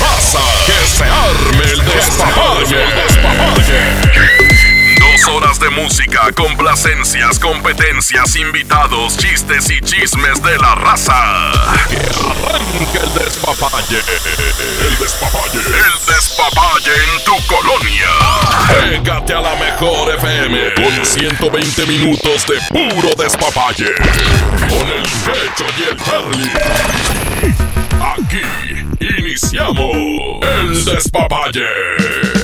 Raza, 0.00 0.40
que 0.66 0.86
se 0.86 1.04
arme 1.04 1.64
el 1.72 1.84
despapalle. 1.84 2.84
Dos 4.98 5.28
horas 5.28 5.58
de 5.60 5.70
música, 5.70 6.32
complacencias, 6.32 7.38
competencias, 7.38 8.36
invitados, 8.36 9.16
chistes 9.16 9.70
y 9.70 9.80
chismes 9.80 10.42
de 10.42 10.58
la 10.58 10.74
raza. 10.74 11.52
Que 11.88 11.96
arranque 11.96 12.98
el 12.98 13.14
despapalle. 13.14 13.98
El 14.88 14.98
despapalle. 14.98 15.58
El 15.58 16.14
despapalle 16.14 16.92
en 16.92 17.24
tu 17.24 17.46
colonia. 17.46 18.10
Pégate 18.68 19.32
a 19.34 19.40
la 19.40 19.54
mejor 19.56 20.14
FM 20.16 20.74
con 20.74 21.06
120 21.06 21.86
minutos 21.86 22.46
de 22.46 22.60
puro 22.68 23.10
despapalle. 23.16 23.94
Con 24.68 24.88
el 24.88 25.02
pecho 25.02 25.64
y 25.78 25.82
el 25.90 25.96
Charlie. 26.04 27.85
Aquí 28.00 28.42
iniciamos 29.00 29.96
el 30.42 30.84
despapalle. 30.84 32.35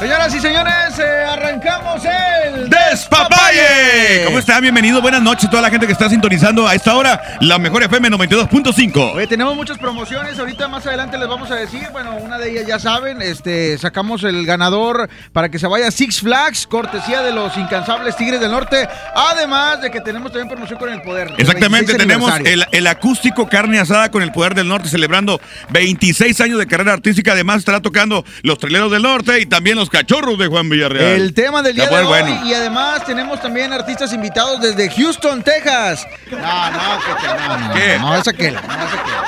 Señoras 0.00 0.34
y 0.34 0.40
señores, 0.40 0.98
eh, 0.98 1.24
arrancamos 1.28 2.02
el 2.06 2.70
¡Despapalle! 2.70 4.24
¿Cómo 4.24 4.38
están? 4.38 4.62
Bienvenidos, 4.62 5.02
buenas 5.02 5.20
noches 5.20 5.44
a 5.44 5.50
toda 5.50 5.60
la 5.60 5.68
gente 5.68 5.86
que 5.86 5.92
está 5.92 6.08
sintonizando 6.08 6.66
a 6.66 6.74
esta 6.74 6.96
hora 6.96 7.20
la 7.40 7.58
mejor 7.58 7.82
FM 7.82 8.08
92.5. 8.08 9.12
Oye, 9.16 9.26
tenemos 9.26 9.54
muchas 9.54 9.76
promociones, 9.76 10.38
ahorita 10.38 10.68
más 10.68 10.86
adelante 10.86 11.18
les 11.18 11.28
vamos 11.28 11.50
a 11.50 11.56
decir, 11.56 11.86
bueno, 11.92 12.16
una 12.16 12.38
de 12.38 12.50
ellas 12.50 12.66
ya 12.66 12.78
saben, 12.78 13.20
este, 13.20 13.76
sacamos 13.76 14.24
el 14.24 14.46
ganador 14.46 15.10
para 15.34 15.50
que 15.50 15.58
se 15.58 15.66
vaya 15.66 15.88
a 15.88 15.90
Six 15.90 16.22
Flags, 16.22 16.66
cortesía 16.66 17.20
de 17.20 17.32
los 17.32 17.54
incansables 17.58 18.16
Tigres 18.16 18.40
del 18.40 18.52
Norte, 18.52 18.88
además 19.14 19.82
de 19.82 19.90
que 19.90 20.00
tenemos 20.00 20.32
también 20.32 20.48
promoción 20.48 20.78
con 20.78 20.88
el 20.88 21.02
poder. 21.02 21.34
Exactamente, 21.36 21.92
26 21.92 21.98
tenemos 21.98 22.32
el, 22.46 22.64
el 22.72 22.86
acústico 22.86 23.50
carne 23.50 23.78
asada 23.78 24.10
con 24.10 24.22
el 24.22 24.32
poder 24.32 24.54
del 24.54 24.66
norte 24.66 24.88
celebrando 24.88 25.42
26 25.68 26.40
años 26.40 26.58
de 26.58 26.66
carrera 26.66 26.94
artística. 26.94 27.32
Además 27.32 27.58
estará 27.58 27.80
tocando 27.82 28.24
los 28.42 28.56
traileros 28.58 28.90
del 28.90 29.02
norte 29.02 29.40
y 29.42 29.44
también 29.44 29.76
los 29.76 29.89
cachorros 29.90 30.38
de 30.38 30.46
Juan 30.46 30.68
Villarreal. 30.68 31.12
El 31.20 31.34
tema 31.34 31.62
del 31.62 31.74
día 31.74 31.86
de 31.88 31.96
hoy 31.96 32.04
bueno. 32.06 32.44
y 32.46 32.54
además 32.54 33.04
tenemos 33.04 33.40
también 33.40 33.72
artistas 33.72 34.12
invitados 34.12 34.60
desde 34.60 34.88
Houston, 34.90 35.42
Texas. 35.42 36.06
No, 36.30 36.38
no, 36.70 36.80
que, 37.20 37.26
no, 37.26 37.58
no, 37.58 37.74
¿Qué? 37.74 37.98
no, 37.98 38.16
esa 38.16 38.32
que 38.32 38.50
no. 38.50 38.60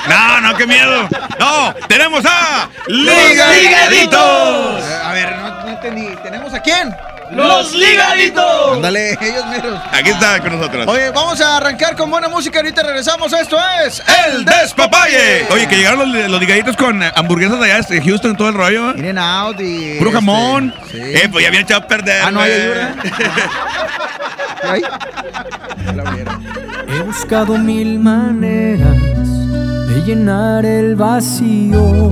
No, 0.07 0.41
no, 0.41 0.57
qué 0.57 0.65
miedo. 0.67 1.07
No, 1.39 1.73
tenemos 1.87 2.23
a 2.25 2.69
Liga- 2.87 3.51
Ligaditos. 3.53 4.83
A 5.03 5.11
ver, 5.13 5.35
no, 5.37 5.49
no 5.63 5.67
entendí. 5.69 6.15
¿Tenemos 6.23 6.53
a 6.53 6.61
quién? 6.61 6.93
¡Los 7.35 7.73
ligaditos! 7.73 8.73
Ándale, 8.73 9.17
ellos 9.21 9.45
meros. 9.47 9.79
Aquí 9.91 10.09
está 10.09 10.39
con 10.39 10.57
nosotros. 10.57 10.87
Oye, 10.87 11.09
vamos 11.11 11.39
a 11.41 11.57
arrancar 11.57 11.95
con 11.95 12.09
buena 12.09 12.27
música. 12.27 12.59
Ahorita 12.59 12.83
regresamos. 12.83 13.31
Esto 13.33 13.57
es 13.85 14.03
El 14.25 14.45
Despapalle. 14.45 15.47
Oye, 15.51 15.67
que 15.67 15.77
llegaron 15.77 16.11
los, 16.13 16.29
los 16.29 16.39
ligaditos 16.39 16.75
con 16.77 17.01
hamburguesas 17.03 17.59
de 17.59 17.71
allá 17.71 17.87
de 17.87 18.01
Houston, 18.01 18.35
todo 18.35 18.49
el 18.49 18.55
rollo. 18.55 18.91
¿eh? 18.91 18.93
Miren 18.95 19.17
out 19.17 19.59
y. 19.59 19.95
Puro 19.97 20.09
este, 20.09 20.19
jamón. 20.19 20.73
sí. 20.91 20.99
Eh, 21.01 21.29
pues 21.31 21.43
ya 21.43 21.49
habían 21.49 21.63
echado 21.63 21.81
a 21.81 21.87
perder. 21.87 22.21
Ah, 22.23 22.31
no 22.31 22.39
hay 22.41 22.51
ayuda. 22.51 22.95
Vieron. 26.15 26.43
He 26.87 27.01
buscado 27.01 27.57
mil 27.57 27.99
maneras 27.99 28.97
de 29.87 30.01
llenar 30.05 30.65
el 30.65 30.95
vacío 30.95 32.11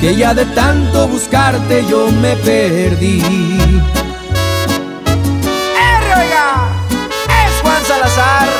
Que 0.00 0.16
ya 0.16 0.32
de 0.32 0.46
tanto 0.46 1.08
buscarte 1.08 1.84
yo 1.86 2.10
me 2.22 2.34
perdí. 2.36 3.20
¡Eh, 5.76 6.14
oiga! 6.16 6.68
¡Es 7.28 7.60
Juan 7.60 7.84
Salazar! 7.84 8.59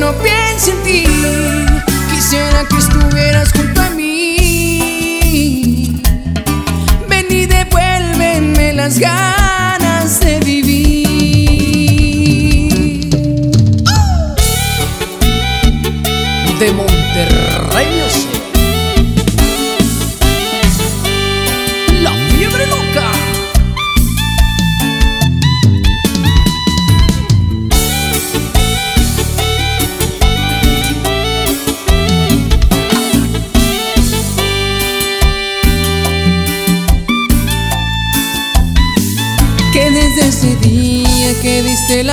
no 0.00 0.12
piense 0.14 0.72
en 0.72 0.82
ti. 0.82 1.04
Quisiera 2.10 2.64
que 2.64 2.76
estuvieras 2.78 3.52
junto 3.52 3.82
a 3.82 3.90
mí. 3.90 5.22
Ven 7.08 7.26
y 7.30 7.46
devuélveme 7.46 8.72
las 8.72 8.98
ganas. 8.98 9.39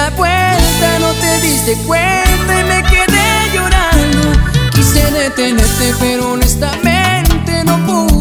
la 0.10 0.16
puerta, 0.16 1.00
no 1.00 1.12
te 1.14 1.42
diste 1.42 1.76
cuenta 1.86 2.60
y 2.60 2.64
me 2.64 2.84
quedé 2.84 3.54
llorando. 3.54 4.32
Quise 4.72 5.12
detenerte, 5.12 5.94
pero 6.00 6.32
honestamente 6.32 7.64
no 7.66 7.86
pude. 7.86 8.17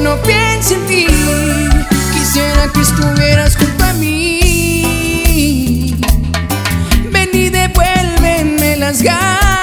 No 0.00 0.16
piense 0.22 0.74
en 0.74 0.86
ti. 0.86 1.06
Quisiera 2.12 2.66
que 2.72 2.80
estuvieras 2.80 3.56
junto 3.56 3.84
a 3.84 3.92
mí. 3.94 5.94
Ven 7.12 7.30
y 7.32 7.50
devuélveme 7.50 8.76
las 8.76 9.00
ganas 9.00 9.59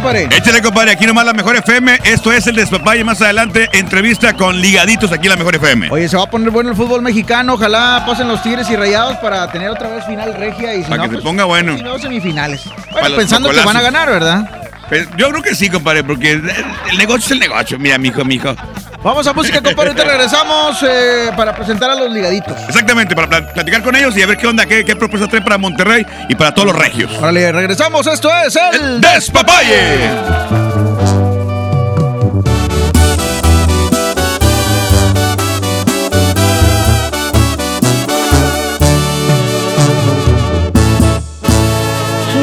compadre. 0.00 0.28
Échale, 0.36 0.62
compadre, 0.62 0.92
aquí 0.92 1.06
nomás 1.06 1.26
la 1.26 1.32
mejor 1.32 1.56
FM. 1.56 2.00
Esto 2.04 2.32
es 2.32 2.46
el 2.46 2.56
despapalle. 2.56 3.04
Más 3.04 3.20
adelante, 3.20 3.68
entrevista 3.72 4.34
con 4.34 4.60
ligaditos 4.60 5.12
aquí 5.12 5.26
en 5.26 5.30
la 5.30 5.36
mejor 5.36 5.54
FM. 5.56 5.88
Oye, 5.90 6.08
se 6.08 6.16
va 6.16 6.24
a 6.24 6.30
poner 6.30 6.50
bueno 6.50 6.70
el 6.70 6.76
fútbol 6.76 7.02
mexicano. 7.02 7.54
Ojalá 7.54 8.02
pasen 8.06 8.28
los 8.28 8.42
Tigres 8.42 8.68
y 8.70 8.76
Rayados 8.76 9.16
para 9.18 9.50
tener 9.52 9.68
otra 9.68 9.88
vez 9.88 10.04
final 10.06 10.34
regia. 10.34 10.74
Y 10.74 10.84
si 10.84 10.90
Para 10.90 10.96
no, 10.96 11.02
que 11.04 11.08
se 11.08 11.14
pues, 11.16 11.24
ponga 11.24 11.44
bueno. 11.44 11.76
Si 11.76 11.82
no, 11.82 11.98
semifinales. 11.98 12.62
Bueno, 12.92 13.16
pensando 13.16 13.50
que 13.50 13.60
van 13.60 13.76
a 13.76 13.82
ganar, 13.82 14.08
¿verdad? 14.08 14.48
Pues, 14.88 15.08
yo 15.16 15.30
creo 15.30 15.42
que 15.42 15.54
sí, 15.54 15.68
compadre, 15.68 16.02
porque 16.02 16.32
el 16.32 16.98
negocio 16.98 17.26
es 17.26 17.30
el 17.30 17.38
negocio. 17.38 17.78
Mira, 17.78 17.98
mijo, 17.98 18.24
mijo. 18.24 18.54
Vamos 19.02 19.26
a 19.26 19.32
música, 19.32 19.62
compadre. 19.62 19.90
Ahorita 19.90 20.04
regresamos 20.04 20.82
eh, 20.82 21.30
para 21.34 21.54
presentar 21.54 21.90
a 21.90 21.94
los 21.94 22.10
ligaditos. 22.12 22.54
Exactamente, 22.68 23.14
para 23.14 23.28
pla- 23.28 23.52
platicar 23.52 23.82
con 23.82 23.96
ellos 23.96 24.14
y 24.16 24.22
a 24.22 24.26
ver 24.26 24.36
qué 24.36 24.46
onda, 24.46 24.66
qué, 24.66 24.84
qué 24.84 24.94
propuesta 24.94 25.26
trae 25.26 25.40
para 25.40 25.56
Monterrey 25.56 26.04
y 26.28 26.34
para 26.34 26.52
todos 26.52 26.68
los 26.68 26.76
regios. 26.76 27.10
Órale, 27.18 27.50
regresamos. 27.50 28.06
Esto 28.06 28.30
es 28.44 28.56
el 28.56 29.00
¡Despapalle! 29.00 30.10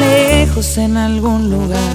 lejos 0.00 0.76
en 0.78 0.96
algún 0.96 1.50
lugar, 1.50 1.94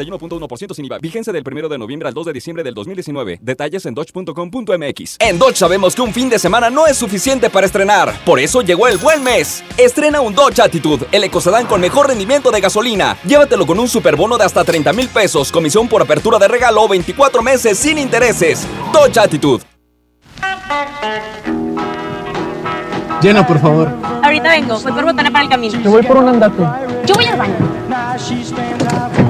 K31.1% 0.00 0.74
sin 0.74 0.84
IVA. 0.86 0.98
Vigencia 0.98 1.32
del 1.32 1.44
1 1.46 1.68
de 1.68 1.78
noviembre 1.78 2.08
al 2.08 2.14
2 2.14 2.26
de 2.26 2.32
diciembre 2.32 2.62
del 2.62 2.74
2019. 2.74 3.40
Detalles 3.42 3.86
en 3.86 3.94
dodge.com.mx. 3.94 5.16
En 5.18 5.38
Dodge 5.38 5.56
sabemos 5.56 5.94
que 5.94 6.02
un 6.02 6.12
fin 6.12 6.28
de 6.28 6.38
semana 6.38 6.70
no 6.70 6.86
es 6.86 6.96
suficiente 6.96 7.50
para 7.50 7.66
estrenar. 7.66 8.14
Por 8.24 8.38
eso 8.40 8.62
llegó 8.62 8.88
el 8.88 8.98
buen 8.98 9.22
mes. 9.22 9.62
Estrena 9.76 10.20
un 10.20 10.34
Dodge 10.34 10.60
Attitude, 10.60 11.06
el 11.12 11.24
ecocedán 11.24 11.66
con 11.66 11.80
mejor 11.80 12.08
rendimiento 12.08 12.50
de 12.50 12.60
gasolina. 12.60 13.16
Llévatelo 13.24 13.66
con 13.66 13.78
un 13.78 13.88
superbono 13.88 14.38
de 14.38 14.44
hasta 14.44 14.64
30 14.64 14.92
mil 14.92 15.08
pesos, 15.08 15.52
comisión 15.52 15.88
por 15.88 16.02
apertura 16.02 16.38
de 16.38 16.48
regalo, 16.48 16.86
24 16.88 17.42
meses 17.42 17.78
sin 17.78 17.98
intereses. 17.98 18.66
Dodge 18.92 19.18
Attitude. 19.18 19.64
Llena, 23.22 23.46
por 23.46 23.58
favor. 23.60 23.88
Ahorita 24.22 24.48
vengo, 24.50 24.80
voy 24.80 24.92
por 24.92 25.04
botana 25.04 25.30
para 25.30 25.44
el 25.44 25.50
camino. 25.50 25.82
Te 25.82 25.88
voy 25.88 26.02
por 26.02 26.16
un 26.16 26.28
andate. 26.28 26.62
Yo 27.06 27.14
voy 27.14 27.26
al 27.26 27.36
baño. 27.36 29.29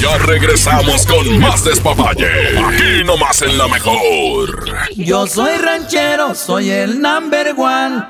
Ya 0.00 0.18
regresamos 0.18 1.06
con 1.06 1.38
más 1.38 1.64
despapalle. 1.64 2.58
Aquí 2.58 3.04
nomás 3.04 3.42
en 3.42 3.58
la 3.58 3.68
mejor. 3.68 4.64
Yo 4.96 5.26
soy 5.26 5.56
ranchero, 5.58 6.34
soy 6.34 6.70
el 6.70 7.00
number 7.00 7.54
one. 7.56 8.02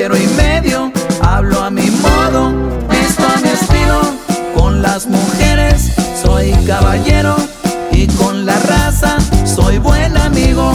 Ranchero 0.00 0.16
y 0.16 0.26
medio. 0.36 0.92
Hablo 1.22 1.60
a 1.62 1.70
mi 1.70 1.90
modo, 1.90 2.52
visto 2.88 3.22
a 3.26 3.40
mi 3.40 3.48
estilo. 3.48 4.00
Con 4.56 4.82
las 4.82 5.06
mujeres 5.06 5.92
soy 6.22 6.52
caballero 6.66 7.36
y 7.92 8.06
con 8.06 8.46
la 8.46 8.58
raza 8.60 9.18
soy 9.44 9.78
buen 9.78 10.16
amigo. 10.16 10.72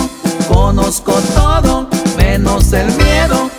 Conozco 0.47 1.13
todo, 1.33 1.89
menos 2.17 2.71
el 2.73 2.87
miedo. 2.93 3.54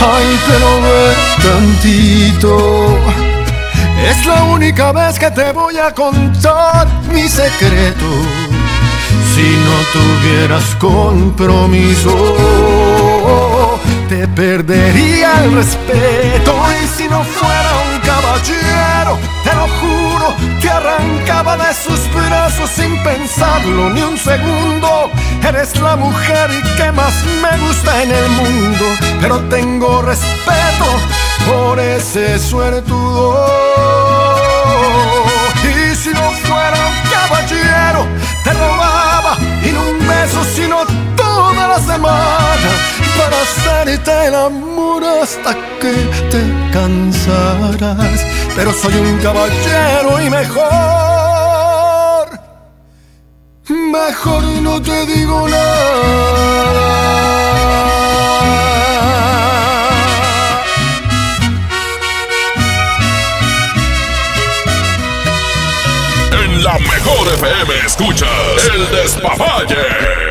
Ay, 0.00 0.40
pero 0.48 0.80
ve 0.80 1.14
tantito. 1.42 2.52
Es 4.08 4.24
la 4.24 4.44
única 4.44 4.90
vez 4.92 5.18
que 5.18 5.30
te 5.30 5.52
voy 5.52 5.76
a 5.76 5.92
contar 5.92 6.88
mi 7.12 7.28
secreto. 7.28 8.06
Si 9.34 9.42
no 9.42 9.76
tuvieras 9.92 10.64
compromiso, 10.76 12.14
te 14.08 14.26
perdería 14.28 15.44
el 15.44 15.52
respeto. 15.52 16.61
De 21.56 21.74
sus 21.74 22.00
brazos 22.14 22.70
sin 22.70 23.02
pensarlo 23.02 23.90
ni 23.90 24.02
un 24.02 24.16
segundo. 24.16 25.10
Eres 25.46 25.78
la 25.80 25.96
mujer 25.96 26.50
que 26.76 26.92
más 26.92 27.12
me 27.42 27.58
gusta 27.66 28.02
en 28.02 28.10
el 28.10 28.28
mundo, 28.30 28.84
pero 29.20 29.38
tengo 29.48 30.02
respeto 30.02 30.86
por 31.46 31.78
ese 31.78 32.38
suertudo. 32.38 33.46
Y 35.64 35.94
si 35.94 36.10
no 36.10 36.30
fuera 36.44 36.78
un 36.90 37.10
caballero, 37.10 38.06
te 38.44 38.52
robaba 38.52 39.36
y 39.62 39.72
no 39.72 39.80
un 39.82 39.98
beso, 40.06 40.44
sino 40.54 40.78
toda 41.16 41.68
la 41.68 41.78
semana 41.78 42.70
para 43.18 43.36
hacerte 43.42 44.26
el 44.26 44.34
amor 44.34 45.04
hasta 45.04 45.54
que 45.80 45.92
te 46.30 46.42
cansarás. 46.72 48.20
Pero 48.54 48.72
soy 48.72 48.94
un 48.94 49.18
caballero 49.18 50.20
y 50.20 50.30
mejor, 50.30 51.11
no 54.72 54.80
te 54.80 55.06
digo 55.06 55.46
nada. 55.48 56.62
En 66.42 66.64
la 66.64 66.78
mejor 66.78 67.28
FM 67.34 67.74
escuchas 67.84 68.30
el 68.74 68.90
despapalle. 68.90 70.21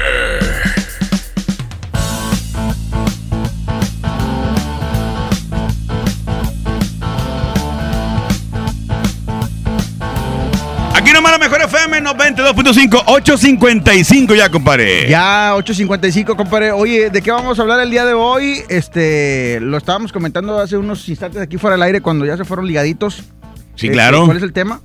92.5, 12.36 13.04
855 13.08 14.36
ya, 14.36 14.50
compadre. 14.50 15.08
Ya, 15.10 15.54
8.55, 15.56 16.36
compadre. 16.36 16.72
Oye, 16.72 17.10
¿de 17.10 17.22
qué 17.22 17.32
vamos 17.32 17.60
a 17.60 17.62
hablar 17.62 17.80
el 17.82 17.92
día 17.92 18.06
de 18.06 18.14
hoy? 18.14 18.62
Este, 18.70 19.60
lo 19.62 19.78
estábamos 19.78 20.12
comentando 20.12 20.60
hace 20.60 20.78
unos 20.78 21.08
instantes 21.10 21.42
aquí 21.42 21.58
fuera 21.58 21.76
del 21.76 21.84
aire 21.84 22.02
cuando 22.02 22.26
ya 22.26 22.38
se 22.38 22.46
fueron 22.46 22.66
ligaditos. 22.68 23.16
Sí, 23.76 23.88
Este, 23.88 23.92
claro. 23.92 24.26
¿Cuál 24.26 24.38
es 24.38 24.44
el 24.44 24.54
tema? 24.54 24.82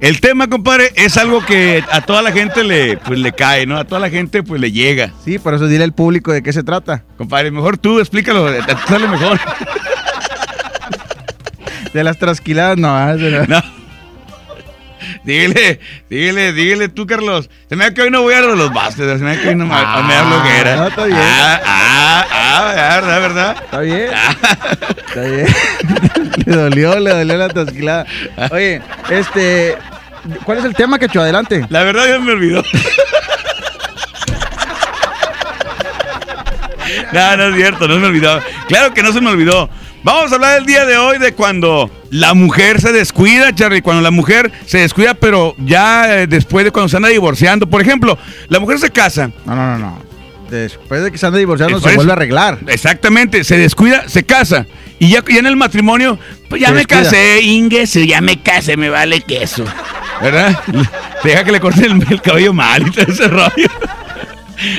El 0.00 0.20
tema, 0.20 0.46
compadre, 0.48 0.92
es 0.94 1.16
algo 1.16 1.44
que 1.44 1.82
a 1.90 2.02
toda 2.02 2.22
la 2.22 2.30
gente 2.30 2.62
le, 2.62 2.98
pues, 2.98 3.18
le 3.18 3.32
cae, 3.32 3.66
¿no? 3.66 3.76
A 3.78 3.84
toda 3.84 4.00
la 4.00 4.08
gente 4.10 4.42
pues 4.44 4.60
le 4.60 4.70
llega. 4.70 5.12
Sí, 5.24 5.38
por 5.40 5.54
eso 5.54 5.66
dile 5.66 5.82
al 5.82 5.92
público 5.92 6.32
de 6.32 6.42
qué 6.42 6.52
se 6.52 6.62
trata. 6.62 7.02
Compadre, 7.16 7.50
mejor 7.50 7.78
tú, 7.78 7.98
explícalo, 7.98 8.48
te- 8.52 8.62
te 8.62 8.76
sale 8.86 9.08
mejor. 9.08 9.40
De 11.92 12.04
las 12.04 12.16
trasquiladas, 12.18 12.76
no. 12.78 12.88
la- 12.88 13.46
No. 13.46 13.77
Dígale, 15.24 15.80
dígale, 16.08 16.52
dígale 16.52 16.88
tú, 16.88 17.06
Carlos. 17.06 17.50
Se 17.68 17.76
me 17.76 17.84
da 17.84 17.94
que 17.94 18.02
hoy 18.02 18.10
no 18.10 18.22
voy 18.22 18.34
a 18.34 18.40
los 18.40 18.72
bastos, 18.72 19.18
se 19.18 19.24
me 19.24 19.36
da 19.36 19.42
que 19.42 19.48
hoy 19.48 19.54
no 19.54 19.66
me, 19.66 19.74
Ah, 19.74 20.02
me 20.06 20.14
da 20.14 20.76
no, 20.76 20.86
está 20.88 21.04
bien. 21.04 21.18
Ah, 21.20 21.60
ah, 21.64 22.26
ah, 22.30 23.00
verdad, 23.00 23.20
verdad. 23.20 23.56
Está 23.64 23.80
bien. 23.80 24.10
Está 25.06 25.20
bien. 25.22 25.46
le 26.46 26.56
dolió, 26.56 26.98
le 26.98 27.10
dolió 27.10 27.36
la 27.36 27.48
trasquilada. 27.48 28.06
Oye, 28.50 28.80
este, 29.10 29.76
¿cuál 30.44 30.58
es 30.58 30.64
el 30.64 30.74
tema, 30.74 30.98
Cacho? 30.98 31.20
Adelante. 31.20 31.66
La 31.68 31.82
verdad 31.84 32.08
ya 32.08 32.18
me 32.18 32.32
olvidó. 32.32 32.62
No, 37.12 37.36
no 37.36 37.44
es 37.48 37.56
cierto, 37.56 37.88
no 37.88 37.94
se 37.94 38.00
me 38.00 38.06
olvidó. 38.08 38.40
Claro 38.66 38.92
que 38.92 39.02
no 39.02 39.12
se 39.12 39.20
me 39.20 39.30
olvidó. 39.30 39.70
Vamos 40.04 40.30
a 40.32 40.36
hablar 40.36 40.58
el 40.58 40.66
día 40.66 40.84
de 40.86 40.96
hoy 40.96 41.18
de 41.18 41.32
cuando 41.32 41.90
la 42.10 42.32
mujer 42.34 42.80
se 42.80 42.92
descuida, 42.92 43.54
Charlie. 43.54 43.82
Cuando 43.82 44.00
la 44.02 44.10
mujer 44.10 44.50
se 44.66 44.78
descuida, 44.78 45.14
pero 45.14 45.54
ya 45.58 46.20
eh, 46.22 46.26
después 46.26 46.64
de 46.64 46.70
cuando 46.70 46.88
se 46.88 46.96
anda 46.96 47.08
divorciando. 47.08 47.68
Por 47.68 47.82
ejemplo, 47.82 48.16
la 48.48 48.58
mujer 48.60 48.78
se 48.78 48.90
casa. 48.90 49.30
No, 49.44 49.54
no, 49.56 49.72
no, 49.72 49.78
no. 49.78 50.08
Después 50.50 51.02
de 51.02 51.10
que 51.12 51.18
se 51.18 51.26
anda 51.26 51.38
divorciando, 51.38 51.76
Después- 51.76 51.92
se 51.92 51.96
vuelve 51.96 52.12
a 52.12 52.14
arreglar. 52.14 52.58
Exactamente, 52.68 53.44
se 53.44 53.58
descuida, 53.58 54.08
se 54.08 54.22
casa. 54.24 54.66
Y 54.98 55.10
ya, 55.10 55.22
ya 55.28 55.40
en 55.40 55.46
el 55.46 55.56
matrimonio, 55.56 56.18
pues 56.48 56.62
ya 56.62 56.68
Se 56.68 56.72
me 56.74 56.78
descuida. 56.78 57.02
casé, 57.04 57.40
Inges, 57.42 57.92
ya 57.94 58.20
me 58.22 58.40
casé, 58.40 58.76
me 58.76 58.88
vale 58.88 59.20
queso. 59.20 59.64
¿Verdad? 60.22 60.58
Deja 61.22 61.44
que 61.44 61.52
le 61.52 61.60
corten 61.60 61.84
el, 61.84 62.06
el 62.10 62.22
cabello 62.22 62.52
mal 62.52 62.86
y 62.86 62.90
todo 62.90 63.12
ese 63.12 63.28
rollo. 63.28 63.68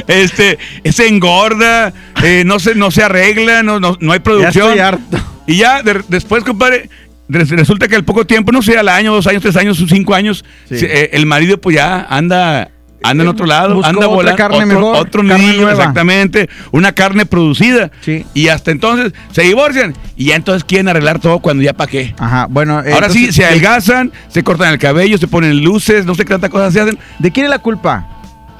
Este, 0.08 0.58
se 0.92 1.08
engorda, 1.08 1.94
eh, 2.24 2.44
no, 2.46 2.60
se, 2.60 2.76
no 2.76 2.92
se 2.92 3.04
arregla, 3.04 3.63
no, 3.63 3.80
no, 3.80 3.98
no 4.00 4.12
hay 4.12 4.20
producción. 4.20 4.68
estoy 4.68 4.80
harto. 4.80 5.18
Y 5.48 5.58
ya 5.58 5.82
de- 5.84 6.02
después, 6.08 6.44
compadre, 6.44 6.89
res- 7.28 7.50
resulta 7.50 7.88
que 7.88 7.96
al 7.96 8.04
poco 8.04 8.26
tiempo, 8.26 8.52
no 8.52 8.62
sé, 8.62 8.78
al 8.78 8.89
año, 8.89 9.13
dos 9.13 9.28
años, 9.28 9.42
tres 9.42 9.56
años, 9.56 9.84
cinco 9.89 10.13
años, 10.13 10.44
Sí. 10.68 10.76
eh, 10.82 11.10
el 11.13 11.26
marido 11.26 11.60
pues 11.60 11.76
ya 11.76 12.06
anda, 12.10 12.70
anda 13.02 13.24
en 13.24 13.30
otro 13.30 13.46
lado, 13.46 13.76
Buscó 13.76 13.89
anda 13.89 14.08
volando. 14.08 14.38
carne 14.38 14.58
otro, 14.58 14.68
mejor, 14.68 14.96
otro 14.98 15.22
carne 15.28 15.38
niño, 15.48 15.62
nueva. 15.62 15.72
exactamente, 15.72 16.50
una 16.72 16.92
carne 16.92 17.26
producida. 17.26 17.89
Sí. 18.02 18.26
Y 18.34 18.50
hasta 18.50 18.72
entonces 18.72 19.13
se 19.32 19.42
divorcian 19.44 19.96
y 20.18 20.26
ya 20.26 20.36
entonces 20.36 20.63
quieren 20.65 20.88
arreglar 20.89 21.20
todo 21.20 21.39
cuando 21.39 21.63
ya 21.63 21.74
para 21.74 21.89
qué. 21.89 22.13
Ajá, 22.20 22.46
bueno. 22.50 22.84
eh, 22.84 22.92
Ahora 22.94 23.10
sí, 23.10 23.32
se 23.32 23.42
¿de- 23.44 23.48
adelgazan, 23.48 24.12
se 24.28 24.44
cortan 24.44 24.72
el 24.74 24.80
cabello, 24.80 25.18
se 25.18 25.28
ponen 25.28 25.63
luces, 25.63 26.06
no 26.06 26.13
sé 26.13 26.24
qué 26.26 26.30
tantas 26.34 26.50
cosas 26.50 26.74
se 26.74 26.82
hacen. 26.82 27.00
¿De 27.20 27.32
quién 27.32 27.46
es 27.46 27.50
la 27.50 27.60
culpa? 27.60 28.06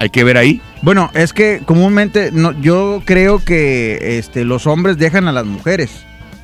Hay 0.00 0.08
que 0.10 0.24
ver 0.24 0.38
ahí. 0.38 0.60
Bueno, 0.82 1.10
es 1.14 1.32
que 1.32 1.60
comúnmente 1.64 2.30
no, 2.32 2.52
yo 2.60 3.02
creo 3.04 3.38
que 3.44 4.18
este, 4.18 4.44
los 4.44 4.66
hombres 4.66 4.96
dejan 4.96 5.28
a 5.28 5.32
las 5.32 5.44
mujeres, 5.44 5.90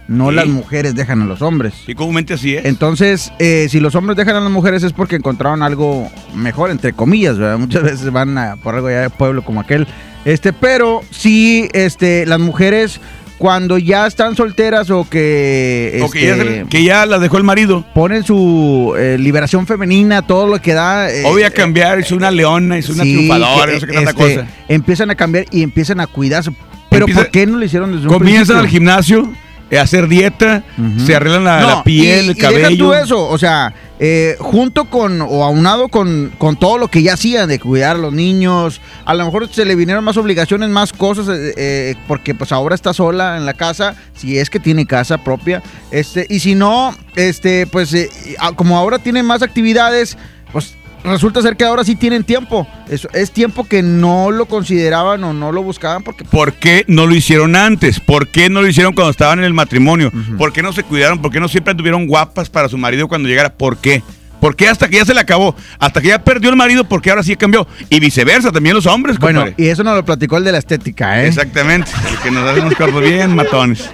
no 0.09 0.29
Sí. 0.29 0.37
las 0.37 0.47
mujeres 0.47 0.95
dejan 0.95 1.23
a 1.23 1.25
los 1.25 1.41
hombres. 1.41 1.73
Y 1.87 1.95
comúnmente 1.95 2.35
así 2.35 2.55
es. 2.55 2.65
Entonces, 2.67 3.33
eh, 3.39 3.67
si 3.71 3.81
los 3.81 3.95
hombres 3.95 4.17
dejan 4.17 4.37
a 4.37 4.41
las 4.41 4.51
mujeres 4.51 4.83
es 4.83 4.93
porque 4.93 5.17
encontraron 5.17 5.63
algo 5.63 6.11
mejor, 6.35 6.71
entre 6.71 6.93
comillas, 6.93 7.39
¿verdad? 7.39 7.59
Muchas 7.59 7.83
veces 7.83 8.13
van 8.13 8.37
a, 8.37 8.57
por 8.57 8.75
algo 8.75 8.91
ya 8.91 9.01
de 9.01 9.11
pueblo 9.11 9.43
como 9.43 9.61
aquel. 9.61 9.87
Este, 10.27 10.53
pero 10.53 11.01
sí, 11.11 11.69
este, 11.73 12.27
las 12.27 12.39
mujeres 12.41 13.01
cuando 13.39 13.77
ya 13.79 14.07
están 14.07 14.35
solteras 14.35 14.91
o 14.91 15.07
que, 15.09 16.01
O 16.03 16.11
que 16.11 16.23
ya, 16.27 16.35
este, 16.37 16.65
que 16.71 16.83
ya 16.85 17.05
la 17.07 17.19
dejó 17.19 17.37
el 17.37 17.45
marido. 17.45 17.85
ponen 17.95 18.25
su 18.25 18.95
eh, 18.99 19.17
liberación 19.19 19.67
femenina, 19.67 20.23
todo 20.27 20.47
lo 20.47 20.61
que 20.61 20.73
da. 20.75 21.11
eh, 21.11 21.23
Obvio 21.27 21.47
a 21.47 21.51
cambiar, 21.51 21.99
es 21.99 22.13
una 22.13 22.31
leona, 22.31 22.79
es 22.79 22.89
una 22.89 23.03
sí, 23.05 23.13
triunfadora, 23.15 23.73
no 23.73 23.81
sé 23.81 23.87
qué 23.87 23.93
tanta 23.93 24.11
este, 24.11 24.35
cosa. 24.37 24.47
Empiezan 24.69 25.11
a 25.11 25.15
cambiar 25.15 25.45
y 25.51 25.63
empiezan 25.63 26.01
a 26.01 26.07
cuidarse. 26.07 26.51
Pero 26.89 27.05
Empieza- 27.05 27.23
¿por 27.23 27.31
qué 27.31 27.47
no 27.47 27.59
lo 27.59 27.65
hicieron 27.65 27.93
desde 27.93 28.07
un 28.09 28.13
Comienzan 28.15 28.57
al 28.59 28.69
gimnasio, 28.69 29.31
eh, 29.71 29.79
hacer 29.79 30.09
dieta, 30.09 30.63
se 31.05 31.17
arreglan 31.17 31.45
la, 31.45 31.61
No, 31.61 31.67
la 31.69 31.85
piel, 31.85 32.27
y- 32.27 32.29
el 32.31 32.31
y 32.31 32.35
deja 32.41 32.51
cabello. 32.51 32.87
tú 32.87 32.95
eso, 32.95 33.29
o 33.29 33.37
sea, 33.39 33.75
eh, 33.99 34.37
junto 34.39 34.85
con 34.91 35.21
o 35.23 35.43
aunado 35.43 35.89
con, 35.89 36.33
con 36.39 36.57
todo 36.57 36.79
lo 36.79 36.89
que 36.89 37.03
ya 37.03 37.15
hacían 37.15 37.49
de 37.49 37.59
cuidar 37.59 37.97
a 37.97 37.99
los 37.99 38.13
niños, 38.13 38.81
a 39.05 39.15
lo 39.15 39.25
mejor 39.25 39.49
se 39.51 39.65
le 39.65 39.75
vinieron 39.75 40.05
más 40.05 40.17
obligaciones, 40.19 40.69
más 40.69 40.93
cosas, 40.93 41.27
eh, 41.29 41.55
eh, 41.57 41.95
porque 42.07 42.35
pues 42.35 42.53
ahora 42.53 42.75
está 42.75 42.93
sola 42.95 43.37
en 43.37 43.47
la 43.47 43.55
casa, 43.55 43.97
si 44.15 44.39
es 44.39 44.51
que 44.51 44.61
tiene 44.61 44.87
casa 44.87 45.19
propia, 45.19 45.63
este, 45.91 46.27
y 46.29 46.41
si 46.41 46.55
no, 46.55 46.95
este, 47.17 47.67
pues 47.67 47.95
ah, 48.39 48.53
como 48.55 48.77
ahora 48.79 48.99
tiene 48.99 49.23
más 49.23 49.43
actividades, 49.43 50.17
pues 50.53 50.75
resulta 51.13 51.43
ser 51.43 51.57
que 51.57 51.65
ahora 51.65 51.85
sí 51.85 51.97
tienen 51.97 52.25
tiempo. 52.25 52.67
Es, 52.89 53.07
es 53.13 53.31
tiempo 53.31 53.65
que 53.65 53.83
no 53.83 54.31
lo 54.31 54.47
consideraban 54.47 55.23
o 55.25 55.33
no 55.33 55.53
lo 55.53 55.63
buscaban 55.63 56.03
porque 56.03 56.25
¿Por 56.25 56.53
qué 56.55 56.85
no 56.89 57.07
lo 57.07 57.15
hicieron 57.15 57.57
antes? 57.57 58.01
¿Por 58.01 58.29
qué 58.29 58.49
no 58.51 58.63
lo 58.63 58.69
hicieron 58.69 58.93
cuando 58.95 59.11
estaban 59.11 59.39
en 59.39 59.45
el 59.45 59.55
matrimonio? 59.55 60.13
¿Por 60.39 60.53
qué 60.53 60.63
no 60.63 60.73
se 60.73 60.83
cuidaron? 60.83 61.21
¿Por 61.21 61.31
qué 61.31 61.41
no 61.41 61.49
siempre 61.49 61.75
tuvieron 61.75 62.07
guapas 62.07 62.49
para 62.51 62.69
su 62.69 62.79
marido 62.79 63.09
cuando 63.09 63.29
llegara? 63.29 63.53
¿Por 63.53 63.77
qué? 63.79 64.03
¿Por 64.41 64.55
qué 64.55 64.69
hasta 64.69 64.87
que 64.89 64.97
ya 64.97 65.05
se 65.05 65.15
le 65.15 65.21
acabó? 65.21 65.57
Hasta 65.79 66.01
que 66.03 66.09
ya 66.09 66.23
perdió 66.23 66.51
el 66.51 66.57
marido, 66.57 66.85
porque 66.85 67.09
ahora 67.11 67.23
sí 67.23 67.35
cambió. 67.37 67.67
Y 67.89 68.01
viceversa, 68.01 68.53
también 68.53 68.77
los 68.77 68.85
hombres, 68.87 69.19
Bueno, 69.19 69.41
compadre. 69.41 69.65
y 69.65 69.69
eso 69.69 69.83
nos 69.83 69.97
lo 69.97 70.05
platicó 70.05 70.37
el 70.37 70.45
de 70.45 70.53
la 70.53 70.59
estética, 70.59 71.23
¿eh? 71.23 71.27
Exactamente, 71.29 71.91
el 72.11 72.19
que 72.19 72.31
nos 72.31 72.49
hace 72.49 72.61
unos 72.61 72.75
cuerpos 72.75 73.03
bien 73.03 73.35
matones. 73.35 73.89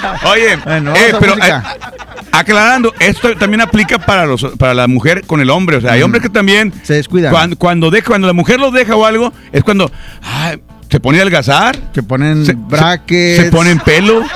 Oye, 0.24 0.56
Bueno, 0.64 0.94
eh, 0.94 1.12
a 1.14 1.18
pero 1.18 1.34
eh, 1.36 1.62
aclarando, 2.32 2.92
esto 2.98 3.34
también 3.36 3.60
aplica 3.60 3.98
para 3.98 4.26
los 4.26 4.44
para 4.58 4.74
la 4.74 4.86
mujer 4.86 5.24
con 5.26 5.40
el 5.40 5.50
hombre. 5.50 5.76
O 5.76 5.80
sea, 5.80 5.92
hay 5.92 6.02
hombres 6.02 6.22
que 6.22 6.28
también 6.30 6.72
se 6.82 6.94
descuidan. 6.94 7.32
Cuando, 7.32 7.56
cuando, 7.56 7.90
deja, 7.90 8.06
cuando 8.06 8.26
la 8.26 8.32
mujer 8.32 8.60
los 8.60 8.72
deja 8.72 8.94
o 8.96 9.04
algo, 9.04 9.32
es 9.52 9.62
cuando 9.64 9.90
ay, 10.22 10.60
se 10.90 11.00
pone 11.00 11.18
a 11.18 11.22
adelgazar. 11.22 11.76
Se 11.94 12.02
ponen 12.02 12.44
se, 12.46 12.54
brackets. 12.54 13.42
Se, 13.44 13.50
ponen 13.50 13.78
pelo. 13.80 14.22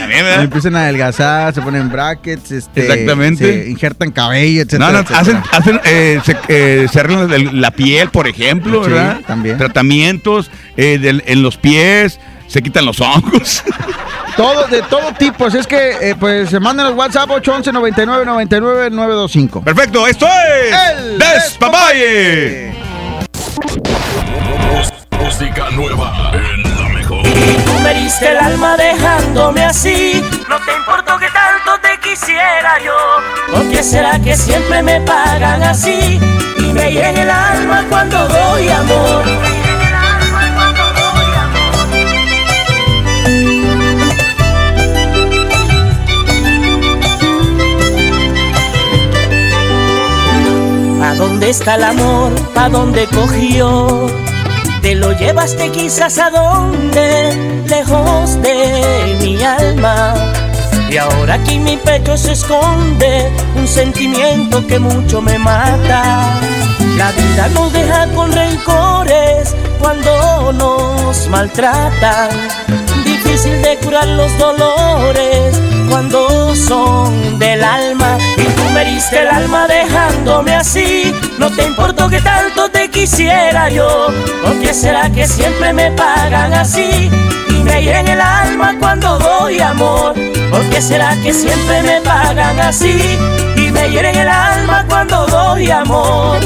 También. 0.00 0.26
Empiezan 0.40 0.76
a 0.76 0.80
adelgazar, 0.82 1.54
se 1.54 1.60
ponen 1.62 1.90
brackets, 1.90 2.50
este, 2.50 2.82
Exactamente. 2.82 3.62
se 3.64 3.70
injertan 3.70 4.10
cabello, 4.12 4.64
No, 4.78 4.88
etcétera, 4.88 4.92
no, 4.92 4.98
etcétera. 5.00 5.20
hacen, 5.20 5.42
hacen, 5.52 5.80
eh, 5.84 6.20
se, 6.24 6.36
eh, 6.48 6.86
se 6.90 7.00
arreglan 7.00 7.60
la 7.60 7.70
piel, 7.72 8.08
por 8.10 8.26
ejemplo, 8.28 8.84
Sí, 8.84 8.90
¿verdad? 8.90 9.20
también. 9.26 9.58
Tratamientos 9.58 10.50
eh, 10.76 11.20
en 11.26 11.42
los 11.42 11.56
pies, 11.56 12.18
se 12.46 12.62
quitan 12.62 12.86
los 12.86 13.00
hongos. 13.00 13.62
Todo, 14.36 14.66
de 14.66 14.82
todo 14.82 15.14
tipo. 15.14 15.46
Así 15.46 15.56
es 15.56 15.66
que, 15.66 16.10
eh, 16.10 16.14
pues, 16.14 16.50
se 16.50 16.60
mandan 16.60 16.88
los 16.88 16.94
WhatsApp 16.94 17.30
811 17.30 17.72
99 17.72 18.26
99 18.26 18.90
925. 18.90 19.62
Perfecto, 19.62 20.06
esto 20.06 20.26
es 20.26 20.76
El 20.90 21.18
Despapalle. 21.18 22.74
Música 25.18 25.70
nueva 25.70 26.32
en 26.34 26.62
la 26.76 26.88
mejor 26.90 27.26
me 27.86 27.94
diste 27.94 28.28
el 28.28 28.38
alma 28.38 28.76
dejándome 28.76 29.64
así. 29.64 30.20
No 30.48 30.58
te 30.60 30.74
importó 30.76 31.18
que 31.18 31.26
tanto 31.26 31.80
te 31.80 32.08
quisiera 32.08 32.78
yo. 32.84 32.96
¿Por 33.52 33.70
qué 33.70 33.82
será 33.82 34.18
que 34.18 34.36
siempre 34.36 34.82
me 34.82 35.00
pagan 35.02 35.62
así? 35.62 36.18
Y 36.58 36.72
me 36.72 36.90
llena 36.90 37.22
el 37.22 37.30
alma 37.30 37.84
cuando 37.88 38.26
doy 38.28 38.68
amor. 38.68 39.55
Dónde 51.16 51.50
está 51.50 51.76
el 51.76 51.84
amor? 51.84 52.32
¿A 52.54 52.68
dónde 52.68 53.06
cogió? 53.06 54.06
Te 54.82 54.94
lo 54.94 55.12
llevaste 55.12 55.70
quizás 55.70 56.18
a 56.18 56.30
dónde, 56.30 57.62
lejos 57.66 58.40
de 58.42 59.16
mi 59.20 59.42
alma. 59.42 60.14
Y 60.88 60.96
ahora 60.96 61.34
aquí 61.34 61.54
en 61.54 61.64
mi 61.64 61.76
pecho 61.76 62.16
se 62.16 62.32
esconde 62.32 63.32
un 63.56 63.66
sentimiento 63.66 64.64
que 64.66 64.78
mucho 64.78 65.20
me 65.20 65.38
mata. 65.38 66.40
La 66.96 67.12
vida 67.12 67.48
nos 67.48 67.72
deja 67.74 68.06
con 68.14 68.32
rencores 68.32 69.54
cuando 69.78 70.52
nos 70.54 71.28
maltratan. 71.28 72.30
Difícil 73.04 73.60
de 73.60 73.76
curar 73.76 74.06
los 74.08 74.36
dolores 74.38 75.60
cuando 75.90 76.56
son 76.56 77.38
del 77.38 77.62
alma. 77.62 78.16
Y 78.38 78.44
tú 78.44 78.62
me 78.72 78.86
diste 78.86 79.20
el 79.20 79.28
alma 79.28 79.66
dejándome 79.66 80.54
así. 80.54 81.14
No 81.38 81.50
te 81.50 81.66
importó 81.66 82.08
que 82.08 82.20
tanto 82.22 82.70
te 82.70 82.88
quisiera 82.88 83.68
yo. 83.68 84.08
¿Por 84.42 84.58
qué 84.60 84.72
será 84.72 85.10
que 85.10 85.26
siempre 85.26 85.74
me 85.74 85.90
pagan 85.92 86.54
así? 86.54 87.10
Y 87.50 87.62
me 87.62 87.82
hieren 87.82 88.08
el 88.08 88.20
alma 88.22 88.74
cuando 88.78 89.18
doy 89.18 89.60
amor. 89.60 90.14
¿Por 90.50 90.62
qué 90.70 90.80
será 90.80 91.14
que 91.22 91.34
siempre 91.34 91.82
me 91.82 92.00
pagan 92.00 92.58
así? 92.58 93.18
Me 93.76 93.90
hieren 93.90 94.16
el 94.16 94.28
alma 94.28 94.84
cuando 94.88 95.26
doy 95.26 95.70
amor. 95.70 96.38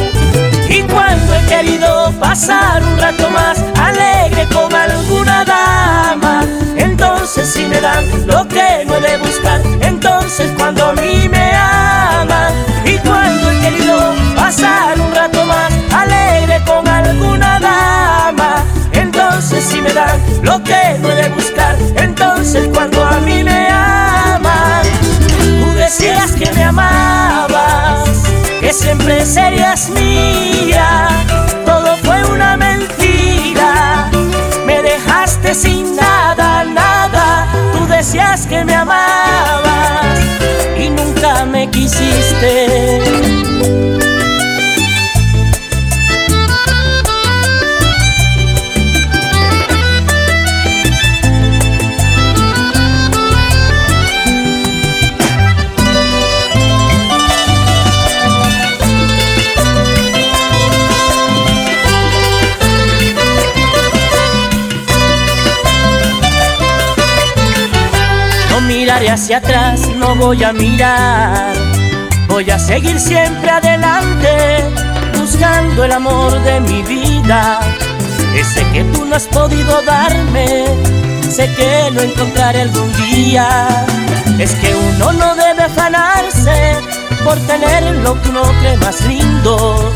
Y 0.68 0.82
cuando 0.82 1.34
he 1.34 1.46
querido 1.46 2.12
pasar 2.20 2.82
un 2.82 2.98
rato 2.98 3.28
más 3.30 3.58
alegre 3.76 4.46
con 4.52 4.72
alguna 4.74 5.44
dama, 5.44 6.44
entonces 6.76 7.52
si 7.52 7.64
me 7.66 7.80
dan 7.80 8.04
lo 8.26 8.46
que 8.48 8.84
no 8.86 8.96
he 8.96 9.00
de 9.00 9.16
buscar, 9.18 9.60
entonces 9.80 10.50
cuando 10.58 10.90
a 10.90 10.92
mí 10.94 11.28
me 11.28 11.52
aman. 11.54 12.52
Y 12.84 12.98
cuando 12.98 13.50
he 13.50 13.60
querido 13.60 14.14
pasar 14.36 15.00
un 15.00 15.14
rato 15.14 15.44
más 15.46 15.72
alegre 15.92 16.60
con 16.64 16.86
alguna 16.86 17.58
dama, 17.60 18.64
entonces 18.92 19.64
si 19.64 19.80
me 19.80 19.92
dan 19.92 20.20
lo 20.42 20.62
que 20.62 20.98
no 21.00 21.10
he 21.10 21.14
de 21.14 21.28
buscar, 21.30 21.76
entonces 21.96 22.68
cuando 22.72 23.04
a 23.04 23.18
mí 23.20 23.42
me 23.44 23.68
aman. 23.68 24.09
Decías 25.90 26.30
que 26.36 26.48
me 26.52 26.62
amabas, 26.62 28.08
que 28.60 28.72
siempre 28.72 29.26
serías 29.26 29.90
mía, 29.90 31.08
todo 31.66 31.96
fue 32.04 32.24
una 32.26 32.56
mentira, 32.56 34.08
me 34.64 34.82
dejaste 34.82 35.52
sin 35.52 35.96
nada, 35.96 36.62
nada, 36.62 37.48
tú 37.72 37.88
decías 37.88 38.46
que 38.46 38.64
me 38.64 38.76
amabas 38.76 40.20
y 40.78 40.90
nunca 40.90 41.44
me 41.44 41.68
quisiste. 41.68 43.00
Hacia 69.08 69.38
atrás, 69.38 69.88
no 69.96 70.14
voy 70.14 70.42
a 70.44 70.52
mirar. 70.52 71.52
Voy 72.28 72.50
a 72.50 72.58
seguir 72.58 72.98
siempre 73.00 73.50
adelante, 73.50 74.64
buscando 75.18 75.84
el 75.84 75.92
amor 75.92 76.38
de 76.42 76.60
mi 76.60 76.82
vida. 76.82 77.60
Ese 78.34 78.64
que 78.72 78.84
tú 78.84 79.04
no 79.06 79.16
has 79.16 79.26
podido 79.26 79.82
darme, 79.82 80.66
sé 81.28 81.52
que 81.54 81.90
lo 81.92 82.02
encontraré 82.02 82.62
algún 82.62 82.92
día. 82.96 83.68
Es 84.38 84.54
que 84.56 84.74
uno 84.74 85.12
no 85.12 85.34
debe 85.34 85.62
afanarse 85.62 86.76
por 87.24 87.38
tener 87.46 87.82
lo 87.96 88.20
que 88.20 88.28
uno 88.28 88.42
cree 88.60 88.76
más 88.76 89.00
lindo. 89.06 89.92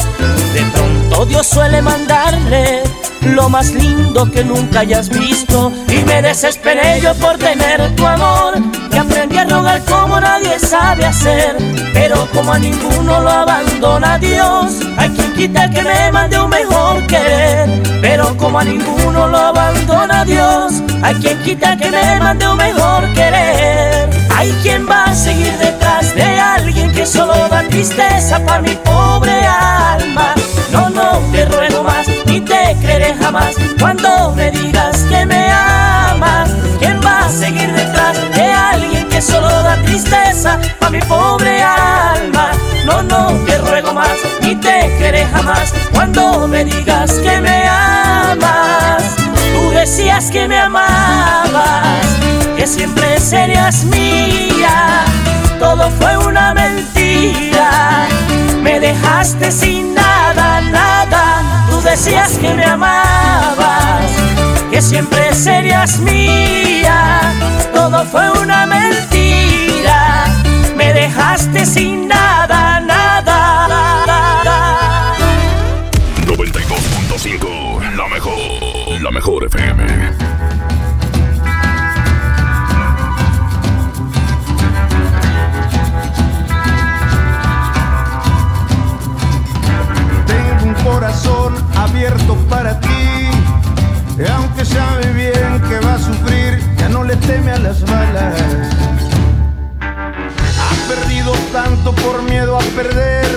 De 0.55 0.63
pronto 0.73 1.27
Dios 1.27 1.47
suele 1.47 1.83
mandarle 1.83 2.83
lo 3.27 3.49
más 3.49 3.73
lindo 3.73 4.31
que 4.31 4.45
nunca 4.45 4.81
hayas 4.81 5.09
visto. 5.09 5.73
Y 5.89 6.05
me 6.05 6.23
desesperé 6.23 7.01
yo 7.01 7.15
por 7.15 7.39
tener 7.39 7.95
tu 7.97 8.07
amor. 8.07 8.55
Y 8.93 8.97
aprendí 8.97 9.39
a 9.39 9.45
rogar 9.45 9.83
como 9.85 10.21
nadie 10.21 10.59
sabe 10.59 11.05
hacer. 11.05 11.57
Pero 11.93 12.29
como 12.33 12.53
a 12.53 12.59
ninguno 12.59 13.21
lo 13.21 13.31
abandona 13.31 14.19
Dios, 14.19 14.81
hay 14.97 15.11
quien 15.11 15.33
quita 15.35 15.71
que 15.71 15.83
me 15.83 16.13
mande 16.13 16.39
un 16.39 16.51
mejor 16.51 17.07
querer. 17.07 17.83
Pero 18.01 18.37
como 18.37 18.59
a 18.59 18.65
ninguno 18.65 19.29
lo 19.29 19.39
abandona 19.39 20.25
Dios, 20.25 20.83
hay 21.03 21.15
quien 21.17 21.43
quita 21.43 21.77
que 21.77 21.91
me 21.91 22.21
mande 22.21 22.47
un 22.49 22.57
mejor 22.57 23.13
querer. 23.15 24.11
Hay 24.37 24.51
quien 24.63 24.89
va 24.89 25.05
a 25.05 25.15
seguir 25.15 25.57
detrás 25.59 26.15
de 26.15 26.25
alguien 26.25 26.93
que 26.93 27.07
solo 27.07 27.49
da 27.49 27.63
tristeza 27.69 28.45
para 28.45 28.61
mi 28.61 28.75
pobre 28.75 29.33
alma. 29.33 30.35
No, 30.73 30.91
no 30.91 31.21
te 31.31 31.47
ruego 31.47 31.85
más, 31.85 31.94
ni 32.35 32.41
te 32.41 32.77
creeré 32.83 33.15
jamás 33.15 33.55
cuando 33.79 34.33
me 34.35 34.51
digas 34.51 34.97
que 35.09 35.25
me 35.25 35.53
amas. 35.53 36.51
¿Quién 36.81 37.01
va 37.01 37.27
a 37.27 37.29
seguir 37.31 37.73
detrás 37.73 38.17
de 38.35 38.43
alguien 38.51 39.09
que 39.09 39.23
solo 39.23 39.49
da 39.49 39.77
tristeza 39.83 40.59
para 40.81 40.91
mi 40.91 41.01
pobre 41.03 41.63
alma? 41.63 42.51
No, 42.85 43.03
no 43.05 43.29
te 43.47 43.57
ruego 43.59 43.93
más, 43.93 44.19
ni 44.43 44.57
te 44.57 44.79
creeré 44.99 45.27
jamás 45.27 45.73
cuando 45.93 46.49
me 46.49 46.65
digas 46.65 47.13
que 47.25 47.41
me 47.41 47.69
amas. 47.69 49.05
Tú 49.53 49.71
decías 49.71 50.29
que 50.33 50.49
me 50.49 50.59
amabas, 50.59 52.05
que 52.57 52.67
siempre 52.67 53.21
serías 53.21 53.85
mía. 53.85 55.05
Todo 55.61 55.89
fue 56.01 56.17
una 56.19 56.53
mentira, 56.53 58.09
me 58.61 58.81
dejaste 58.81 59.53
sin 59.53 59.95
nada, 59.95 60.04
decías 61.95 62.39
que 62.39 62.53
me 62.53 62.65
amabas, 62.65 64.11
que 64.69 64.83
siempre 64.83 65.33
serías 65.33 66.01
mía. 66.01 67.33
Todo 67.73 68.05
fue 68.07 68.33
una 68.43 68.67
mentira, 68.67 70.25
me 70.77 70.93
dejaste 70.93 71.65
sin 71.65 72.09
nada, 72.09 72.81
nada. 72.81 73.31
92.5, 76.27 77.95
la 77.95 78.09
mejor, 78.09 78.39
la 79.01 79.11
mejor 79.13 79.45
FM. 79.45 80.14
Para 92.55 92.79
ti. 92.79 92.89
Y 94.17 94.27
aunque 94.31 94.65
sabe 94.65 95.13
bien 95.13 95.61
que 95.69 95.81
va 95.85 95.95
a 95.95 95.99
sufrir, 95.99 96.61
ya 96.79 96.89
no 96.89 97.03
le 97.03 97.17
teme 97.17 97.51
a 97.51 97.59
las 97.59 97.83
balas. 97.83 98.41
Ha 99.81 100.73
perdido 100.89 101.33
tanto 101.53 101.93
por 101.95 102.23
miedo 102.23 102.57
a 102.57 102.63
perder. 102.79 103.29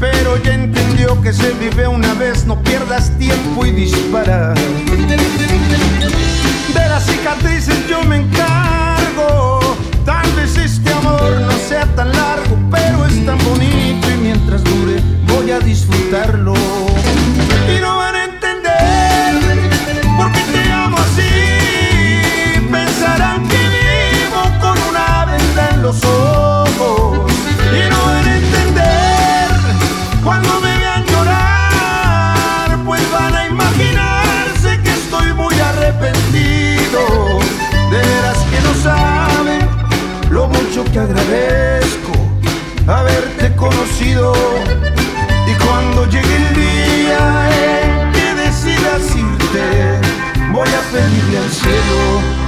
Pero 0.00 0.36
ya 0.42 0.54
entendió 0.54 1.20
que 1.22 1.32
se 1.32 1.50
vive 1.54 1.86
una 1.86 2.14
vez, 2.14 2.44
no 2.44 2.60
pierdas 2.62 3.10
tiempo 3.18 3.66
y 3.66 3.70
dispara. 3.72 4.54
De 6.74 6.88
las 6.92 7.04
cicatrices 7.06 7.86
yo 7.88 8.02
me 8.02 8.16
encargo. 8.16 9.60
Tal 10.04 10.28
vez 10.32 10.56
este 10.56 10.92
amor 10.92 11.40
no 11.40 11.56
sea 11.68 11.86
tan 11.94 12.10
largo, 12.12 12.56
pero 12.70 13.06
es 13.06 13.26
tan 13.26 13.38
bonito 13.38 14.10
y 14.10 14.16
mientras 14.22 14.62
dure 14.64 14.96
voy 15.26 15.50
a 15.50 15.58
disfrutarlo. 15.60 16.54
los 25.88 26.04
ojos 26.04 27.32
y 27.72 27.88
no 27.88 27.96
van 28.04 28.26
a 28.26 28.36
entender 28.36 29.48
cuando 30.22 30.60
me 30.60 30.78
vean 30.78 31.02
llorar, 31.06 32.78
pues 32.84 33.00
van 33.10 33.34
a 33.34 33.46
imaginarse 33.46 34.78
que 34.82 34.90
estoy 34.90 35.32
muy 35.32 35.54
arrepentido. 35.58 37.00
De 37.90 37.96
veras 37.96 38.38
que 38.50 38.60
no 38.66 38.74
saben 38.82 39.60
lo 40.28 40.48
mucho 40.48 40.84
que 40.92 40.98
agradezco 40.98 42.12
haberte 42.86 43.56
conocido 43.56 44.34
y 45.46 45.54
cuando 45.64 46.04
llegue 46.04 46.36
el 46.36 46.54
día 46.54 47.48
en 47.64 48.12
que 48.12 48.34
decidas 48.42 49.16
irte, 49.16 50.00
voy 50.52 50.68
a 50.68 50.82
pedirle 50.92 51.38
al 51.38 51.50
cielo 51.50 52.47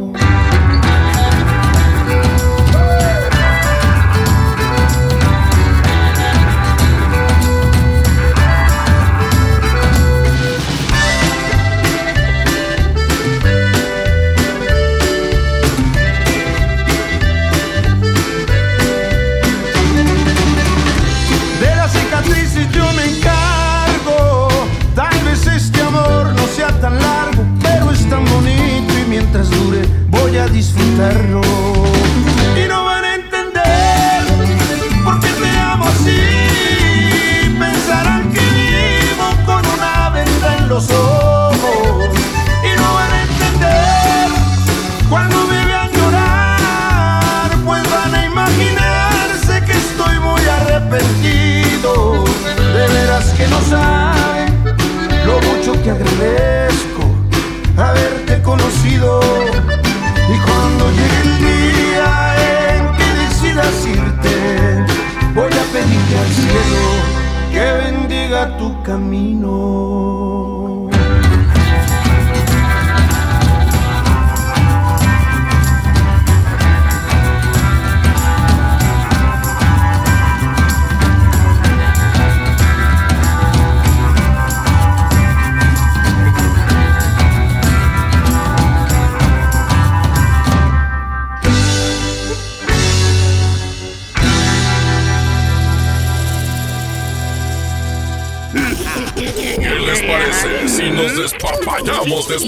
A 31.01 31.60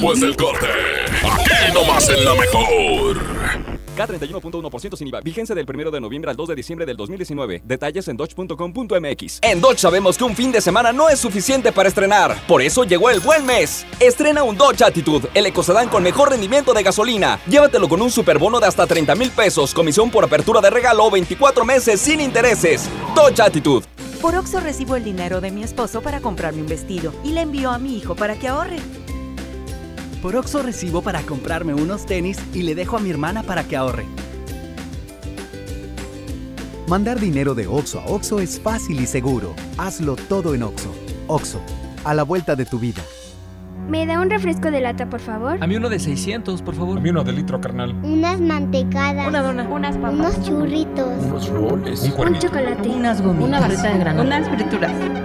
después 0.03 0.19
del 0.19 0.35
corte? 0.35 0.67
Aquí 1.23 1.73
nomás 1.73 2.09
en 2.09 2.25
la 2.25 2.35
mejor. 2.35 3.21
K31.1% 3.95 4.97
sin 4.97 5.07
IVA. 5.07 5.21
Vigencia 5.21 5.55
del 5.55 5.65
1 5.69 5.91
de 5.91 6.01
noviembre 6.01 6.31
al 6.31 6.35
2 6.35 6.49
de 6.49 6.55
diciembre 6.55 6.85
del 6.85 6.97
2019. 6.97 7.61
Detalles 7.63 8.07
en 8.07 8.17
dodge.com.mx. 8.17 9.39
En 9.43 9.61
Dodge 9.61 9.77
sabemos 9.77 10.17
que 10.17 10.23
un 10.23 10.35
fin 10.35 10.51
de 10.51 10.61
semana 10.61 10.91
no 10.91 11.09
es 11.09 11.19
suficiente 11.19 11.71
para 11.71 11.87
estrenar. 11.87 12.35
Por 12.47 12.61
eso 12.61 12.83
llegó 12.83 13.09
el 13.11 13.19
buen 13.19 13.45
mes. 13.45 13.85
Estrena 13.99 14.43
un 14.43 14.57
Dodge 14.57 14.83
Attitude, 14.83 15.29
el 15.33 15.45
ecocedán 15.45 15.89
con 15.89 16.03
mejor 16.03 16.31
rendimiento 16.31 16.73
de 16.73 16.83
gasolina. 16.83 17.39
Llévatelo 17.47 17.87
con 17.87 18.01
un 18.01 18.09
superbono 18.09 18.59
de 18.59 18.67
hasta 18.67 18.87
30 18.87 19.15
mil 19.15 19.29
pesos, 19.29 19.73
comisión 19.73 20.09
por 20.09 20.23
apertura 20.25 20.59
de 20.59 20.71
regalo, 20.71 21.09
24 21.11 21.63
meses 21.63 22.01
sin 22.01 22.19
intereses. 22.19 22.89
Dodge 23.15 23.39
Attitude. 23.39 23.85
Por 24.21 24.35
Oxo 24.35 24.59
recibo 24.59 24.95
el 24.95 25.03
dinero 25.03 25.39
de 25.39 25.51
mi 25.51 25.63
esposo 25.63 26.01
para 26.01 26.19
comprarme 26.19 26.61
un 26.61 26.67
vestido 26.67 27.13
y 27.23 27.33
le 27.33 27.41
envío 27.41 27.69
a 27.69 27.77
mi 27.77 27.97
hijo 27.97 28.15
para 28.15 28.39
que 28.39 28.47
ahorre. 28.47 28.77
Por 30.23 30.38
Oxo 30.38 30.63
recibo 30.63 31.01
para 31.01 31.21
comprarme 31.23 31.73
unos 31.73 32.05
tenis 32.05 32.39
y 32.53 32.63
le 32.63 32.75
dejo 32.75 32.95
a 32.95 33.01
mi 33.01 33.09
hermana 33.09 33.43
para 33.43 33.65
que 33.65 33.75
ahorre. 33.75 34.05
Mandar 36.88 37.19
dinero 37.19 37.53
de 37.55 37.67
Oxo 37.67 37.99
a 37.99 38.05
Oxo 38.05 38.39
es 38.39 38.57
fácil 38.57 39.01
y 39.01 39.05
seguro. 39.05 39.53
Hazlo 39.77 40.15
todo 40.15 40.55
en 40.55 40.63
Oxo. 40.63 40.95
Oxo, 41.27 41.62
a 42.05 42.13
la 42.13 42.23
vuelta 42.23 42.55
de 42.55 42.65
tu 42.65 42.79
vida. 42.79 43.01
¿Me 43.89 44.05
da 44.05 44.21
un 44.21 44.29
refresco 44.29 44.71
de 44.71 44.79
lata, 44.79 45.09
por 45.09 45.19
favor? 45.19 45.62
A 45.62 45.67
mí 45.67 45.75
uno 45.75 45.89
de 45.89 45.99
600, 45.99 46.62
por 46.62 46.73
favor. 46.73 46.99
A 46.99 47.01
mí 47.01 47.09
uno 47.09 47.25
de 47.25 47.33
litro, 47.33 47.59
carnal. 47.59 47.93
Unas 48.01 48.39
mantecadas. 48.39 49.27
Una 49.27 49.41
dona. 49.41 49.63
Unas 49.67 49.97
papas. 49.97 50.13
Unos 50.13 50.41
churritos. 50.41 51.21
Unos 51.21 51.49
roles. 51.49 52.13
Un 52.17 52.27
Un 52.27 52.39
chocolate. 52.39 52.88
Unas 52.88 53.21
gomitas. 53.21 53.47
Una 53.49 53.59
barrita 53.59 53.91
de 53.91 53.99
granola. 53.99 54.38
Unas 54.38 54.49
frituras. 54.49 55.22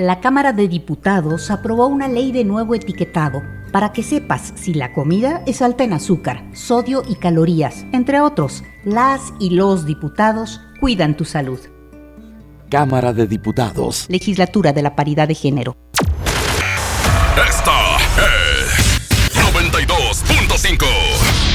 La 0.00 0.20
Cámara 0.20 0.54
de 0.54 0.66
Diputados 0.66 1.50
aprobó 1.50 1.86
una 1.86 2.08
ley 2.08 2.32
de 2.32 2.42
nuevo 2.42 2.74
etiquetado 2.74 3.42
para 3.70 3.92
que 3.92 4.02
sepas 4.02 4.54
si 4.56 4.72
la 4.72 4.94
comida 4.94 5.42
es 5.46 5.60
alta 5.60 5.84
en 5.84 5.92
azúcar, 5.92 6.42
sodio 6.54 7.02
y 7.06 7.16
calorías. 7.16 7.84
Entre 7.92 8.18
otros, 8.18 8.64
las 8.82 9.34
y 9.38 9.50
los 9.50 9.84
diputados 9.84 10.62
cuidan 10.80 11.18
tu 11.18 11.26
salud. 11.26 11.60
Cámara 12.70 13.12
de 13.12 13.26
Diputados. 13.26 14.06
Legislatura 14.08 14.72
de 14.72 14.80
la 14.80 14.96
Paridad 14.96 15.28
de 15.28 15.34
Género. 15.34 15.76
Esta 17.36 17.98
es 18.16 19.00
92.5. 19.36 20.89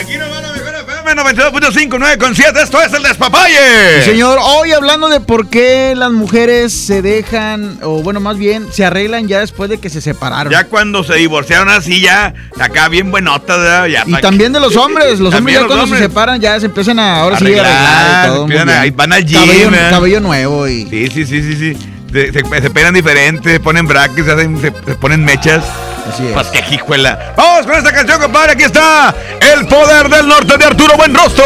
Aquí 0.00 0.16
no 0.16 0.28
van 0.30 0.44
a 0.44 0.52
mejor 0.52 0.74
FM 0.74 1.14
92.5, 1.14 1.96
9 1.98 2.18
con 2.18 2.34
7. 2.34 2.62
Esto 2.62 2.80
es 2.80 2.92
el 2.92 3.02
despapalle. 3.02 4.00
Sí, 4.02 4.10
Señor, 4.12 4.38
hoy 4.42 4.72
hablando 4.72 5.08
de 5.08 5.20
por 5.20 5.48
qué 5.48 5.94
las 5.96 6.10
mujeres 6.10 6.72
se 6.72 7.02
dejan, 7.02 7.78
o 7.82 8.02
bueno, 8.02 8.18
más 8.20 8.38
bien, 8.38 8.66
se 8.72 8.84
arreglan 8.84 9.28
ya 9.28 9.40
después 9.40 9.68
de 9.68 9.78
que 9.78 9.90
se 9.90 10.00
separaron. 10.00 10.50
Ya 10.52 10.64
cuando 10.64 11.04
se 11.04 11.14
divorciaron 11.14 11.68
así, 11.68 12.00
ya 12.00 12.32
acá 12.58 12.88
bien 12.88 13.10
buenotas, 13.10 13.58
¿verdad? 13.58 13.86
ya 13.86 14.04
Y 14.06 14.12
también 14.22 14.52
de 14.52 14.60
los 14.60 14.74
hombres, 14.76 15.20
los 15.20 15.34
hombres 15.34 15.54
ya 15.54 15.60
los 15.60 15.66
cuando 15.68 15.84
hombres. 15.84 16.02
se 16.02 16.08
separan 16.08 16.40
ya 16.40 16.58
se 16.58 16.66
empiezan 16.66 16.98
a 16.98 17.20
ahora 17.20 17.38
sí 17.38 17.44
a 17.44 17.46
Arreglar, 17.48 17.66
arreglar 17.66 18.26
todo, 18.28 18.46
muy 18.46 18.56
empiezan 18.56 18.86
a- 18.88 18.96
van 18.96 19.12
al 19.12 19.24
gym, 19.26 19.38
Cabello, 19.40 19.68
¿eh? 19.74 19.86
cabello 19.90 20.20
nuevo 20.20 20.68
y 20.68 20.86
Sí, 20.88 21.08
sí, 21.08 21.26
sí, 21.26 21.42
sí, 21.42 21.56
sí. 21.56 21.90
Se, 22.12 22.32
se, 22.32 22.40
se 22.62 22.70
peinan 22.70 22.94
diferente, 22.94 23.52
se 23.52 23.60
ponen 23.60 23.86
brackets, 23.86 24.26
se, 24.26 24.32
hacen- 24.32 24.60
se- 24.60 24.72
se 24.72 24.94
ponen 24.96 25.24
mechas. 25.24 25.62
Así 26.08 26.26
es. 26.26 26.32
Pues. 26.32 27.02
Vamos 27.36 27.66
con 27.66 27.74
esta 27.74 27.92
canción, 27.92 28.20
compadre. 28.20 28.52
Aquí 28.52 28.64
está 28.64 29.14
El 29.52 29.66
Poder 29.66 30.08
del 30.08 30.26
Norte 30.28 30.56
de 30.56 30.64
Arturo 30.64 30.96
Buenrostro. 30.96 31.44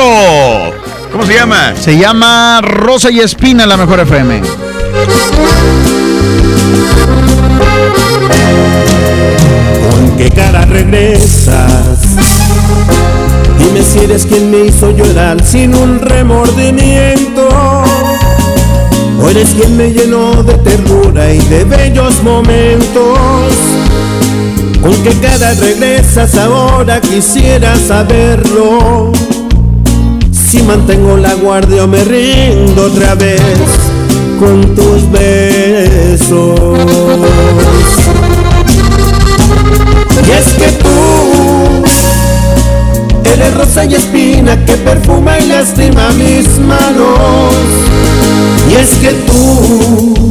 ¿Cómo 1.12 1.26
se 1.26 1.34
llama? 1.34 1.74
Se 1.76 1.96
llama 1.96 2.60
Rosa 2.62 3.10
y 3.10 3.20
Espina, 3.20 3.66
la 3.66 3.76
mejor 3.76 4.00
FM. 4.00 4.42
¿Con 9.90 10.16
qué 10.16 10.30
cara 10.30 10.64
regresas? 10.64 12.00
Dime 13.58 13.82
si 13.82 14.00
eres 14.00 14.26
quien 14.26 14.50
me 14.50 14.66
hizo 14.66 14.90
llorar 14.90 15.42
sin 15.44 15.74
un 15.74 16.00
remordimiento. 16.00 17.48
O 19.20 19.30
eres 19.30 19.50
quien 19.50 19.76
me 19.76 19.92
llenó 19.92 20.42
de 20.42 20.54
ternura 20.54 21.32
y 21.32 21.38
de 21.46 21.64
bellos 21.64 22.22
momentos. 22.22 23.48
¿Con 24.84 24.92
qué 25.02 25.18
cara 25.18 25.54
regresas 25.54 26.34
ahora? 26.34 27.00
Quisiera 27.00 27.74
saberlo. 27.74 29.12
Si 30.30 30.62
mantengo 30.62 31.16
la 31.16 31.32
guardia 31.32 31.84
o 31.84 31.86
me 31.86 32.04
rindo 32.04 32.84
otra 32.84 33.14
vez 33.14 33.40
con 34.38 34.74
tus 34.74 35.10
besos. 35.10 36.60
Y 40.26 40.30
es 40.30 40.52
que 40.52 40.68
tú 40.82 41.14
rosa 43.54 43.86
y 43.86 43.94
espina 43.94 44.62
que 44.66 44.76
perfuma 44.76 45.38
y 45.38 45.46
lastima 45.46 46.10
mis 46.10 46.58
manos. 46.58 47.54
Y 48.70 48.74
es 48.74 48.90
que 48.96 49.12
tú 49.26 50.30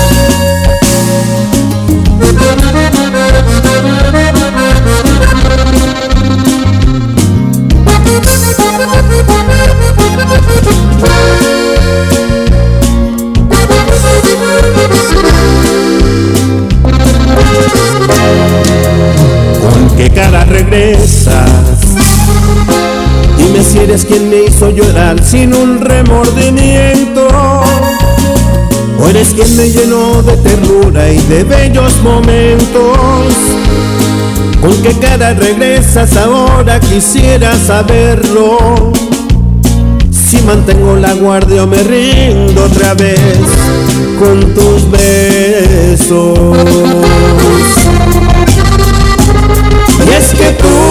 Sin 25.19 25.53
un 25.53 25.81
remordimiento. 25.81 27.27
O 28.99 29.09
eres 29.09 29.29
quien 29.29 29.55
me 29.57 29.69
llenó 29.69 30.21
de 30.21 30.37
ternura 30.37 31.11
y 31.11 31.17
de 31.17 31.43
bellos 31.43 32.01
momentos. 32.01 33.33
¿Con 34.61 34.73
qué 34.83 34.93
cara 34.99 35.33
regresas 35.33 36.15
ahora? 36.17 36.79
Quisiera 36.79 37.53
saberlo. 37.55 38.91
Si 40.11 40.37
mantengo 40.43 40.95
la 40.95 41.13
guardia 41.13 41.63
o 41.63 41.67
me 41.67 41.83
rindo 41.83 42.63
otra 42.63 42.93
vez 42.93 43.19
con 44.19 44.39
tus 44.53 44.89
besos. 44.89 46.37
Y 50.07 50.13
es 50.13 50.31
que 50.31 50.51
tú 50.53 50.90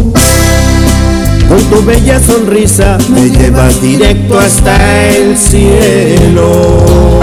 con 1.51 1.69
tu 1.69 1.83
bella 1.83 2.17
sonrisa, 2.21 2.97
me 3.09 3.29
llevas 3.29 3.81
directo 3.81 4.39
hasta 4.39 5.09
el 5.09 5.37
cielo. 5.37 7.19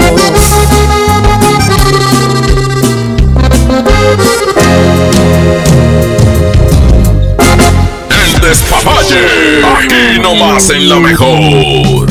El 8.23 8.41
despapalle. 8.41 9.25
Aquí 9.65 10.19
nomás 10.21 10.69
en 10.69 10.89
la 10.89 10.99
mejor. 10.99 12.07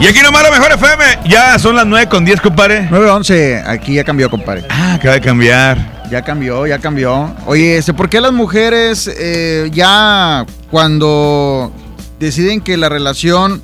Y 0.00 0.06
aquí 0.06 0.20
nomás 0.22 0.42
la 0.42 0.50
mejor 0.50 0.70
FM. 0.72 1.04
Ya 1.30 1.58
son 1.58 1.76
las 1.76 1.86
9 1.86 2.10
con 2.10 2.26
10, 2.26 2.42
compadre. 2.42 2.90
9.11, 2.90 3.62
aquí 3.66 3.94
ya 3.94 4.04
cambió, 4.04 4.28
compadre. 4.28 4.64
Ah, 4.68 4.96
acaba 4.96 5.14
de 5.14 5.22
cambiar. 5.22 5.93
Ya 6.10 6.22
cambió, 6.22 6.66
ya 6.66 6.78
cambió. 6.78 7.34
Oye, 7.46 7.82
¿por 7.96 8.08
qué 8.08 8.20
las 8.20 8.32
mujeres 8.32 9.10
eh, 9.18 9.70
ya 9.72 10.44
cuando 10.70 11.72
deciden 12.20 12.60
que 12.60 12.76
la 12.76 12.88
relación, 12.88 13.62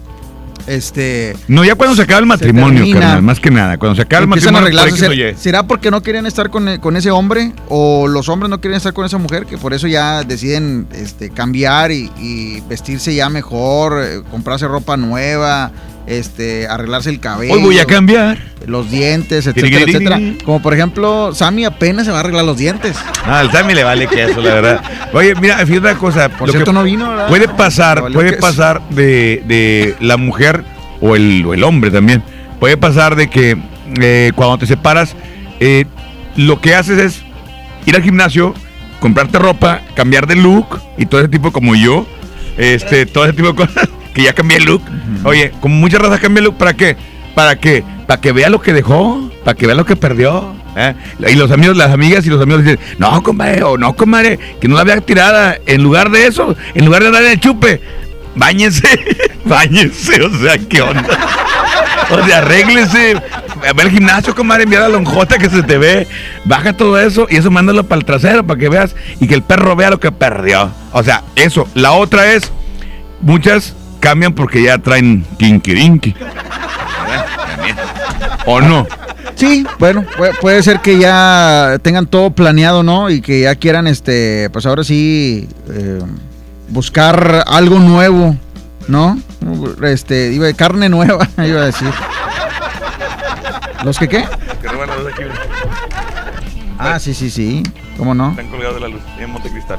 este... 0.67 1.37
No, 1.49 1.65
ya 1.65 1.75
cuando 1.75 1.95
se 1.95 2.03
acaba 2.03 2.19
el 2.21 2.27
matrimonio, 2.27 2.85
carnal, 2.93 3.23
más 3.23 3.41
que 3.41 3.51
nada. 3.51 3.79
Cuando 3.79 3.97
se 3.97 4.03
acaba 4.03 4.23
el 4.23 4.29
matrimonio, 4.29 4.61
arreglarse? 4.61 5.35
¿Será, 5.37 5.65
porque 5.65 5.91
no 5.91 6.03
quieren 6.03 6.27
estar 6.27 6.51
con, 6.51 6.79
con 6.79 6.97
ese 6.97 7.11
hombre? 7.11 7.53
¿O 7.69 8.09
los 8.09 8.29
hombres 8.29 8.49
no 8.49 8.61
quieren 8.61 8.79
estar 8.79 8.95
con 8.95 9.05
esa 9.05 9.19
mujer? 9.19 9.47
Que 9.47 9.59
por 9.59 9.75
eso 9.75 9.87
ya 9.87 10.23
deciden 10.23 10.87
este, 10.93 11.31
cambiar 11.31 11.93
y, 11.93 12.11
y 12.19 12.61
vestirse 12.69 13.15
ya 13.15 13.29
mejor, 13.29 14.03
eh, 14.03 14.23
comprarse 14.31 14.67
ropa 14.67 14.97
nueva, 14.97 15.73
este, 16.11 16.67
arreglarse 16.67 17.09
el 17.09 17.21
cabello. 17.21 17.55
Hoy 17.55 17.61
voy 17.61 17.79
a 17.79 17.85
cambiar. 17.85 18.39
Los 18.67 18.91
dientes, 18.91 19.47
etcétera, 19.47 19.85
etcétera. 19.87 20.21
Como 20.45 20.61
por 20.61 20.75
ejemplo, 20.75 21.33
Sammy 21.33 21.65
apenas 21.65 22.05
se 22.05 22.11
va 22.11 22.19
a 22.19 22.21
arreglar 22.21 22.45
los 22.45 22.59
dientes. 22.59 22.97
Ah, 23.25 23.39
al 23.39 23.53
Sammy 23.53 23.75
le 23.75 23.85
vale 23.85 24.09
que 24.09 24.25
eso, 24.25 24.41
la 24.41 24.55
verdad. 24.55 24.83
Oye, 25.13 25.35
mira, 25.37 25.57
fíjate 25.59 25.79
una 25.79 25.95
cosa. 25.95 26.29
Por 26.29 26.49
lo 26.49 26.53
cierto, 26.53 26.73
que 26.73 26.75
no 26.75 26.83
vino, 26.83 27.09
¿verdad? 27.09 27.29
Puede 27.29 27.49
pasar, 27.49 28.13
puede 28.13 28.33
pasar 28.35 28.83
de, 28.91 29.43
de 29.47 29.95
la 30.01 30.17
mujer 30.17 30.65
o 31.01 31.15
el, 31.15 31.45
o 31.47 31.55
el 31.55 31.63
hombre 31.63 31.93
también. 31.93 32.25
Puede 32.59 32.77
pasar 32.77 33.15
de 33.15 33.31
que 33.31 33.57
eh, 34.01 34.33
cuando 34.35 34.59
te 34.59 34.67
separas, 34.67 35.15
eh, 35.61 35.85
lo 36.35 36.61
que 36.61 36.75
haces 36.75 36.99
es 36.99 37.23
ir 37.87 37.95
al 37.95 38.03
gimnasio, 38.03 38.53
comprarte 38.99 39.39
ropa, 39.39 39.81
cambiar 39.95 40.27
de 40.27 40.35
look 40.35 40.81
y 40.99 41.07
todo 41.07 41.21
ese 41.21 41.31
tipo 41.31 41.53
como 41.53 41.77
yo. 41.77 42.05
Este, 42.59 43.07
todo 43.07 43.25
ese 43.25 43.35
tipo 43.35 43.49
de 43.49 43.55
cosas. 43.55 43.89
Que 44.15 44.23
ya 44.23 44.33
cambié 44.33 44.59
el 44.59 44.65
look. 44.65 44.83
Oye, 45.25 45.53
como 45.61 45.77
muchas 45.77 46.01
razas 46.01 46.21
cambia 46.21 46.41
el 46.41 46.45
look, 46.47 46.57
¿para 46.57 46.75
qué? 46.75 46.97
¿Para 47.35 47.57
qué? 47.57 47.85
Para 48.07 48.21
que 48.21 48.33
vea 48.33 48.51
lo 48.51 48.61
que 48.61 48.73
dejó, 48.73 49.31
para 49.45 49.57
que 49.57 49.67
vea 49.67 49.75
lo 49.75 49.85
que 49.85 49.97
perdió. 49.97 50.55
¿eh? 50.77 50.95
Y 51.29 51.35
los 51.35 51.51
amigos, 51.51 51.77
las 51.77 51.93
amigas 51.93 52.27
y 52.27 52.31
los 52.31 52.41
amigos 52.41 52.65
dicen, 52.65 52.81
no, 52.99 53.23
compadre, 53.23 53.63
o 53.63 53.79
no, 53.79 53.95
comadre, 53.95 54.39
que 54.61 54.69
no 54.69 54.77
la 54.77 54.85
vea 54.85 55.01
tirada. 55.01 55.59
En 55.67 55.83
lugar 55.83 56.11
de 56.11 56.27
eso, 56.27 56.57
en 56.75 56.85
lugar 56.85 57.03
de 57.03 57.09
andar 57.09 57.23
en 57.25 57.33
el 57.33 57.41
chupe, 57.41 57.81
bañense, 58.35 58.89
bañense, 59.45 60.23
o 60.23 60.39
sea, 60.39 60.59
¿qué 60.59 60.83
onda? 60.83 61.07
O 62.11 62.27
sea, 62.27 62.39
arréglese, 62.39 63.15
ve 63.75 63.83
al 63.83 63.91
gimnasio, 63.91 64.35
comadre, 64.35 64.67
mira 64.67 64.83
la 64.83 64.89
lonjota 64.89 65.39
que 65.39 65.49
se 65.49 65.63
te 65.63 65.79
ve, 65.79 66.09
baja 66.45 66.73
todo 66.73 66.99
eso 66.99 67.27
y 67.31 67.37
eso 67.37 67.51
mándalo 67.51 67.85
para 67.85 68.01
el 68.01 68.05
trasero 68.05 68.45
para 68.45 68.59
que 68.59 68.69
veas 68.69 68.97
y 69.21 69.29
que 69.29 69.35
el 69.35 69.43
perro 69.43 69.77
vea 69.77 69.91
lo 69.91 70.01
que 70.01 70.11
perdió. 70.11 70.71
O 70.93 71.03
sea, 71.03 71.23
eso. 71.37 71.69
La 71.75 71.93
otra 71.93 72.33
es, 72.33 72.51
muchas 73.21 73.77
cambian 74.01 74.35
porque 74.35 74.63
ya 74.63 74.79
traen 74.79 75.25
kinkirinki. 75.39 76.15
¿O 78.47 78.61
no? 78.61 78.87
Sí, 79.37 79.67
bueno, 79.79 80.05
puede, 80.17 80.35
puede 80.35 80.63
ser 80.63 80.81
que 80.81 80.99
ya 80.99 81.79
tengan 81.83 82.07
todo 82.07 82.31
planeado, 82.31 82.83
¿no? 82.83 83.09
Y 83.09 83.21
que 83.21 83.43
ya 83.43 83.55
quieran, 83.55 83.87
este, 83.87 84.51
pues 84.51 84.67
ahora 84.67 84.85
sí, 84.85 85.49
eh, 85.71 86.01
buscar 86.69 87.45
algo 87.47 87.79
nuevo, 87.79 88.37
¿no? 88.89 89.19
Este, 89.83 90.33
iba 90.33 90.47
de 90.47 90.55
carne 90.55 90.89
nueva, 90.89 91.27
iba 91.39 91.63
a 91.63 91.67
decir. 91.67 91.91
¿Los 93.85 93.99
que 93.99 94.09
qué? 94.09 94.25
Que 94.61 94.69
roban 94.69 94.91
la 94.91 94.97
luz 94.97 95.07
aquí. 95.13 95.23
Ah, 96.79 96.99
sí, 96.99 97.15
sí, 97.15 97.31
sí. 97.31 97.63
¿Cómo 97.97 98.15
no? 98.15 98.31
Están 98.31 98.49
colgados 98.49 98.75
de 98.75 98.81
la 98.81 98.89
luz 98.89 99.03
en 99.19 99.31
Montecristal. 99.31 99.79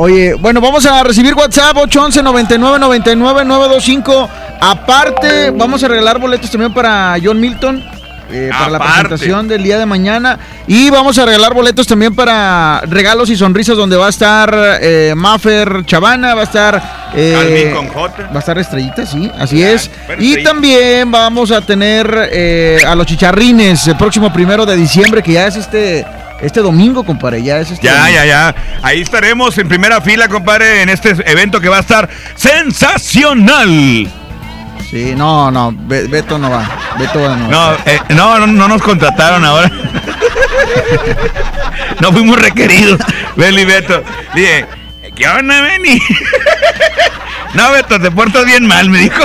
Oye, 0.00 0.34
bueno, 0.34 0.60
vamos 0.60 0.86
a 0.86 1.02
recibir 1.02 1.34
WhatsApp 1.34 1.76
811 1.76 2.22
99 2.22 2.78
99 2.78 3.44
925. 3.44 4.28
Aparte, 4.60 5.50
vamos 5.50 5.82
a 5.82 5.88
regalar 5.88 6.18
boletos 6.20 6.50
también 6.50 6.72
para 6.72 7.16
John 7.22 7.40
Milton. 7.40 7.82
eh, 8.30 8.50
para 8.52 8.70
la 8.70 8.78
presentación 8.78 9.48
del 9.48 9.62
día 9.64 9.76
de 9.78 9.86
mañana. 9.86 10.38
Y 10.68 10.90
vamos 10.90 11.18
a 11.18 11.24
regalar 11.24 11.52
boletos 11.52 11.86
también 11.86 12.14
para 12.14 12.80
regalos 12.86 13.28
y 13.30 13.36
sonrisas, 13.36 13.76
donde 13.76 13.96
va 13.96 14.06
a 14.06 14.10
estar 14.10 14.54
eh, 14.82 15.14
Maffer 15.16 15.84
Chavana, 15.84 16.34
va 16.36 16.42
a 16.42 16.44
estar. 16.44 16.82
eh, 17.16 17.72
con 17.74 17.88
J. 17.88 18.22
Va 18.30 18.36
a 18.36 18.38
estar 18.38 18.56
Estrellita, 18.58 19.04
sí, 19.04 19.28
así 19.36 19.62
es. 19.62 19.90
bueno, 20.06 20.22
Y 20.22 20.26
Estrellita. 20.28 20.50
también 20.50 21.10
vamos 21.10 21.50
a 21.50 21.60
tener 21.62 22.28
eh, 22.30 22.78
a 22.86 22.94
los 22.94 23.04
chicharrines 23.06 23.84
el 23.88 23.96
próximo 23.96 24.32
primero 24.32 24.64
de 24.64 24.76
diciembre, 24.76 25.22
que 25.24 25.32
ya 25.32 25.46
es 25.48 25.56
este, 25.56 26.04
este 26.40 26.60
domingo, 26.60 27.04
compadre. 27.04 27.42
Ya 27.42 27.58
es 27.58 27.70
este 27.70 27.86
Ya, 27.86 27.98
domingo. 27.98 28.14
ya, 28.16 28.24
ya. 28.26 28.54
Ahí 28.82 29.00
estaremos 29.00 29.56
en 29.58 29.68
primera 29.68 30.00
fila, 30.00 30.28
compadre, 30.28 30.82
en 30.82 30.88
este 30.88 31.10
evento 31.30 31.60
que 31.60 31.68
va 31.68 31.78
a 31.78 31.80
estar 31.80 32.08
sensacional. 32.36 34.08
Sí, 34.90 35.14
no, 35.16 35.50
no, 35.50 35.72
Be- 35.76 36.06
Beto 36.08 36.38
no 36.38 36.50
va. 36.50 36.68
Beto 36.98 37.36
no. 37.36 37.48
No, 37.48 37.72
eh, 37.84 38.00
no, 38.10 38.38
no, 38.38 38.46
no 38.46 38.68
nos 38.68 38.82
contrataron 38.82 39.44
ahora. 39.44 39.70
no 42.00 42.12
fuimos 42.12 42.40
requeridos. 42.40 42.98
Beli 43.36 43.64
Beto. 43.64 44.02
Dije, 44.34 44.66
¿qué 45.14 45.28
onda, 45.28 45.60
Benny? 45.60 46.00
no, 47.54 47.70
Beto, 47.72 48.00
te 48.00 48.10
portas 48.10 48.46
bien 48.46 48.66
mal, 48.66 48.88
me 48.88 49.00
dijo. 49.00 49.22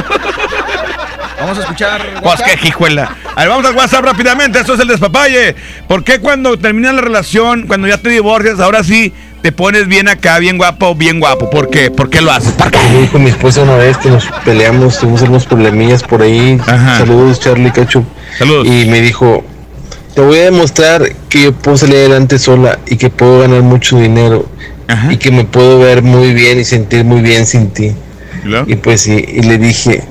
Vamos 1.44 1.58
a 1.58 1.62
escuchar. 1.62 2.02
Pues 2.24 2.42
qué 2.42 2.68
hijuela. 2.70 3.18
A 3.36 3.42
ver, 3.42 3.50
vamos 3.50 3.66
al 3.66 3.76
WhatsApp 3.76 4.06
rápidamente. 4.06 4.60
Esto 4.60 4.76
es 4.76 4.80
el 4.80 4.88
despapalle. 4.88 5.56
¿Por 5.90 6.06
qué 6.06 6.20
cuando 6.20 6.58
termina 6.58 6.94
la 6.94 7.02
relación, 7.02 7.68
cuando 7.68 7.86
ya 7.86 7.98
te 7.98 8.08
divorcias, 8.10 8.62
ahora 8.62 8.82
sí 8.82 9.14
te 9.42 9.52
pones 9.52 9.90
bien 9.90 10.08
acá, 10.08 10.40
bien 10.40 10.58
guapo, 10.58 10.96
bien 10.96 11.20
guapo? 11.20 11.50
¿Por 11.50 11.70
qué? 11.70 11.92
¿Por 11.92 12.10
qué 12.10 12.22
lo 12.22 12.32
haces? 12.32 12.54
¿Por 12.54 12.72
qué? 12.72 12.78
Me 12.94 13.02
dijo 13.02 13.20
mi 13.20 13.30
esposa 13.30 13.64
una 13.64 13.76
vez 13.76 13.98
que 13.98 14.10
nos 14.10 14.26
peleamos, 14.46 15.00
tuvimos 15.00 15.22
unos 15.24 15.46
problemillas 15.46 16.02
por 16.02 16.22
ahí. 16.22 16.58
Saludos, 16.66 17.42
Charlie 17.42 17.72
Cacho. 17.72 18.06
Saludos. 18.38 18.66
Y 18.66 18.86
me 18.86 19.02
dijo, 19.02 19.44
te 20.16 20.22
voy 20.22 20.40
a 20.40 20.44
demostrar 20.44 21.14
que 21.28 21.44
yo 21.44 21.52
puedo 21.52 21.76
salir 21.76 21.98
adelante 21.98 22.40
sola 22.40 22.80
y 22.88 22.96
que 22.96 23.10
puedo 23.10 23.42
ganar 23.42 23.64
mucho 23.64 23.98
dinero 23.98 24.48
y 25.10 25.18
que 25.18 25.30
me 25.30 25.44
puedo 25.44 25.80
ver 25.80 26.04
muy 26.04 26.34
bien 26.34 26.58
y 26.60 26.64
sentir 26.64 27.04
muy 27.04 27.22
bien 27.22 27.46
sin 27.46 27.70
ti. 27.72 27.94
Y 28.66 28.76
pues 28.78 29.02
sí, 29.02 29.26
y 29.28 29.42
le 29.42 29.58
dije, 29.58 30.04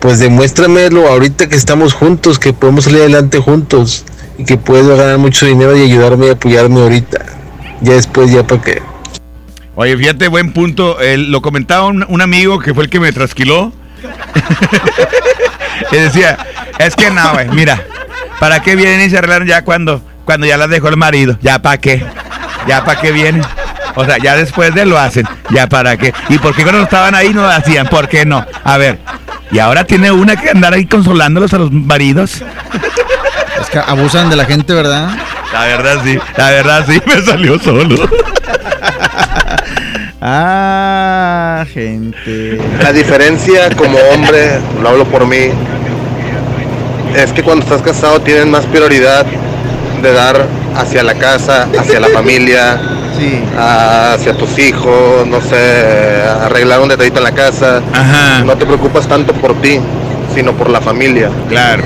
pues 0.00 0.18
demuéstramelo 0.18 1.08
ahorita 1.08 1.48
que 1.48 1.56
estamos 1.56 1.92
juntos, 1.92 2.38
que 2.38 2.52
podemos 2.52 2.84
salir 2.84 3.00
adelante 3.00 3.38
juntos 3.38 4.04
y 4.36 4.44
que 4.44 4.56
puedo 4.56 4.96
ganar 4.96 5.18
mucho 5.18 5.46
dinero 5.46 5.76
y 5.76 5.82
ayudarme 5.82 6.26
y 6.26 6.30
apoyarme 6.30 6.80
ahorita. 6.80 7.24
Ya 7.80 7.94
después, 7.94 8.30
ya 8.30 8.46
para 8.46 8.62
qué. 8.62 8.82
Oye, 9.74 9.96
fíjate, 9.96 10.28
buen 10.28 10.52
punto. 10.52 10.98
Lo 11.16 11.42
comentaba 11.42 11.86
un, 11.86 12.04
un 12.08 12.20
amigo 12.20 12.58
que 12.58 12.74
fue 12.74 12.84
el 12.84 12.90
que 12.90 13.00
me 13.00 13.12
trasquiló. 13.12 13.72
y 15.92 15.96
decía, 15.96 16.38
es 16.78 16.94
que 16.94 17.10
no, 17.10 17.32
güey, 17.32 17.48
mira, 17.48 17.84
¿para 18.38 18.62
qué 18.62 18.76
vienen 18.76 19.00
y 19.00 19.10
se 19.10 19.18
arreglaron 19.18 19.48
ya 19.48 19.62
cuando, 19.64 20.02
cuando 20.24 20.46
ya 20.46 20.56
las 20.56 20.70
dejó 20.70 20.88
el 20.88 20.96
marido? 20.96 21.38
¿Ya 21.42 21.60
para 21.60 21.78
qué? 21.78 22.04
¿Ya 22.66 22.84
para 22.84 23.00
qué 23.00 23.12
vienen? 23.12 23.42
O 23.94 24.04
sea, 24.04 24.18
ya 24.18 24.36
después 24.36 24.74
de 24.74 24.86
lo 24.86 24.98
hacen, 24.98 25.26
¿ya 25.50 25.68
para 25.68 25.96
qué? 25.96 26.12
¿Y 26.28 26.38
por 26.38 26.54
qué 26.54 26.62
cuando 26.62 26.82
estaban 26.82 27.14
ahí 27.14 27.34
no 27.34 27.42
lo 27.42 27.50
hacían? 27.50 27.88
¿Por 27.88 28.08
qué 28.08 28.24
no? 28.24 28.44
A 28.62 28.76
ver, 28.78 28.98
y 29.50 29.58
ahora 29.58 29.84
tiene 29.84 30.10
una 30.12 30.36
que 30.36 30.50
andar 30.50 30.74
ahí 30.74 30.86
consolándolos 30.86 31.52
a 31.54 31.58
los 31.58 31.72
maridos. 31.72 32.42
Es 33.60 33.70
que 33.70 33.78
abusan 33.78 34.30
de 34.30 34.36
la 34.36 34.44
gente, 34.44 34.72
¿verdad? 34.72 35.10
La 35.52 35.64
verdad 35.64 36.00
sí, 36.04 36.18
la 36.36 36.50
verdad 36.50 36.84
sí, 36.86 37.00
me 37.06 37.22
salió 37.22 37.58
solo. 37.58 38.08
Ah, 40.20 41.64
gente. 41.72 42.58
La 42.82 42.92
diferencia 42.92 43.70
como 43.76 43.96
hombre, 44.12 44.58
lo 44.82 44.88
hablo 44.88 45.04
por 45.04 45.26
mí, 45.26 45.50
es 47.14 47.32
que 47.32 47.42
cuando 47.42 47.64
estás 47.64 47.82
casado 47.82 48.20
tienes 48.20 48.46
más 48.46 48.64
prioridad 48.66 49.24
de 50.02 50.12
dar 50.12 50.46
hacia 50.76 51.02
la 51.02 51.14
casa, 51.14 51.68
hacia 51.78 52.00
la 52.00 52.08
familia, 52.08 52.80
hacia 53.58 54.34
tus 54.36 54.58
hijos, 54.58 55.26
no 55.26 55.40
sé, 55.40 56.22
arreglar 56.42 56.80
un 56.80 56.88
detallito 56.88 57.18
en 57.18 57.24
la 57.24 57.32
casa. 57.32 57.80
No 58.44 58.56
te 58.56 58.66
preocupas 58.66 59.06
tanto 59.06 59.32
por 59.34 59.54
ti, 59.60 59.80
sino 60.34 60.52
por 60.52 60.70
la 60.70 60.80
familia. 60.80 61.30
Claro. 61.48 61.82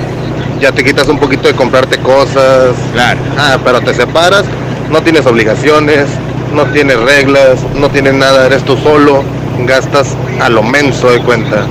Ya 0.60 0.72
te 0.72 0.84
quitas 0.84 1.08
un 1.08 1.18
poquito 1.18 1.48
de 1.48 1.54
comprarte 1.54 1.98
cosas. 1.98 2.74
Claro. 2.92 3.20
Ah, 3.36 3.58
pero 3.64 3.80
te 3.80 3.94
separas, 3.94 4.44
no 4.90 5.02
tienes 5.02 5.26
obligaciones, 5.26 6.06
no 6.54 6.66
tienes 6.66 7.00
reglas, 7.00 7.60
no 7.74 7.88
tienes 7.88 8.14
nada, 8.14 8.46
eres 8.46 8.62
tú 8.64 8.76
solo, 8.76 9.24
gastas 9.66 10.16
a 10.40 10.48
lo 10.48 10.62
menso 10.62 11.10
de 11.10 11.20
cuenta. 11.20 11.66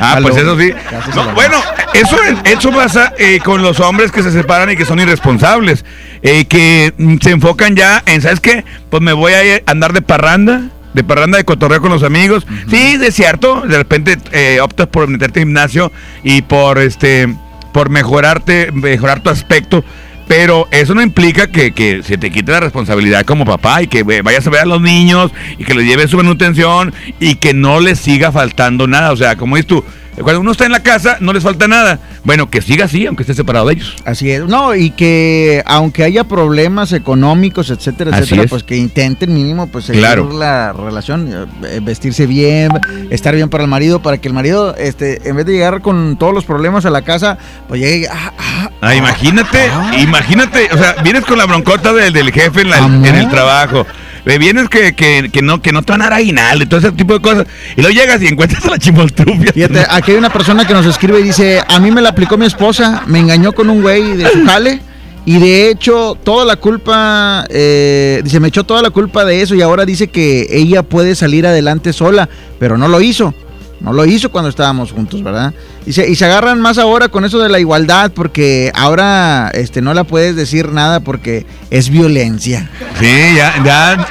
Ah, 0.00 0.18
pues 0.22 0.36
eso 0.36 0.58
sí. 0.58 0.72
No, 1.14 1.34
bueno, 1.34 1.58
eso, 1.94 2.16
eso 2.44 2.70
pasa 2.72 3.12
eh, 3.18 3.38
con 3.44 3.62
los 3.62 3.80
hombres 3.80 4.10
que 4.10 4.22
se 4.22 4.32
separan 4.32 4.70
y 4.70 4.76
que 4.76 4.86
son 4.86 4.98
irresponsables. 4.98 5.84
eh, 6.22 6.46
que 6.46 6.94
mm, 6.96 7.16
se 7.22 7.30
enfocan 7.30 7.76
ya 7.76 8.02
en, 8.06 8.22
¿sabes 8.22 8.40
qué? 8.40 8.64
Pues 8.88 9.02
me 9.02 9.12
voy 9.12 9.32
a 9.34 9.40
andar 9.66 9.92
de 9.92 10.02
parranda. 10.02 10.62
De 10.94 11.04
parranda 11.04 11.38
de 11.38 11.44
cotorreo 11.44 11.80
con 11.80 11.92
los 11.92 12.02
amigos. 12.02 12.44
Sí, 12.68 12.98
es 13.00 13.14
cierto. 13.14 13.60
De 13.60 13.76
repente 13.76 14.18
eh, 14.32 14.58
optas 14.60 14.88
por 14.88 15.06
meterte 15.06 15.38
al 15.38 15.46
gimnasio 15.46 15.92
y 16.24 16.42
por 16.42 16.78
este 16.78 17.32
por 17.72 17.90
mejorarte, 17.90 18.72
mejorar 18.72 19.20
tu 19.22 19.30
aspecto. 19.30 19.84
Pero 20.30 20.68
eso 20.70 20.94
no 20.94 21.02
implica 21.02 21.48
que, 21.48 21.72
que 21.72 22.04
se 22.04 22.16
te 22.16 22.30
quite 22.30 22.52
la 22.52 22.60
responsabilidad 22.60 23.24
como 23.24 23.44
papá 23.44 23.82
y 23.82 23.88
que 23.88 24.04
vayas 24.22 24.46
a 24.46 24.50
ver 24.50 24.60
a 24.60 24.64
los 24.64 24.80
niños 24.80 25.32
y 25.58 25.64
que 25.64 25.74
les 25.74 25.84
lleves 25.84 26.08
su 26.08 26.18
manutención 26.18 26.94
y 27.18 27.34
que 27.34 27.52
no 27.52 27.80
les 27.80 27.98
siga 27.98 28.30
faltando 28.30 28.86
nada. 28.86 29.10
O 29.10 29.16
sea, 29.16 29.34
como 29.34 29.56
dices 29.56 29.66
tú, 29.66 29.84
cuando 30.22 30.40
uno 30.40 30.52
está 30.52 30.66
en 30.66 30.72
la 30.72 30.82
casa 30.82 31.16
no 31.20 31.32
les 31.32 31.42
falta 31.42 31.66
nada. 31.68 31.98
Bueno, 32.24 32.50
que 32.50 32.60
siga 32.62 32.84
así, 32.84 33.06
aunque 33.06 33.22
esté 33.22 33.34
separado 33.34 33.66
de 33.68 33.74
ellos. 33.74 33.96
Así 34.04 34.30
es. 34.30 34.44
No, 34.46 34.74
y 34.74 34.90
que 34.90 35.62
aunque 35.66 36.04
haya 36.04 36.24
problemas 36.24 36.92
económicos, 36.92 37.70
etcétera, 37.70 38.10
Así 38.12 38.22
etcétera, 38.24 38.44
es. 38.44 38.50
pues 38.50 38.62
que 38.62 38.76
intenten 38.76 39.32
mínimo 39.32 39.66
pues 39.68 39.86
seguir 39.86 40.02
Claro. 40.02 40.30
la 40.32 40.72
relación, 40.72 41.48
eh, 41.64 41.80
vestirse 41.82 42.26
bien, 42.26 42.70
estar 43.10 43.34
bien 43.34 43.48
para 43.48 43.64
el 43.64 43.70
marido, 43.70 44.02
para 44.02 44.18
que 44.18 44.28
el 44.28 44.34
marido, 44.34 44.74
este, 44.76 45.28
en 45.28 45.36
vez 45.36 45.46
de 45.46 45.52
llegar 45.52 45.80
con 45.80 46.16
todos 46.18 46.34
los 46.34 46.44
problemas 46.44 46.84
a 46.86 46.90
la 46.90 47.02
casa, 47.02 47.38
pues 47.68 47.80
llegue, 47.80 48.08
ah, 48.08 48.32
ah, 48.38 48.70
Ah, 48.82 48.94
imagínate, 48.94 49.70
imagínate, 49.98 50.68
o 50.72 50.78
sea, 50.78 50.96
vienes 51.02 51.24
con 51.24 51.36
la 51.38 51.46
broncota 51.46 51.92
del, 51.92 52.12
del 52.12 52.32
jefe 52.32 52.62
en, 52.62 52.70
la- 52.70 52.78
en 52.78 53.04
el 53.14 53.28
trabajo. 53.28 53.86
Vienes 54.24 54.68
que, 54.68 54.94
que, 54.94 55.30
que 55.32 55.42
no 55.42 55.62
que 55.62 55.72
no 55.72 55.82
te 55.82 55.92
van 55.92 56.02
a 56.02 56.04
dar 56.04 56.14
aguinaldo 56.14 56.64
y 56.64 56.66
todo 56.66 56.80
ese 56.80 56.92
tipo 56.92 57.14
de 57.14 57.20
cosas. 57.20 57.46
Y 57.76 57.82
luego 57.82 57.98
llegas 57.98 58.22
y 58.22 58.26
encuentras 58.26 58.64
a 58.64 58.70
la 58.70 58.78
chimoltrufia. 58.78 59.52
Fíjate, 59.52 59.86
aquí 59.90 60.12
hay 60.12 60.18
una 60.18 60.32
persona 60.32 60.66
que 60.66 60.74
nos 60.74 60.86
escribe 60.86 61.20
y 61.20 61.24
dice, 61.24 61.62
a 61.66 61.78
mí 61.80 61.90
me 61.90 62.00
la 62.00 62.10
aplicó 62.10 62.36
mi 62.36 62.46
esposa, 62.46 63.02
me 63.06 63.18
engañó 63.18 63.52
con 63.52 63.70
un 63.70 63.82
güey 63.82 64.16
de 64.16 64.30
su 64.30 64.44
jale 64.44 64.80
y 65.26 65.38
de 65.38 65.70
hecho 65.70 66.16
toda 66.22 66.44
la 66.44 66.56
culpa, 66.56 67.44
eh, 67.50 68.20
dice, 68.24 68.40
me 68.40 68.48
echó 68.48 68.64
toda 68.64 68.82
la 68.82 68.90
culpa 68.90 69.24
de 69.24 69.42
eso 69.42 69.54
y 69.54 69.62
ahora 69.62 69.84
dice 69.84 70.08
que 70.08 70.46
ella 70.50 70.82
puede 70.82 71.14
salir 71.14 71.46
adelante 71.46 71.92
sola, 71.92 72.28
pero 72.58 72.78
no 72.78 72.88
lo 72.88 73.00
hizo. 73.00 73.34
No 73.80 73.94
lo 73.94 74.04
hizo 74.04 74.30
cuando 74.30 74.50
estábamos 74.50 74.92
juntos, 74.92 75.22
¿verdad? 75.22 75.54
Y 75.86 75.92
se, 75.92 76.08
y 76.08 76.14
se 76.14 76.26
agarran 76.26 76.60
más 76.60 76.76
ahora 76.76 77.08
con 77.08 77.24
eso 77.24 77.38
de 77.38 77.48
la 77.48 77.58
igualdad 77.58 78.12
porque 78.12 78.70
ahora 78.74 79.50
este, 79.54 79.80
no 79.80 79.94
la 79.94 80.04
puedes 80.04 80.36
decir 80.36 80.70
nada 80.70 81.00
porque 81.00 81.46
es 81.70 81.88
violencia. 81.88 82.68
Sí, 82.98 83.34
ya, 83.34 83.54
ya. 83.64 84.06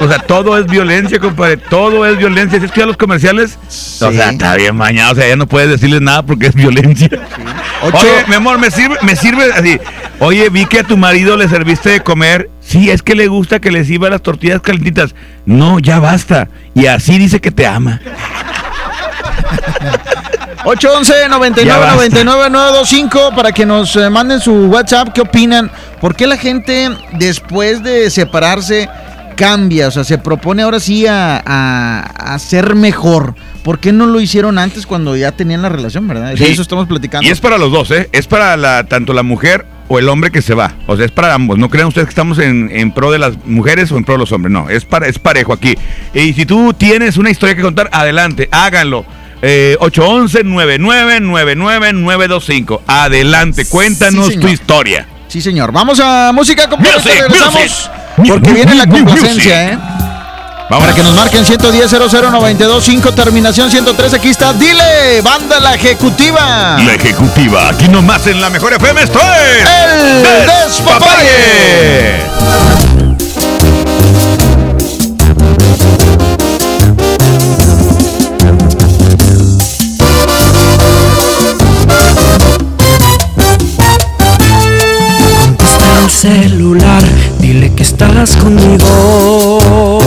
O 0.00 0.06
sea, 0.06 0.18
todo 0.18 0.56
es 0.58 0.66
violencia, 0.66 1.18
compadre. 1.18 1.56
Todo 1.56 2.06
es 2.06 2.16
violencia. 2.18 2.58
Si 2.58 2.66
es 2.66 2.72
que 2.72 2.80
ya 2.80 2.86
los 2.86 2.96
comerciales. 2.96 3.58
O 4.00 4.12
sea, 4.12 4.30
está 4.30 4.56
bien 4.56 4.76
mañana. 4.76 5.10
O 5.10 5.14
sea, 5.14 5.28
ya 5.28 5.36
no 5.36 5.46
puedes 5.46 5.70
decirles 5.70 6.00
nada 6.00 6.22
porque 6.22 6.46
es 6.46 6.54
violencia. 6.54 7.08
Oye, 7.82 8.24
mi 8.28 8.34
amor, 8.34 8.58
me 8.58 8.70
sirve, 8.70 8.96
me 9.02 9.16
sirve 9.16 9.52
así. 9.52 9.78
Oye, 10.20 10.48
vi 10.50 10.66
que 10.66 10.80
a 10.80 10.84
tu 10.84 10.96
marido 10.96 11.36
le 11.36 11.48
serviste 11.48 11.90
de 11.90 12.00
comer. 12.00 12.50
Sí, 12.60 12.90
es 12.90 13.02
que 13.02 13.14
le 13.14 13.28
gusta 13.28 13.60
que 13.60 13.70
le 13.70 13.84
sirva 13.84 14.10
las 14.10 14.22
tortillas 14.22 14.60
calentitas. 14.60 15.14
No, 15.46 15.78
ya 15.78 15.98
basta. 15.98 16.48
Y 16.74 16.86
así 16.86 17.18
dice 17.18 17.40
que 17.40 17.50
te 17.50 17.66
ama. 17.66 18.00
811 20.64 21.28
99 21.28 21.64
Ya 21.64 21.78
basta. 21.78 21.94
99 21.94 22.50
925 22.50 23.34
para 23.34 23.52
que 23.52 23.64
nos 23.64 23.94
eh, 23.96 24.10
manden 24.10 24.40
su 24.40 24.52
WhatsApp. 24.66 25.10
¿Qué 25.14 25.20
opinan? 25.20 25.70
¿Por 26.00 26.14
qué 26.14 26.26
la 26.26 26.36
gente 26.36 26.90
después 27.12 27.82
de 27.82 28.10
separarse 28.10 28.88
cambia? 29.36 29.88
O 29.88 29.90
sea, 29.90 30.04
se 30.04 30.18
propone 30.18 30.62
ahora 30.62 30.80
sí 30.80 31.06
a, 31.06 31.42
a- 31.44 32.00
a 32.34 32.38
ser 32.38 32.74
mejor. 32.74 33.34
¿Por 33.62 33.78
qué 33.78 33.92
no 33.92 34.06
lo 34.06 34.20
hicieron 34.20 34.58
antes 34.58 34.86
cuando 34.86 35.16
ya 35.16 35.32
tenían 35.32 35.62
la 35.62 35.68
relación, 35.68 36.06
verdad? 36.08 36.30
De 36.30 36.36
Sí. 36.38 36.44
eso 36.46 36.62
estamos 36.62 36.86
platicando. 36.86 37.26
Y 37.26 37.30
es 37.30 37.40
para 37.40 37.58
los 37.58 37.70
dos, 37.70 37.90
¿eh? 37.90 38.08
Es 38.12 38.26
para 38.26 38.56
la, 38.56 38.84
tanto 38.84 39.12
la 39.12 39.22
mujer 39.22 39.66
o 39.88 39.98
el 39.98 40.08
hombre 40.08 40.30
que 40.30 40.42
se 40.42 40.54
va. 40.54 40.72
O 40.86 40.96
sea, 40.96 41.04
es 41.06 41.12
para 41.12 41.32
ambos. 41.34 41.58
No 41.58 41.68
crean 41.70 41.88
ustedes 41.88 42.06
que 42.06 42.10
estamos 42.10 42.38
en, 42.38 42.70
en 42.72 42.92
pro 42.92 43.10
de 43.10 43.18
las 43.18 43.34
mujeres 43.46 43.90
o 43.92 43.96
en 43.96 44.04
pro 44.04 44.14
de 44.14 44.18
los 44.20 44.32
hombres. 44.32 44.52
No, 44.52 44.68
es, 44.70 44.84
para, 44.84 45.06
es 45.06 45.18
parejo 45.18 45.52
aquí. 45.52 45.76
Y 46.14 46.32
si 46.34 46.44
tú 46.46 46.72
tienes 46.74 47.16
una 47.16 47.30
historia 47.30 47.54
que 47.56 47.62
contar, 47.62 47.88
adelante, 47.92 48.48
háganlo. 48.52 49.04
Eh, 49.42 49.76
811-9999-925. 49.80 52.80
Adelante, 52.86 53.66
cuéntanos 53.66 54.28
Sí, 54.28 54.36
tu 54.38 54.48
historia. 54.48 55.06
Sí, 55.28 55.40
señor. 55.40 55.72
Vamos 55.72 56.00
a 56.00 56.32
música, 56.32 56.68
compadre. 56.68 56.94
Music, 56.96 57.12
regresamos 57.20 57.90
music. 58.16 58.32
porque 58.32 58.52
viene 58.52 58.74
la 58.74 58.86
complacencia, 58.86 59.72
¿eh? 59.72 59.78
Para 60.68 60.94
que 60.94 61.02
nos 61.02 61.14
marquen 61.14 61.46
110 61.46 61.90
00925 61.90 63.12
terminación 63.14 63.70
103. 63.70 64.14
Aquí 64.14 64.28
está. 64.28 64.52
Dile, 64.52 65.20
banda 65.22 65.58
la 65.60 65.74
ejecutiva. 65.74 66.76
La 66.84 66.94
ejecutiva, 66.94 67.68
aquí 67.70 67.88
nomás 67.88 68.26
en 68.26 68.38
la 68.40 68.50
mejor 68.50 68.74
FM 68.74 69.02
estoy. 69.02 69.22
El 69.22 70.22
Despapalle. 70.46 72.20
Contesta 72.28 72.87
celular, 86.18 87.04
dile 87.38 87.72
que 87.74 87.84
estás 87.84 88.34
conmigo. 88.36 90.00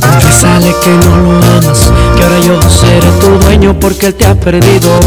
Confesale 0.00 0.74
que 0.82 0.90
no 1.04 1.16
lo 1.18 1.36
amas, 1.36 1.92
que 2.16 2.22
ahora 2.22 2.40
yo 2.40 2.58
seré 2.70 3.10
tu 3.20 3.38
dueño 3.38 3.78
porque 3.78 4.06
él 4.06 4.14
te 4.14 4.24
ha 4.24 4.34
perdido. 4.34 4.98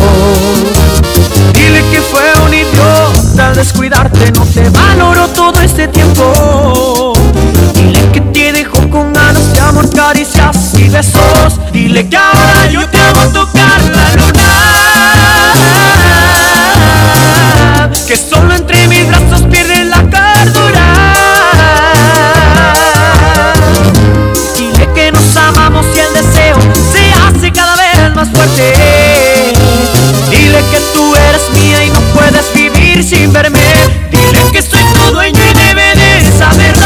Dile 1.51 1.81
que 1.89 1.99
fue 2.01 2.21
un 2.45 2.53
idiota 2.53 3.47
al 3.47 3.55
descuidarte, 3.55 4.31
no 4.33 4.45
te 4.45 4.69
valoró 4.69 5.27
todo 5.29 5.59
este 5.61 5.87
tiempo. 5.87 7.13
Dile 7.73 8.11
que 8.11 8.21
te 8.21 8.53
dejó 8.53 8.87
con 8.91 9.13
ganas 9.13 9.51
de 9.51 9.59
amor, 9.61 9.89
caricias 9.89 10.75
y 10.77 10.89
besos. 10.89 11.59
Dile 11.71 12.07
que 12.07 12.17
ahora 12.17 12.67
yo 12.71 12.87
te 12.87 12.99
amo 12.99 13.29
tocar 13.33 13.81
la 13.95 14.13
luna. 14.13 14.43
Que 18.07 18.17
solo 18.17 18.53
entre 18.53 18.87
mis 18.89 19.07
brazos 19.07 19.22
sin 33.03 33.33
verme. 33.33 33.59
Dile 34.11 34.51
que 34.51 34.61
soy 34.61 34.81
tu 34.93 35.11
dueño 35.11 35.39
y 35.43 35.53
debe 35.53 35.93
de 35.95 36.31
saberlo. 36.37 36.82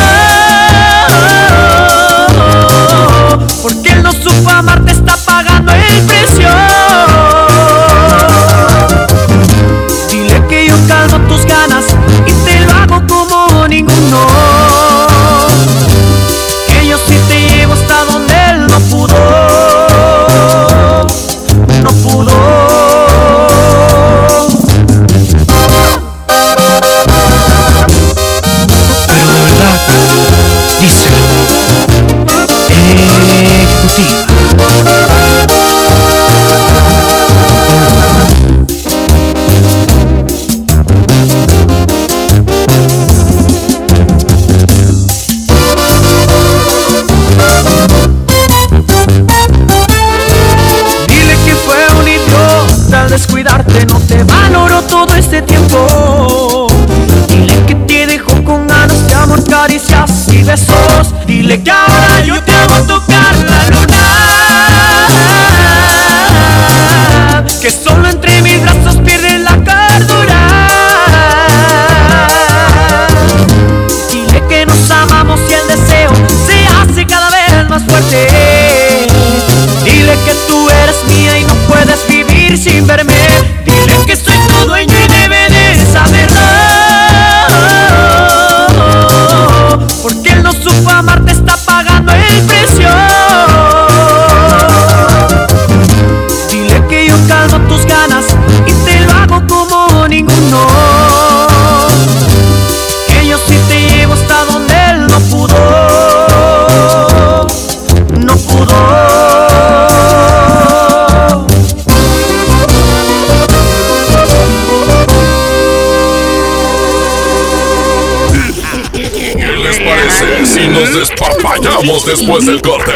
Despapallamos 121.77 122.05
después 122.05 122.45
del 122.45 122.61
corte? 122.61 122.91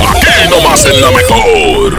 Aquí 0.00 0.48
nomás 0.50 0.86
en 0.86 1.00
la 1.00 1.10
mejor. 1.10 1.92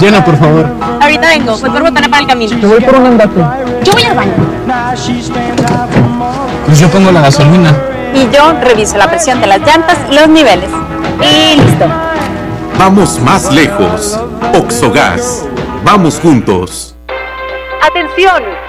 Llena, 0.00 0.24
por 0.24 0.38
favor. 0.38 0.66
Ahorita 1.00 1.28
vengo, 1.28 1.56
voy 1.58 1.70
por 1.70 1.82
botana 1.82 2.08
para 2.08 2.22
el 2.22 2.28
camino. 2.28 2.60
Te 2.60 2.66
voy 2.66 2.80
por 2.80 2.94
un 2.94 3.06
andate. 3.06 3.40
Yo 3.84 3.92
voy 3.92 4.02
al 4.02 4.14
baño. 4.14 4.32
Pues 6.66 6.78
yo 6.78 6.88
pongo 6.88 7.10
la 7.10 7.22
gasolina. 7.22 7.76
Y 8.14 8.28
yo 8.34 8.52
reviso 8.60 8.96
la 8.96 9.08
presión 9.08 9.40
de 9.40 9.46
las 9.48 9.60
llantas 9.60 9.98
y 10.10 10.14
los 10.14 10.28
niveles. 10.28 10.70
Y 11.20 11.60
listo. 11.60 11.86
Vamos 12.78 13.18
más 13.20 13.52
lejos. 13.52 14.18
Oxogas. 14.54 15.44
Vamos 15.84 16.18
juntos. 16.20 16.94
Atención, 17.82 18.42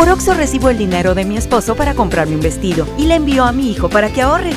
Por 0.00 0.08
Oxo 0.08 0.32
recibo 0.32 0.70
el 0.70 0.78
dinero 0.78 1.14
de 1.14 1.26
mi 1.26 1.36
esposo 1.36 1.76
para 1.76 1.92
comprarme 1.92 2.34
un 2.34 2.40
vestido 2.40 2.86
y 2.96 3.04
le 3.04 3.16
envío 3.16 3.44
a 3.44 3.52
mi 3.52 3.70
hijo 3.70 3.90
para 3.90 4.08
que 4.08 4.22
ahorre. 4.22 4.52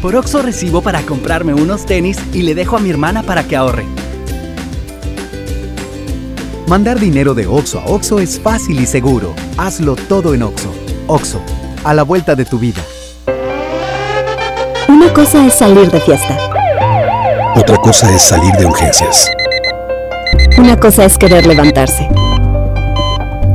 Por 0.00 0.14
Oxo 0.14 0.42
recibo 0.42 0.80
para 0.80 1.02
comprarme 1.02 1.54
unos 1.54 1.86
tenis 1.86 2.16
y 2.32 2.42
le 2.42 2.54
dejo 2.54 2.76
a 2.76 2.78
mi 2.78 2.88
hermana 2.88 3.24
para 3.24 3.42
que 3.42 3.56
ahorre. 3.56 3.84
Mandar 6.68 7.00
dinero 7.00 7.34
de 7.34 7.48
Oxo 7.48 7.80
a 7.80 7.86
Oxo 7.86 8.20
es 8.20 8.38
fácil 8.38 8.78
y 8.78 8.86
seguro. 8.86 9.34
Hazlo 9.58 9.96
todo 9.96 10.34
en 10.34 10.44
Oxo. 10.44 10.72
Oxo, 11.08 11.40
a 11.82 11.92
la 11.92 12.04
vuelta 12.04 12.36
de 12.36 12.44
tu 12.44 12.60
vida. 12.60 12.82
Una 14.88 15.12
cosa 15.12 15.44
es 15.44 15.54
salir 15.54 15.90
de 15.90 16.00
fiesta. 16.00 16.38
Otra 17.56 17.76
cosa 17.78 18.14
es 18.14 18.22
salir 18.22 18.52
de 18.52 18.66
urgencias. 18.66 19.28
Una 20.58 20.78
cosa 20.78 21.04
es 21.06 21.18
querer 21.18 21.44
levantarse. 21.44 22.08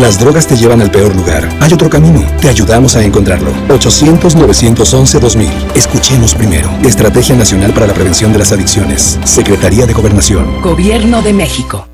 Las 0.00 0.20
drogas 0.20 0.46
te 0.46 0.56
llevan 0.56 0.82
al 0.82 0.90
peor 0.90 1.16
lugar. 1.16 1.48
Hay 1.58 1.72
otro 1.72 1.88
camino. 1.88 2.22
Te 2.42 2.50
ayudamos 2.50 2.94
a 2.96 3.02
encontrarlo. 3.02 3.50
800-911-2000. 3.68 5.48
Escuchemos 5.74 6.34
primero. 6.34 6.68
Estrategia 6.84 7.34
Nacional 7.34 7.72
para 7.72 7.86
la 7.86 7.94
Prevención 7.94 8.30
de 8.30 8.40
las 8.40 8.52
Adicciones. 8.52 9.18
Secretaría 9.24 9.86
de 9.86 9.94
Gobernación. 9.94 10.60
Gobierno 10.60 11.22
de 11.22 11.32
México. 11.32 11.88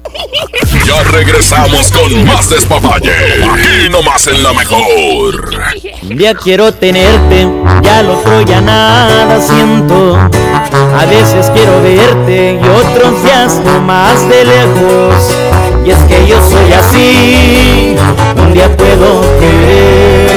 Ya 0.84 1.02
regresamos 1.12 1.92
con 1.92 2.26
más 2.26 2.50
despapalle. 2.50 3.12
Aquí 3.12 3.88
nomás 3.88 4.26
en 4.26 4.42
la 4.42 4.52
mejor. 4.52 5.54
Un 6.02 6.16
día 6.16 6.34
quiero 6.34 6.74
tenerte, 6.74 7.48
ya 7.84 8.00
al 8.00 8.10
otro 8.10 8.42
ya 8.42 8.60
nada 8.60 9.40
siento. 9.40 10.16
A 10.16 11.06
veces 11.06 11.50
quiero 11.54 11.80
verte 11.82 12.58
y 12.60 12.68
otros 12.68 13.22
días 13.22 13.60
no 13.64 13.80
más 13.80 14.28
de 14.28 14.44
lejos. 14.44 15.71
Y 15.84 15.90
es 15.90 15.98
que 16.04 16.26
yo 16.26 16.36
soy 16.48 16.72
así, 16.72 17.96
un 18.36 18.52
día 18.52 18.70
puedo 18.76 19.20
querer, 19.40 20.30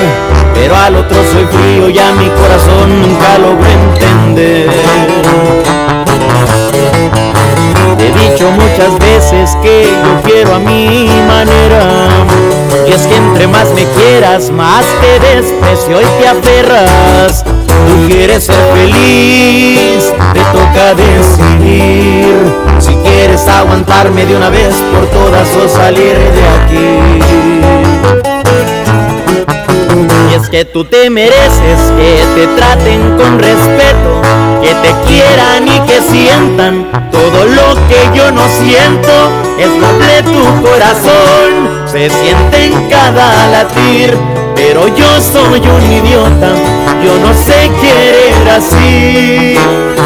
pero 0.56 0.76
al 0.76 0.96
otro 0.96 1.18
soy 1.32 1.46
frío 1.46 1.90
y 1.90 2.00
a 2.00 2.12
mi 2.14 2.30
corazón 2.30 3.02
nunca 3.02 3.38
logro 3.38 3.66
entender. 3.70 4.70
Te 7.98 8.08
he 8.08 8.30
dicho 8.30 8.50
muchas 8.52 8.98
veces 9.00 9.56
que 9.62 9.84
yo 9.84 10.22
quiero 10.24 10.56
a 10.56 10.60
mi 10.60 11.08
manera. 11.28 12.08
Y 12.88 12.92
es 12.92 13.06
que 13.06 13.16
entre 13.16 13.48
más 13.48 13.70
me 13.74 13.86
quieras, 13.86 14.50
más 14.50 14.84
te 15.02 15.20
desprecio 15.20 16.02
y 16.02 16.22
te 16.22 16.28
aferras. 16.28 17.44
Tú 17.44 18.08
quieres 18.08 18.46
ser 18.46 18.58
feliz, 18.74 20.12
te 20.34 20.40
toca 20.40 20.96
decidir. 20.96 22.75
Quieres 23.16 23.48
aguantarme 23.48 24.26
de 24.26 24.36
una 24.36 24.50
vez 24.50 24.76
por 24.92 25.06
todas 25.08 25.48
o 25.56 25.70
salir 25.70 26.18
de 26.18 26.48
aquí. 26.58 27.22
Y 30.30 30.34
es 30.34 30.50
que 30.50 30.66
tú 30.66 30.84
te 30.84 31.10
mereces 31.10 31.80
que 31.98 32.22
te 32.36 32.48
traten 32.58 33.16
con 33.18 33.40
respeto, 33.40 34.22
que 34.62 34.76
te 34.76 34.94
quieran 35.08 35.66
y 35.66 35.80
que 35.88 36.02
sientan 36.02 36.92
todo 37.10 37.46
lo 37.46 37.76
que 37.88 38.18
yo 38.18 38.34
no 38.34 38.44
siento. 38.50 39.32
Es 39.58 39.70
noble 39.70 40.22
tu 40.24 40.62
corazón, 40.62 41.70
se 41.90 42.10
siente 42.10 42.66
en 42.66 42.90
cada 42.90 43.48
latir, 43.48 44.18
pero 44.56 44.90
yo 44.90 45.22
soy 45.22 45.62
un 45.62 45.92
idiota, 45.92 46.52
yo 47.06 47.18
no 47.20 47.32
sé 47.34 47.70
querer 47.82 48.50
así. 48.50 49.58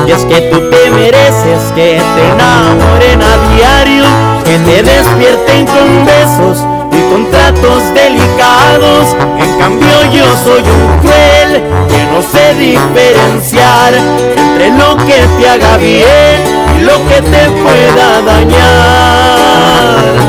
Y 0.06 0.12
es 0.12 0.26
que 0.26 0.41
tú 0.52 0.70
te 0.70 0.91
mereces 0.91 1.72
que 1.74 2.02
te 2.16 2.28
enamoren 2.34 3.22
a 3.22 3.38
diario, 3.56 4.04
que 4.43 4.60
te 4.60 4.84
despierten 4.84 5.66
con 5.66 6.06
besos 6.06 6.66
y 6.91 7.02
con 7.12 7.32
tratos 7.32 7.82
delicados. 7.93 9.16
En 9.39 9.58
cambio 9.60 10.04
yo 10.12 10.26
soy 10.43 10.62
un 10.62 11.00
cruel 11.00 11.64
que 11.89 12.04
no 12.12 12.22
sé 12.22 12.54
diferenciar 12.56 13.93
entre 14.36 14.72
lo 14.72 14.97
que 14.97 15.26
te 15.38 15.50
haga 15.50 15.78
bien 15.78 16.43
y 16.78 16.82
lo 16.82 16.97
que 17.08 17.22
te 17.22 17.50
pueda 17.62 18.22
dañar 18.22 20.29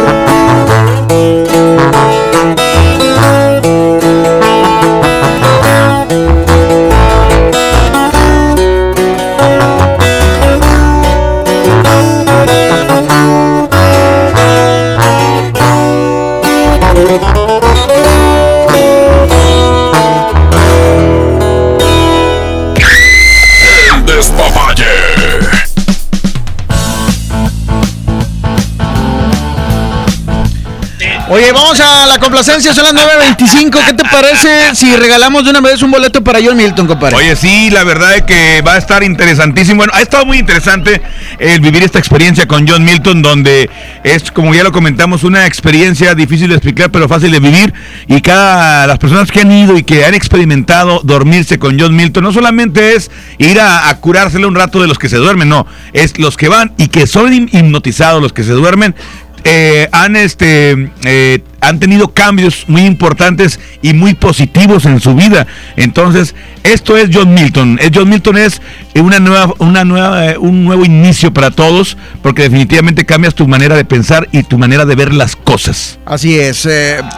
Vamos 31.53 31.79
a 31.81 32.05
la 32.05 32.17
complacencia, 32.17 32.73
son 32.73 32.83
las 32.83 32.93
9.25. 32.93 33.85
¿Qué 33.85 33.93
te 33.93 34.03
parece 34.03 34.73
si 34.73 34.95
regalamos 34.95 35.43
de 35.43 35.49
una 35.49 35.59
vez 35.59 35.81
un 35.81 35.91
boleto 35.91 36.23
para 36.23 36.39
John 36.43 36.55
Milton, 36.55 36.87
compadre? 36.87 37.15
Oye, 37.15 37.35
sí, 37.35 37.69
la 37.69 37.83
verdad 37.83 38.15
es 38.15 38.21
que 38.23 38.61
va 38.65 38.75
a 38.75 38.77
estar 38.77 39.03
interesantísimo. 39.03 39.77
Bueno, 39.77 39.91
ha 39.93 40.01
estado 40.01 40.25
muy 40.25 40.37
interesante 40.37 41.01
el 41.39 41.59
vivir 41.59 41.83
esta 41.83 41.99
experiencia 41.99 42.47
con 42.47 42.67
John 42.67 42.85
Milton, 42.85 43.21
donde 43.21 43.69
es, 44.03 44.31
como 44.31 44.55
ya 44.55 44.63
lo 44.63 44.71
comentamos, 44.71 45.23
una 45.23 45.45
experiencia 45.45 46.15
difícil 46.15 46.49
de 46.49 46.55
explicar, 46.55 46.89
pero 46.89 47.09
fácil 47.09 47.31
de 47.31 47.39
vivir. 47.39 47.73
Y 48.07 48.21
cada, 48.21 48.87
las 48.87 48.97
personas 48.97 49.29
que 49.29 49.41
han 49.41 49.51
ido 49.51 49.77
y 49.77 49.83
que 49.83 50.05
han 50.05 50.13
experimentado 50.13 51.01
dormirse 51.03 51.59
con 51.59 51.77
John 51.79 51.95
Milton, 51.95 52.23
no 52.23 52.31
solamente 52.31 52.95
es 52.95 53.11
ir 53.39 53.59
a, 53.59 53.89
a 53.89 53.97
un 54.01 54.55
rato 54.55 54.81
de 54.81 54.87
los 54.87 54.97
que 54.97 55.09
se 55.09 55.17
duermen, 55.17 55.49
no, 55.49 55.67
es 55.93 56.17
los 56.17 56.37
que 56.37 56.47
van 56.47 56.73
y 56.77 56.87
que 56.87 57.07
son 57.07 57.33
hipnotizados, 57.33 58.21
los 58.21 58.33
que 58.33 58.43
se 58.43 58.51
duermen, 58.51 58.95
eh, 59.43 59.89
han 59.91 60.15
este 60.15 60.91
eh, 61.03 61.43
han 61.61 61.79
tenido 61.79 62.09
cambios 62.09 62.65
muy 62.67 62.85
importantes 62.85 63.59
y 63.81 63.93
muy 63.93 64.15
positivos 64.15 64.85
en 64.85 64.99
su 64.99 65.13
vida. 65.13 65.45
Entonces, 65.75 66.33
esto 66.63 66.97
es 66.97 67.09
John 67.13 67.33
Milton. 67.33 67.79
John 67.93 68.09
Milton 68.09 68.37
es 68.37 68.61
una 68.95 69.19
nueva, 69.19 69.53
una 69.59 69.83
nueva, 69.83 70.25
eh, 70.25 70.37
un 70.39 70.65
nuevo 70.65 70.85
inicio 70.85 71.31
para 71.31 71.51
todos, 71.51 71.97
porque 72.23 72.43
definitivamente 72.43 73.05
cambias 73.05 73.35
tu 73.35 73.47
manera 73.47 73.75
de 73.75 73.85
pensar 73.85 74.27
y 74.31 74.41
tu 74.41 74.57
manera 74.57 74.85
de 74.85 74.95
ver 74.95 75.13
las 75.13 75.35
cosas. 75.35 75.99
Así 76.05 76.39
es, 76.39 76.67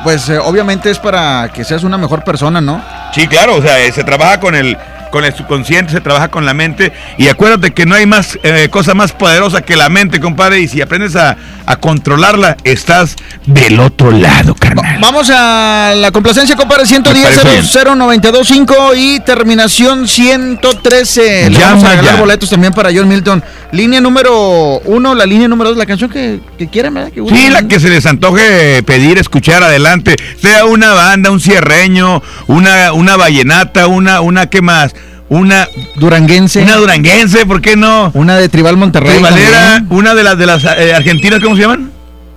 pues 0.04 0.30
obviamente 0.30 0.90
es 0.90 1.00
para 1.00 1.52
que 1.54 1.64
seas 1.64 1.84
una 1.84 1.98
mejor 1.98 2.26
persona, 2.26 2.60
¿no? 2.60 2.84
Sí, 3.14 3.28
claro, 3.28 3.56
o 3.56 3.62
sea, 3.62 3.92
se 3.94 4.04
trabaja 4.04 4.42
con 4.42 4.56
el 4.56 4.78
con 5.14 5.26
el 5.26 5.36
subconsciente, 5.36 5.92
se 5.92 6.02
trabaja 6.02 6.30
con 6.30 6.44
la 6.48 6.56
mente. 6.56 6.92
Y 7.20 7.28
acuérdate 7.28 7.70
que 7.70 7.86
no 7.86 7.94
hay 7.94 8.08
más 8.08 8.40
eh, 8.42 8.68
cosa 8.72 8.96
más 8.96 9.12
poderosa 9.12 9.62
que 9.62 9.76
la 9.76 9.88
mente, 9.88 10.20
compadre. 10.20 10.60
Y 10.60 10.68
si 10.68 10.82
aprendes 10.82 11.16
a, 11.16 11.38
controlarla, 11.80 12.58
estás 12.64 13.16
del 13.46 13.80
otro 13.80 14.12
lado, 14.12 14.54
carnal. 14.56 14.98
vamos 15.00 15.30
a 15.34 15.94
la 15.96 16.12
complacencia, 16.12 16.56
compadre. 16.56 16.88
110 16.88 17.72
0925 17.74 18.96
y 18.96 19.20
terminación 19.20 20.08
113. 20.08 21.52
Le 21.52 21.60
vamos 21.60 21.84
a 21.84 21.90
regalar 21.90 22.18
boletos 22.18 22.50
también 22.50 22.74
para 22.74 22.90
John 22.92 23.08
Milton. 23.08 23.44
Línea 23.72 24.02
número 24.02 24.80
uno, 24.86 25.14
la 25.14 25.26
línea 25.26 25.48
número 25.48 25.70
dos, 25.70 25.78
la 25.78 25.86
canción 25.86 26.10
que, 26.10 26.40
que 26.58 26.68
quieran, 26.68 26.94
¿verdad? 26.94 27.12
Que 27.12 27.24
sí, 27.28 27.50
la 27.50 27.68
que 27.68 27.80
se 27.80 27.90
les 27.90 28.06
antoje 28.08 28.82
pedir, 28.84 29.20
escuchar 29.20 29.64
adelante. 29.64 30.16
Sea 30.42 30.66
una 30.66 30.94
banda, 30.94 31.30
un 31.32 31.40
cierreño, 31.40 32.22
una, 32.48 32.94
una 32.94 33.16
vallenata, 33.16 33.88
una, 33.88 34.22
una, 34.22 34.48
¿qué 34.48 34.62
más? 34.62 34.94
Una 35.34 35.68
duranguense. 35.96 36.62
Una 36.62 36.76
duranguense, 36.76 37.46
¿por 37.46 37.62
qué 37.62 37.76
no? 37.76 38.12
Una 38.14 38.38
de 38.38 38.50
Tribal 38.50 38.78
Monterrey. 38.78 39.14
Tribalera, 39.14 39.84
una 39.90 40.14
de 40.14 40.24
las 40.24 40.38
de 40.38 40.46
las 40.46 40.64
eh, 40.64 40.94
argentinas, 40.96 41.40
¿cómo 41.42 41.56
se 41.56 41.64
llaman? 41.64 41.92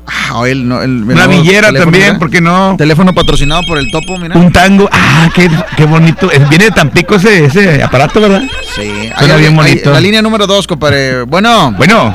Ah, 0.07 0.45
el, 0.47 0.69
no, 0.69 0.83
el, 0.83 1.03
una 1.03 1.27
villera 1.27 1.73
también, 1.73 2.19
¿por 2.19 2.31
qué 2.31 2.41
no? 2.41 2.77
Teléfono 2.79 3.13
patrocinado 3.13 3.63
por 3.67 3.77
el 3.77 3.91
topo, 3.91 4.17
mira. 4.17 4.37
Un 4.37 4.53
tango, 4.53 4.89
ah, 4.93 5.29
qué, 5.35 5.51
qué 5.77 5.85
bonito. 5.85 6.31
Viene 6.49 6.67
de 6.67 6.71
Tampico 6.71 7.17
ese, 7.17 7.47
ese 7.47 7.83
aparato, 7.83 8.21
¿verdad? 8.21 8.43
Sí, 8.75 9.11
Suena 9.19 9.37
bien 9.37 9.55
bonito. 9.57 9.93
la 9.93 10.01
línea 10.01 10.23
número 10.23 10.47
dos, 10.47 10.67
compadre. 10.67 11.23
Bueno. 11.23 11.73
Bueno. 11.77 12.15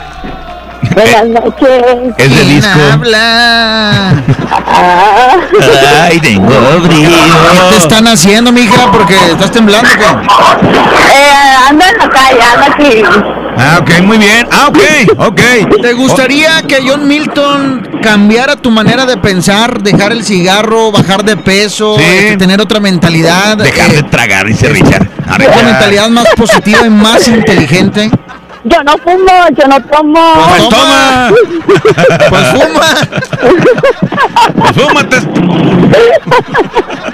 Buenas 0.94 1.28
noches. 1.28 2.14
Es 2.18 2.36
de 2.36 2.44
disco. 2.46 2.80
habla? 2.92 4.24
Ay, 6.04 6.20
tengo 6.20 6.52
frío. 6.84 7.10
¿Qué 7.10 7.76
te 7.76 7.78
están 7.78 8.08
haciendo, 8.08 8.52
mija? 8.52 8.92
Porque 8.92 9.16
estás 9.32 9.52
temblando, 9.52 9.88
¿qué? 9.98 10.04
Eh, 10.04 11.56
ando 11.70 11.86
en 11.86 11.98
la 11.98 12.10
calle, 12.10 12.42
ando 12.42 12.74
aquí. 12.74 13.04
Ah, 13.58 13.80
ok, 13.82 14.02
muy 14.04 14.18
bien. 14.18 14.48
Ah, 14.52 14.68
ok, 14.70 14.80
ok. 15.18 15.82
¿Te 15.82 15.94
gustaría 15.94 16.62
que 16.64 16.84
John 16.88 17.08
Milton 17.08 18.00
cambiara 18.02 18.56
tu 18.56 18.72
manera 18.72 19.06
de 19.06 19.18
pensar, 19.18 19.82
dejar 19.82 20.12
el 20.12 20.24
cigarro, 20.24 20.92
bajar 20.92 21.24
de 21.24 21.38
peso, 21.38 21.98
este, 22.00 22.38
tener 22.38 22.60
otra 22.60 22.80
mentalidad? 22.80 23.58
Dejar 23.58 23.92
de 23.92 24.00
eh, 24.00 24.04
tragar, 24.04 24.48
dice 24.48 24.70
Richard. 24.70 25.08
Una 25.28 25.64
mentalidad 25.64 26.10
más 26.10 26.28
positiva 26.36 26.86
y 26.86 26.90
más 26.90 27.28
inteligente. 27.28 28.10
Yo 28.64 28.84
no 28.84 28.92
fumo, 29.00 29.50
yo 29.58 29.68
no 29.68 29.82
tomo. 29.86 30.34
Pues 30.50 30.70
toma. 30.70 31.32
pues 32.30 32.48
fuma. 32.50 32.88
pues 34.56 34.72
fúmate. 34.76 35.18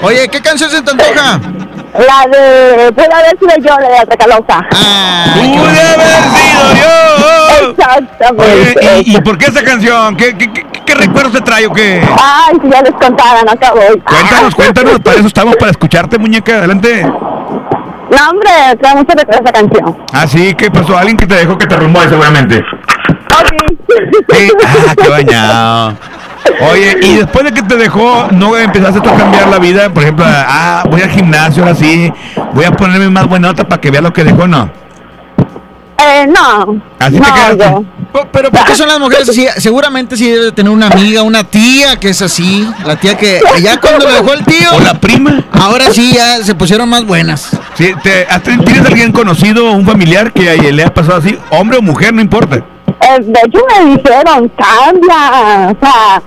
Oye, 0.02 0.28
¿qué 0.28 0.42
canción 0.42 0.70
se 0.70 0.82
te 0.82 0.92
antoja? 0.92 1.40
La 1.94 2.28
de 2.30 2.92
Puede 2.92 3.14
haber 3.14 3.40
sido 3.40 3.56
yo, 3.58 3.78
la 3.80 4.00
de 4.00 4.06
Tracalosa. 4.06 4.68
Ah, 4.74 5.26
Pude 5.36 5.82
haber 5.82 6.24
sido 6.36 6.62
yo. 6.82 7.70
Exactamente. 7.72 8.80
Oye, 8.80 9.04
¿y, 9.06 9.16
¿y, 9.16 9.22
por 9.22 9.38
qué 9.38 9.46
esa 9.46 9.64
canción? 9.64 10.16
¿Qué, 10.18 10.38
qué, 10.38 10.52
qué, 10.52 10.66
qué 10.86 10.96
recuerdos 10.96 11.32
te 11.34 11.42
trae 11.42 11.66
o 11.66 11.72
qué? 11.72 12.02
Ay, 12.22 12.58
si 12.62 12.70
ya 12.70 12.82
les 12.82 12.94
contara, 12.94 13.42
no 13.44 13.52
acabo. 13.52 13.80
Cuéntanos, 13.80 14.54
cuéntanos, 14.54 15.00
para 15.00 15.18
eso 15.18 15.28
estamos, 15.28 15.56
para 15.56 15.72
escucharte, 15.72 16.18
muñeca, 16.18 16.58
adelante. 16.58 17.06
No, 18.10 18.30
hombre, 18.32 18.52
trae 18.82 18.96
mucho 18.96 19.14
de 19.16 19.22
esa 19.30 19.52
canción. 19.52 19.98
Ah, 20.14 20.28
sí, 20.28 20.54
¿qué 20.56 20.72
pasó? 20.72 20.98
Alguien 20.98 21.18
que 21.18 21.28
te 21.28 21.36
dejó 21.36 21.58
que 21.58 21.68
te 21.68 21.76
rumbo 21.76 22.02
seguramente. 22.02 22.64
Sí, 24.30 24.52
ah, 24.66 24.94
qué 24.96 25.10
bañado. 25.10 25.94
Oye, 26.72 26.98
y 27.02 27.16
después 27.18 27.44
de 27.46 27.52
que 27.52 27.62
te 27.62 27.76
dejó, 27.76 28.28
¿no 28.32 28.56
empezaste 28.58 29.02
tú 29.02 29.10
a 29.10 29.16
cambiar 29.16 29.48
la 29.50 29.60
vida? 29.60 29.90
Por 29.90 30.04
ejemplo, 30.04 30.26
ah, 30.28 30.84
voy 30.90 31.02
al 31.02 31.10
gimnasio 31.10 31.64
ahora 31.64 31.76
sí, 31.76 32.12
voy 32.54 32.66
a 32.66 32.72
ponerme 32.72 33.10
más 33.10 33.28
buena 33.28 33.50
nota 33.50 33.66
para 33.66 33.82
que 33.82 33.92
vea 33.92 34.02
lo 34.02 34.14
que 34.14 34.24
dejó, 34.24 34.48
¿no? 34.48 34.70
Eh, 36.00 36.26
no. 36.28 36.82
Así 37.00 37.20
no, 37.20 37.26
te 37.26 37.32
quedaste. 37.34 37.58
yo- 37.58 37.84
Pero 38.32 38.52
¿por 38.52 38.66
qué 38.66 38.76
son 38.76 38.88
las 38.88 39.00
mujeres 39.00 39.28
así? 39.30 39.48
Seguramente 39.58 40.18
sí 40.18 40.30
debe 40.30 40.46
de 40.46 40.52
tener 40.52 40.72
una 40.72 40.88
amiga, 40.88 41.22
una 41.24 41.44
tía 41.44 41.98
que 41.98 42.10
es 42.10 42.22
así. 42.22 42.68
La 42.86 42.96
tía 42.96 43.18
que 43.18 43.40
ya 43.62 43.80
cuando 43.80 44.06
lo 44.06 44.14
dejó 44.14 44.34
el 44.34 44.44
tío. 44.46 44.70
O 44.74 44.80
la 44.80 44.94
prima. 45.00 45.44
Ahora 45.52 45.92
sí 45.92 46.14
ya 46.14 46.44
se 46.44 46.56
pusieron 46.56 46.90
más 46.90 47.06
buenas. 47.06 47.50
Sí, 47.76 47.92
te- 48.04 48.28
¿Tienes 48.66 48.86
alguien 48.86 49.12
conocido, 49.12 49.72
un 49.72 49.86
familiar 49.86 50.32
que 50.34 50.56
le 50.72 50.84
ha 50.84 50.94
pasado 50.94 51.18
así? 51.20 51.38
Hombre 51.52 51.78
o 51.78 51.82
mujer, 51.82 52.14
no 52.14 52.22
importa. 52.22 52.58
Eh, 52.58 53.20
de 53.22 53.40
hecho 53.46 53.60
me 53.70 53.96
dijeron, 53.96 54.52
cambia, 54.58 55.70
o 55.72 55.78
sea, 55.80 56.22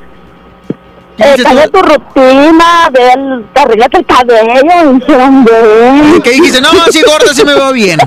eh, 1.20 1.42
cambia 1.42 1.68
tu 1.68 1.82
rutina, 1.82 2.90
ve 2.92 3.12
el, 3.12 3.46
arréglate 3.54 3.98
el 3.98 4.06
cabello, 4.06 4.92
dijeron, 4.98 5.44
ve. 5.44 6.20
¿Qué 6.22 6.30
dijiste? 6.30 6.60
No, 6.60 6.70
sí, 6.90 7.02
gorda, 7.06 7.34
sí 7.34 7.44
me 7.44 7.54
veo 7.54 7.72
bien. 7.72 7.98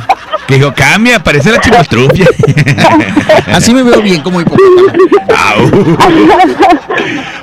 Que 0.47 0.55
dijo, 0.55 0.74
cambia, 0.74 1.22
parece 1.22 1.51
la 1.51 1.59
chimatrufia. 1.59 2.28
Así 3.53 3.74
me 3.74 3.84
veo 3.84 4.01
bien 4.01 4.22
como 4.22 4.41
hipopótamo. 4.41 4.82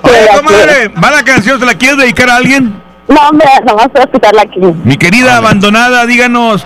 Oye, 0.03 0.29
comadre, 0.37 0.89
¿va 0.89 1.11
la 1.11 1.23
canción? 1.23 1.61
¿Se 1.61 1.67
la 1.67 1.75
quieres 1.75 1.99
dedicar 1.99 2.31
a 2.31 2.37
alguien? 2.37 2.80
No, 3.11 3.29
hombre, 3.29 3.47
nomás 3.67 3.89
voy 3.93 4.01
a 4.03 4.05
escucharla 4.05 4.43
aquí. 4.43 4.61
Mi 4.85 4.97
querida 4.97 5.37
abandonada, 5.37 6.07
díganos. 6.07 6.65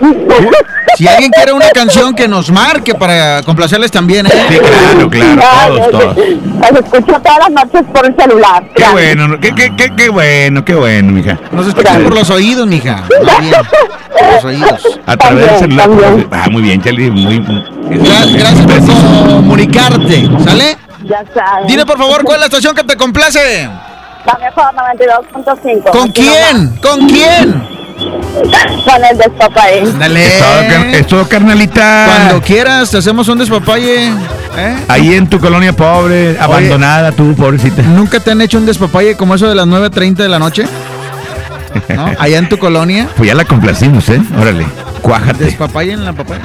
Si 0.95 1.07
alguien 1.07 1.31
quiere 1.31 1.51
una 1.51 1.69
canción 1.71 2.13
que 2.15 2.27
nos 2.27 2.51
marque 2.51 2.93
para 2.95 3.41
complacerles 3.43 3.91
también, 3.91 4.27
¿eh? 4.27 4.29
Sí, 4.49 4.57
claro, 4.59 5.09
claro, 5.09 5.75
todos, 5.75 5.91
todos. 5.91 6.17
Las 6.59 6.71
escucho 6.71 7.19
todas 7.21 7.39
las 7.39 7.51
noches 7.51 7.81
por 7.93 8.05
el 8.05 8.15
celular. 8.15 8.63
Qué 8.75 8.85
bueno, 8.91 9.39
qué, 9.41 9.53
qué, 9.53 9.75
qué, 9.75 9.89
qué 9.95 10.09
bueno, 10.09 10.63
qué 10.63 10.75
bueno, 10.75 11.11
mija. 11.11 11.37
Nos 11.51 11.67
escuchan 11.67 12.03
por 12.03 12.13
los 12.13 12.29
oídos, 12.29 12.65
mija. 12.67 13.03
Bien, 13.41 13.53
por 14.17 14.33
los 14.35 14.45
oídos. 14.45 14.99
A 15.05 15.17
través 15.17 15.45
del 15.47 15.59
celular. 15.59 15.89
Ah, 16.31 16.47
muy 16.49 16.61
bien, 16.61 16.81
Charlie, 16.81 17.11
muy... 17.11 17.39
Gra- 17.39 18.37
Gracias 18.37 18.65
por 18.65 19.27
comunicarte, 19.35 20.29
¿sale? 20.45 20.77
Ya 21.03 21.23
sabes. 21.33 21.67
Dile 21.67 21.85
por 21.85 21.97
favor 21.97 22.23
cuál 22.23 22.35
es 22.37 22.39
la 22.41 22.45
estación 22.45 22.73
que 22.73 22.83
te 22.83 22.95
complace. 22.95 23.69
La 24.25 24.37
mejor 24.39 24.65
92.5. 24.73 25.91
¿Con 25.91 26.11
quién? 26.11 26.69
¿Con 26.81 27.07
quién? 27.07 27.63
Con 27.97 29.05
el 29.09 29.17
despapay. 29.17 29.91
Dale. 29.99 30.25
Es 30.27 30.39
todo, 30.39 30.59
car- 30.69 30.85
es 30.95 31.07
todo, 31.07 31.29
carnalita. 31.29 32.05
Cuando 32.07 32.41
quieras, 32.41 32.89
te 32.91 32.97
hacemos 32.97 33.27
un 33.27 33.37
despapalle. 33.37 34.07
¿eh? 34.57 34.75
Ahí 34.87 35.13
en 35.13 35.27
tu 35.29 35.39
colonia 35.39 35.73
pobre, 35.73 36.37
abandonada, 36.39 37.11
tú, 37.11 37.35
pobrecita. 37.35 37.81
¿Nunca 37.83 38.19
te 38.19 38.31
han 38.31 38.41
hecho 38.41 38.57
un 38.57 38.65
despapalle 38.65 39.15
como 39.15 39.35
eso 39.35 39.47
de 39.47 39.55
las 39.55 39.67
9.30 39.67 40.15
de 40.15 40.29
la 40.29 40.39
noche? 40.39 40.65
¿No? 41.89 42.05
Allá 42.19 42.37
en 42.37 42.49
tu 42.49 42.57
colonia. 42.57 43.07
Pues 43.15 43.27
ya 43.29 43.35
la 43.35 43.45
complacimos, 43.45 44.09
¿eh? 44.09 44.21
Órale, 44.39 44.65
cuájate. 45.01 45.45
Despapalle 45.45 45.93
en 45.93 46.03
la 46.03 46.13
papaya. 46.13 46.41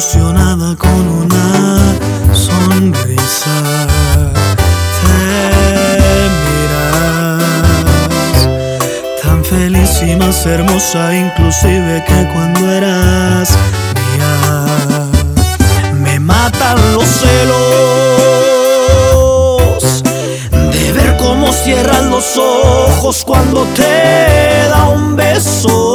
Ilusionada 0.00 0.74
con 0.76 1.08
una 1.08 1.76
sonrisa. 2.32 3.50
Te 5.02 5.18
miras 6.46 7.44
tan 9.22 9.44
feliz 9.44 10.02
y 10.02 10.16
más 10.16 10.46
hermosa, 10.46 11.14
inclusive 11.14 12.02
que 12.06 12.28
cuando 12.32 12.72
eras 12.72 13.50
mía. 13.94 14.64
Me 15.92 16.18
matan 16.18 16.78
los 16.94 17.04
celos 17.04 17.62
de 20.72 20.92
ver 20.92 21.18
cómo 21.18 21.52
cierras 21.52 22.04
los 22.04 22.38
ojos 22.38 23.22
cuando 23.26 23.64
te 23.76 24.66
da 24.70 24.88
un 24.88 25.14
beso. 25.14 25.89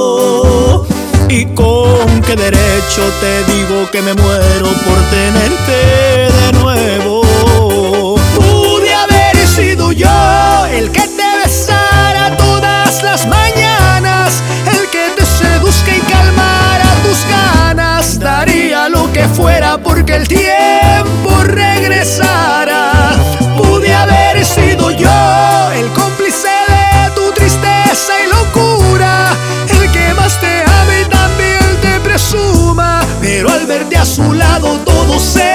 Y 1.27 1.45
con 1.53 2.21
qué 2.21 2.35
derecho 2.35 3.01
te 3.19 3.43
digo 3.51 3.89
que 3.91 4.01
me 4.01 4.13
muero 4.13 4.67
por 4.85 4.99
tenerte 5.09 6.31
de 6.31 6.51
nuevo. 6.59 8.15
Pude 8.35 8.93
haber 8.93 9.35
sido 9.47 9.91
yo 9.91 10.65
el 10.71 10.91
que 10.91 11.01
te 11.01 11.37
besara 11.43 12.37
todas 12.37 13.01
las 13.03 13.27
mañanas, 13.27 14.41
el 14.71 14.89
que 14.89 15.09
te 15.15 15.25
seduzca 15.25 15.95
y 15.95 15.99
calmara 16.01 16.85
tus 17.03 17.25
ganas. 17.29 18.19
Daría 18.19 18.87
lo 18.89 19.11
que 19.11 19.27
fuera 19.27 19.77
porque 19.77 20.15
el 20.15 20.27
tiempo 20.27 21.43
regresara. 21.43 22.64
Al 33.55 33.65
verte 33.67 33.97
a 33.97 34.05
su 34.05 34.33
lado 34.33 34.79
todo 34.85 35.17
se 35.19 35.54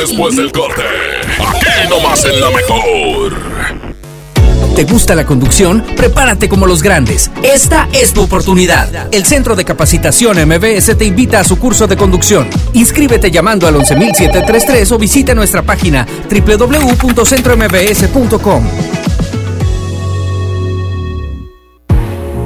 después 0.00 0.36
del 0.36 0.50
corte? 0.50 0.82
Aquí 1.38 1.66
nomás 1.88 2.24
en 2.24 2.40
la 2.40 2.50
mejor. 2.50 3.36
¿Te 4.74 4.82
gusta 4.84 5.14
la 5.14 5.24
conducción? 5.26 5.84
Prepárate 5.96 6.48
como 6.48 6.66
los 6.66 6.82
grandes. 6.82 7.30
Esta 7.42 7.86
es 7.92 8.14
tu 8.14 8.22
oportunidad. 8.22 9.08
El 9.12 9.26
Centro 9.26 9.54
de 9.56 9.66
Capacitación 9.66 10.38
MBS 10.48 10.96
te 10.96 11.04
invita 11.04 11.40
a 11.40 11.44
su 11.44 11.58
curso 11.58 11.86
de 11.86 11.98
conducción. 11.98 12.48
Inscríbete 12.72 13.30
llamando 13.30 13.68
al 13.68 13.76
11733 13.76 14.90
o 14.92 14.98
visita 14.98 15.34
nuestra 15.34 15.60
página 15.62 16.06
www.centrombs.com. 16.30 18.89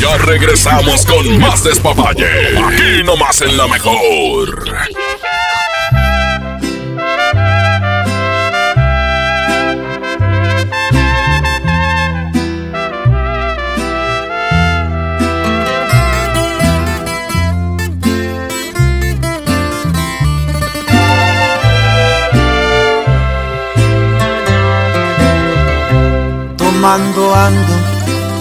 Ya 0.00 0.16
regresamos 0.18 1.04
con 1.06 1.38
más 1.38 1.64
despapalle. 1.64 2.58
Aquí 2.58 3.02
nomás 3.04 3.40
en 3.42 3.56
la 3.56 3.66
mejor. 3.66 4.66
Tomando 26.56 27.34
ando 27.34 27.85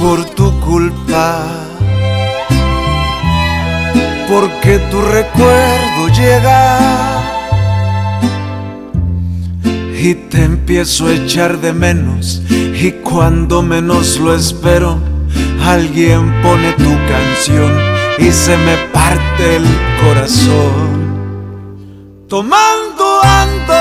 por 0.06 0.24
tu 0.36 0.52
culpa. 0.60 1.48
Porque 4.30 4.78
tu 4.92 5.02
recuerdo 5.02 6.02
llega 6.20 6.62
y 10.00 10.14
te 10.30 10.44
empiezo 10.44 11.08
a 11.08 11.14
echar 11.14 11.60
de 11.60 11.74
menos. 11.74 12.42
Y 12.86 12.92
cuando 13.10 13.64
menos 13.64 14.20
lo 14.20 14.36
espero, 14.36 15.00
alguien 15.66 16.22
pone 16.44 16.74
tu 16.74 16.94
canción 17.14 17.72
y 18.20 18.32
se 18.32 18.56
me 18.58 18.76
parte 18.94 19.56
el 19.58 19.66
corazón. 20.04 20.88
Tomando 22.28 23.06
ando 23.24 23.78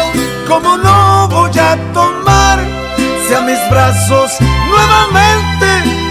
como 0.49 0.79
no 0.79 1.29
voy 1.29 1.59
a 1.59 1.73
tomar, 1.93 2.59
si 3.27 3.35
a 3.35 3.41
mis 3.43 3.61
brazos 3.71 4.31
nuevamente 4.71 5.74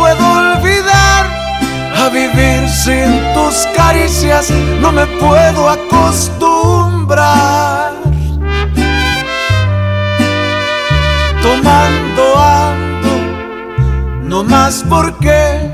puedo 0.00 0.24
olvidar. 0.42 1.22
A 2.02 2.04
vivir 2.08 2.66
sin 2.68 3.08
tus 3.34 3.66
caricias 3.76 4.50
no 4.80 4.90
me 4.90 5.06
puedo 5.06 5.68
acostumbrar. 5.68 7.92
Tomando 11.42 12.38
ando, 12.38 13.10
no 14.22 14.42
más 14.44 14.82
porque 14.88 15.68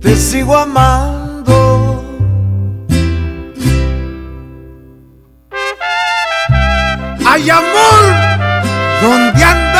te 0.00 0.16
sigo 0.16 0.56
amando. 0.56 2.02
¡Ay, 7.26 7.50
amor! 7.50 8.04
¿Dónde 9.02 9.44
andas? 9.44 9.71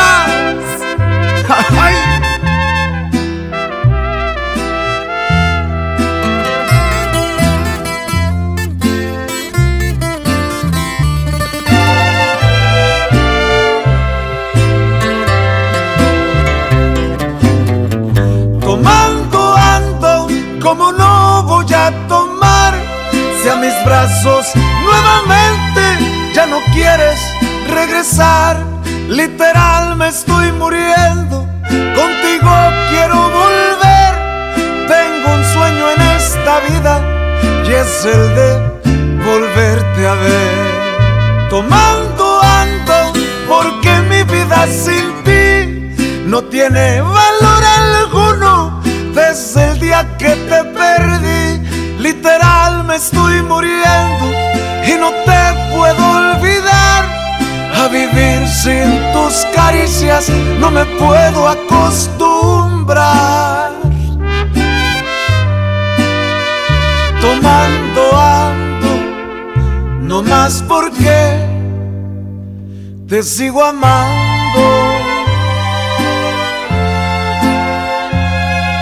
Sigo 73.33 73.63
amando. 73.63 74.61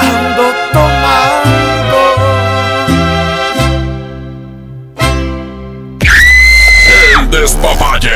Ando 0.01 0.45
tomando. 0.73 1.99
El 7.13 7.31
despapalle. 7.31 8.09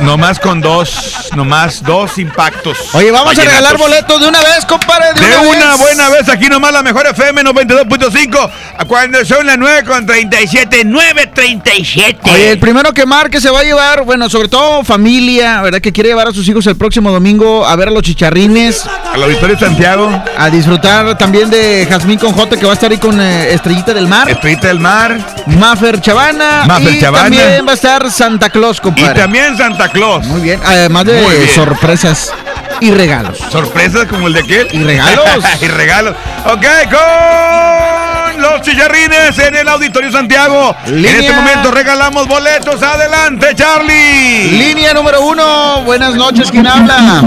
Nomás 0.00 0.38
con 0.38 0.60
dos, 0.60 1.21
nomás 1.34 1.82
dos 1.82 2.18
impactos. 2.18 2.78
Oye, 2.94 3.10
vamos 3.10 3.38
a 3.38 3.42
regalar 3.42 3.76
boletos 3.76 4.20
de 4.20 4.28
una 4.28 4.40
vez, 4.40 4.64
compadre. 4.66 5.12
De, 5.14 5.26
De 5.26 5.36
una 5.38 5.70
vez. 5.72 5.78
buena 5.80 6.08
vez, 6.10 6.28
aquí 6.28 6.48
nomás 6.48 6.72
la 6.72 6.82
mejor 6.82 7.06
FM 7.06 7.42
92.5. 7.42 8.50
Cuando 8.86 9.24
son 9.24 9.46
las 9.46 9.58
9 9.58 9.84
con 9.84 10.04
37, 10.06 10.84
9.37. 10.86 12.16
Oye, 12.24 12.50
el 12.52 12.58
primero 12.58 12.92
que 12.92 13.06
marque 13.06 13.40
se 13.40 13.50
va 13.50 13.60
a 13.60 13.62
llevar, 13.62 14.04
bueno, 14.04 14.28
sobre 14.28 14.48
todo 14.48 14.84
familia, 14.84 15.60
¿verdad? 15.62 15.80
Que 15.80 15.92
quiere 15.92 16.10
llevar 16.10 16.28
a 16.28 16.32
sus 16.32 16.46
hijos 16.48 16.66
el 16.66 16.76
próximo 16.76 17.10
domingo 17.10 17.66
a 17.66 17.74
ver 17.76 17.88
a 17.88 17.90
los 17.90 18.02
chicharrines. 18.02 18.84
A 19.12 19.16
la 19.16 19.26
Victoria 19.26 19.56
de 19.56 19.60
Santiago. 19.66 20.10
A 20.38 20.50
disfrutar 20.50 21.16
también 21.18 21.50
de 21.50 21.86
Jazmín 21.88 22.18
con 22.18 22.32
J, 22.32 22.56
que 22.58 22.64
va 22.64 22.72
a 22.72 22.74
estar 22.74 22.90
ahí 22.90 22.98
con 22.98 23.20
eh, 23.20 23.52
Estrellita 23.52 23.92
del 23.94 24.06
Mar. 24.08 24.28
Estrellita 24.30 24.68
del 24.68 24.80
Mar. 24.80 25.18
Maffer 25.46 26.00
Chavana. 26.00 26.64
Maffer 26.66 26.94
y 26.94 27.00
Chavana. 27.00 27.22
también 27.24 27.66
va 27.66 27.70
a 27.72 27.74
estar 27.74 28.10
Santa 28.10 28.50
Claus, 28.50 28.78
Y 28.78 28.80
compadre. 28.80 29.20
también 29.20 29.56
Santa 29.56 29.88
Claus. 29.88 30.26
Muy 30.26 30.40
bien, 30.40 30.60
además 30.64 31.04
de 31.04 31.20
bien. 31.20 31.48
sorpresas 31.54 32.32
y 32.80 32.90
regalos. 32.90 33.38
Sorpresas 33.50 34.06
como 34.06 34.26
el 34.28 34.32
de 34.34 34.40
aquel. 34.40 34.68
Y 34.72 34.82
regalos. 34.82 35.44
y 35.60 35.66
regalos. 35.68 36.14
Ok, 36.46 36.64
con 36.90 38.01
los 38.42 38.60
chicharrines 38.62 39.38
en 39.38 39.54
el 39.54 39.68
Auditorio 39.68 40.10
Santiago. 40.10 40.74
En 40.86 40.96
Línea. 40.96 41.20
este 41.20 41.32
momento 41.32 41.70
regalamos 41.70 42.26
boletos. 42.26 42.82
Adelante, 42.82 43.54
Charlie. 43.54 44.58
Línea 44.58 44.92
número 44.92 45.22
uno. 45.22 45.82
Buenas 45.84 46.14
noches, 46.14 46.50
¿quién 46.50 46.66
habla? 46.66 47.22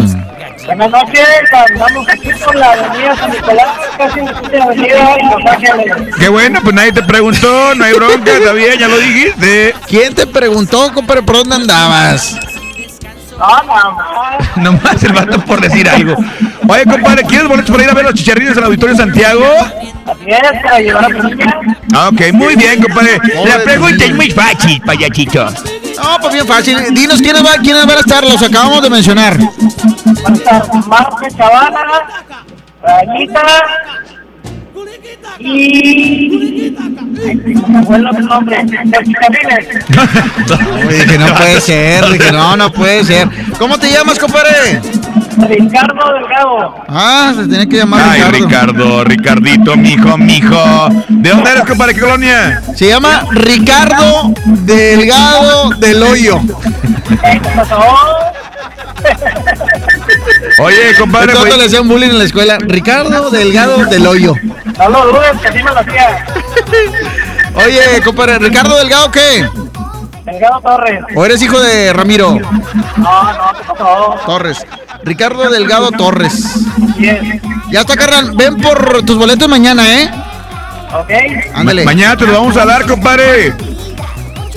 Buenas 0.66 0.91
noches, 0.91 1.28
andamos 1.70 2.07
aquí 2.09 2.30
por 2.43 2.55
la 2.55 2.72
avenida 2.72 3.16
San 3.16 3.32
Nicolás, 3.32 3.78
casi 3.97 4.20
en 4.20 4.26
la 4.26 4.63
avenida 4.63 5.18
y 5.20 5.24
Los 5.26 5.51
Ángeles. 5.51 6.16
Qué 6.18 6.28
bueno, 6.28 6.59
pues 6.63 6.76
nadie 6.76 6.91
te 6.91 7.03
preguntó, 7.03 7.76
no 7.76 7.84
hay 7.84 7.93
bronca, 7.93 8.32
está 8.32 8.51
bien, 8.51 8.80
ya 8.80 8.88
lo 8.88 8.97
dijiste. 8.97 9.76
¿Quién 9.88 10.16
te 10.16 10.26
preguntó, 10.26 10.91
compadre, 10.91 11.22
por 11.22 11.38
dónde 11.38 11.55
andabas? 11.55 12.36
No, 13.38 13.47
nada 13.47 13.91
más. 13.91 14.57
Nomás 14.57 15.03
el 15.03 15.13
vato 15.13 15.39
por 15.41 15.61
decir 15.61 15.88
algo. 15.89 16.16
Oye, 16.68 16.84
compadre, 16.86 17.24
¿quieres 17.24 17.47
boletos 17.47 17.72
para 17.72 17.84
ir 17.84 17.89
a 17.89 17.93
ver 17.93 18.05
los 18.05 18.13
chicharrines 18.13 18.57
al 18.57 18.63
Auditorio 18.66 18.95
Santiago? 18.95 19.45
Así 20.05 20.28
es, 20.28 20.63
para 20.63 20.80
llevar 20.80 21.05
a. 21.05 21.61
Ah, 21.93 22.09
ok, 22.09 22.34
muy 22.34 22.55
bien, 22.55 22.82
compadre. 22.82 23.20
La 23.45 23.63
pregunta 23.63 24.05
es 24.05 24.16
muy 24.16 24.32
fácil, 24.32 24.82
payachito. 24.82 25.45
No, 25.45 26.18
pues 26.20 26.34
bien 26.34 26.47
fácil. 26.47 26.93
Dinos 26.93 27.22
quiénes, 27.22 27.43
va, 27.45 27.53
quiénes 27.61 27.86
van 27.86 27.97
a 27.97 27.99
estar, 27.99 28.24
los 28.24 28.41
acabamos 28.41 28.82
de 28.82 28.89
mencionar. 28.89 29.38
Va 29.39 30.30
a 30.30 30.34
estar 30.34 30.88
Marco 30.88 31.28
Chavana, 31.38 31.86
Rayita 32.82 33.43
y... 35.39 36.76
Me 37.67 37.80
acuerdo 37.80 38.09
el 38.17 38.26
nombre, 38.26 38.57
chicarrines. 39.03 39.67
Dije, 40.89 41.17
no 41.17 41.34
puede 41.36 41.61
ser, 41.61 42.09
dije, 42.11 42.32
no, 42.32 42.57
no 42.57 42.71
puede 42.71 43.03
ser. 43.03 43.30
¿Cómo 43.57 43.78
te 43.78 43.91
llamas, 43.91 44.19
compadre? 44.19 44.82
Ricardo 45.38 46.13
Delgado. 46.13 46.76
Ah, 46.88 47.34
se 47.36 47.47
tiene 47.47 47.67
que 47.67 47.78
llamar 47.78 48.01
Ay, 48.09 48.21
Ricardo. 48.32 48.73
Ricardo, 48.73 49.03
Ricardito, 49.03 49.76
mijo, 49.76 50.17
mijo. 50.17 50.89
¿De 51.09 51.30
dónde 51.30 51.51
eres, 51.51 51.65
compadre? 51.65 51.93
¿Qué 51.93 52.01
colonia? 52.01 52.61
Se 52.76 52.88
llama 52.88 53.26
Ricardo 53.32 54.34
Delgado 54.45 55.71
del 55.80 56.03
Hoyo. 56.03 56.41
Oye, 60.60 60.96
compadre, 60.98 61.32
Entonces 61.32 61.50
pues- 61.54 61.58
le 61.60 61.66
hacían 61.66 61.88
bullying 61.88 62.10
en 62.10 62.18
la 62.20 62.24
escuela. 62.26 62.58
Ricardo 62.60 63.30
Delgado 63.30 63.86
del 63.86 64.06
Hoyo. 64.08 64.34
No 64.78 64.89
lo 64.89 65.06
dudes, 65.08 65.32
que 65.41 65.48
así 65.50 65.58
me 65.64 65.72
lo 65.72 65.80
hacía. 65.80 66.26
Oye, 67.56 68.02
compadre, 68.04 68.39
¿Ricardo 68.39 68.78
Delgado 68.78 69.12
qué? 69.12 69.48
Delgado 70.26 70.60
Torres. 70.62 71.04
¿O 71.16 71.24
eres 71.26 71.41
hijo 71.41 71.60
de 71.60 71.93
Ramiro 71.93 72.32
No, 72.98 73.34
no, 73.34 73.54
¿qué 73.58 73.64
pasó? 73.68 74.16
Torres? 74.26 74.66
Ricardo 75.04 75.50
Delgado 75.50 75.91
Torres. 75.91 76.56
Bien. 76.98 77.41
Ya 77.70 77.82
está, 77.82 77.96
carnal. 77.96 78.32
Ven 78.36 78.58
por 78.58 79.04
tus 79.04 79.18
boletos 79.18 79.48
mañana, 79.48 79.84
¿eh? 80.02 80.10
¿Ok? 80.93 81.12
Ándale. 81.54 81.84
Ma- 81.86 81.91
mañana 81.91 82.18
te 82.18 82.26
lo 82.26 82.34
vamos 82.34 82.58
a 82.58 82.66
dar, 82.66 82.86
compadre. 82.88 83.54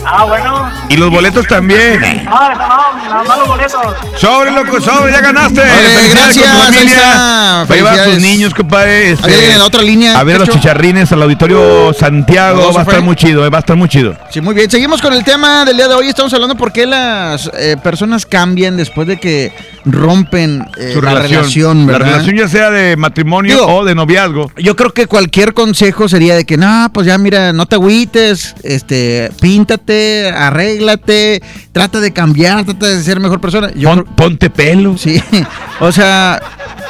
Ah, 0.05 0.25
bueno. 0.25 0.71
Y 0.89 0.97
los 0.97 1.11
boletos 1.11 1.47
también. 1.47 2.01
No, 2.25 2.31
no, 2.31 2.57
nada 2.57 3.25
más 3.27 3.39
los 3.39 3.49
boletos. 3.49 3.81
Sobre, 4.17 4.51
loco, 4.53 4.81
sobre, 4.81 5.13
ya 5.13 5.21
ganaste. 5.21 5.61
Gracias, 5.61 6.47
con 6.47 6.55
tu 6.55 6.59
ahí 6.59 6.65
familia. 6.65 6.95
está. 6.95 7.85
Va 7.85 7.93
a 7.93 8.05
tus 8.05 8.19
niños, 8.21 8.55
compadre. 8.55 9.11
este, 9.13 9.27
Ahí 9.31 9.39
viene 9.41 9.59
la 9.59 9.65
otra 9.67 9.83
línea, 9.83 10.19
A 10.19 10.25
ver 10.25 10.37
a 10.37 10.39
los 10.41 10.49
chicharrines 10.49 11.13
al 11.13 11.23
auditorio 11.23 11.93
Santiago. 11.93 12.63
¿No 12.63 12.69
se 12.69 12.75
Va 12.75 12.81
a 12.81 12.85
estar 12.85 13.03
muy 13.03 13.17
chido, 13.17 13.45
eh, 13.45 13.51
va 13.51 13.59
a 13.59 13.61
estar 13.61 13.77
muy 13.77 13.89
chido. 13.89 14.17
Sí, 14.31 14.41
muy 14.41 14.55
bien. 14.55 14.71
Seguimos 14.71 15.03
con 15.03 15.13
el 15.13 15.25
tema 15.25 15.65
del 15.65 15.77
día 15.77 15.89
de 15.89 15.95
hoy. 15.95 16.09
Estamos 16.09 16.33
hablando 16.33 16.55
por 16.57 16.73
qué 16.73 16.87
las 16.87 17.51
eh, 17.55 17.77
personas 17.83 18.25
cambian 18.25 18.77
después 18.77 19.07
de 19.09 19.19
que 19.19 19.53
rompen 19.85 20.65
eh, 20.79 20.93
Su 20.95 21.03
la 21.03 21.15
relación. 21.15 21.39
relación, 21.41 21.87
la 21.93 21.99
relación 21.99 22.37
ya 22.37 22.49
sea 22.49 22.71
de 22.71 22.97
matrimonio 22.97 23.55
Digo, 23.55 23.67
o 23.77 23.85
de 23.85 23.95
noviazgo. 23.95 24.51
Yo 24.57 24.75
creo 24.77 24.93
que 24.93 25.07
cualquier 25.07 25.55
consejo 25.55 26.09
sería 26.09 26.35
de 26.37 26.45
que, 26.45 26.57
no, 26.57 26.89
pues 26.93 27.07
ya 27.07 27.19
mira, 27.19 27.53
no 27.53 27.67
te 27.67 27.75
agüites, 27.77 28.55
este, 28.63 29.31
píntate, 29.41 29.98
arréglate, 30.37 31.43
trata 31.73 32.01
de 32.01 32.13
cambiar, 32.13 32.65
trata 32.65 32.87
de 32.87 33.03
ser 33.03 33.21
mejor 33.21 33.41
persona. 33.41 33.71
Yo 33.75 33.93
creo- 33.93 34.05
ponte 34.05 34.51
pelo. 34.51 34.97
Sí, 34.99 35.23
o 35.81 35.93
sea, 35.93 36.41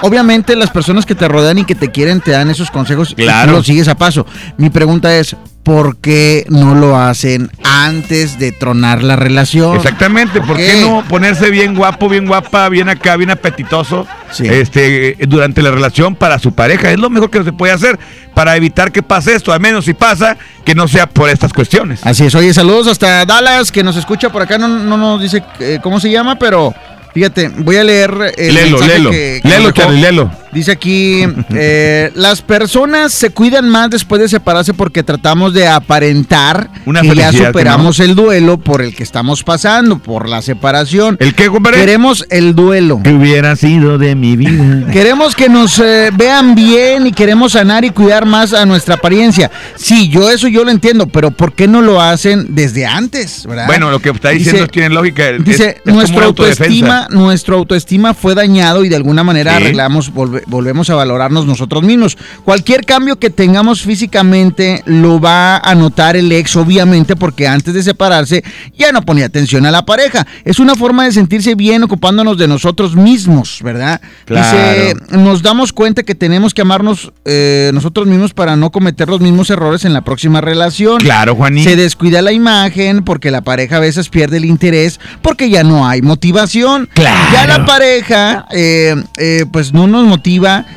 obviamente 0.02 0.56
las 0.56 0.70
personas 0.70 1.06
que 1.06 1.14
te 1.14 1.28
rodean 1.28 1.58
y 1.58 1.64
que 1.64 1.74
te 1.74 1.90
quieren 1.90 2.20
te 2.20 2.30
dan 2.32 2.50
esos 2.50 2.70
consejos 2.70 3.14
Claro. 3.14 3.44
y 3.44 3.50
tú 3.50 3.56
los 3.58 3.66
sigues 3.66 3.88
a 3.88 3.94
paso. 3.96 4.26
Mi 4.56 4.70
pregunta 4.70 5.16
es, 5.16 5.36
¿por 5.62 5.98
qué 5.98 6.46
no 6.48 6.74
lo 6.74 6.96
hacen 6.98 7.50
antes 7.62 8.38
de 8.38 8.52
tronar 8.52 9.02
la 9.02 9.16
relación? 9.16 9.76
Exactamente, 9.76 10.40
¿por 10.40 10.56
qué 10.56 10.80
no 10.80 11.04
ponerse 11.08 11.50
bien 11.50 11.74
guapo, 11.74 12.08
bien 12.08 12.26
guapa, 12.26 12.68
bien 12.70 12.88
acá, 12.88 13.16
bien 13.16 13.30
apetitoso 13.30 14.06
este, 14.38 15.16
durante 15.28 15.60
la 15.62 15.70
relación 15.70 16.14
para 16.16 16.38
su 16.38 16.52
pareja? 16.54 16.90
Es 16.90 16.98
lo 16.98 17.10
mejor 17.10 17.28
que 17.30 17.44
se 17.44 17.52
puede 17.52 17.72
hacer 17.74 17.98
para 18.38 18.54
evitar 18.54 18.92
que 18.92 19.02
pase 19.02 19.34
esto, 19.34 19.52
al 19.52 19.58
menos 19.58 19.84
si 19.84 19.94
pasa, 19.94 20.36
que 20.64 20.72
no 20.72 20.86
sea 20.86 21.08
por 21.08 21.28
estas 21.28 21.52
cuestiones. 21.52 21.98
Así 22.06 22.24
es, 22.24 22.32
oye, 22.36 22.54
saludos 22.54 22.86
hasta 22.86 23.24
Dallas, 23.26 23.72
que 23.72 23.82
nos 23.82 23.96
escucha 23.96 24.30
por 24.30 24.42
acá, 24.42 24.56
no, 24.58 24.68
no 24.68 24.96
nos 24.96 25.20
dice 25.20 25.42
eh, 25.58 25.80
cómo 25.82 25.98
se 25.98 26.08
llama, 26.08 26.38
pero 26.38 26.72
fíjate, 27.12 27.48
voy 27.48 27.78
a 27.78 27.82
leer 27.82 28.34
el 28.36 28.54
Lelo, 28.54 28.78
lelo, 28.78 29.10
que- 29.10 29.40
que 29.42 29.48
lelo. 29.48 29.72
Charlie, 29.72 30.00
lelo. 30.00 30.30
Dice 30.52 30.72
aquí, 30.72 31.24
eh, 31.50 32.10
las 32.14 32.42
personas 32.42 33.12
se 33.12 33.30
cuidan 33.30 33.68
más 33.68 33.90
después 33.90 34.20
de 34.20 34.28
separarse 34.28 34.72
porque 34.74 35.02
tratamos 35.02 35.52
de 35.52 35.68
aparentar 35.68 36.70
Una 36.86 37.02
que 37.02 37.14
ya 37.14 37.30
que 37.30 37.38
superamos 37.46 38.00
el 38.00 38.14
duelo 38.14 38.58
por 38.58 38.80
el 38.82 38.94
que 38.94 39.02
estamos 39.02 39.42
pasando, 39.44 39.98
por 39.98 40.28
la 40.28 40.40
separación. 40.42 41.16
¿El 41.20 41.34
qué, 41.34 41.48
compadre? 41.48 41.78
Queremos 41.80 42.24
el 42.30 42.54
duelo. 42.54 43.00
Que 43.02 43.12
hubiera 43.12 43.56
sido 43.56 43.98
de 43.98 44.14
mi 44.14 44.36
vida. 44.36 44.86
Queremos 44.92 45.34
que 45.36 45.48
nos 45.48 45.78
eh, 45.80 46.10
vean 46.14 46.54
bien 46.54 47.06
y 47.06 47.12
queremos 47.12 47.52
sanar 47.52 47.84
y 47.84 47.90
cuidar 47.90 48.24
más 48.26 48.52
a 48.54 48.64
nuestra 48.64 48.94
apariencia. 48.94 49.50
Sí, 49.76 50.08
yo 50.08 50.30
eso 50.30 50.48
yo 50.48 50.64
lo 50.64 50.70
entiendo, 50.70 51.06
pero 51.08 51.30
¿por 51.30 51.52
qué 51.52 51.68
no 51.68 51.82
lo 51.82 52.00
hacen 52.00 52.46
desde 52.54 52.86
antes? 52.86 53.44
¿verdad? 53.46 53.66
Bueno, 53.66 53.90
lo 53.90 54.00
que 54.00 54.10
está 54.10 54.30
diciendo 54.30 54.62
Dice- 54.62 54.72
tiene 54.72 54.88
lógica. 54.90 55.30
Dice, 55.32 55.80
es 55.84 55.92
nuestra 55.92 56.24
autoestima, 56.24 57.06
nuestra 57.10 57.54
autoestima 57.56 58.14
fue 58.14 58.34
dañado 58.34 58.84
y 58.84 58.88
de 58.88 58.96
alguna 58.96 59.22
manera 59.24 59.52
Sí. 59.56 59.56
arreglamos, 59.64 60.10
volve- 60.46 60.68
volvemos 60.68 60.90
a 60.90 60.94
valorarnos 60.94 61.46
nosotros 61.46 61.82
mismos. 61.82 62.16
Cualquier 62.44 62.84
cambio 62.84 63.16
que 63.18 63.30
tengamos 63.30 63.82
físicamente 63.82 64.82
lo 64.86 65.20
va 65.20 65.58
a 65.58 65.74
notar 65.74 66.16
el 66.16 66.30
ex, 66.32 66.56
obviamente, 66.56 67.16
porque 67.16 67.46
antes 67.46 67.74
de 67.74 67.82
separarse 67.82 68.42
ya 68.76 68.92
no 68.92 69.02
ponía 69.02 69.26
atención 69.26 69.66
a 69.66 69.70
la 69.70 69.84
pareja. 69.84 70.26
Es 70.44 70.58
una 70.58 70.74
forma 70.74 71.04
de 71.04 71.12
sentirse 71.12 71.54
bien 71.54 71.82
ocupándonos 71.82 72.38
de 72.38 72.48
nosotros 72.48 72.96
mismos, 72.96 73.60
¿verdad? 73.62 74.00
Dice, 74.26 74.94
Claro. 75.06 75.22
nos 75.22 75.42
damos 75.42 75.72
cuenta 75.72 76.02
que 76.02 76.14
tenemos 76.14 76.54
que 76.54 76.62
amarnos 76.62 77.12
eh, 77.24 77.70
nosotros 77.74 78.06
mismos 78.06 78.34
para 78.34 78.56
no 78.56 78.70
cometer 78.70 79.08
los 79.08 79.20
mismos 79.20 79.50
errores 79.50 79.84
en 79.84 79.92
la 79.92 80.02
próxima 80.02 80.40
relación. 80.40 80.98
Claro, 80.98 81.34
Juaní. 81.34 81.62
Se 81.64 81.76
descuida 81.76 82.22
la 82.22 82.32
imagen 82.32 83.04
porque 83.04 83.30
la 83.30 83.40
pareja 83.42 83.76
a 83.76 83.80
veces 83.80 84.08
pierde 84.08 84.38
el 84.38 84.44
interés 84.44 85.00
porque 85.22 85.50
ya 85.50 85.62
no 85.64 85.86
hay 85.88 86.02
motivación. 86.02 86.88
Claro. 86.94 87.30
Ya 87.32 87.46
la 87.46 87.64
pareja 87.66 88.46
eh, 88.50 88.94
eh, 89.18 89.44
pues 89.52 89.72
no 89.72 89.86
nos 89.86 90.04
motiva, 90.06 90.27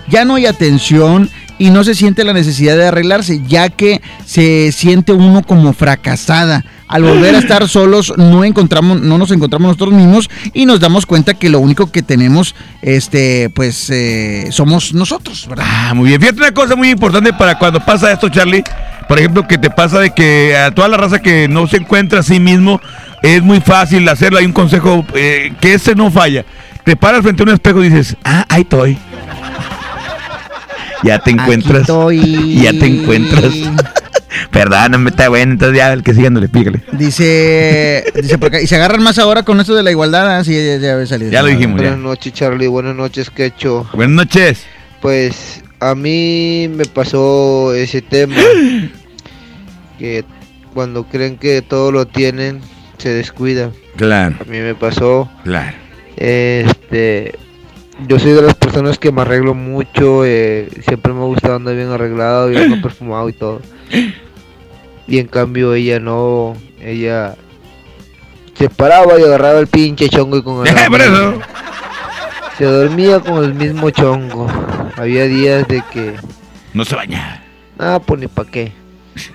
ya 0.07 0.25
no 0.25 0.35
hay 0.35 0.45
atención 0.45 1.29
y 1.61 1.69
no 1.69 1.83
se 1.83 1.93
siente 1.93 2.23
la 2.23 2.33
necesidad 2.33 2.75
de 2.75 2.87
arreglarse, 2.87 3.41
ya 3.47 3.69
que 3.69 4.01
se 4.25 4.71
siente 4.71 5.13
uno 5.13 5.43
como 5.43 5.73
fracasada. 5.73 6.65
Al 6.87 7.03
volver 7.03 7.35
a 7.35 7.37
estar 7.39 7.67
solos 7.69 8.13
no 8.17 8.43
encontramos, 8.43 8.99
no 8.99 9.19
nos 9.19 9.29
encontramos 9.29 9.67
nosotros 9.67 9.93
mismos 9.93 10.27
y 10.53 10.65
nos 10.65 10.79
damos 10.79 11.05
cuenta 11.05 11.35
que 11.35 11.49
lo 11.49 11.59
único 11.59 11.91
que 11.91 12.01
tenemos, 12.01 12.55
este, 12.81 13.51
pues, 13.51 13.91
eh, 13.91 14.47
somos 14.49 14.95
nosotros, 14.95 15.45
¿verdad? 15.47 15.65
Ah, 15.67 15.93
muy 15.93 16.09
bien. 16.09 16.19
Fíjate 16.19 16.39
una 16.39 16.51
cosa 16.51 16.75
muy 16.75 16.89
importante 16.89 17.31
para 17.31 17.59
cuando 17.59 17.79
pasa 17.79 18.11
esto, 18.11 18.27
Charlie. 18.29 18.63
Por 19.07 19.19
ejemplo, 19.19 19.47
que 19.47 19.59
te 19.59 19.69
pasa 19.69 19.99
de 19.99 20.15
que 20.15 20.57
a 20.57 20.71
toda 20.71 20.87
la 20.87 20.97
raza 20.97 21.19
que 21.19 21.47
no 21.47 21.67
se 21.67 21.77
encuentra 21.77 22.21
a 22.21 22.23
sí 22.23 22.39
mismo, 22.39 22.81
es 23.21 23.43
muy 23.43 23.61
fácil 23.61 24.09
hacerlo. 24.09 24.39
Hay 24.39 24.45
un 24.45 24.53
consejo 24.53 25.05
eh, 25.13 25.53
que 25.61 25.75
ese 25.75 25.93
no 25.93 26.09
falla. 26.09 26.43
Te 26.83 26.95
paras 26.95 27.21
frente 27.21 27.43
a 27.43 27.45
un 27.45 27.49
espejo 27.51 27.83
y 27.83 27.89
dices, 27.89 28.17
ah, 28.23 28.45
ahí 28.49 28.61
estoy. 28.61 28.97
Ya 31.03 31.19
te 31.19 31.31
encuentras. 31.31 31.87
Ya 32.61 32.71
te 32.71 32.85
encuentras. 32.85 33.53
Perdón, 34.51 34.91
no 34.91 34.99
me 34.99 35.09
está 35.09 35.29
bueno. 35.29 35.53
Entonces 35.53 35.77
ya 35.77 35.93
el 35.93 36.03
que 36.03 36.13
sigue, 36.13 36.29
le 36.29 36.49
pícale. 36.49 36.81
Dice, 36.91 38.03
dice 38.15 38.37
por 38.37 38.49
acá, 38.49 38.61
y 38.61 38.67
se 38.67 38.75
agarran 38.75 39.03
más 39.03 39.19
ahora 39.19 39.43
con 39.43 39.59
esto 39.59 39.75
de 39.75 39.83
la 39.83 39.91
igualdad, 39.91 40.37
así 40.37 40.53
ya, 40.53 40.77
ya 40.77 40.93
había 40.93 41.05
salido. 41.05 41.31
Ya 41.31 41.41
lo 41.41 41.47
dijimos, 41.47 41.79
Buenas 41.79 41.97
noches, 41.97 42.33
Charlie. 42.33 42.67
Buenas 42.67 42.95
noches, 42.95 43.29
Quecho. 43.29 43.87
Buenas 43.93 44.15
noches. 44.15 44.65
Pues 45.01 45.63
a 45.79 45.95
mí 45.95 46.69
me 46.69 46.85
pasó 46.85 47.73
ese 47.73 48.01
tema. 48.01 48.35
que 49.99 50.25
cuando 50.73 51.03
creen 51.03 51.37
que 51.37 51.61
todo 51.61 51.91
lo 51.91 52.07
tienen, 52.07 52.61
se 52.97 53.09
descuidan. 53.09 53.71
Claro. 53.95 54.35
A 54.39 54.43
mí 54.45 54.59
me 54.59 54.75
pasó. 54.75 55.29
Claro. 55.43 55.75
Este. 56.17 57.33
Yo 58.07 58.19
soy 58.19 58.31
de 58.31 58.41
las 58.41 58.55
personas 58.55 58.97
que 58.97 59.11
me 59.11 59.21
arreglo 59.21 59.53
mucho. 59.53 60.25
eh, 60.25 60.69
siempre 60.85 61.13
me 61.13 61.21
ha 61.21 61.25
gustado 61.25 61.55
andar 61.55 61.75
bien 61.75 61.89
arreglado, 61.89 62.47
bien 62.49 62.81
perfumado 62.81 63.29
y 63.29 63.33
todo. 63.33 63.61
Y 65.07 65.19
en 65.19 65.27
cambio 65.27 65.73
ella 65.73 65.99
no. 65.99 66.55
Ella 66.79 67.35
se 68.55 68.69
paraba 68.69 69.19
y 69.19 69.23
agarraba 69.23 69.59
el 69.59 69.67
pinche 69.67 70.09
chongo 70.09 70.37
y 70.37 70.43
con 70.43 70.65
el. 70.65 70.73
Se 72.57 72.65
dormía 72.65 73.19
con 73.19 73.43
el 73.43 73.53
mismo 73.55 73.89
chongo. 73.89 74.47
Había 74.97 75.25
días 75.25 75.67
de 75.67 75.83
que. 75.91 76.15
No 76.73 76.85
se 76.85 76.95
bañaba. 76.95 77.41
Ah, 77.79 77.99
pues 78.05 78.19
ni 78.19 78.27
pa' 78.27 78.45
qué. 78.45 78.71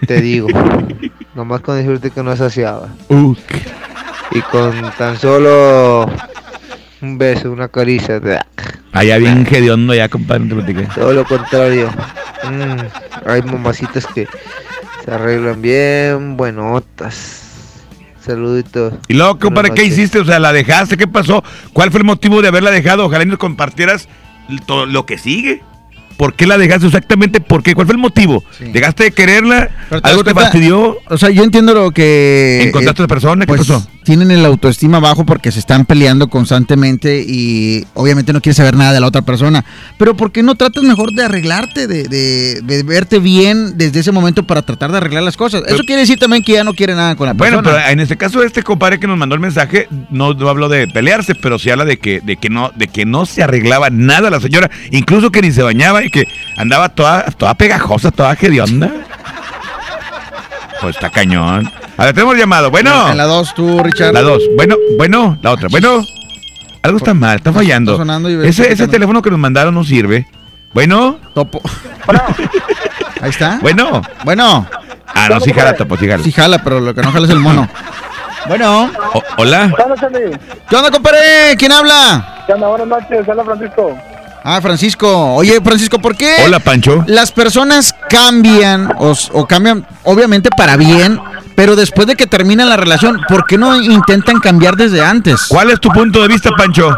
te 0.07 0.21
digo. 0.21 0.49
Nomás 1.35 1.61
con 1.61 1.77
decirte 1.77 2.11
que 2.11 2.23
no 2.23 2.37
saciaba. 2.37 2.89
Y 4.31 4.41
con 4.43 4.73
tan 4.97 5.17
solo 5.19 6.09
un 7.03 7.19
beso, 7.19 7.51
una 7.53 7.69
caricia. 7.69 8.21
Allá 8.93 9.19
bien 9.19 9.47
hediondo 9.51 9.95
ya, 9.95 10.09
compadre, 10.09 10.45
no 10.45 10.49
te 10.49 10.63
platiqué. 10.63 10.89
Todo 10.95 11.13
lo 11.13 11.25
contrario. 11.25 11.91
Mm, 12.45 13.29
hay 13.29 13.43
mamacitas 13.43 14.07
que 14.07 14.27
se 15.05 15.11
arreglan 15.11 15.61
bien 15.61 16.37
buenotas. 16.37 17.43
Saluditos. 18.21 18.95
Y 19.07 19.15
luego, 19.15 19.39
compadre, 19.39 19.71
¿qué 19.75 19.85
hiciste? 19.85 20.19
O 20.19 20.25
sea, 20.25 20.39
¿la 20.39 20.53
dejaste? 20.53 20.97
¿Qué 20.97 21.07
pasó? 21.07 21.45
¿Cuál 21.73 21.91
fue 21.91 21.99
el 21.99 22.05
motivo 22.05 22.43
de 22.43 22.49
haberla 22.49 22.71
dejado? 22.71 23.05
Ojalá 23.05 23.23
y 23.23 23.27
nos 23.27 23.39
compartieras 23.39 24.09
lo 24.69 25.07
que 25.07 25.19
sigue. 25.19 25.63
¿Por 26.17 26.35
qué 26.35 26.47
la 26.47 26.57
dejaste 26.59 26.87
exactamente? 26.87 27.41
¿Por 27.41 27.63
qué? 27.63 27.75
¿Cuál 27.75 27.87
fue 27.87 27.95
el 27.95 28.01
motivo? 28.01 28.43
¿Dejaste 28.61 29.05
de 29.05 29.11
quererla? 29.13 29.69
Pero 29.91 30.01
¿Algo 30.05 30.25
te 30.25 30.33
fastidió? 30.35 30.99
O 31.09 31.19
sea, 31.19 31.31
yo 31.31 31.45
entiendo 31.45 31.75
lo 31.75 31.91
que... 31.91 32.63
¿Encontraste 32.65 33.03
eh, 33.03 33.05
otra 33.05 33.15
persona? 33.15 33.45
¿Qué 33.45 33.49
pues, 33.49 33.61
pasó? 33.67 33.87
Tienen 34.05 34.31
el 34.31 34.45
autoestima 34.47 35.01
bajo 35.01 35.27
porque 35.27 35.51
se 35.51 35.59
están 35.59 35.85
peleando 35.85 36.29
constantemente 36.29 37.25
y 37.27 37.85
obviamente 37.95 38.33
no 38.33 38.41
quieres 38.41 38.57
saber 38.57 38.77
nada 38.77 38.93
de 38.93 39.01
la 39.01 39.09
otra 39.09 39.23
persona. 39.23 39.65
Pero 39.99 40.17
¿por 40.17 40.31
qué 40.33 40.43
no 40.45 40.55
tratas 40.55 40.85
mejor 40.85 41.13
de 41.13 41.25
arreglarte, 41.25 41.87
de, 41.89 42.05
de- 42.05 42.61
de 42.63 42.83
verte 42.85 43.19
bien 43.19 43.77
desde 43.77 44.01
ese 44.01 44.13
momento 44.13 44.45
para 44.47 44.63
tratar 44.63 44.93
de 44.93 44.99
arreglar 44.99 45.23
las 45.25 45.37
cosas? 45.37 45.63
Eso 45.67 45.83
quiere 45.85 46.03
decir 46.03 46.19
también 46.19 46.43
que 46.45 46.53
ya 46.53 46.65
no 46.65 46.73
quiere 46.73 46.95
nada 46.95 47.17
con 47.17 47.27
la 47.27 47.33
Bueno, 47.33 47.59
persona. 47.63 47.79
pero 47.83 47.93
en 47.93 48.01
este 48.01 48.17
caso 48.17 48.43
este 48.45 48.63
compadre 48.63 49.01
que 49.01 49.07
nos 49.09 49.19
mandó 49.19 49.35
el 49.35 49.41
mensaje 49.41 49.89
no, 50.11 50.35
no 50.35 50.49
habló 50.49 50.69
de 50.69 50.87
pelearse, 50.87 51.35
pero 51.35 51.59
sí 51.59 51.71
habla 51.71 51.85
de 51.85 51.99
que, 51.99 52.21
de 52.21 52.37
que 52.37 52.49
no, 52.49 52.71
de 52.77 52.87
que 52.87 53.05
no 53.05 53.27
se 53.27 53.43
arreglaba 53.43 53.91
nada 53.91 54.31
la 54.31 54.41
señora, 54.41 54.71
incluso 54.93 55.31
que 55.33 55.43
ni 55.43 55.51
se 55.51 55.63
bañaba 55.63 56.05
y 56.07 56.11
que 56.11 56.25
andaba 56.57 56.89
toda, 56.89 57.25
toda 57.33 57.55
pegajosa, 57.55 58.11
toda 58.11 58.33
hedionda. 58.41 58.91
Pues 60.81 60.95
está 60.97 61.11
cañón. 61.11 61.71
A 61.97 62.05
ver, 62.05 62.15
tenemos 62.15 62.37
llamado. 62.37 62.71
Bueno. 62.71 63.09
En 63.11 63.17
la 63.17 63.25
2 63.25 63.55
tú, 63.55 63.83
Richard. 63.83 64.13
La 64.13 64.23
2. 64.23 64.43
Bueno, 64.57 64.77
bueno, 64.99 65.39
la 65.43 65.53
otra. 65.53 65.69
Bueno. 65.71 66.03
Algo 66.83 66.99
está 66.99 67.15
mal, 67.15 67.37
está 67.37 67.53
fallando. 67.53 67.93
Está 67.93 68.03
sonando 68.03 68.31
y 68.31 68.37
ves 68.37 68.51
ese, 68.59 68.73
ese 68.73 68.85
no- 68.87 68.91
teléfono 68.91 69.23
que 69.23 69.31
nos 69.31 69.39
mandaron 69.39 69.75
no 69.75 69.83
sirve. 69.85 70.27
Bueno. 70.73 71.19
Topo. 71.35 71.61
Ahí 73.23 73.31
está. 73.31 73.59
Bueno. 73.63 74.03
Bueno. 74.25 74.67
Ah, 75.09 75.29
no, 75.31 75.41
sí 75.41 75.53
jala, 75.53 75.75
topo, 75.75 75.97
sí 75.97 76.07
jala. 76.07 76.23
Sí 76.23 76.31
jala, 76.33 76.63
pero 76.63 76.79
lo 76.81 76.95
que 76.95 77.01
no 77.03 77.11
jala 77.11 77.27
es 77.27 77.33
el 77.33 77.41
mono. 77.41 77.69
Bueno. 78.47 78.89
O- 79.13 79.23
hola. 79.39 79.73
¿Qué 80.69 80.77
onda, 80.77 80.89
compadre? 80.93 81.57
¿Quién 81.59 81.73
habla? 81.73 82.45
¿Qué 82.47 82.53
onda? 82.53 82.69
Buenas 82.69 82.87
noches, 82.87 83.27
hola 83.27 83.43
Francisco. 83.45 83.99
Ah, 84.49 84.61
Francisco. 84.61 85.35
Oye, 85.35 85.61
Francisco, 85.61 85.99
¿por 85.99 86.17
qué? 86.17 86.37
Hola, 86.47 86.61
Pancho. 86.61 87.03
Las 87.09 87.33
personas 87.33 87.93
cambian 88.09 88.93
o, 88.97 89.13
o 89.33 89.45
cambian, 89.45 89.85
obviamente, 90.05 90.51
para 90.57 90.77
bien, 90.77 91.19
pero 91.57 91.75
después 91.75 92.07
de 92.07 92.15
que 92.15 92.29
termina 92.29 92.65
la 92.65 92.77
relación, 92.77 93.21
¿por 93.29 93.45
qué 93.47 93.59
no 93.59 93.75
intentan 93.75 94.39
cambiar 94.39 94.77
desde 94.77 95.03
antes? 95.03 95.47
¿Cuál 95.49 95.71
es 95.71 95.81
tu 95.81 95.89
punto 95.89 96.23
de 96.23 96.29
vista, 96.29 96.51
Pancho? 96.57 96.97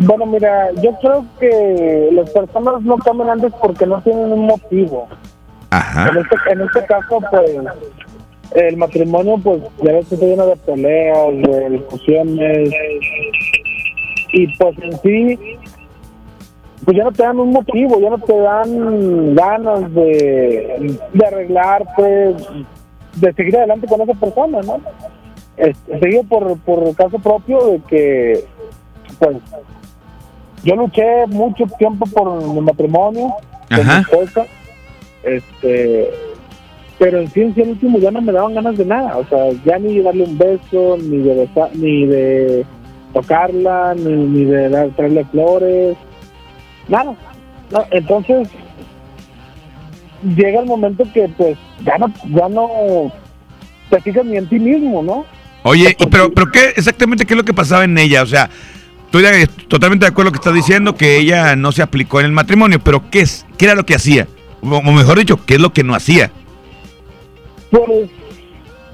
Bueno, 0.00 0.26
mira, 0.26 0.72
yo 0.82 0.90
creo 1.00 1.24
que 1.38 2.08
las 2.10 2.28
personas 2.30 2.82
no 2.82 2.96
cambian 2.96 3.30
antes 3.30 3.52
porque 3.62 3.86
no 3.86 4.02
tienen 4.02 4.32
un 4.32 4.46
motivo. 4.46 5.06
Ajá. 5.70 6.08
En 6.08 6.16
este, 6.16 6.36
en 6.50 6.60
este 6.60 6.84
caso, 6.86 7.20
pues, 7.30 7.50
el 8.56 8.76
matrimonio, 8.76 9.38
pues, 9.44 9.62
ya 9.80 9.92
ves 9.92 10.06
que 10.08 10.16
está 10.16 10.26
lleno 10.26 10.46
de 10.46 10.56
peleas, 10.56 11.36
de 11.36 11.70
discusiones. 11.70 12.70
Y 14.36 14.48
pues 14.56 14.76
en 14.82 14.98
sí, 15.00 15.38
pues 16.84 16.96
ya 16.96 17.04
no 17.04 17.12
te 17.12 17.22
dan 17.22 17.38
un 17.38 17.50
motivo, 17.50 18.00
ya 18.00 18.10
no 18.10 18.18
te 18.18 18.36
dan 18.36 19.34
ganas 19.34 19.94
de, 19.94 20.98
de 21.12 21.26
arreglarte, 21.26 22.34
de 23.16 23.32
seguir 23.34 23.56
adelante 23.56 23.86
con 23.86 24.00
esa 24.00 24.14
persona, 24.14 24.60
¿no? 24.62 24.80
Digo 26.00 26.24
por, 26.24 26.58
por 26.60 26.94
caso 26.96 27.18
propio 27.18 27.64
de 27.66 27.80
que, 27.88 28.44
pues, 29.18 29.36
yo 30.64 30.76
luché 30.76 31.26
mucho 31.28 31.64
tiempo 31.78 32.06
por 32.06 32.42
mi 32.42 32.60
matrimonio 32.60 33.34
con 33.68 33.86
mi 33.86 33.92
esposa, 33.92 34.46
este, 35.22 36.10
pero 36.98 37.20
en 37.20 37.30
sí, 37.30 37.52
al 37.62 37.68
último 37.68 37.98
ya 37.98 38.10
no 38.10 38.20
me 38.20 38.32
daban 38.32 38.54
ganas 38.54 38.76
de 38.76 38.84
nada, 38.84 39.16
o 39.16 39.24
sea, 39.26 39.52
ya 39.64 39.78
ni 39.78 40.00
darle 40.00 40.24
un 40.24 40.36
beso, 40.36 40.96
ni 40.98 41.18
de 41.18 41.34
besar, 41.34 41.70
ni 41.74 42.06
de 42.06 42.64
tocarla, 43.12 43.94
ni, 43.94 44.12
ni 44.12 44.44
de 44.44 44.68
dar, 44.68 44.88
traerle 44.90 45.24
flores, 45.26 45.96
nada. 46.88 47.14
No, 47.70 47.84
entonces, 47.90 48.48
llega 50.36 50.60
el 50.60 50.66
momento 50.66 51.04
que 51.12 51.28
pues 51.36 51.58
ya 51.84 51.98
no, 51.98 52.12
ya 52.28 52.48
no 52.48 53.12
te 53.90 54.00
fijas 54.00 54.24
ni 54.24 54.36
en 54.36 54.48
ti 54.48 54.58
mismo, 54.58 55.02
¿no? 55.02 55.24
Oye, 55.62 55.96
y 55.98 56.06
pero, 56.06 56.32
pero 56.32 56.50
qué 56.50 56.74
exactamente 56.76 57.24
qué 57.24 57.34
es 57.34 57.38
lo 57.38 57.44
que 57.44 57.54
pasaba 57.54 57.84
en 57.84 57.96
ella? 57.96 58.22
O 58.22 58.26
sea, 58.26 58.50
estoy 59.06 59.46
totalmente 59.68 60.04
de 60.04 60.10
acuerdo 60.10 60.14
con 60.14 60.24
lo 60.26 60.32
que 60.32 60.48
estás 60.48 60.54
diciendo, 60.54 60.94
que 60.94 61.18
ella 61.18 61.56
no 61.56 61.72
se 61.72 61.82
aplicó 61.82 62.20
en 62.20 62.26
el 62.26 62.32
matrimonio, 62.32 62.80
pero 62.80 63.10
¿qué 63.10 63.20
es? 63.20 63.46
¿Qué 63.56 63.66
era 63.66 63.74
lo 63.74 63.86
que 63.86 63.94
hacía? 63.94 64.28
O, 64.62 64.76
o 64.76 64.82
mejor 64.82 65.18
dicho, 65.18 65.38
¿qué 65.44 65.54
es 65.54 65.60
lo 65.60 65.72
que 65.72 65.84
no 65.84 65.94
hacía? 65.94 66.30
Pues 67.70 68.10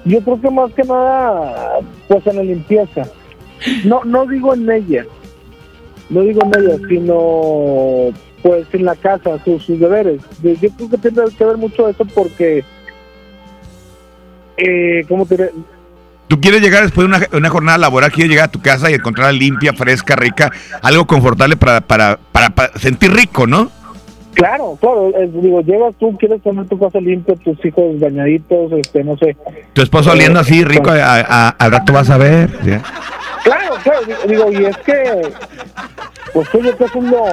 yo 0.04 0.20
creo 0.20 0.40
que 0.40 0.50
más 0.50 0.72
que 0.72 0.82
nada, 0.84 1.80
pues 2.08 2.26
en 2.26 2.36
la 2.36 2.42
limpieza. 2.42 3.02
No, 3.84 4.02
no 4.04 4.26
digo 4.26 4.54
en 4.54 4.70
ella, 4.70 5.04
no 6.10 6.22
digo 6.22 6.40
en 6.42 6.88
sino 6.88 8.12
pues 8.42 8.66
en 8.72 8.84
la 8.84 8.96
casa, 8.96 9.38
sus, 9.44 9.62
sus 9.64 9.78
deberes. 9.78 10.20
Yo 10.42 10.70
creo 10.70 10.90
que 10.90 10.98
tiene 10.98 11.30
que 11.36 11.44
ver 11.44 11.56
mucho 11.56 11.88
eso 11.88 12.04
porque, 12.04 12.64
eh, 14.56 15.04
¿cómo 15.08 15.26
te 15.26 15.36
diré? 15.36 15.50
Tú 16.26 16.40
quieres 16.40 16.62
llegar 16.62 16.84
después 16.84 17.08
de 17.08 17.16
una, 17.16 17.26
una 17.32 17.50
jornada 17.50 17.78
laboral, 17.78 18.12
quieres 18.12 18.30
llegar 18.30 18.46
a 18.46 18.52
tu 18.52 18.60
casa 18.60 18.90
y 18.90 18.94
encontrarla 18.94 19.32
limpia, 19.32 19.72
fresca, 19.72 20.14
rica, 20.16 20.50
algo 20.80 21.06
confortable 21.06 21.56
para, 21.56 21.80
para, 21.80 22.18
para 22.32 22.78
sentir 22.78 23.12
rico, 23.12 23.46
¿no? 23.46 23.70
Claro, 24.34 24.78
claro, 24.80 25.08
eh, 25.16 25.28
digo, 25.32 25.60
llegas 25.60 25.94
tú, 25.98 26.16
quieres 26.16 26.40
tener 26.42 26.66
tu 26.68 26.78
casa 26.78 27.00
limpia, 27.00 27.34
tus 27.36 27.62
hijos 27.64 27.98
bañaditos, 27.98 28.72
este, 28.72 29.02
no 29.04 29.16
sé. 29.18 29.36
Tu 29.72 29.82
esposo 29.82 30.12
oliendo 30.12 30.40
así 30.40 30.64
rico, 30.64 30.90
a- 30.90 31.20
a- 31.20 31.48
al 31.50 31.72
rato 31.72 31.92
vas 31.92 32.08
a 32.10 32.16
ver. 32.16 32.48
Claro, 33.44 33.74
claro, 33.82 34.00
digo, 34.28 34.52
y 34.52 34.64
es 34.66 34.76
que, 34.78 35.22
pues 36.32 36.48
yo 36.52 36.60
creo 36.60 36.76
que 36.76 36.84
es 36.98 37.04
lo, 37.04 37.24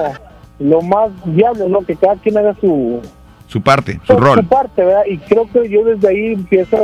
lo 0.58 0.82
más 0.82 1.10
viable, 1.24 1.68
¿no? 1.68 1.80
Que 1.82 1.94
cada 1.96 2.16
quien 2.16 2.36
haga 2.36 2.54
su, 2.60 3.00
Su 3.46 3.62
parte, 3.62 4.00
su 4.04 4.14
su 4.14 4.18
rol. 4.18 4.44
parte, 4.46 4.84
¿verdad? 4.84 5.02
Y 5.06 5.18
creo 5.18 5.46
que 5.52 5.68
yo 5.68 5.84
desde 5.84 6.08
ahí 6.08 6.32
empiezo 6.34 6.76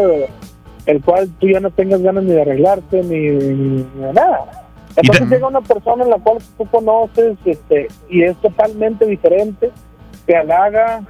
el 0.87 1.01
cual 1.03 1.29
tú 1.41 1.49
ya 1.49 1.61
no 1.61 1.71
tengas 1.71 2.01
ganas 2.03 2.25
ni 2.25 2.33
de 2.33 2.43
arreglarte 2.43 3.03
ni, 3.03 3.19
ni 3.19 3.83
de 3.83 4.13
nada. 4.13 4.45
Entonces 4.97 5.29
llega 5.29 5.49
una 5.49 5.61
persona 5.61 6.05
en 6.05 6.11
la 6.11 6.19
cual 6.19 6.39
tú 6.57 6.67
conoces 6.67 7.37
este, 7.45 7.89
y 8.09 8.23
es 8.23 8.37
totalmente 8.37 9.05
diferente, 9.07 9.71
te 10.27 10.37
halaga, 10.37 11.01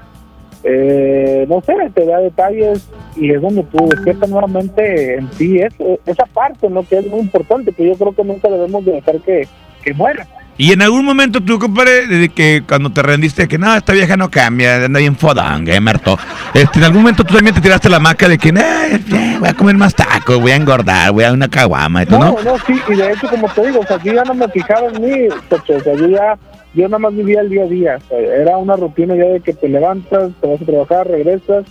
eh, 0.63 1.45
no 1.49 1.61
sé, 1.61 1.75
te 1.95 2.07
da 2.07 2.19
detalles 2.19 2.87
y 3.17 3.31
es 3.33 3.41
donde 3.41 3.63
tú 3.65 3.87
despiertas 3.91 4.29
nuevamente 4.31 5.17
en 5.17 5.29
ti 5.29 5.59
eso, 5.61 5.99
esa 6.07 6.25
parte, 6.27 6.69
¿no? 6.71 6.83
Que 6.83 6.99
es 6.99 7.07
muy 7.07 7.21
importante, 7.21 7.73
que 7.73 7.87
yo 7.87 7.95
creo 7.95 8.13
que 8.15 8.25
nunca 8.25 8.49
debemos 8.49 8.85
de 8.85 8.93
dejar 8.93 9.21
que, 9.21 9.47
que 9.83 9.93
muera. 9.95 10.27
Y 10.57 10.73
en 10.73 10.83
algún 10.83 11.05
momento 11.05 11.41
tú, 11.41 11.59
compadre, 11.59 12.07
desde 12.07 12.29
que 12.29 12.63
cuando 12.67 12.89
te 12.91 13.03
rendiste, 13.03 13.49
que 13.49 13.59
no, 13.59 13.75
esta 13.75 13.93
vieja 13.93 14.17
no 14.17 14.31
cambia, 14.31 14.85
anda 14.85 15.01
bien 15.01 15.17
fodanga, 15.17 15.75
eh, 15.75 15.81
Marto. 15.81 16.17
Este, 16.55 16.79
en 16.79 16.85
algún 16.85 17.03
momento 17.03 17.25
tú 17.25 17.35
también 17.35 17.57
te 17.57 17.61
tiraste 17.61 17.89
la 17.91 17.99
maca 17.99 18.29
de 18.29 18.39
que, 18.39 18.51
"Ay, 18.57 19.05
ya, 19.09 19.39
voy 19.41 19.49
a 19.49 19.55
comer 19.55 19.75
más 19.77 19.95
tacos, 19.97 20.41
voy 20.41 20.53
a 20.53 20.57
engordar, 20.57 21.11
voy 21.11 21.25
a 21.25 21.33
una 21.33 21.49
caguama, 21.49 22.05
No, 22.05 22.19
¿no? 22.21 22.37
no, 22.45 22.57
sí, 22.67 22.81
y 22.89 22.95
de 22.95 23.11
hecho, 23.13 23.27
como 23.29 23.49
te 23.49 23.67
digo, 23.67 23.81
o 23.81 23.87
sea, 23.87 24.01
yo 24.01 24.13
ya 24.15 24.23
no 24.23 24.33
me 24.35 24.47
fijaba 24.49 24.87
en 24.95 25.03
mí, 25.03 25.29
Tocho, 25.49 25.75
o 25.77 25.81
sea, 25.81 25.95
yo 25.95 26.07
ya, 26.09 26.39
yo 26.75 26.89
nada 26.89 26.99
más 26.99 27.15
vivía 27.15 27.41
el 27.41 27.49
día 27.51 27.63
a 27.65 27.69
día, 27.69 27.99
o 28.05 28.09
sea, 28.09 28.19
era 28.19 28.57
una 28.59 28.77
rutina 28.77 29.15
ya 29.15 29.25
de 29.27 29.41
que 29.41 29.53
te 29.53 29.69
levantas, 29.69 30.33
te 30.41 30.47
vas 30.49 30.61
a 30.61 30.65
trabajar, 30.65 31.09
regresas 31.09 31.65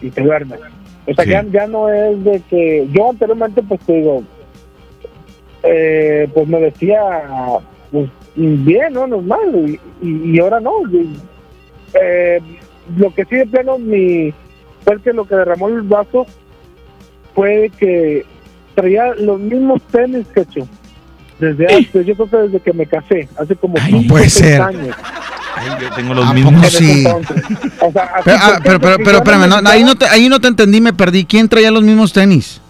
y 0.00 0.10
te 0.10 0.22
duermes. 0.22 0.60
O 1.08 1.14
sea, 1.14 1.24
Sí. 1.24 1.30
ya, 1.30 1.44
ya 1.50 1.66
no 1.66 1.88
es 1.92 2.22
de 2.24 2.40
que, 2.48 2.88
yo 2.92 3.10
anteriormente, 3.10 3.62
pues 3.62 3.80
te 3.80 3.92
digo, 3.94 4.22
eh, 5.62 6.28
pues 6.34 6.46
me 6.48 6.60
decía, 6.60 6.98
pues 7.90 8.10
bien, 8.34 8.92
¿no? 8.92 9.06
Normal, 9.06 9.78
y, 10.02 10.06
y, 10.06 10.36
y 10.36 10.40
ahora 10.40 10.60
no. 10.60 10.72
y, 10.92 11.16
eh, 12.00 12.40
lo 12.96 13.12
que 13.14 13.24
sí 13.24 13.36
de 13.36 13.46
plano, 13.46 13.78
mi, 13.78 14.32
fue 14.84 15.00
que 15.02 15.12
lo 15.12 15.24
que 15.26 15.34
derramó 15.34 15.68
el 15.68 15.82
vaso 15.82 16.26
fue 17.34 17.70
que 17.78 18.24
traía 18.74 19.14
los 19.14 19.40
mismos 19.40 19.82
tenis 19.90 20.26
que 20.28 20.44
yo. 20.54 20.66
Desde 21.38 21.74
antes, 21.74 22.06
yo 22.06 22.14
creo 22.14 22.30
que 22.30 22.36
desde 22.36 22.60
que 22.60 22.72
me 22.72 22.86
casé, 22.86 23.28
hace 23.38 23.56
como 23.56 23.76
cinco 23.78 24.08
puede 24.08 24.30
seis 24.30 24.44
ser. 24.52 24.62
años. 24.62 24.96
Yo 25.80 25.90
tengo 25.94 26.14
los 26.14 26.26
¿A 26.26 26.32
mismos. 26.32 26.54
poco 26.54 26.66
sí? 26.70 27.04
O 27.80 27.92
sea, 27.92 28.10
Pero, 28.24 28.36
ah, 28.40 28.60
pero, 28.62 28.80
pero, 28.80 28.96
pero, 28.98 29.18
espérame, 29.18 29.48
no, 29.48 29.68
ahí, 29.70 29.82
no 29.84 29.94
te, 29.96 30.06
ahí 30.06 30.28
no 30.28 30.38
te 30.40 30.48
entendí, 30.48 30.80
me 30.80 30.92
perdí. 30.92 31.24
¿Quién 31.24 31.48
traía 31.48 31.70
los 31.70 31.82
mismos 31.82 32.12
tenis? 32.12 32.60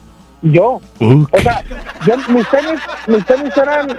Yo. 0.42 0.80
O 1.00 1.40
sea, 1.42 1.62
yo, 2.06 2.16
mis 2.32 2.48
tenis, 2.48 2.80
mis 3.08 3.24
tenis 3.26 3.56
eran, 3.56 3.98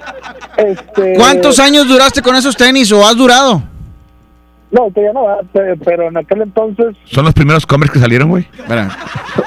este... 0.58 1.14
¿Cuántos 1.18 1.60
años 1.60 1.88
duraste 1.88 2.22
con 2.22 2.36
esos 2.36 2.56
tenis 2.56 2.92
o 2.92 3.06
has 3.06 3.16
durado? 3.18 3.62
No, 4.72 4.90
todavía 4.94 5.14
no. 5.14 5.26
Pe- 5.52 5.76
pero 5.84 6.08
en 6.10 6.18
aquel 6.18 6.42
entonces, 6.42 6.96
Son 7.06 7.26
los 7.26 7.34
primeros 7.34 7.66
Converse 7.66 7.94
que 7.94 8.00
salieron, 8.00 8.30
güey. 8.30 8.48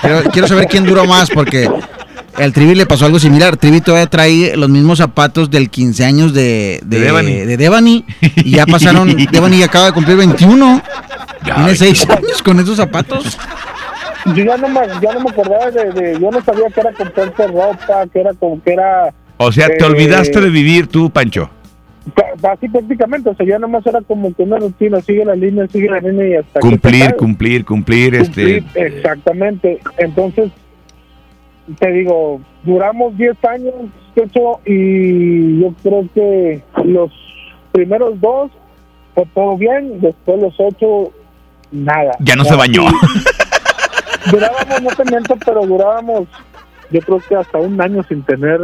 Quiero, 0.00 0.22
quiero 0.30 0.48
saber 0.48 0.66
quién 0.66 0.84
duró 0.84 1.04
más 1.06 1.30
porque 1.30 1.68
al 2.36 2.52
Trivi 2.52 2.74
le 2.74 2.86
pasó 2.86 3.06
algo 3.06 3.18
similar. 3.18 3.56
Trivi 3.56 3.80
todavía 3.80 4.06
trae 4.06 4.56
los 4.56 4.68
mismos 4.68 4.98
zapatos 4.98 5.50
del 5.50 5.70
15 5.70 6.04
años 6.04 6.32
de, 6.34 6.80
de, 6.84 6.98
De 6.98 7.04
Devani. 7.06 7.32
de 7.34 7.56
Devani, 7.56 8.04
y 8.36 8.52
ya 8.52 8.66
pasaron. 8.66 9.14
Devani 9.32 9.62
acaba 9.62 9.86
de 9.86 9.92
cumplir 9.92 10.16
21. 10.16 10.82
Tiene 11.44 11.74
6 11.74 12.10
años 12.10 12.42
con 12.42 12.60
esos 12.60 12.76
zapatos. 12.76 13.38
yo 14.34 14.44
ya 14.44 14.56
no 14.56 14.68
me, 14.68 14.80
ya 15.02 15.12
no 15.14 15.20
me 15.20 15.30
acordaba 15.30 15.70
de, 15.70 15.92
de- 15.92 16.20
yo 16.20 16.30
no 16.30 16.42
sabía 16.42 16.68
que 16.74 16.80
era 16.80 16.92
comprarse 16.92 17.46
ropa, 17.46 18.06
que 18.12 18.20
era 18.20 18.34
como 18.34 18.62
que 18.62 18.72
era... 18.72 19.12
O 19.38 19.50
sea, 19.50 19.68
te 19.68 19.82
eh, 19.82 19.86
olvidaste 19.86 20.38
de 20.40 20.50
vivir 20.50 20.86
tú, 20.86 21.08
Pancho. 21.10 21.48
Así 22.42 22.68
prácticamente, 22.68 23.28
o 23.30 23.34
sea, 23.34 23.46
ya 23.46 23.58
nomás 23.58 23.86
era 23.86 24.00
como 24.02 24.34
que 24.34 24.42
una 24.42 24.58
rutina, 24.58 25.00
sigue 25.00 25.24
la 25.24 25.34
línea, 25.34 25.66
sigue 25.68 25.88
la 25.88 26.00
línea 26.00 26.28
y 26.28 26.34
hasta 26.34 26.60
que 26.60 26.68
Cumplir, 26.68 27.04
se 27.06 27.12
cumplir, 27.14 27.64
cumplir, 27.64 28.14
este. 28.14 28.60
Cumplir, 28.62 28.86
exactamente. 28.86 29.80
Entonces, 29.98 30.50
te 31.78 31.90
digo, 31.92 32.40
duramos 32.64 33.16
10 33.16 33.36
años, 33.44 33.74
eso, 34.16 34.60
y 34.66 35.60
yo 35.60 35.72
creo 35.82 36.04
que 36.14 36.62
los 36.84 37.10
primeros 37.72 38.20
dos 38.20 38.50
fue 39.14 39.24
todo 39.34 39.56
bien, 39.56 40.00
después 40.00 40.40
los 40.40 40.54
ocho, 40.58 41.12
nada. 41.70 42.12
Ya 42.20 42.36
no 42.36 42.44
se 42.44 42.54
bañó. 42.54 42.84
Durábamos, 44.30 44.82
no 44.82 44.90
te 44.90 45.04
miento, 45.10 45.36
pero 45.44 45.66
durábamos, 45.66 46.28
yo 46.90 47.00
creo 47.00 47.20
que 47.26 47.36
hasta 47.36 47.58
un 47.58 47.80
año 47.80 48.04
sin 48.08 48.22
tener, 48.22 48.60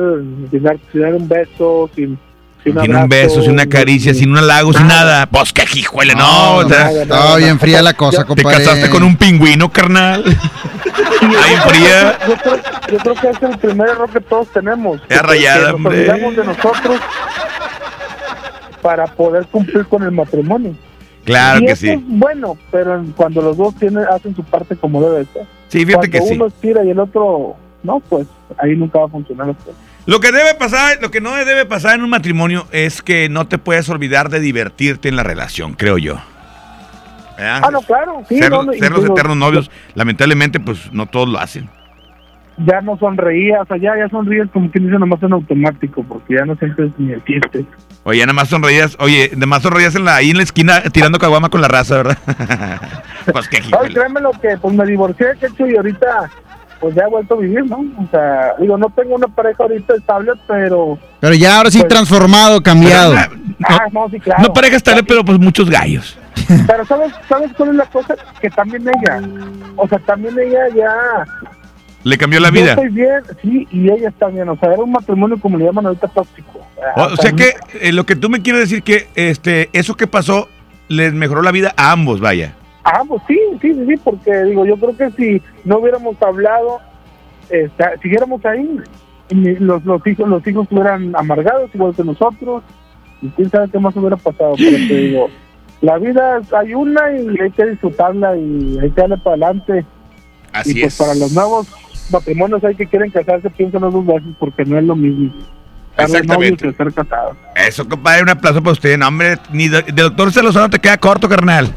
sin, 0.50 0.62
dar- 0.62 0.78
sin 0.92 1.00
dar 1.00 1.14
un 1.14 1.26
beso, 1.28 1.88
sin, 1.94 2.18
sin, 2.62 2.78
Sin 2.80 2.94
un 2.94 3.08
beso, 3.08 3.40
sin 3.42 3.52
una 3.52 3.66
caricia, 3.66 4.12
sin 4.12 4.30
un 4.32 4.38
halago, 4.38 4.72
sin 4.72 4.86
nada. 4.86 5.26
Pues 5.26 5.52
qué 5.52 5.64
hijuele, 5.74 6.14
no. 6.14 6.56
o 6.56 6.68
sea, 6.68 6.90
Estaba 6.90 7.36
bien 7.36 7.58
fría 7.58 7.80
la 7.80 7.94
cosa, 7.94 8.22
Te 8.22 8.26
compadre. 8.26 8.58
casaste 8.64 8.90
con 8.90 9.02
un 9.02 9.16
pingüino, 9.16 9.70
carnal. 9.70 10.24
Ahí 11.34 11.56
fría. 11.68 12.18
Yo 12.28 12.36
creo, 12.36 12.56
yo 12.90 12.98
creo 12.98 13.14
que 13.14 13.28
es 13.30 13.42
el 13.42 13.58
primer 13.58 13.88
error 13.88 14.10
que 14.10 14.20
todos 14.20 14.48
tenemos. 14.48 15.00
Ya 15.08 15.22
rayada, 15.22 15.58
que 15.58 15.64
nos 15.66 15.74
hombre. 15.74 15.98
olvidamos 15.98 16.36
de 16.36 16.44
nosotros 16.44 17.00
para 18.82 19.06
poder 19.06 19.46
cumplir 19.46 19.86
con 19.86 20.02
el 20.02 20.12
matrimonio. 20.12 20.74
Claro 21.24 21.60
y 21.60 21.66
que 21.66 21.76
sí. 21.76 21.90
es 21.90 22.00
bueno, 22.06 22.56
pero 22.70 23.04
cuando 23.16 23.42
los 23.42 23.56
dos 23.56 23.74
tienen, 23.76 24.04
hacen 24.04 24.34
su 24.36 24.44
parte 24.44 24.76
como 24.76 25.02
debe 25.02 25.26
ser. 25.32 25.44
Sí, 25.68 25.84
fíjate 25.84 26.08
cuando 26.08 26.10
que 26.10 26.28
sí. 26.28 26.34
uno 26.34 26.46
estira 26.46 26.84
y 26.84 26.90
el 26.90 27.00
otro 27.00 27.56
no, 27.82 28.00
pues 28.00 28.26
ahí 28.58 28.76
nunca 28.76 29.00
va 29.00 29.06
a 29.06 29.08
funcionar. 29.08 29.54
Lo 30.06 30.20
que 30.20 30.30
debe 30.30 30.54
pasar, 30.54 30.98
lo 31.00 31.10
que 31.10 31.20
no 31.20 31.34
debe 31.34 31.66
pasar 31.66 31.96
en 31.96 32.04
un 32.04 32.10
matrimonio 32.10 32.66
es 32.70 33.02
que 33.02 33.28
no 33.28 33.48
te 33.48 33.58
puedes 33.58 33.88
olvidar 33.88 34.28
de 34.28 34.38
divertirte 34.38 35.08
en 35.08 35.16
la 35.16 35.24
relación, 35.24 35.74
creo 35.74 35.98
yo. 35.98 36.20
¿Verdad? 37.36 37.60
Ah, 37.64 37.70
no, 37.70 37.80
claro. 37.82 38.22
Sí, 38.28 38.38
ser, 38.38 38.50
no, 38.50 38.62
no, 38.62 38.72
los 38.72 38.80
digo, 38.80 39.12
eternos 39.12 39.36
novios, 39.36 39.70
lamentablemente, 39.94 40.58
pues 40.60 40.92
no 40.92 41.06
todos 41.06 41.28
lo 41.28 41.38
hacen. 41.38 41.68
Ya 42.58 42.80
no 42.80 42.96
sonreías, 42.96 43.60
o 43.62 43.66
sea, 43.66 43.76
ya, 43.76 43.92
ya 43.98 44.08
sonríes 44.08 44.48
como 44.50 44.70
quien 44.70 44.86
dice 44.86 44.98
nomás 44.98 45.22
en 45.22 45.34
automático, 45.34 46.02
porque 46.08 46.36
ya 46.36 46.46
no 46.46 46.56
sientes 46.56 46.90
ni 46.96 47.12
el 47.12 47.22
chiste. 47.24 47.66
Oye, 48.04 48.20
nada 48.20 48.32
más 48.32 48.48
sonreías, 48.48 48.96
oye, 48.98 49.30
nada 49.34 49.46
más 49.46 49.62
sonreías 49.62 49.94
en 49.94 50.06
la, 50.06 50.16
ahí 50.16 50.30
en 50.30 50.38
la 50.38 50.42
esquina 50.42 50.80
tirando 50.92 51.18
caguama 51.18 51.50
con 51.50 51.60
la 51.60 51.68
raza, 51.68 51.96
¿verdad? 51.96 52.18
pues 53.30 53.48
qué 53.48 53.58
Ay, 53.78 53.92
créeme 53.92 54.20
lo 54.22 54.30
que, 54.30 54.56
pues 54.56 54.74
me 54.74 54.86
divorcié, 54.86 55.26
que 55.38 55.46
hecho, 55.48 55.66
y 55.66 55.76
ahorita, 55.76 56.30
pues 56.80 56.94
ya 56.94 57.02
he 57.02 57.10
vuelto 57.10 57.34
a 57.34 57.38
vivir, 57.38 57.66
¿no? 57.66 57.84
O 58.02 58.08
sea, 58.10 58.54
digo, 58.58 58.78
no 58.78 58.88
tengo 58.96 59.16
una 59.16 59.26
pareja 59.28 59.64
ahorita 59.64 59.94
estable, 59.94 60.32
pero... 60.48 60.98
Pero 61.20 61.34
ya 61.34 61.58
ahora 61.58 61.70
sí 61.70 61.80
Pues- 61.80 61.88
transformado, 61.88 62.62
cambiado. 62.62 63.16
Ah, 63.68 63.80
no, 63.92 64.08
sí, 64.08 64.18
claro. 64.18 64.42
No 64.44 64.54
pareja 64.54 64.76
estable, 64.76 65.02
pero 65.02 65.22
pues 65.26 65.38
muchos 65.38 65.68
gallos. 65.68 66.18
Pero 66.66 66.84
¿sabes, 66.84 67.12
¿sabes 67.28 67.50
cuál 67.56 67.70
es 67.70 67.74
la 67.76 67.86
cosa? 67.86 68.14
Que 68.40 68.50
también 68.50 68.82
ella, 68.88 69.20
o 69.76 69.88
sea, 69.88 69.98
también 70.00 70.38
ella 70.38 70.68
ya... 70.74 71.24
Le 72.04 72.16
cambió 72.18 72.38
la 72.38 72.48
Yo 72.48 72.54
vida. 72.54 72.70
estoy 72.70 72.88
bien, 72.88 73.20
sí, 73.42 73.66
y 73.72 73.90
ella 73.90 74.10
está 74.10 74.28
bien, 74.28 74.48
o 74.48 74.56
sea, 74.58 74.72
era 74.72 74.82
un 74.82 74.92
matrimonio 74.92 75.40
como 75.40 75.58
le 75.58 75.64
llaman 75.64 75.86
ahorita 75.86 76.06
tóxico. 76.08 76.60
O, 76.96 77.02
o 77.02 77.16
sea 77.16 77.32
que 77.32 77.54
eh, 77.80 77.92
lo 77.92 78.06
que 78.06 78.14
tú 78.14 78.28
me 78.28 78.42
quieres 78.42 78.62
decir 78.62 78.82
que 78.84 79.08
este 79.16 79.70
eso 79.72 79.96
que 79.96 80.06
pasó 80.06 80.48
les 80.88 81.12
mejoró 81.14 81.42
la 81.42 81.50
vida 81.50 81.74
a 81.76 81.90
ambos, 81.90 82.20
vaya. 82.20 82.54
Ah, 82.84 83.02
pues 83.08 83.20
sí, 83.26 83.36
sí, 83.60 83.74
sí, 83.74 83.86
sí, 83.88 83.96
porque 84.04 84.44
digo, 84.44 84.64
yo 84.64 84.76
creo 84.76 84.96
que 84.96 85.10
si 85.12 85.42
no 85.64 85.78
hubiéramos 85.78 86.14
hablado, 86.22 86.80
este, 87.50 87.84
siguiéramos 88.00 88.44
ahí, 88.44 88.78
los, 89.30 89.84
los 89.84 90.06
hijos 90.06 90.28
los 90.28 90.46
hijos 90.46 90.62
estuvieran 90.62 91.12
amargados 91.16 91.68
igual 91.74 91.96
que 91.96 92.04
nosotros, 92.04 92.62
y 93.20 93.28
quién 93.30 93.50
sabe 93.50 93.68
qué 93.68 93.80
más 93.80 93.96
hubiera 93.96 94.16
pasado, 94.16 94.54
pero 94.56 94.76
te 94.76 94.94
digo, 94.94 95.28
la 95.80 95.98
vida 95.98 96.40
hay 96.58 96.74
una 96.74 97.12
y 97.12 97.40
hay 97.40 97.50
que 97.50 97.66
disfrutarla 97.66 98.36
y 98.36 98.78
hay 98.82 98.90
que 98.90 99.00
darle 99.00 99.18
para 99.18 99.36
adelante. 99.36 99.84
Así 100.52 100.78
y 100.78 100.80
pues 100.80 100.94
es. 100.94 100.98
para 100.98 101.14
los 101.14 101.32
nuevos 101.32 101.66
matrimonios 102.10 102.64
hay 102.64 102.74
que 102.74 102.86
quieren 102.86 103.10
casarse, 103.10 103.50
piensen 103.50 103.80
dos 103.80 104.06
veces 104.06 104.28
porque 104.38 104.64
no 104.64 104.78
es 104.78 104.84
lo 104.84 104.96
mismo. 104.96 105.32
Exactamente. 105.98 106.74
casados. 106.94 107.36
Eso, 107.54 107.88
compadre, 107.88 108.22
un 108.22 108.28
aplauso 108.28 108.62
para 108.62 108.72
usted. 108.72 108.98
No, 108.98 109.08
hombre, 109.08 109.38
ni 109.52 109.68
de, 109.68 109.82
de 109.82 110.02
doctor 110.02 110.32
Celozano 110.32 110.68
te 110.68 110.78
queda 110.78 110.98
corto, 110.98 111.28
carnal. 111.28 111.74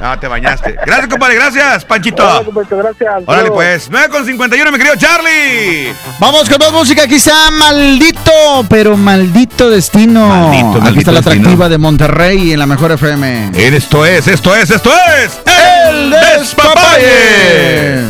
No, 0.00 0.18
te 0.18 0.26
bañaste. 0.28 0.76
Gracias, 0.86 1.08
compadre, 1.08 1.34
gracias, 1.34 1.84
Panchito. 1.84 2.24
Órale, 2.24 2.44
compadre, 2.46 2.76
gracias. 2.76 3.22
Órale, 3.26 3.50
pues. 3.50 3.88
9 3.90 4.08
con 4.08 4.24
51, 4.24 4.72
mi 4.72 4.78
querido 4.78 4.96
Charlie. 4.96 5.92
Vamos 6.18 6.48
con 6.48 6.58
más 6.58 6.72
música, 6.72 7.06
quizá 7.06 7.50
maldito, 7.50 8.32
pero 8.68 8.96
maldito 8.96 9.68
destino. 9.68 10.26
Maldito, 10.28 10.68
Aquí 10.70 10.80
maldito 10.80 11.00
está 11.00 11.12
la 11.12 11.20
destino. 11.20 11.40
atractiva 11.42 11.68
de 11.68 11.78
Monterrey 11.78 12.52
en 12.52 12.58
la 12.58 12.66
mejor 12.66 12.92
FM. 12.92 13.50
Esto 13.54 14.06
es, 14.06 14.26
esto 14.26 14.56
es, 14.56 14.70
esto 14.70 14.90
es. 14.90 15.38
El 15.90 16.10
Despapalle. 16.10 18.04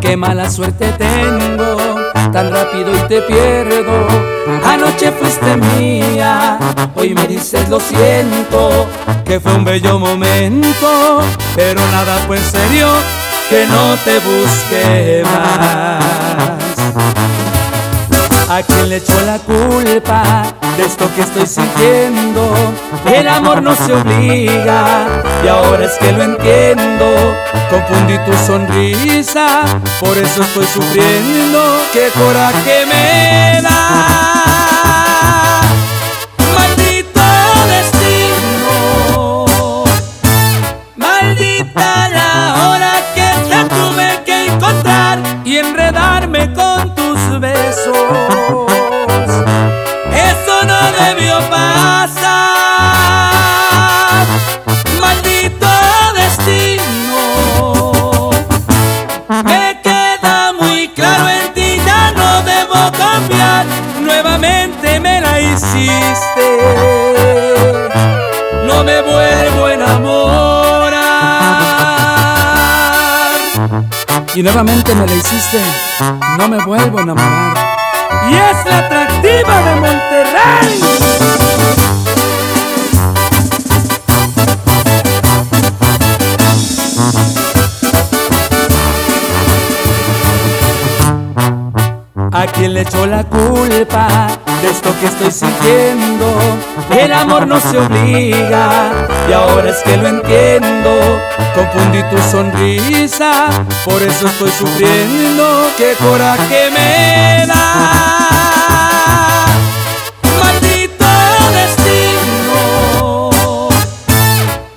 Qué 0.00 0.16
mala 0.16 0.50
suerte 0.50 0.92
tengo, 0.98 1.93
tan 2.34 2.50
rápido 2.50 2.92
y 2.92 2.98
te 3.06 3.22
pierdo. 3.22 4.08
Anoche 4.64 5.12
fuiste 5.12 5.56
mía, 5.56 6.58
hoy 6.96 7.14
me 7.14 7.28
dices 7.28 7.68
lo 7.68 7.78
siento, 7.78 8.88
que 9.24 9.38
fue 9.38 9.54
un 9.54 9.64
bello 9.64 10.00
momento, 10.00 11.20
pero 11.54 11.80
nada 11.92 12.16
fue 12.26 12.38
en 12.38 12.42
serio, 12.42 12.88
que 13.48 13.64
no 13.66 13.96
te 14.04 14.18
busque 14.18 15.22
más. 15.22 16.53
¿A 18.54 18.62
quién 18.62 18.88
le 18.88 18.96
echó 18.98 19.20
la 19.26 19.40
culpa 19.40 20.22
de 20.76 20.84
esto 20.84 21.10
que 21.16 21.22
estoy 21.22 21.44
sintiendo? 21.44 22.54
El 23.04 23.26
amor 23.26 23.60
no 23.60 23.74
se 23.74 23.92
obliga 23.92 25.08
y 25.42 25.48
ahora 25.48 25.86
es 25.86 25.98
que 25.98 26.12
lo 26.12 26.22
entiendo. 26.22 27.34
Confundí 27.68 28.16
tu 28.18 28.32
sonrisa, 28.46 29.64
por 29.98 30.16
eso 30.16 30.42
estoy 30.42 30.66
sufriendo. 30.66 31.80
¡Qué 31.92 32.12
coraje 32.14 32.86
me 32.86 33.60
da! 33.60 35.60
Maldito 36.54 37.20
destino, 37.66 39.46
maldita 40.94 42.08
la 42.08 42.54
hora 42.68 42.92
que 43.16 43.28
te 43.48 43.64
tuve 43.74 44.22
que 44.24 44.46
encontrar 44.46 45.18
y 45.44 45.56
enredarme 45.56 46.52
con 46.52 46.73
besos. 47.44 47.96
Eso 50.30 50.54
no 50.70 50.80
debió 51.04 51.36
pasar. 51.50 52.24
Maldito 55.00 55.68
destino. 56.16 57.20
Me 59.44 59.64
queda 59.82 60.52
muy 60.58 60.88
claro 60.88 61.28
en 61.28 61.52
ti, 61.52 61.80
ya 61.84 62.12
no 62.12 62.42
debo 62.42 62.80
cambiar. 62.96 63.66
Nuevamente 64.00 64.98
me 65.00 65.20
la 65.20 65.40
hiciste. 65.40 67.13
Y 74.36 74.42
nuevamente 74.42 74.92
me 74.96 75.06
la 75.06 75.14
hiciste. 75.14 75.60
No 76.38 76.48
me 76.48 76.64
vuelvo 76.64 76.98
a 76.98 77.02
enamorar. 77.02 77.56
Y 78.28 78.34
es 78.34 78.66
la 78.66 78.78
atractiva 78.78 79.62
de 79.62 79.74
Monterrey. 79.76 80.80
¿A 92.32 92.46
quién 92.48 92.74
le 92.74 92.80
echó 92.80 93.06
la 93.06 93.22
culpa 93.22 94.26
esto 94.64 94.92
que 95.00 95.06
estoy 95.06 95.30
sintiendo. 95.30 96.26
El 96.90 97.12
amor 97.12 97.46
no 97.46 97.60
se 97.60 97.78
obliga 97.78 98.90
y 99.28 99.32
ahora 99.32 99.70
es 99.70 99.80
que 99.82 99.96
lo 99.96 100.08
entiendo. 100.08 100.90
Confundí 101.54 102.02
tu 102.04 102.18
sonrisa, 102.30 103.48
por 103.84 104.02
eso 104.02 104.26
estoy 104.26 104.50
sufriendo. 104.50 105.70
Qué 105.76 105.94
coraje 105.98 106.70
me 106.70 107.46
da. 107.46 109.46
Maldito 110.40 111.04
destino, 111.60 113.30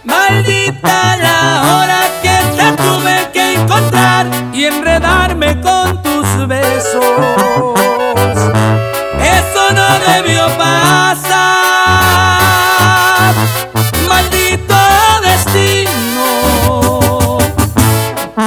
maldita 0.03 1.17
la 1.17 1.63
hora 1.71 2.01
que 2.21 2.37
te 2.55 2.67
tuve 2.83 3.15
que 3.33 3.43
encontrar 3.53 4.27
y 4.53 4.65
enredarme 4.65 5.59
con 5.61 6.03
tus 6.03 6.47
besos 6.47 7.03
debió 10.13 10.47
pasar. 10.57 11.37
Maldito 14.07 14.75
destino. 15.21 17.37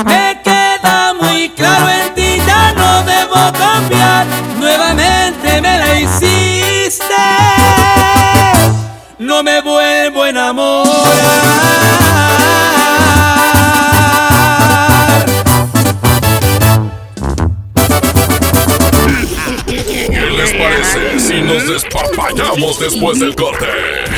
Me 0.04 0.40
queda 0.42 1.14
muy 1.20 1.50
claro 1.50 1.88
en 1.88 2.14
ti, 2.14 2.40
ya 2.46 2.72
no 2.72 3.02
debo 3.02 3.52
cambiar. 3.52 4.26
Nuevamente 4.58 5.60
me 5.60 5.78
la 5.78 6.00
hiciste. 6.00 7.04
No 9.18 9.42
me 9.42 9.60
vuelvo 9.60 9.79
les 20.40 20.52
parece 20.54 21.18
si 21.18 21.42
nos 21.42 21.68
despapallamos 21.68 22.80
después 22.80 23.20
del 23.20 23.34
corte? 23.34 23.66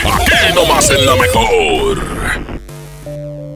Aquí 0.05 0.55
nomás 0.55 0.91
en 0.91 1.05
la 1.05 1.17
mejor. 1.17 1.99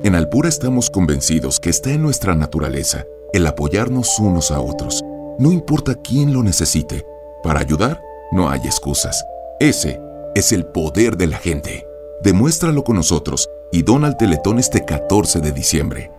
En 0.03 0.15
Alpura 0.15 0.49
estamos 0.49 0.91
convencidos 0.91 1.61
que 1.61 1.71
está 1.71 1.91
en 1.91 2.03
nuestra 2.03 2.35
naturaleza 2.35 3.05
el 3.33 3.47
apoyarnos 3.47 4.19
unos 4.19 4.51
a 4.51 4.61
otros. 4.61 5.05
No 5.39 5.53
importa 5.53 5.95
quién 5.95 6.33
lo 6.33 6.43
necesite. 6.43 7.05
Para 7.43 7.61
ayudar, 7.61 8.01
no 8.33 8.49
hay 8.49 8.61
excusas. 8.65 9.25
Ese 9.61 10.01
es 10.35 10.53
el 10.53 10.67
poder 10.67 11.17
de 11.17 11.27
la 11.27 11.39
gente. 11.39 11.87
Demuéstralo 12.23 12.83
con 12.83 12.97
nosotros 12.97 13.49
y 13.73 13.83
dona 13.83 14.09
al 14.09 14.17
Teletón 14.17 14.59
este 14.59 14.85
14 14.85 15.41
de 15.41 15.53
diciembre. 15.53 16.11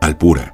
Alpura, 0.00 0.53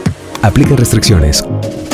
Aplica 0.41 0.75
restricciones. 0.75 1.43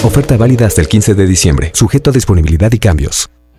Oferta 0.03 0.37
válida 0.37 0.65
hasta 0.65 0.81
el 0.81 0.87
15 0.87 1.15
de 1.15 1.27
diciembre, 1.27 1.71
sujeto 1.73 2.11
a 2.11 2.13
disponibilidad 2.13 2.71
y 2.71 2.79
cambios. 2.79 3.29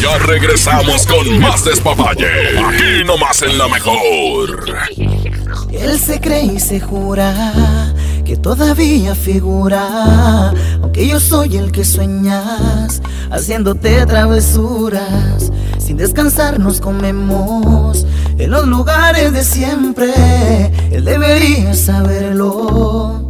Ya 0.00 0.18
regresamos 0.18 1.06
con 1.06 1.38
más 1.38 1.64
despapalle. 1.64 2.58
Aquí 2.58 3.04
nomás 3.04 3.42
en 3.42 3.58
la 3.58 3.68
mejor. 3.68 4.64
Él 5.72 5.98
se 5.98 6.20
cree 6.20 6.44
y 6.44 6.60
se 6.60 6.80
jura 6.80 7.92
que 8.24 8.36
todavía 8.36 9.14
figura, 9.14 10.52
aunque 10.82 11.06
yo 11.06 11.18
soy 11.18 11.56
el 11.56 11.72
que 11.72 11.84
sueñas, 11.84 13.02
haciéndote 13.30 14.06
travesuras. 14.06 15.50
Sin 15.78 15.96
descansar 15.96 16.58
nos 16.58 16.80
comemos 16.80 18.06
en 18.38 18.50
los 18.50 18.66
lugares 18.66 19.32
de 19.32 19.44
siempre. 19.44 20.12
Él 20.92 21.04
debería 21.04 21.74
saberlo. 21.74 23.29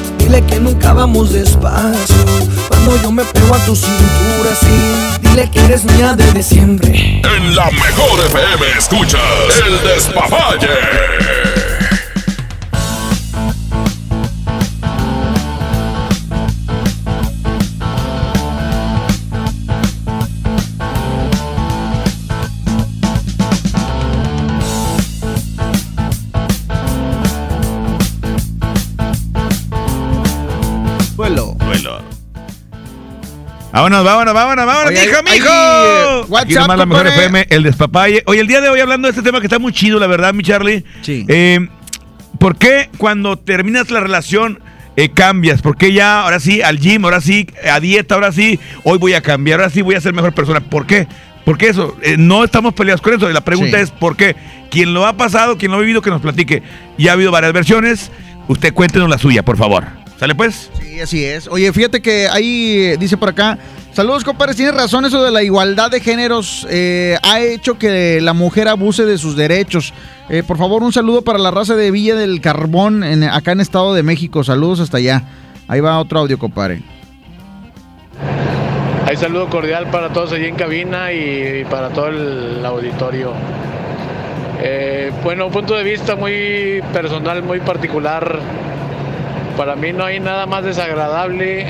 Dile 0.31 0.45
que 0.45 0.61
nunca 0.61 0.93
vamos 0.93 1.33
despacio. 1.33 2.15
Cuando 2.69 2.95
yo 3.01 3.11
me 3.11 3.25
pego 3.25 3.53
a 3.53 3.57
tu 3.65 3.75
cintura, 3.75 4.55
sí. 4.57 5.19
Dile 5.19 5.51
que 5.51 5.59
eres 5.59 5.83
mía 5.83 6.13
desde 6.15 6.41
siempre. 6.41 7.21
En 7.21 7.53
la 7.53 7.65
mejor 7.65 8.17
FM 8.27 8.65
escuchas 8.77 9.19
el 9.67 9.89
despapalle. 9.89 10.69
Vámonos, 33.71 34.03
vámonos, 34.03 34.33
vámonos, 34.33 34.65
vámonos, 34.65 34.89
Oye, 34.91 35.05
mijo, 35.07 35.17
ahí- 35.25 35.39
mijo. 35.39 35.49
ahí, 35.49 36.21
WhatsApp, 36.27 36.45
Aquí 36.45 36.53
nomás 36.55 36.77
la 36.77 36.85
mejor. 36.85 37.07
FM, 37.07 37.47
el 37.49 37.63
despapalle. 37.63 38.23
Oye, 38.25 38.41
el 38.41 38.47
día 38.47 38.59
de 38.61 38.69
hoy 38.69 38.79
hablando 38.81 39.07
de 39.07 39.11
este 39.11 39.21
tema 39.23 39.39
que 39.39 39.47
está 39.47 39.59
muy 39.59 39.71
chido, 39.71 39.97
la 39.99 40.07
verdad, 40.07 40.33
mi 40.33 40.43
Charlie. 40.43 40.83
Sí. 41.01 41.25
Eh, 41.29 41.67
¿Por 42.37 42.57
qué 42.57 42.89
cuando 42.97 43.37
terminas 43.37 43.89
la 43.91 43.99
relación 44.01 44.59
eh, 44.97 45.09
cambias? 45.09 45.61
¿Por 45.61 45.77
qué 45.77 45.93
ya, 45.93 46.23
ahora 46.23 46.39
sí, 46.41 46.61
al 46.61 46.79
gym, 46.79 47.05
ahora 47.05 47.21
sí, 47.21 47.47
a 47.71 47.79
dieta, 47.79 48.15
ahora 48.15 48.31
sí, 48.33 48.59
hoy 48.83 48.97
voy 48.97 49.13
a 49.13 49.21
cambiar, 49.21 49.61
ahora 49.61 49.71
sí 49.71 49.81
voy 49.81 49.95
a 49.95 50.01
ser 50.01 50.13
mejor 50.13 50.33
persona? 50.33 50.59
¿Por 50.59 50.85
qué? 50.85 51.07
¿Por 51.45 51.57
qué 51.57 51.69
eso? 51.69 51.95
Eh, 52.01 52.15
no 52.17 52.43
estamos 52.43 52.73
peleados 52.73 53.01
con 53.01 53.13
eso. 53.13 53.29
La 53.29 53.41
pregunta 53.41 53.77
Sí. 53.77 53.83
es 53.83 53.91
¿por 53.91 54.17
qué? 54.17 54.35
Quien 54.69 54.93
lo 54.93 55.05
ha 55.07 55.13
pasado, 55.13 55.57
quien 55.57 55.71
lo 55.71 55.77
ha 55.77 55.81
vivido, 55.81 56.01
que 56.01 56.09
nos 56.09 56.21
platique. 56.21 56.61
Ya 56.97 57.11
ha 57.11 57.13
habido 57.13 57.31
varias 57.31 57.53
versiones. 57.53 58.11
Usted 58.47 58.73
cuéntenos 58.73 59.09
la 59.09 59.17
suya, 59.17 59.43
por 59.43 59.55
favor. 59.57 60.00
¿Sale 60.21 60.35
pues? 60.35 60.69
Sí, 60.79 60.99
así 61.01 61.25
es. 61.25 61.47
Oye, 61.47 61.73
fíjate 61.73 61.99
que 61.99 62.27
ahí 62.27 62.95
dice 62.97 63.17
por 63.17 63.29
acá. 63.29 63.57
Saludos, 63.91 64.23
compadres. 64.23 64.55
Tienes 64.55 64.75
razón, 64.75 65.03
eso 65.03 65.23
de 65.23 65.31
la 65.31 65.41
igualdad 65.41 65.89
de 65.89 65.99
géneros 65.99 66.67
eh, 66.69 67.17
ha 67.23 67.39
hecho 67.39 67.79
que 67.79 68.21
la 68.21 68.33
mujer 68.33 68.67
abuse 68.67 69.03
de 69.05 69.17
sus 69.17 69.35
derechos. 69.35 69.95
Eh, 70.29 70.43
por 70.43 70.59
favor, 70.59 70.83
un 70.83 70.93
saludo 70.93 71.23
para 71.23 71.39
la 71.39 71.49
raza 71.49 71.75
de 71.75 71.89
Villa 71.89 72.13
del 72.13 72.39
Carbón, 72.39 73.03
en- 73.03 73.23
acá 73.23 73.53
en 73.53 73.61
Estado 73.61 73.95
de 73.95 74.03
México. 74.03 74.43
Saludos 74.43 74.79
hasta 74.79 74.97
allá. 74.97 75.23
Ahí 75.67 75.79
va 75.79 75.97
otro 75.99 76.19
audio, 76.19 76.37
compadre. 76.37 76.83
Hay 79.07 79.17
saludo 79.17 79.49
cordial 79.49 79.89
para 79.89 80.09
todos 80.13 80.33
allí 80.33 80.45
en 80.45 80.55
cabina 80.55 81.11
y 81.11 81.65
para 81.67 81.89
todo 81.89 82.09
el 82.09 82.63
auditorio. 82.63 83.33
Eh, 84.61 85.11
bueno, 85.23 85.47
un 85.47 85.51
punto 85.51 85.73
de 85.75 85.83
vista 85.83 86.15
muy 86.15 86.83
personal, 86.93 87.41
muy 87.41 87.59
particular. 87.59 88.37
Para 89.57 89.75
mí 89.75 89.93
no 89.93 90.05
hay 90.05 90.19
nada 90.19 90.45
más 90.45 90.63
desagradable 90.63 91.67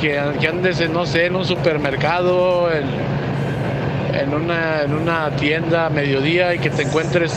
que, 0.00 0.20
que 0.40 0.48
andes, 0.48 0.88
no 0.90 1.06
sé, 1.06 1.26
en 1.26 1.36
un 1.36 1.44
supermercado, 1.44 2.68
en, 2.72 4.34
una, 4.34 4.82
en 4.82 4.94
una 4.94 5.30
tienda 5.30 5.86
a 5.86 5.90
mediodía 5.90 6.54
y 6.54 6.58
que 6.58 6.70
te 6.70 6.82
encuentres 6.82 7.32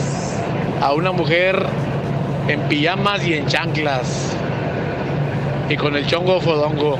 a 0.80 0.92
una 0.92 1.12
mujer 1.12 1.64
en 2.48 2.60
pijamas 2.62 3.26
y 3.26 3.34
en 3.34 3.46
chanclas 3.46 4.36
y 5.68 5.76
con 5.76 5.96
el 5.96 6.06
chongo 6.06 6.40
fodongo. 6.40 6.98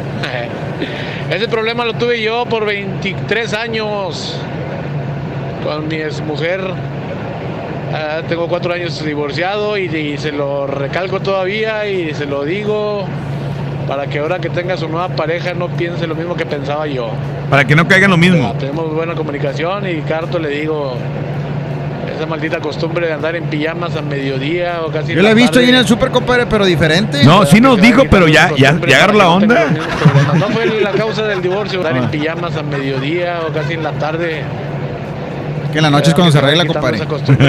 Ese 1.31 1.49
problema 1.49 1.85
lo 1.85 1.95
tuve 1.95 2.21
yo 2.21 2.47
por 2.47 2.65
23 2.65 3.55
años 3.55 4.39
con 5.65 5.89
mi 5.89 5.97
exmujer. 5.97 6.61
Ah, 7.93 8.23
tengo 8.29 8.49
cuatro 8.49 8.73
años 8.73 9.05
divorciado 9.05 9.79
y, 9.79 9.85
y 9.85 10.19
se 10.19 10.33
lo 10.33 10.67
recalco 10.67 11.21
todavía 11.21 11.87
y 11.87 12.13
se 12.15 12.27
lo 12.27 12.45
digo 12.45 13.07
para 13.87 14.07
que 14.07 14.19
ahora 14.19 14.41
que 14.41 14.51
tenga 14.51 14.77
su 14.77 14.89
nueva 14.89 15.09
pareja 15.09 15.55
no 15.55 15.69
piense 15.69 16.07
lo 16.07 16.15
mismo 16.15 16.35
que 16.35 16.45
pensaba 16.45 16.87
yo. 16.87 17.11
Para 17.49 17.65
que 17.65 17.77
no 17.77 17.87
caigan 17.87 18.11
lo 18.11 18.17
mismo. 18.17 18.55
Tenemos 18.59 18.93
buena 18.93 19.15
comunicación 19.15 19.89
y 19.89 20.01
Carto 20.03 20.39
le 20.39 20.49
digo 20.49 20.97
esa 22.17 22.27
maldita 22.27 22.61
costumbre 22.61 23.07
de 23.07 23.13
andar 23.13 23.37
en 23.37 23.45
pijamas 23.45 23.95
a 23.95 24.03
mediodía 24.03 24.81
o 24.85 24.91
casi 24.91 25.15
Yo 25.15 25.23
la 25.23 25.31
he 25.31 25.35
visto 25.35 25.59
ahí 25.59 25.69
en 25.69 25.75
el 25.77 25.87
super, 25.87 26.11
compadre, 26.11 26.47
pero 26.47 26.65
diferente. 26.65 27.23
No, 27.25 27.45
sí 27.45 27.61
nos 27.61 27.81
dijo, 27.81 28.05
pero 28.11 28.27
ya, 28.27 28.51
ya, 28.57 28.79
ya 28.87 28.97
agarró 28.97 29.19
la 29.19 29.29
onda. 29.29 29.67
No 30.35 30.49
fue 30.49 30.67
la 30.81 30.93
causa 30.93 31.25
del 31.25 31.43
divorcio, 31.43 31.79
andar 31.79 31.97
en 31.97 32.11
pijamas 32.11 32.57
a 32.57 32.63
mediodía 32.63 33.41
o 33.47 33.53
casi 33.53 33.75
en 33.75 33.83
la 33.83 33.93
tarde. 33.93 34.43
Que 35.77 35.81
en 35.81 35.83
la 35.83 35.91
noche 35.91 36.09
es 36.09 36.15
cuando 36.15 36.33
se 36.33 36.39
arregla, 36.39 36.65
compadre. 36.65 37.01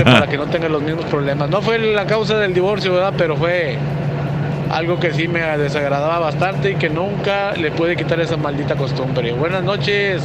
para 0.04 0.28
que 0.28 0.36
no 0.36 0.48
tenga 0.48 0.68
los 0.68 0.82
mismos 0.82 1.06
problemas. 1.06 1.50
No 1.50 1.62
fue 1.62 1.80
la 1.80 2.06
causa 2.06 2.38
del 2.38 2.54
divorcio, 2.54 2.92
¿verdad? 2.94 3.14
Pero 3.18 3.38
fue 3.38 3.78
algo 4.70 5.00
que 5.00 5.14
sí 5.14 5.30
me 5.30 5.40
desagradaba 5.58 6.20
bastante 6.20 6.72
y 6.72 6.76
que 6.76 6.90
nunca 6.90 7.54
le 7.54 7.72
puede 7.72 7.96
quitar 7.96 8.20
esa 8.20 8.36
maldita 8.36 8.76
costumbre. 8.76 9.32
Buenas 9.32 9.64
noches. 9.64 10.22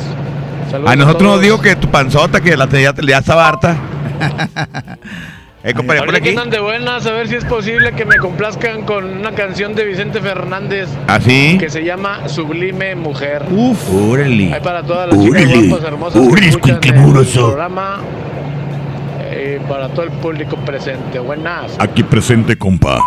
Saludos 0.69 0.91
A 0.91 0.97
nosotros 0.97 1.23
nos 1.23 1.31
todos. 1.35 1.43
dijo 1.43 1.61
que 1.61 1.77
tu 1.77 1.87
panzota, 1.93 2.41
que 2.41 2.57
la 2.57 2.69
ya, 2.69 2.93
ya 2.93 3.19
estaba 3.19 3.47
harta. 3.47 3.77
Eh, 5.64 5.74
compadre, 5.74 6.01
por 6.01 6.09
Ahorita 6.09 6.18
aquí. 6.18 6.28
andan 6.30 6.51
de 6.51 6.59
buenas, 6.59 7.06
a 7.06 7.12
ver 7.12 7.28
si 7.28 7.36
es 7.36 7.44
posible 7.44 7.93
que 7.93 8.05
me 8.05 8.16
complazcan 8.16 8.82
con 8.82 9.05
una 9.05 9.30
canción 9.32 9.74
de 9.76 9.84
Vicente 9.84 10.20
Fernández 10.20 10.89
¿Ah, 11.06 11.20
sí? 11.20 11.56
que 11.60 11.70
se 11.70 11.84
llama 11.84 12.28
Sublime 12.28 12.97
Mujer. 12.97 13.44
Uf, 13.51 13.78
órale. 14.10 14.52
Hay 14.52 14.60
para 14.60 14.82
todas 14.82 15.09
las 15.14 15.22
chicas 15.24 15.43
Órale. 15.44 15.68
guapas, 15.68 15.84
hermosas 15.86 16.20
Órale, 16.20 16.40
que 16.40 16.48
escuchan 16.48 16.80
el 16.82 16.94
programa. 17.34 18.01
eh, 19.30 19.60
para 19.68 19.89
todo 19.89 20.02
el 20.05 20.10
público 20.10 20.56
presente. 20.56 21.18
Buenas. 21.20 21.76
Aquí 21.78 22.02
presente, 22.02 22.56
compa. 22.59 22.98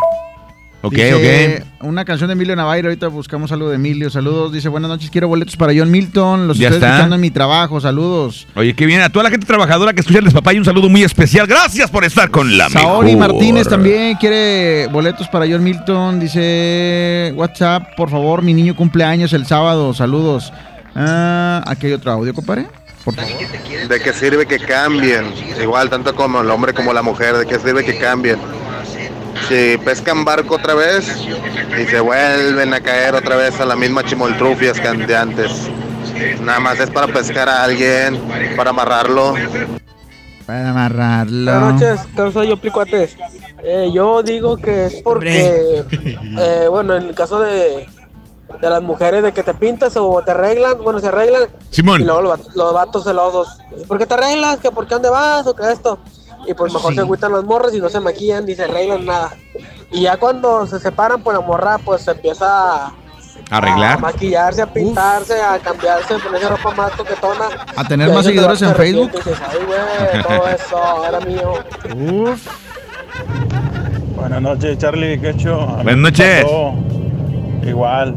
Ok, 0.87 0.93
Dice, 0.93 1.63
Una 1.81 2.05
canción 2.05 2.27
de 2.27 2.33
Emilio 2.33 2.55
Navairo. 2.55 2.89
Ahorita 2.89 3.07
buscamos 3.07 3.51
algo 3.51 3.69
de 3.69 3.75
Emilio. 3.75 4.09
Saludos. 4.09 4.51
Dice, 4.53 4.69
buenas 4.69 4.89
noches. 4.89 5.09
Quiero 5.09 5.27
boletos 5.27 5.55
para 5.55 5.73
John 5.75 5.89
Milton. 5.89 6.47
Los 6.47 6.57
Ya 6.57 6.67
estoy 6.67 6.77
está. 6.77 6.89
escuchando 6.89 7.15
en 7.15 7.21
mi 7.21 7.31
trabajo. 7.31 7.81
Saludos. 7.81 8.47
ok. 8.51 8.57
Oye, 8.57 8.73
qué 8.75 8.85
bien. 8.85 9.01
A 9.01 9.09
toda 9.09 9.23
la 9.23 9.29
gente 9.31 9.45
trabajadora 9.45 9.93
que 9.93 10.01
escucha 10.01 10.19
el 10.19 10.25
despapay, 10.25 10.57
un 10.59 10.65
saludo 10.65 10.87
muy 10.89 11.03
especial. 11.03 11.47
Gracias 11.47 11.89
por 11.89 12.03
estar 12.05 12.29
con 12.29 12.57
la 12.57 12.69
Saori 12.69 13.15
mejor. 13.15 13.29
Martínez 13.33 13.67
también 13.67 14.15
quiere 14.17 14.87
boletos 14.91 15.27
para 15.29 15.45
John 15.47 15.63
Milton. 15.63 16.19
Dice, 16.19 17.33
WhatsApp, 17.35 17.95
por 17.97 18.09
favor, 18.09 18.41
mi 18.41 18.53
niño 18.53 18.75
cumpleaños 18.75 19.33
el 19.33 19.45
sábado. 19.45 19.93
Saludos. 19.93 20.53
Ah, 20.95 21.63
aquí 21.67 21.87
hay 21.87 21.93
otro 21.93 22.11
audio, 22.11 22.33
compadre. 22.33 22.67
Por 23.03 23.15
favor. 23.15 23.31
¿De 23.89 23.99
qué 24.01 24.13
sirve 24.13 24.45
que 24.47 24.59
cambien? 24.59 25.25
Igual, 25.61 25.89
tanto 25.89 26.15
como 26.15 26.41
el 26.41 26.49
hombre 26.49 26.73
como 26.73 26.91
la 26.93 27.01
mujer, 27.03 27.35
¿de 27.37 27.45
qué 27.45 27.59
sirve 27.59 27.83
que 27.85 27.97
cambien? 27.97 28.37
Si 29.47 29.77
pescan 29.77 30.25
barco 30.25 30.55
otra 30.55 30.73
vez 30.73 31.07
y 31.79 31.85
se 31.85 31.99
vuelven 31.99 32.73
a 32.73 32.79
caer 32.81 33.13
otra 33.15 33.35
vez 33.35 33.59
a 33.59 33.65
la 33.65 33.75
misma 33.75 34.03
chimoltrufias 34.03 34.79
que 34.79 34.87
de 34.89 35.15
antes. 35.15 35.69
Nada 36.41 36.59
más 36.59 36.79
es 36.79 36.89
para 36.89 37.07
pescar 37.07 37.47
a 37.49 37.63
alguien, 37.63 38.19
para 38.55 38.71
amarrarlo. 38.71 39.35
Para 40.45 40.69
amarrarlo. 40.71 41.51
Buenas 41.51 41.73
noches, 41.73 41.99
causa 42.15 42.43
yo 42.43 42.57
plicuates. 42.57 43.15
Eh, 43.63 43.89
yo 43.93 44.23
digo 44.23 44.57
que 44.57 44.85
es 44.87 44.95
porque, 45.03 45.83
eh, 46.39 46.67
bueno, 46.69 46.95
en 46.95 47.03
el 47.03 47.15
caso 47.15 47.39
de, 47.39 47.87
de 48.61 48.69
las 48.69 48.81
mujeres 48.81 49.21
de 49.23 49.31
que 49.31 49.43
te 49.43 49.53
pintas 49.53 49.95
o 49.97 50.21
te 50.23 50.31
arreglan, 50.31 50.81
bueno, 50.83 50.99
se 50.99 51.07
arreglan. 51.07 51.49
Simón. 51.71 52.01
Y 52.01 52.05
luego 52.05 52.21
los, 52.21 52.31
vatos- 52.39 52.55
los 52.55 52.73
vatos 52.73 53.03
celosos. 53.03 53.57
¿Por 53.87 53.97
qué 53.97 54.05
te 54.05 54.13
arreglas? 54.13 54.57
¿Que 54.59 54.71
¿Por 54.71 54.87
qué 54.87 54.93
dónde 54.95 55.09
vas? 55.09 55.45
¿O 55.47 55.55
qué 55.55 55.71
esto? 55.71 55.99
Y 56.47 56.53
pues 56.53 56.73
mejor 56.73 56.91
Sí. 56.91 56.95
se 56.95 57.01
agüitan 57.01 57.31
las 57.31 57.43
morras 57.43 57.73
y 57.73 57.79
no 57.79 57.89
se 57.89 57.99
maquillan 57.99 58.45
ni 58.45 58.55
se 58.55 58.63
arreglan 58.65 59.05
nada. 59.05 59.31
Y 59.91 60.01
ya 60.01 60.17
cuando 60.17 60.65
se 60.67 60.79
separan, 60.79 61.21
pues 61.21 61.37
la 61.37 61.45
morra 61.45 61.77
pues 61.83 62.01
se 62.03 62.11
empieza 62.11 62.45
a, 62.47 62.85
a 62.87 63.57
Arreglar. 63.57 63.99
maquillarse, 63.99 64.61
a 64.61 64.67
pintarse, 64.67 65.41
a 65.41 65.57
cambiarse, 65.59 66.15
a 66.15 66.17
ponerse 66.19 66.49
ropa 66.49 66.71
más 66.75 66.91
coquetona. 66.91 67.45
A 67.75 67.83
tener 67.87 68.09
más 68.11 68.25
seguidores 68.25 68.61
en 68.61 68.75
Facebook. 68.75 69.11
y 69.13 69.17
dices, 69.17 69.37
Ay, 69.47 69.59
güey, 69.65 70.23
todo 70.23 70.47
eso 70.49 71.05
era 71.07 71.19
mío. 71.21 71.53
Uf. 71.95 72.47
Buenas 74.15 74.41
noches, 74.41 74.77
Charlie 74.77 75.19
Quecho. 75.19 75.61
A 75.61 75.77
mí 75.77 75.83
Buenas 75.83 75.97
noches. 75.97 76.45
Igual. 77.63 78.15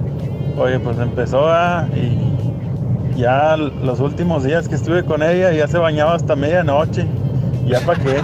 Oye, 0.58 0.78
pues 0.80 0.98
empezó 0.98 1.48
a. 1.48 1.86
Y 1.94 3.14
ya 3.16 3.56
los 3.56 4.00
últimos 4.00 4.44
días 4.44 4.68
que 4.68 4.74
estuve 4.76 5.04
con 5.04 5.22
ella, 5.22 5.52
ya 5.52 5.66
se 5.68 5.78
bañaba 5.78 6.14
hasta 6.14 6.34
medianoche. 6.36 7.06
¿Ya 7.68 7.80
para 7.80 8.02
qué? 8.02 8.16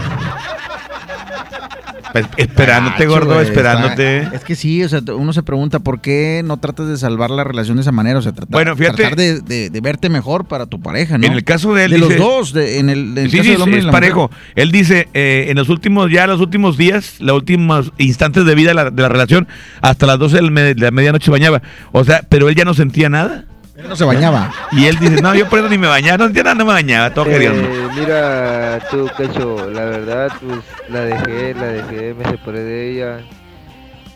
Pues, 2.12 2.26
esperándote, 2.36 3.06
gordo, 3.06 3.34
güey, 3.34 3.46
esperándote. 3.46 4.18
está- 4.18 4.36
Es 4.36 4.44
que 4.44 4.54
sí, 4.54 4.84
o 4.84 4.88
sea, 4.88 5.00
uno 5.16 5.32
se 5.32 5.42
pregunta 5.42 5.80
por 5.80 6.00
qué 6.00 6.42
no 6.44 6.58
tratas 6.58 6.86
de 6.86 6.96
salvar 6.96 7.28
la 7.30 7.42
relación 7.42 7.76
de 7.76 7.80
esa 7.80 7.90
manera, 7.90 8.20
o 8.20 8.22
sea, 8.22 8.30
tratar, 8.30 8.52
Bueno, 8.52 8.76
fíjate. 8.76 8.98
tratar 8.98 9.16
de, 9.16 9.40
de- 9.40 9.68
de 9.68 9.80
verte 9.80 10.08
mejor 10.08 10.44
para 10.46 10.66
tu 10.66 10.80
pareja, 10.80 11.18
¿no? 11.18 11.26
En 11.26 11.32
el 11.32 11.42
caso 11.42 11.74
de 11.74 11.86
él. 11.86 11.90
De 11.90 11.96
dice- 11.96 12.08
los 12.10 12.18
dos, 12.18 12.52
de- 12.52 12.78
en 12.78 12.88
el, 12.88 13.18
en 13.18 13.24
el 13.24 13.30
sí, 13.32 13.38
caso 13.38 13.44
sí, 13.46 13.50
del 13.54 13.62
hombre 13.62 13.76
y 13.78 13.80
es 13.80 13.84
la 13.86 13.90
parejo. 13.92 14.22
mujer. 14.30 14.36
Él 14.54 14.70
dice, 14.70 15.08
eh, 15.12 15.46
en 15.48 15.56
los 15.56 15.68
últimos, 15.68 16.08
ya 16.08 16.28
los 16.28 16.40
últimos 16.40 16.76
días, 16.76 17.16
los 17.18 17.36
últimos 17.36 17.90
instantes 17.98 18.44
de 18.44 18.54
vida 18.54 18.68
de 18.68 18.74
la, 18.74 18.90
de 18.90 19.02
la 19.02 19.08
relación, 19.08 19.48
hasta 19.80 20.06
las 20.06 20.20
12 20.20 20.36
del 20.36 20.52
me- 20.52 20.74
de 20.74 20.80
la 20.80 20.92
medianoche 20.92 21.32
bañaba. 21.32 21.62
O 21.90 22.04
sea, 22.04 22.22
pero 22.28 22.48
él 22.48 22.54
ya 22.54 22.64
no 22.64 22.74
sentía 22.74 23.08
nada. 23.08 23.46
Él 23.84 23.90
no 23.90 23.96
se 23.96 24.04
bañaba. 24.06 24.50
Y 24.72 24.86
él 24.86 24.98
dice, 24.98 25.20
no, 25.20 25.34
yo 25.34 25.46
por 25.46 25.58
eso 25.58 25.68
ni 25.68 25.76
me 25.76 25.86
bañaba, 25.86 26.16
no 26.16 26.30
nada, 26.30 26.54
no 26.54 26.64
me 26.64 26.72
bañaba, 26.72 27.12
todo 27.12 27.26
queriendo. 27.26 27.60
Eh, 27.60 27.88
mira, 27.94 28.80
tú, 28.90 29.10
Cacho, 29.14 29.70
la 29.70 29.84
verdad, 29.84 30.32
pues 30.40 30.60
la 30.88 31.00
dejé, 31.00 31.52
la 31.52 31.66
dejé, 31.66 32.14
me 32.14 32.24
separé 32.24 32.60
de 32.60 32.90
ella. 32.90 33.18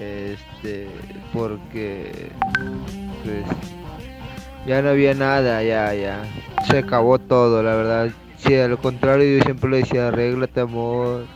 Este, 0.00 0.88
porque, 1.34 2.30
pues, 3.24 3.44
ya 4.66 4.80
no 4.80 4.88
había 4.88 5.12
nada, 5.12 5.62
ya, 5.62 5.92
ya. 5.92 6.22
Se 6.70 6.78
acabó 6.78 7.18
todo, 7.18 7.62
la 7.62 7.74
verdad. 7.74 8.08
Sí, 8.38 8.54
a 8.54 8.68
lo 8.68 8.78
contrario, 8.78 9.36
yo 9.36 9.44
siempre 9.44 9.68
le 9.68 9.76
decía, 9.78 10.08
arréglate, 10.08 10.60
amor, 10.60 11.26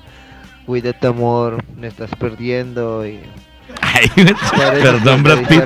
cuídate, 0.65 1.07
amor, 1.07 1.63
me 1.77 1.89
estás 1.89 2.09
perdiendo. 2.19 3.07
Y... 3.07 3.21
Perdón, 4.82 5.23
Brad 5.23 5.39
Pitt. 5.49 5.65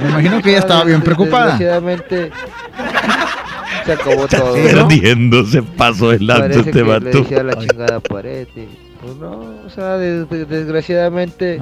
Me 0.00 0.08
imagino 0.10 0.42
que 0.42 0.50
ella 0.50 0.58
estaba 0.60 0.84
bien 0.84 1.02
preocupada. 1.02 1.46
Desgraciadamente, 1.56 2.30
se 3.86 3.92
acabó 3.92 4.24
Está 4.24 4.38
todo. 4.38 4.56
¿no? 4.56 4.88
perdiendo, 4.88 5.44
se 5.46 5.62
pasó 5.62 6.12
el 6.12 6.26
lanzo 6.26 6.42
Parece 6.42 6.60
este 6.60 6.82
vato. 6.82 7.26
la 7.44 7.58
chingada 7.58 8.00
pared. 8.00 8.46
Pues 9.02 9.16
no, 9.16 9.30
o 9.66 9.70
sea, 9.74 9.96
de- 9.96 10.24
de- 10.26 10.44
desgraciadamente 10.44 11.58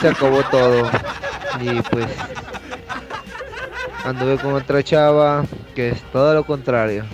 se 0.00 0.08
acabó 0.08 0.42
todo. 0.50 0.90
Y 1.60 1.80
pues 1.90 2.06
anduve 4.04 4.36
con 4.38 4.54
otra 4.54 4.82
chava 4.82 5.44
que 5.74 5.90
es 5.90 6.02
todo 6.12 6.34
lo 6.34 6.44
contrario. 6.44 7.04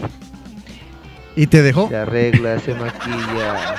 ¿Y 1.36 1.46
te 1.46 1.62
dejó? 1.62 1.88
Se 1.88 1.96
arregla, 1.96 2.59
se 2.60 2.74
maquilla. 2.74 3.76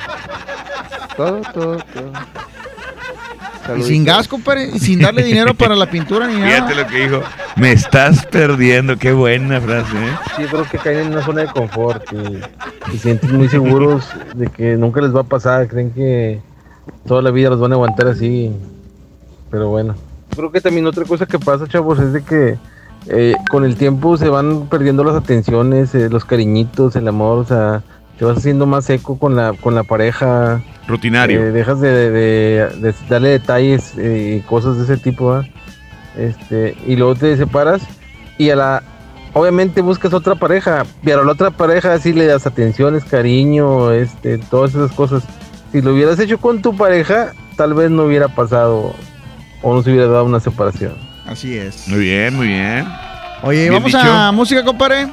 Todo, 1.16 1.42
todo, 1.54 1.78
todo. 1.78 2.12
Y 3.78 3.84
sin 3.84 4.04
gas, 4.04 4.28
compadre, 4.28 4.70
y 4.74 4.80
sin 4.80 5.00
darle 5.00 5.24
dinero 5.24 5.54
para 5.54 5.76
la 5.76 5.90
pintura 5.90 6.28
ni 6.28 6.34
nada. 6.40 6.48
Fíjate 6.48 6.76
lo 6.76 6.88
que 6.88 6.98
dijo. 6.98 7.22
Me 7.56 7.72
estás 7.72 8.26
perdiendo, 8.26 8.98
qué 8.98 9.14
buena 9.14 9.62
frase, 9.62 9.96
¿eh? 9.96 10.18
Sí, 10.36 10.44
creo 10.50 10.66
que 10.66 10.78
caen 10.80 11.00
en 11.00 11.08
una 11.14 11.24
zona 11.24 11.42
de 11.42 11.48
confort 11.48 12.04
y, 12.12 12.94
y 12.94 12.98
sienten 12.98 13.38
muy 13.38 13.48
seguros 13.48 14.10
de 14.34 14.48
que 14.48 14.76
nunca 14.76 15.02
les 15.02 15.16
va 15.16 15.22
a 15.22 15.26
pasar. 15.26 15.68
Creen 15.68 15.92
que 15.92 16.42
toda 17.08 17.22
la 17.22 17.32
vida 17.32 17.52
los 17.52 17.60
van 17.60 17.72
a 17.72 17.76
aguantar 17.76 18.08
así. 18.08 18.52
Pero 19.52 19.70
bueno. 19.70 19.96
Creo 20.36 20.52
que 20.52 20.60
también 20.60 20.88
otra 20.88 21.06
cosa 21.06 21.28
que 21.28 21.38
pasa, 21.38 21.68
chavos, 21.68 22.00
es 22.00 22.12
de 22.12 22.24
que 22.24 22.58
eh, 23.08 23.36
con 23.50 23.64
el 23.66 23.76
tiempo 23.76 24.18
se 24.18 24.30
van 24.30 24.68
perdiendo 24.68 25.04
las 25.04 25.16
atenciones, 25.16 25.94
eh, 25.96 26.10
los 26.10 26.26
cariñitos, 26.26 26.96
el 26.96 27.08
amor. 27.08 27.40
O 27.40 27.46
sea, 27.46 27.82
te 28.18 28.26
vas 28.26 28.38
haciendo 28.38 28.66
más 28.66 28.86
seco 28.86 29.18
con 29.18 29.36
la, 29.36 29.54
con 29.54 29.76
la 29.76 29.84
pareja. 29.84 30.62
Rutinario. 30.88 31.40
Eh, 31.42 31.52
dejas 31.52 31.80
de, 31.80 32.12
de- 32.12 32.70
de 32.80 32.94
darle 33.10 33.30
detalles 33.30 33.94
eh, 33.98 34.38
y 34.44 34.48
cosas 34.48 34.78
de 34.78 34.84
ese 34.84 34.98
tipo. 34.98 35.42
Este, 36.18 36.76
y 36.86 36.96
luego 36.96 37.16
te 37.16 37.36
separas 37.38 37.82
y 38.38 38.50
a 38.52 38.56
la 38.56 38.84
obviamente 39.34 39.82
buscas 39.82 40.14
otra 40.14 40.36
pareja, 40.36 40.84
pero 41.04 41.22
a 41.22 41.26
la 41.26 41.32
otra 41.32 41.50
pareja 41.50 41.98
sí 41.98 42.14
le 42.14 42.28
das 42.28 42.46
atenciones, 42.46 43.04
cariño, 43.04 43.92
este, 43.92 44.38
todas 44.38 44.76
esas 44.76 44.92
cosas. 44.92 45.24
Si 45.72 45.82
lo 45.82 45.94
hubieras 45.94 46.20
hecho 46.20 46.38
con 46.38 46.62
tu 46.62 46.76
pareja, 46.78 47.34
tal 47.58 47.74
vez 47.74 47.90
no 47.90 48.04
hubiera 48.04 48.28
pasado 48.28 48.94
o 49.64 49.74
no 49.74 49.82
se 49.82 49.90
hubiera 49.90 50.08
dado 50.08 50.26
una 50.26 50.40
separación. 50.40 50.94
Así 51.26 51.58
es. 51.58 51.88
Muy 51.88 52.00
bien, 52.00 52.36
muy 52.36 52.48
bien. 52.48 52.88
Oye, 53.44 53.62
Bien 53.62 53.74
vamos 53.74 53.88
dicho. 53.92 54.00
a 54.00 54.32
música, 54.32 54.64
compadre. 54.64 55.08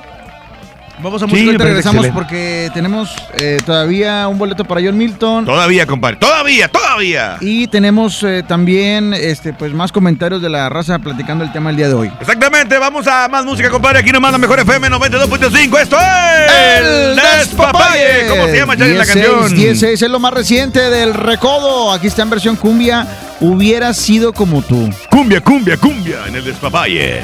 Vamos 1.02 1.22
a 1.22 1.26
música, 1.26 1.46
ahorita 1.46 1.64
regresamos 1.64 2.04
excelente. 2.04 2.14
porque 2.14 2.70
tenemos 2.74 3.10
eh, 3.38 3.58
todavía 3.64 4.28
un 4.28 4.38
boleto 4.38 4.64
para 4.64 4.80
John 4.82 4.96
Milton. 4.96 5.44
Todavía, 5.44 5.86
compadre, 5.86 6.16
todavía, 6.16 6.68
todavía. 6.68 7.36
Y 7.40 7.66
tenemos 7.68 8.22
eh, 8.22 8.44
también 8.46 9.14
este 9.14 9.52
pues 9.52 9.72
más 9.72 9.92
comentarios 9.92 10.42
de 10.42 10.50
la 10.50 10.68
raza 10.68 10.98
platicando 10.98 11.44
el 11.44 11.52
tema 11.52 11.70
el 11.70 11.76
día 11.76 11.88
de 11.88 11.94
hoy. 11.94 12.12
Exactamente, 12.20 12.76
vamos 12.78 13.06
a 13.06 13.28
más 13.28 13.44
música, 13.44 13.70
compadre. 13.70 14.00
Aquí 14.00 14.12
nomás 14.12 14.32
la 14.32 14.38
mejor 14.38 14.60
FM 14.60 14.88
92.5. 14.88 15.80
Esto 15.80 15.96
es 15.96 16.78
El 16.78 17.16
Despapalle. 17.16 18.26
¿Cómo 18.28 18.46
se 18.46 18.56
llama, 18.56 18.74
la 18.76 18.86
16, 18.86 19.14
canción? 19.14 19.54
16 19.54 20.02
es 20.02 20.10
lo 20.10 20.18
más 20.18 20.34
reciente 20.34 20.90
del 20.90 21.14
Recodo. 21.14 21.92
Aquí 21.92 22.08
está 22.08 22.22
en 22.22 22.30
versión 22.30 22.56
cumbia. 22.56 23.06
Hubiera 23.40 23.94
sido 23.94 24.32
como 24.32 24.60
tú. 24.60 24.90
Cumbia, 25.10 25.40
cumbia, 25.40 25.76
cumbia 25.78 26.26
en 26.26 26.36
el 26.36 26.44
Despapalle. 26.44 27.22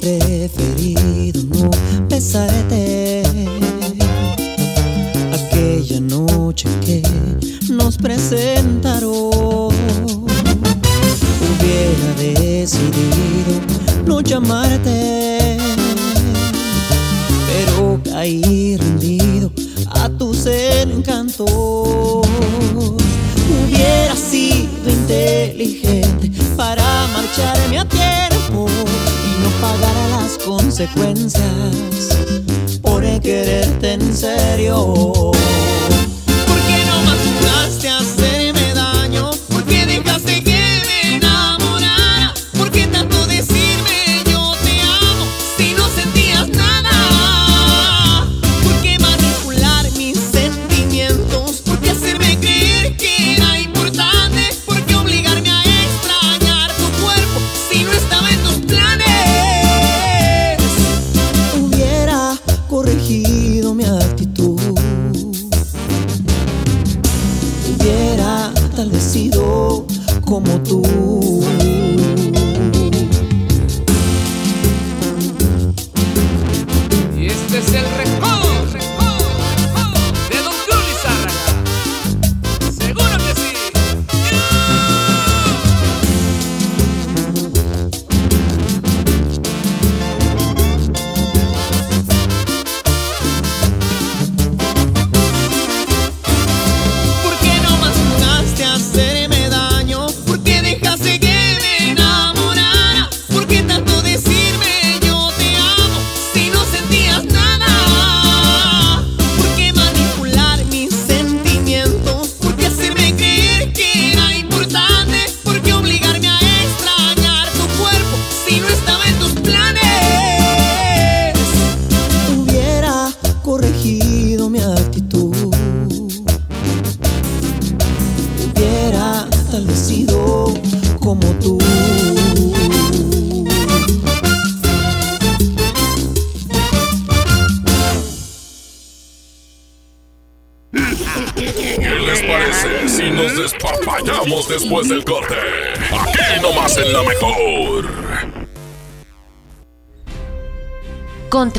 Preferido 0.00 1.42
no 1.44 1.70
besarte 2.08 3.22
aquella 5.32 6.00
noche 6.00 6.68
que 6.84 7.02
nos 7.68 7.96
presentaron. 7.98 9.70
Hubiera 11.50 12.14
decidido 12.18 13.60
no 14.06 14.20
llamarte, 14.22 15.58
pero 17.46 18.00
caí 18.10 18.76
rendido 18.76 19.52
a 19.90 20.08
tus 20.08 20.46
encantos. 20.46 21.50
Hubiera 23.50 24.16
sido 24.16 24.88
inteligente 24.88 26.30
para 26.56 27.06
marcharme 27.12 27.78
a 27.78 27.84
consecuencias 30.80 32.16
por 32.80 33.02
quererte 33.20 33.92
en 33.92 34.16
serio. 34.16 35.30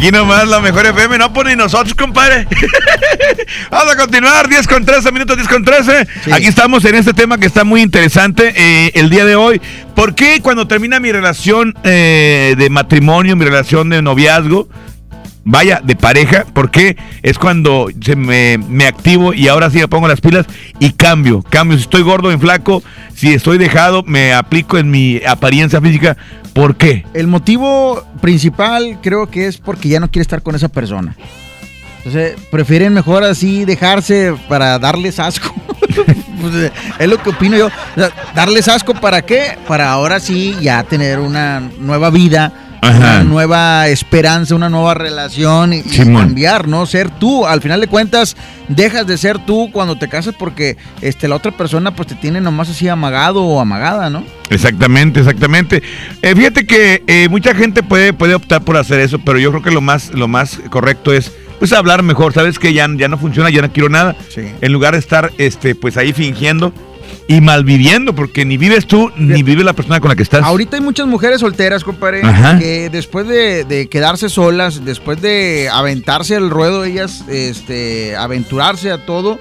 Aquí 0.00 0.10
nomás 0.10 0.48
la 0.48 0.60
mejor 0.60 0.86
FM, 0.86 1.18
no 1.18 1.30
por 1.30 1.44
ni 1.44 1.54
nosotros, 1.54 1.92
compadre. 1.92 2.46
Vamos 3.70 3.92
a 3.92 3.96
continuar, 3.98 4.48
10 4.48 4.66
con 4.66 4.82
13, 4.82 5.12
minutos 5.12 5.36
10 5.36 5.46
con 5.46 5.62
13. 5.62 6.08
Aquí 6.32 6.46
estamos 6.46 6.86
en 6.86 6.94
este 6.94 7.12
tema 7.12 7.36
que 7.36 7.44
está 7.44 7.64
muy 7.64 7.82
interesante 7.82 8.54
eh, 8.56 8.92
el 8.94 9.10
día 9.10 9.26
de 9.26 9.36
hoy. 9.36 9.60
¿Por 9.94 10.14
qué 10.14 10.40
cuando 10.40 10.66
termina 10.66 11.00
mi 11.00 11.12
relación 11.12 11.74
eh, 11.84 12.54
de 12.56 12.70
matrimonio, 12.70 13.36
mi 13.36 13.44
relación 13.44 13.90
de 13.90 14.00
noviazgo, 14.00 14.70
vaya, 15.44 15.82
de 15.84 15.96
pareja, 15.96 16.46
porque 16.54 16.96
es 17.22 17.38
cuando 17.38 17.88
se 18.02 18.16
me, 18.16 18.58
me 18.58 18.86
activo 18.86 19.34
y 19.34 19.48
ahora 19.48 19.70
sí 19.70 19.78
me 19.78 19.88
pongo 19.88 20.08
las 20.08 20.20
pilas 20.20 20.46
y 20.78 20.92
cambio, 20.92 21.42
cambio. 21.42 21.76
Si 21.76 21.84
estoy 21.84 22.02
gordo, 22.02 22.30
en 22.30 22.40
flaco, 22.40 22.82
si 23.14 23.32
estoy 23.32 23.58
dejado, 23.58 24.02
me 24.02 24.32
aplico 24.32 24.78
en 24.78 24.90
mi 24.90 25.20
apariencia 25.26 25.80
física. 25.80 26.16
¿Por 26.52 26.76
qué? 26.76 27.04
El 27.14 27.26
motivo 27.26 28.04
principal 28.20 28.98
creo 29.02 29.30
que 29.30 29.46
es 29.46 29.58
porque 29.58 29.88
ya 29.88 30.00
no 30.00 30.10
quiere 30.10 30.22
estar 30.22 30.42
con 30.42 30.54
esa 30.54 30.68
persona. 30.68 31.16
Entonces, 31.98 32.36
prefieren 32.50 32.94
mejor 32.94 33.24
así 33.24 33.64
dejarse 33.66 34.34
para 34.48 34.78
darles 34.78 35.18
asco. 35.18 35.54
pues, 36.40 36.72
es 36.98 37.08
lo 37.08 37.22
que 37.22 37.30
opino 37.30 37.56
yo. 37.56 37.68
Darles 38.34 38.68
asco 38.68 38.94
para 38.94 39.22
qué? 39.22 39.58
Para 39.68 39.92
ahora 39.92 40.18
sí 40.18 40.56
ya 40.62 40.82
tener 40.84 41.18
una 41.18 41.60
nueva 41.78 42.08
vida, 42.08 42.69
una 42.82 43.24
nueva 43.24 43.88
esperanza, 43.88 44.54
una 44.54 44.68
nueva 44.68 44.94
relación 44.94 45.72
y, 45.72 45.82
Simón. 45.82 46.26
cambiar, 46.26 46.68
¿no? 46.68 46.86
Ser 46.86 47.10
tú. 47.10 47.46
Al 47.46 47.60
final 47.60 47.80
de 47.80 47.86
cuentas, 47.86 48.36
dejas 48.68 49.06
de 49.06 49.18
ser 49.18 49.38
tú 49.44 49.70
cuando 49.72 49.96
te 49.96 50.08
casas 50.08 50.34
porque 50.38 50.76
este, 51.00 51.28
la 51.28 51.36
otra 51.36 51.52
persona 51.52 51.94
pues 51.94 52.08
te 52.08 52.14
tiene 52.14 52.40
nomás 52.40 52.70
así 52.70 52.88
amagado 52.88 53.44
o 53.44 53.60
amagada, 53.60 54.10
¿no? 54.10 54.24
Exactamente, 54.48 55.20
exactamente. 55.20 55.82
Eh, 56.22 56.34
fíjate 56.34 56.66
que 56.66 57.02
eh, 57.06 57.28
mucha 57.28 57.54
gente 57.54 57.82
puede, 57.82 58.12
puede 58.12 58.34
optar 58.34 58.62
por 58.62 58.76
hacer 58.76 59.00
eso, 59.00 59.18
pero 59.18 59.38
yo 59.38 59.50
creo 59.50 59.62
que 59.62 59.70
lo 59.70 59.80
más, 59.80 60.10
lo 60.12 60.28
más 60.28 60.58
correcto 60.70 61.12
es 61.12 61.32
pues 61.58 61.72
hablar 61.72 62.02
mejor. 62.02 62.32
Sabes 62.32 62.58
que 62.58 62.72
ya, 62.72 62.88
ya 62.96 63.08
no 63.08 63.18
funciona, 63.18 63.50
ya 63.50 63.62
no 63.62 63.70
quiero 63.70 63.88
nada. 63.88 64.16
En 64.36 64.72
lugar 64.72 64.94
de 64.94 64.98
estar 64.98 65.30
este, 65.38 65.74
pues 65.74 65.96
ahí 65.96 66.12
fingiendo 66.12 66.72
y 67.28 67.40
malviviendo, 67.40 68.14
porque 68.14 68.44
ni 68.44 68.56
vives 68.56 68.86
tú, 68.86 69.10
ni 69.16 69.42
vive 69.42 69.62
la 69.64 69.72
persona 69.72 70.00
con 70.00 70.08
la 70.08 70.16
que 70.16 70.22
estás. 70.22 70.42
Ahorita 70.42 70.76
hay 70.76 70.82
muchas 70.82 71.06
mujeres 71.06 71.40
solteras, 71.40 71.84
compadre, 71.84 72.22
Ajá. 72.22 72.58
que 72.58 72.90
después 72.90 73.26
de, 73.28 73.64
de 73.64 73.88
quedarse 73.88 74.28
solas, 74.28 74.84
después 74.84 75.20
de 75.22 75.68
aventarse 75.72 76.36
al 76.36 76.50
ruedo, 76.50 76.84
ellas, 76.84 77.24
este, 77.28 78.16
aventurarse 78.16 78.90
a 78.90 79.06
todo, 79.06 79.38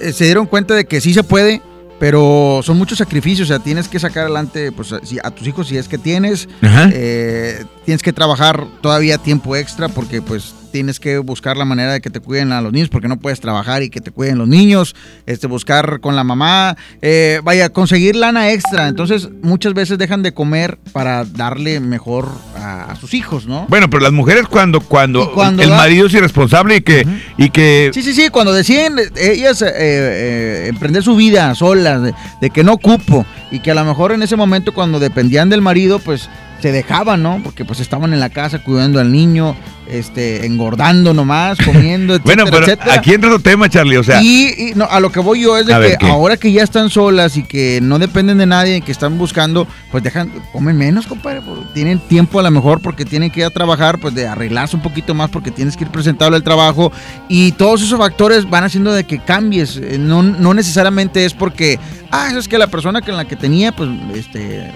eh, 0.00 0.12
se 0.12 0.24
dieron 0.24 0.46
cuenta 0.46 0.74
de 0.74 0.84
que 0.84 1.00
sí 1.00 1.14
se 1.14 1.24
puede, 1.24 1.62
pero 1.98 2.60
son 2.62 2.76
muchos 2.76 2.98
sacrificios, 2.98 3.48
o 3.48 3.52
sea, 3.52 3.58
tienes 3.58 3.88
que 3.88 3.98
sacar 3.98 4.24
adelante 4.24 4.72
pues, 4.72 4.92
a, 4.92 5.30
tus 5.30 5.46
hijos 5.46 5.68
si 5.68 5.76
es 5.76 5.88
que 5.88 5.98
tienes, 5.98 6.48
eh, 6.62 7.64
tienes 7.84 8.02
que 8.02 8.12
trabajar 8.12 8.66
todavía 8.80 9.18
tiempo 9.18 9.56
extra 9.56 9.88
porque 9.88 10.20
pues 10.20 10.54
tienes 10.74 10.98
que 10.98 11.18
buscar 11.18 11.56
la 11.56 11.64
manera 11.64 11.92
de 11.92 12.00
que 12.00 12.10
te 12.10 12.18
cuiden 12.18 12.50
a 12.50 12.60
los 12.60 12.72
niños 12.72 12.88
porque 12.88 13.06
no 13.06 13.16
puedes 13.20 13.38
trabajar 13.38 13.84
y 13.84 13.90
que 13.90 14.00
te 14.00 14.10
cuiden 14.10 14.38
los 14.38 14.48
niños, 14.48 14.96
este, 15.24 15.46
buscar 15.46 16.00
con 16.00 16.16
la 16.16 16.24
mamá, 16.24 16.76
eh, 17.00 17.40
vaya, 17.44 17.68
conseguir 17.68 18.16
lana 18.16 18.50
extra. 18.50 18.88
Entonces 18.88 19.28
muchas 19.40 19.72
veces 19.72 19.98
dejan 19.98 20.24
de 20.24 20.34
comer 20.34 20.76
para 20.92 21.24
darle 21.24 21.78
mejor 21.78 22.28
a, 22.56 22.90
a 22.90 22.96
sus 22.96 23.14
hijos, 23.14 23.46
¿no? 23.46 23.66
Bueno, 23.68 23.88
pero 23.88 24.02
las 24.02 24.10
mujeres 24.10 24.48
cuando, 24.48 24.80
cuando, 24.80 25.32
cuando 25.32 25.62
el 25.62 25.70
da- 25.70 25.76
marido 25.76 26.08
es 26.08 26.14
irresponsable 26.14 26.74
y 26.74 26.80
que, 26.80 27.06
y 27.36 27.50
que 27.50 27.92
Sí, 27.94 28.02
sí, 28.02 28.12
sí, 28.12 28.28
cuando 28.30 28.52
deciden 28.52 28.96
ellas 29.16 29.62
eh, 29.62 29.68
eh, 29.76 30.66
emprender 30.70 31.04
su 31.04 31.14
vida 31.14 31.54
solas, 31.54 32.02
de, 32.02 32.14
de 32.40 32.50
que 32.50 32.64
no 32.64 32.72
ocupo 32.72 33.24
y 33.52 33.60
que 33.60 33.70
a 33.70 33.74
lo 33.74 33.84
mejor 33.84 34.10
en 34.10 34.24
ese 34.24 34.34
momento 34.34 34.74
cuando 34.74 34.98
dependían 34.98 35.50
del 35.50 35.60
marido, 35.62 36.00
pues 36.00 36.28
se 36.64 36.72
dejaban, 36.72 37.22
¿no? 37.22 37.42
Porque 37.44 37.66
pues 37.66 37.78
estaban 37.80 38.14
en 38.14 38.20
la 38.20 38.30
casa 38.30 38.60
cuidando 38.60 38.98
al 38.98 39.12
niño, 39.12 39.54
este, 39.86 40.46
engordando 40.46 41.12
nomás, 41.12 41.58
comiendo, 41.62 42.14
etcétera, 42.14 42.44
Bueno, 42.44 42.50
pero 42.50 42.64
etcétera. 42.64 42.94
aquí 42.94 43.12
entra 43.12 43.28
otro 43.28 43.42
tema, 43.42 43.68
Charlie. 43.68 43.98
O 43.98 44.02
sea, 44.02 44.22
y, 44.22 44.70
y 44.70 44.72
no, 44.74 44.86
a 44.86 44.98
lo 44.98 45.12
que 45.12 45.20
voy 45.20 45.42
yo 45.42 45.58
es 45.58 45.66
de 45.66 45.74
A 45.74 45.98
que 45.98 46.06
ahora 46.06 46.38
que 46.38 46.50
ya 46.52 46.62
están 46.62 46.88
solas 46.88 47.36
y 47.36 47.42
que 47.42 47.80
no 47.82 47.98
dependen 47.98 48.38
de 48.38 48.46
nadie, 48.46 48.80
que 48.80 48.92
están 48.92 49.18
buscando, 49.18 49.68
pues 49.90 50.02
dejan, 50.02 50.32
comen 50.54 50.78
menos, 50.78 51.06
compadre. 51.06 51.42
tienen 51.74 51.98
tiempo 51.98 52.40
a 52.40 52.42
lo 52.42 52.50
mejor 52.50 52.80
porque 52.80 53.04
tienen 53.04 53.30
que 53.30 53.40
ir 53.40 53.46
a 53.46 53.50
trabajar, 53.50 53.98
pues 54.00 54.14
de 54.14 54.26
arreglarse 54.26 54.74
un 54.74 54.80
poquito 54.80 55.12
más 55.12 55.28
porque 55.28 55.50
tienes 55.50 55.76
que 55.76 55.84
ir 55.84 55.90
presentable 55.90 56.34
al 56.36 56.42
trabajo. 56.42 56.90
Y 57.28 57.52
todos 57.52 57.82
esos 57.82 57.98
factores 57.98 58.48
van 58.48 58.64
haciendo 58.64 58.90
de 58.90 59.04
que 59.04 59.18
cambies. 59.18 59.76
Eh, 59.76 59.98
No, 59.98 60.22
no 60.22 60.54
necesariamente 60.54 61.26
es 61.26 61.34
porque, 61.34 61.78
ah, 62.10 62.30
es 62.34 62.48
que 62.48 62.56
la 62.56 62.68
persona 62.68 63.02
con 63.02 63.18
la 63.18 63.26
que 63.26 63.36
tenía, 63.36 63.70
pues, 63.70 63.90
este 64.14 64.70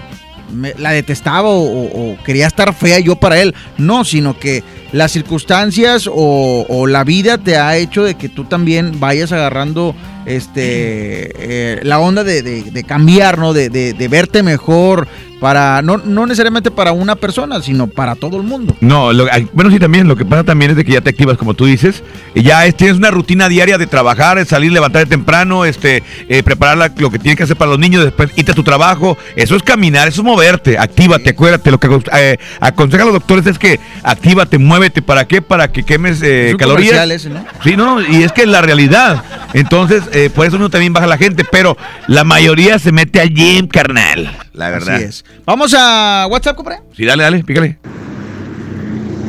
me- 0.51 0.73
la 0.77 0.91
detestaba 0.91 1.49
o, 1.49 1.61
o- 1.61 2.17
quería 2.25 2.47
estar 2.47 2.73
fea 2.73 2.99
yo 2.99 3.15
para 3.15 3.41
él. 3.41 3.53
No, 3.77 4.03
sino 4.05 4.37
que 4.39 4.63
las 4.91 5.11
circunstancias 5.11 6.07
o, 6.11 6.65
o 6.67 6.87
la 6.87 7.03
vida 7.03 7.37
te 7.37 7.57
ha 7.57 7.77
hecho 7.77 8.03
de 8.03 8.15
que 8.15 8.29
tú 8.29 8.45
también 8.45 8.99
vayas 8.99 9.31
agarrando 9.31 9.95
este 10.25 11.31
eh, 11.37 11.79
la 11.83 11.99
onda 11.99 12.23
de, 12.23 12.41
de- 12.41 12.83
cambiar, 12.83 13.37
¿no? 13.37 13.53
De- 13.53 13.69
de 13.69 14.07
verte 14.07 14.43
mejor 14.43 15.07
para, 15.39 15.81
no, 15.81 15.97
no 15.97 16.25
necesariamente 16.25 16.69
para 16.71 16.91
una 16.91 17.15
persona, 17.15 17.61
sino 17.61 17.87
para 17.87 18.15
todo 18.15 18.37
el 18.37 18.43
mundo. 18.43 18.75
No, 18.81 19.13
lo- 19.13 19.27
bueno, 19.53 19.71
sí, 19.71 19.79
también. 19.79 20.07
Lo 20.07 20.15
que 20.15 20.25
pasa 20.25 20.43
también 20.43 20.71
es 20.71 20.77
de 20.77 20.83
que 20.85 20.91
ya 20.93 21.01
te 21.01 21.09
activas, 21.09 21.37
como 21.37 21.53
tú 21.53 21.65
dices. 21.65 22.03
Y 22.35 22.43
ya 22.43 22.65
es- 22.65 22.75
tienes 22.75 22.97
una 22.97 23.09
rutina 23.11 23.47
diaria 23.49 23.77
de 23.77 23.87
trabajar, 23.87 24.37
de 24.37 24.45
salir, 24.45 24.71
levantar 24.71 25.05
temprano, 25.07 25.65
este, 25.65 26.03
eh, 26.27 26.43
preparar 26.43 26.77
la- 26.77 26.91
lo 26.97 27.09
que 27.09 27.19
tienes 27.19 27.37
que 27.37 27.43
hacer 27.43 27.55
para 27.55 27.71
los 27.71 27.79
niños, 27.79 28.03
después 28.03 28.29
irte 28.35 28.51
a 28.51 28.55
tu 28.55 28.63
trabajo. 28.63 29.17
Eso 29.35 29.55
es 29.55 29.63
caminar, 29.63 30.07
eso 30.07 30.21
es 30.21 30.25
moverte. 30.25 30.77
Actívate, 30.77 31.29
acuérdate. 31.29 31.71
Lo 31.71 31.79
que 31.79 31.87
eh, 32.13 32.37
aconsejan 32.59 33.07
los 33.07 33.13
doctores 33.13 33.45
es 33.47 33.57
que 33.57 33.79
actívate, 34.03 34.57
muévete. 34.57 35.01
¿Para 35.01 35.25
qué? 35.25 35.41
Para 35.41 35.71
que 35.71 35.83
quemes 35.83 36.19
eh, 36.21 36.55
calorías. 36.59 37.09
ese, 37.09 37.29
¿no? 37.29 37.45
Sí, 37.63 37.75
no, 37.77 38.01
y 38.01 38.23
es 38.23 38.31
que 38.33 38.41
es 38.41 38.47
la 38.49 38.61
realidad. 38.61 39.23
Entonces, 39.53 40.03
eh, 40.11 40.29
por 40.33 40.45
eso 40.45 40.57
uno 40.57 40.69
también 40.69 40.93
baja 40.93 41.07
la 41.07 41.17
gente, 41.17 41.43
pero 41.49 41.77
la 42.07 42.23
mayoría 42.23 42.77
se 42.79 42.91
mete 42.91 43.19
al 43.21 43.29
gym, 43.33 43.67
carnal. 43.67 44.29
La 44.59 44.69
verdad. 44.69 44.95
Así 44.95 45.05
es. 45.05 45.25
Vamos 45.45 45.73
a 45.73 46.27
WhatsApp, 46.29 46.57
compadre. 46.57 46.81
Sí, 46.93 47.05
dale, 47.05 47.23
dale, 47.23 47.45
pícale. 47.45 47.77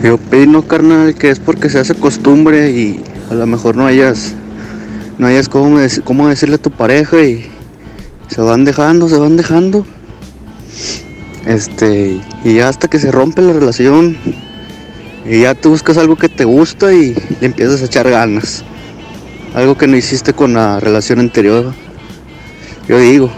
Yo 0.02 0.16
opino, 0.16 0.66
carnal, 0.66 1.15
que 1.15 1.31
es 1.31 1.39
porque 1.39 1.70
se 1.70 1.78
hace 1.78 1.94
costumbre 1.94 2.73
y 2.73 3.01
a 3.31 3.35
lo 3.35 3.47
mejor 3.47 3.77
no 3.77 3.86
hayas, 3.86 4.35
no 5.19 5.28
hayas 5.28 5.48
cómo, 5.48 5.78
cómo 6.02 6.28
decirle 6.28 6.57
a 6.57 6.59
tu 6.59 6.73
pareja 6.73 7.23
y 7.23 7.48
se 8.27 8.40
van 8.40 8.65
dejando, 8.65 9.09
se 9.09 9.19
van 9.19 9.36
dejando. 9.36 9.86
Este, 11.47 12.20
y 12.43 12.55
ya 12.55 12.69
hasta 12.69 12.89
que 12.89 12.98
se 12.98 13.12
rompe 13.12 13.40
la 13.40 13.52
relación 13.52 14.16
y 15.24 15.43
ya 15.43 15.55
tú 15.55 15.70
buscas 15.70 15.97
algo 15.97 16.16
que 16.16 16.28
te 16.28 16.44
gusta 16.44 16.93
y 16.93 17.15
le 17.40 17.47
empiezas 17.47 17.82
a 17.82 17.85
echar 17.85 18.11
ganas. 18.11 18.65
Algo 19.55 19.78
que 19.78 19.86
no 19.86 19.97
hiciste 19.97 20.32
con 20.32 20.55
la 20.55 20.81
relación 20.81 21.20
anterior. 21.20 21.73
Yo 22.89 22.98
digo. 22.98 23.31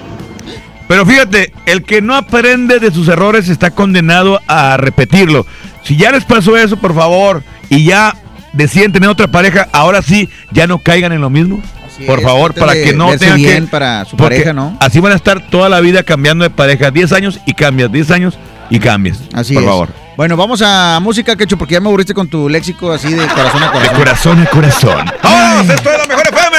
Pero 0.93 1.07
fíjate, 1.07 1.55
el 1.65 1.85
que 1.85 2.03
no 2.03 2.15
aprende 2.15 2.79
de 2.79 2.91
sus 2.91 3.09
errores 3.09 3.49
está 3.49 3.71
condenado 3.71 4.39
a 4.47 4.77
repetirlo. 4.77 5.47
Si 5.83 5.97
ya 5.97 6.13
les 6.13 6.23
pasó 6.27 6.55
eso, 6.55 6.77
por 6.77 6.95
favor, 6.95 7.43
y 7.71 7.83
ya 7.87 8.15
deciden 8.53 8.93
tener 8.93 9.09
otra 9.09 9.27
pareja, 9.27 9.69
ahora 9.73 10.03
sí, 10.03 10.29
ya 10.51 10.67
no 10.67 10.77
caigan 10.77 11.13
en 11.13 11.23
lo 11.23 11.31
mismo. 11.31 11.63
por 12.07 12.19
es, 12.19 12.25
favor, 12.27 12.53
para 12.53 12.75
que 12.75 12.93
no 12.93 13.09
tengan 13.17 13.37
bien 13.39 13.65
que... 13.65 13.71
para 13.71 14.05
su 14.05 14.19
pareja, 14.19 14.53
¿no? 14.53 14.77
Así 14.81 15.01
van 15.01 15.13
a 15.13 15.17
estar 15.17 15.41
toda 15.49 15.71
la 15.71 15.81
vida 15.81 16.03
cambiando 16.03 16.45
de 16.45 16.51
pareja. 16.51 16.91
10 16.91 17.11
años 17.15 17.41
y 17.47 17.55
cambias, 17.55 17.91
10 17.91 18.11
años 18.11 18.39
y 18.69 18.79
cambias. 18.79 19.19
Así 19.33 19.55
por 19.55 19.63
es. 19.63 19.69
favor. 19.71 19.89
Bueno, 20.19 20.37
vamos 20.37 20.61
a 20.63 21.01
música, 21.01 21.37
Quecho, 21.37 21.57
porque 21.57 21.73
ya 21.73 21.81
me 21.81 21.89
aburriste 21.89 22.13
con 22.13 22.29
tu 22.29 22.51
léxico 22.51 22.93
así 22.93 23.11
de 23.15 23.27
corazón 23.29 23.63
a 23.63 23.67
De 23.69 23.89
corazón. 23.89 23.97
corazón 23.97 24.41
a 24.43 24.47
corazón. 24.51 25.07
¡Vámonos! 25.23 25.71
¡Esto 25.75 25.91
es 25.91 25.99
la 25.99 26.07
mejor 26.07 26.29
FM! 26.29 26.52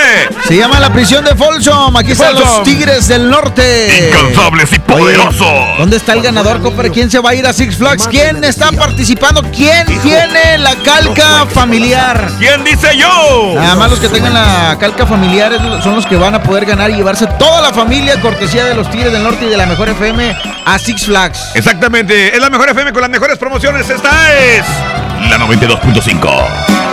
Se 0.47 0.57
llama 0.57 0.80
La 0.80 0.91
Prisión 0.91 1.23
de 1.23 1.35
Folsom. 1.35 1.95
Aquí 1.95 2.11
están 2.11 2.35
Folsom. 2.35 2.57
los 2.57 2.63
Tigres 2.63 3.07
del 3.07 3.30
Norte. 3.30 4.09
Incansables 4.09 4.71
y 4.71 4.75
Oye, 4.75 4.81
poderosos. 4.81 5.77
¿Dónde 5.77 5.97
está 5.97 6.13
el 6.13 6.21
ganador, 6.21 6.61
compadre? 6.61 6.91
¿Quién 6.91 7.09
se 7.09 7.19
va 7.19 7.31
a 7.31 7.35
ir 7.35 7.45
a 7.47 7.53
Six 7.53 7.77
Flags? 7.77 8.07
¿Quién 8.07 8.43
está 8.43 8.71
participando? 8.71 9.41
¿Quién 9.55 9.85
tiene 10.01 10.57
la 10.57 10.75
calca 10.77 11.45
familiar? 11.47 12.30
¿Quién 12.39 12.63
dice 12.63 12.97
yo? 12.97 13.53
Nada 13.55 13.75
más 13.75 13.89
los 13.89 13.99
que 13.99 14.09
tengan 14.09 14.34
la 14.34 14.77
calca 14.80 15.05
familiar 15.05 15.51
son 15.84 15.95
los 15.95 16.05
que 16.05 16.15
van 16.15 16.35
a 16.35 16.43
poder 16.43 16.65
ganar 16.65 16.91
y 16.91 16.95
llevarse 16.95 17.27
toda 17.39 17.61
la 17.61 17.73
familia, 17.73 18.19
cortesía 18.21 18.65
de 18.65 18.75
los 18.75 18.89
Tigres 18.91 19.11
del 19.11 19.23
Norte 19.23 19.45
y 19.45 19.49
de 19.49 19.57
la 19.57 19.65
Mejor 19.65 19.89
FM, 19.89 20.35
a 20.65 20.80
Six 20.80 21.05
Flags. 21.05 21.39
Exactamente, 21.55 22.35
es 22.35 22.41
la 22.41 22.49
mejor 22.49 22.69
FM 22.69 22.93
con 22.93 23.01
las 23.01 23.09
mejores 23.09 23.38
promociones. 23.38 23.89
Esta 23.89 24.34
es 24.34 24.65
la 25.30 25.38
92.5. 25.38 26.93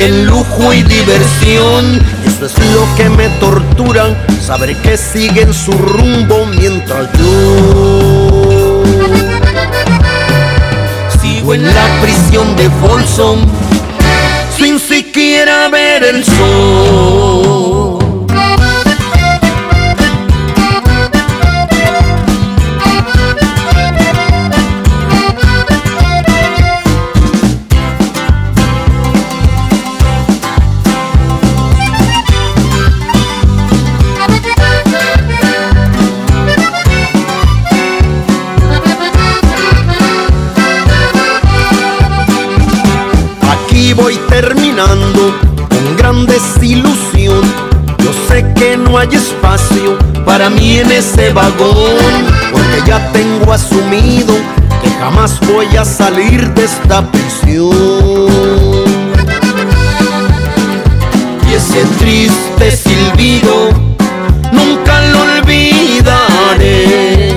En 0.00 0.26
lujo 0.26 0.72
y 0.72 0.82
diversión. 0.82 2.00
Eso 2.26 2.46
es 2.46 2.58
lo 2.74 2.86
que 2.96 3.08
me 3.10 3.28
tortura, 3.38 4.16
saber 4.40 4.74
que 4.76 4.96
siguen 4.96 5.52
su 5.52 5.72
rumbo 5.72 6.46
mientras 6.46 7.08
yo 7.18 8.82
sigo 11.20 11.54
en 11.54 11.64
la 11.66 12.00
prisión 12.00 12.56
de 12.56 12.70
Folsom 12.70 13.46
sin 14.56 14.78
siquiera 14.78 15.68
ver 15.68 16.02
el 16.04 16.24
sol. 16.24 17.99
Mí 50.50 50.78
en 50.78 50.90
ese 50.90 51.32
vagón, 51.32 52.26
porque 52.52 52.82
ya 52.86 53.10
tengo 53.12 53.52
asumido 53.52 54.34
que 54.82 54.90
jamás 54.98 55.38
voy 55.40 55.76
a 55.76 55.84
salir 55.84 56.48
de 56.54 56.64
esta 56.64 57.02
prisión. 57.10 57.70
Y 61.48 61.54
ese 61.54 61.84
triste 61.98 62.70
silbido 62.70 63.70
nunca 64.52 65.00
lo 65.12 65.22
olvidaré. 65.22 67.34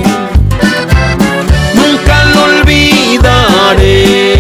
Nunca 1.76 2.26
lo 2.26 2.44
olvidaré. 2.44 4.33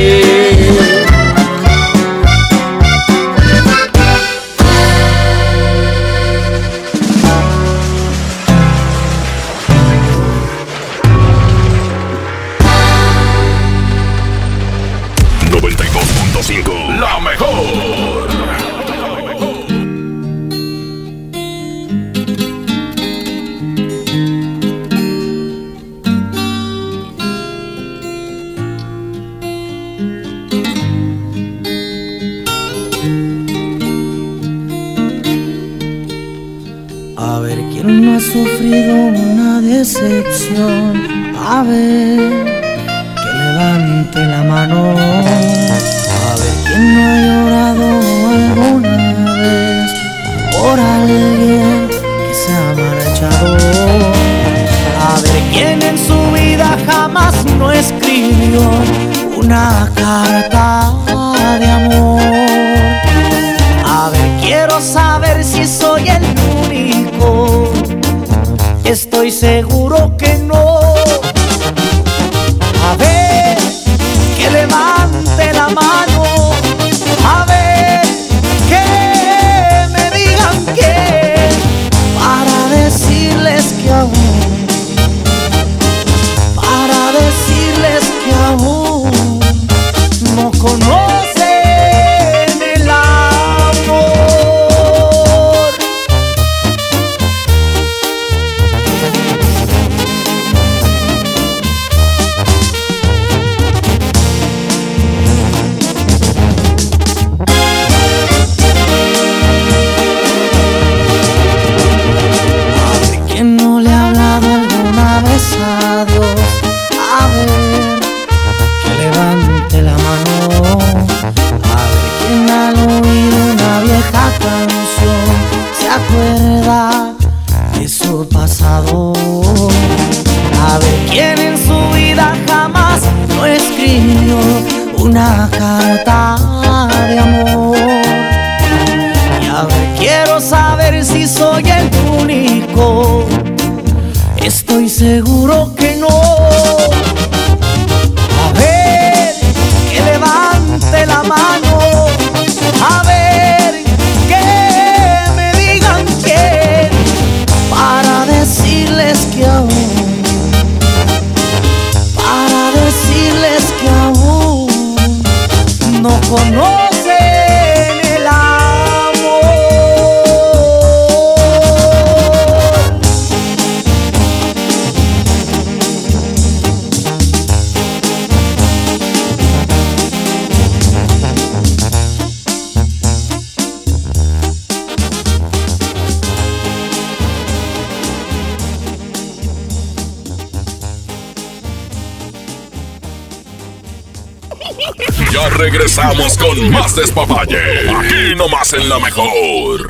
Despapalle. 197.04 197.60
Aquí 198.00 198.34
nomás 198.38 198.72
en 198.72 198.88
la 198.88 198.98
mejor. 198.98 199.90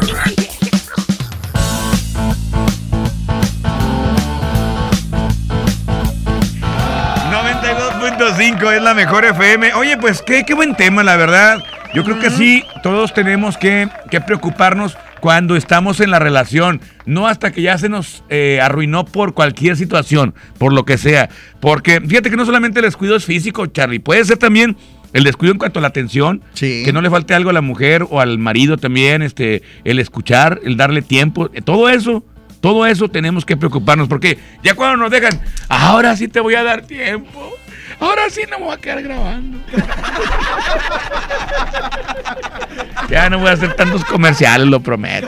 92.5 7.31 8.73
es 8.73 8.81
la 8.81 8.95
mejor 8.95 9.25
FM. 9.25 9.75
Oye, 9.75 9.95
pues 9.97 10.23
qué, 10.23 10.43
qué 10.43 10.55
buen 10.55 10.75
tema, 10.75 11.03
la 11.03 11.15
verdad. 11.15 11.59
Yo 11.93 12.03
creo 12.03 12.17
que 12.17 12.31
sí, 12.31 12.63
todos 12.81 13.13
tenemos 13.13 13.57
que, 13.59 13.87
que 14.09 14.19
preocuparnos 14.19 14.97
cuando 15.19 15.55
estamos 15.55 15.99
en 15.99 16.09
la 16.09 16.19
relación, 16.19 16.81
no 17.05 17.27
hasta 17.27 17.51
que 17.51 17.61
ya 17.61 17.77
se 17.77 17.87
nos 17.87 18.23
eh, 18.29 18.59
arruinó 18.61 19.05
por 19.05 19.33
cualquier 19.33 19.77
situación, 19.77 20.33
por 20.57 20.73
lo 20.73 20.83
que 20.83 20.97
sea. 20.97 21.29
Porque 21.61 22.01
fíjate 22.01 22.31
que 22.31 22.35
no 22.35 22.45
solamente 22.45 22.79
el 22.79 22.85
descuido 22.85 23.15
es 23.15 23.23
físico, 23.23 23.67
Charlie, 23.67 23.99
puede 23.99 24.25
ser 24.25 24.37
también 24.37 24.75
el 25.13 25.23
descuido 25.23 25.53
en 25.53 25.59
cuanto 25.59 25.79
a 25.79 25.81
la 25.81 25.87
atención, 25.87 26.43
que 26.59 26.91
no 26.93 27.01
le 27.01 27.09
falte 27.09 27.33
algo 27.33 27.51
a 27.51 27.53
la 27.53 27.61
mujer 27.61 28.05
o 28.09 28.19
al 28.19 28.39
marido 28.39 28.77
también, 28.77 29.21
este, 29.21 29.61
el 29.83 29.99
escuchar, 29.99 30.59
el 30.63 30.75
darle 30.75 31.01
tiempo, 31.01 31.49
eh, 31.53 31.61
todo 31.61 31.89
eso. 31.89 32.23
Todo 32.59 32.85
eso 32.85 33.09
tenemos 33.09 33.43
que 33.43 33.57
preocuparnos 33.57 34.07
porque 34.07 34.39
ya 34.63 34.73
cuando 34.73 34.95
nos 34.95 35.11
dejan, 35.11 35.41
ahora 35.67 36.15
sí 36.15 36.29
te 36.29 36.39
voy 36.39 36.55
a 36.55 36.63
dar 36.63 36.83
tiempo. 36.83 37.53
Ahora 37.99 38.29
sí 38.29 38.41
no 38.49 38.59
me 38.59 38.65
voy 38.65 38.73
a 38.73 38.77
quedar 38.77 39.01
grabando. 39.01 39.59
ya 43.09 43.29
no 43.29 43.39
voy 43.39 43.49
a 43.49 43.51
hacer 43.51 43.75
tantos 43.75 44.05
comerciales, 44.05 44.67
lo 44.67 44.79
prometo. 44.79 45.27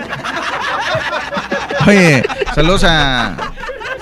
Oye, 1.86 2.24
saludos 2.53 2.86
a. 2.86 3.44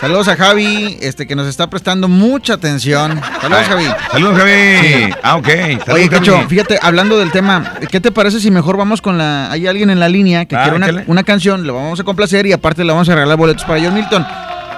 Saludos 0.04 0.28
a 0.28 0.36
Javi, 0.36 0.98
este 1.00 1.26
que 1.26 1.34
nos 1.34 1.48
está 1.48 1.70
prestando 1.70 2.10
mucha 2.10 2.56
atención. 2.56 3.22
Saludos, 3.40 3.64
Javi. 3.70 3.86
Saludos, 4.12 4.38
Javi. 4.38 4.52
Sí. 4.82 5.10
Ah, 5.24 5.38
ok. 5.38 5.48
Saludos, 5.48 5.88
Oye, 5.94 6.10
Cacho, 6.10 6.36
Javi. 6.36 6.48
fíjate, 6.50 6.78
hablando 6.82 7.18
del 7.18 7.32
tema, 7.32 7.76
¿qué 7.90 8.02
te 8.02 8.12
parece 8.12 8.42
si 8.42 8.52
mejor 8.52 8.76
vamos 8.76 9.02
con 9.02 9.18
la. 9.18 9.50
Hay 9.50 9.66
alguien 9.66 9.90
en 9.90 10.02
la 10.02 10.10
línea 10.10 10.44
que 10.44 10.58
Ah, 10.58 10.64
quiere 10.70 11.06
una, 11.08 11.24
canción, 11.24 11.66
le 11.66 11.72
vamos 11.72 12.02
a 12.02 12.04
complacer 12.04 12.46
y 12.46 12.52
aparte 12.52 12.84
le 12.84 12.92
vamos 12.92 13.08
a 13.08 13.16
regalar 13.16 13.38
boletos 13.38 13.64
para 13.64 13.82
John 13.82 13.94
Milton. 13.94 14.28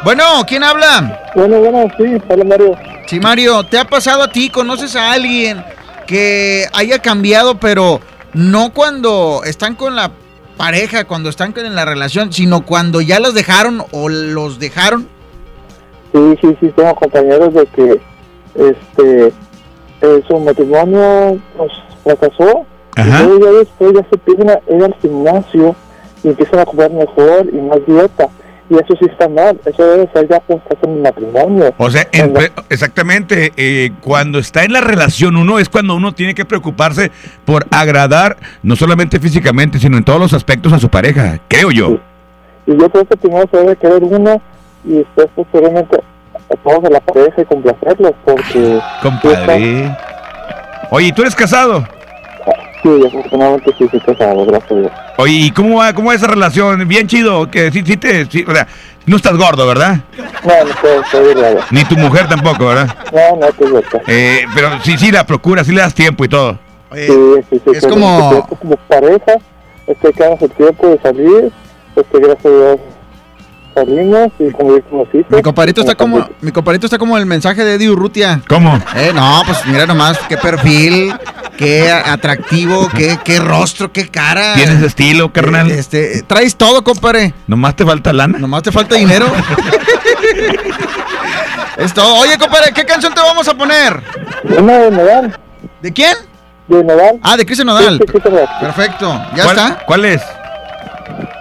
Bueno, 0.03 0.23
¿quién 0.47 0.63
habla? 0.63 1.31
Bueno, 1.33 1.57
bueno, 1.57 1.91
sí, 1.97 2.03
hola 2.27 2.43
Mario. 2.43 2.77
Sí, 3.07 3.19
Mario, 3.19 3.63
¿te 3.63 3.79
ha 3.79 3.85
pasado 3.85 4.21
a 4.21 4.31
ti? 4.31 4.51
¿Conoces 4.51 4.95
a 4.95 5.11
alguien 5.11 5.65
que 6.05 6.67
haya 6.71 6.99
cambiado, 6.99 7.59
pero 7.59 7.99
no 8.33 8.73
cuando 8.73 9.41
están 9.43 9.73
con 9.73 9.95
la 9.95 10.11
pareja, 10.55 11.05
cuando 11.05 11.29
están 11.29 11.51
en 11.57 11.73
la 11.73 11.83
relación, 11.83 12.31
sino 12.31 12.61
cuando 12.63 13.01
ya 13.01 13.19
los 13.19 13.33
dejaron 13.33 13.83
o 13.89 14.07
los 14.07 14.59
dejaron? 14.59 15.14
Sí, 16.15 16.37
sí, 16.41 16.57
sí, 16.61 16.71
tengo 16.77 16.95
compañeros 16.95 17.53
de 17.53 17.65
que 17.65 17.99
este 18.55 19.27
eh, 20.01 20.23
su 20.27 20.39
matrimonio 20.39 21.37
pues, 21.57 21.71
fracasó 22.05 22.65
Ajá. 22.95 23.23
y 23.23 23.25
luego 23.27 23.45
ya 23.51 23.59
después 23.59 23.93
ya 23.95 24.01
se 24.09 24.15
empiezan 24.15 24.49
a 24.49 24.73
ir 24.73 24.83
al 24.85 24.95
gimnasio 25.01 25.75
y 26.23 26.27
empiezan 26.29 26.59
a 26.59 26.65
comer 26.65 26.89
mejor 26.91 27.49
y 27.51 27.57
más 27.57 27.79
dieta. 27.85 28.29
Y 28.69 28.75
eso 28.75 28.95
sí 28.97 29.05
está 29.11 29.27
mal, 29.27 29.59
eso 29.65 29.83
debe 29.85 30.09
ser 30.13 30.27
ya 30.29 30.37
estás 30.37 30.77
en 30.83 30.89
el 30.93 31.01
matrimonio. 31.01 31.73
O 31.77 31.91
sea, 31.91 32.07
en- 32.13 32.33
exactamente, 32.69 33.51
eh, 33.57 33.91
cuando 34.01 34.39
está 34.39 34.63
en 34.63 34.71
la 34.71 34.81
relación 34.81 35.35
uno 35.35 35.59
es 35.59 35.67
cuando 35.67 35.95
uno 35.95 36.13
tiene 36.13 36.33
que 36.33 36.45
preocuparse 36.45 37.11
por 37.43 37.67
agradar, 37.71 38.37
no 38.63 38.75
solamente 38.77 39.19
físicamente, 39.19 39.79
sino 39.79 39.97
en 39.97 40.05
todos 40.05 40.19
los 40.21 40.33
aspectos 40.33 40.71
a 40.71 40.79
su 40.79 40.87
pareja, 40.89 41.41
creo 41.49 41.71
yo. 41.71 41.99
Y 42.65 42.71
yo 42.77 42.89
creo 42.89 43.05
que 43.05 43.17
primero 43.17 43.45
se 43.51 43.57
debe 43.57 43.75
querer 43.75 44.03
uno 44.03 44.41
y 44.87 44.93
después 44.97 45.27
posteriormente 45.35 45.97
a 46.51 46.55
todos 46.63 46.83
de 46.83 46.89
la 46.91 46.99
pareja 46.99 47.41
y 47.41 47.45
complacerlos 47.45 48.11
porque... 48.23 48.79
Compadre. 49.01 49.97
Oye, 50.91 51.07
¿y 51.07 51.11
¿tú 51.11 51.21
eres 51.23 51.35
casado? 51.35 51.87
Sí, 52.83 52.89
afortunadamente 53.07 53.73
sí 53.77 53.83
estoy 53.91 53.99
casado, 54.15 54.45
gracias 54.45 54.71
a 54.71 54.75
Dios. 54.75 54.91
Oye, 55.17 55.33
¿y 55.33 55.51
cómo 55.51 55.79
va, 55.79 55.93
cómo 55.93 56.09
va 56.09 56.15
esa 56.15 56.27
relación? 56.27 56.87
Bien 56.87 57.07
chido, 57.07 57.49
que 57.49 57.71
sí, 57.71 57.81
sí 57.83 57.97
te, 57.97 58.25
sí, 58.25 58.45
o 58.47 58.53
sea, 58.53 58.67
no 59.07 59.15
estás 59.17 59.35
gordo, 59.37 59.65
¿verdad? 59.65 60.01
No, 60.43 60.63
no 60.63 60.69
estoy, 60.69 60.91
estoy 61.03 61.27
delgado. 61.33 61.59
Ni 61.71 61.83
tu 61.85 61.95
mujer 61.97 62.27
tampoco, 62.27 62.67
¿verdad? 62.67 62.95
No, 63.11 63.37
no, 63.37 63.47
estoy 63.47 63.69
loca. 63.71 64.01
Eh, 64.07 64.45
pero 64.53 64.69
sí, 64.83 64.97
sí 64.99 65.11
la 65.11 65.25
procuras, 65.25 65.65
sí 65.65 65.73
le 65.73 65.81
das 65.81 65.95
tiempo 65.95 66.25
y 66.25 66.29
todo. 66.29 66.59
Sí, 66.93 67.07
sí, 67.49 67.61
sí. 67.65 67.71
es 67.73 67.87
como- 67.87 68.45
como 68.47 68.75
pareja, 68.87 69.33
este, 69.87 70.13
que 70.13 70.23
hagas 70.23 70.41
el 70.43 70.51
tiempo 70.51 70.87
de 70.87 70.99
salir, 71.01 71.51
este, 71.95 72.19
gracias 72.19 72.45
a 72.45 72.49
Dios 72.49 72.79
salimos 73.75 74.31
y 74.39 74.51
como. 74.51 74.75
Mi 75.29 75.41
compadrito 75.41 75.81
está 75.81 75.95
como, 75.95 76.27
mi 76.41 76.51
compadrito 76.51 76.87
está 76.87 76.97
como 76.97 77.17
el 77.17 77.25
mensaje 77.25 77.63
de 77.63 77.75
Eddie 77.75 77.89
Urrutia. 77.89 78.41
¿Cómo? 78.47 78.79
Eh, 78.95 79.11
no, 79.13 79.43
pues 79.45 79.59
mira 79.67 79.85
nomás, 79.85 80.17
qué 80.29 80.37
perfil, 80.37 81.13
qué 81.57 81.91
atractivo, 81.91 82.89
qué, 82.95 83.19
qué 83.23 83.39
rostro, 83.39 83.91
qué 83.91 84.07
cara. 84.07 84.53
Tienes 84.55 84.81
estilo, 84.81 85.31
carnal. 85.31 85.69
Este, 85.69 86.23
traes 86.23 86.55
todo, 86.55 86.83
compadre. 86.83 87.33
Nomás 87.47 87.75
te 87.75 87.85
falta 87.85 88.13
lana. 88.13 88.39
Nomás 88.39 88.63
te 88.63 88.71
falta 88.71 88.95
dinero. 88.95 89.27
es 91.77 91.93
todo. 91.93 92.15
Oye, 92.15 92.37
compadre, 92.37 92.71
¿qué 92.73 92.85
canción 92.85 93.13
te 93.13 93.21
vamos 93.21 93.47
a 93.47 93.55
poner? 93.55 94.01
Una 94.57 94.79
de 94.79 94.91
Nodal. 94.91 95.37
¿De 95.81 95.91
quién? 95.91 96.15
De 96.67 96.83
Nodal. 96.83 97.19
Ah, 97.21 97.37
de 97.37 97.45
Cristian 97.45 97.67
Nodal. 97.67 97.99
Sí, 97.99 98.11
sí. 98.11 98.19
Perfecto. 98.59 99.13
¿Ya 99.35 99.43
¿Cuál, 99.43 99.57
está? 99.57 99.85
¿Cuál 99.85 100.05
es? 100.05 100.21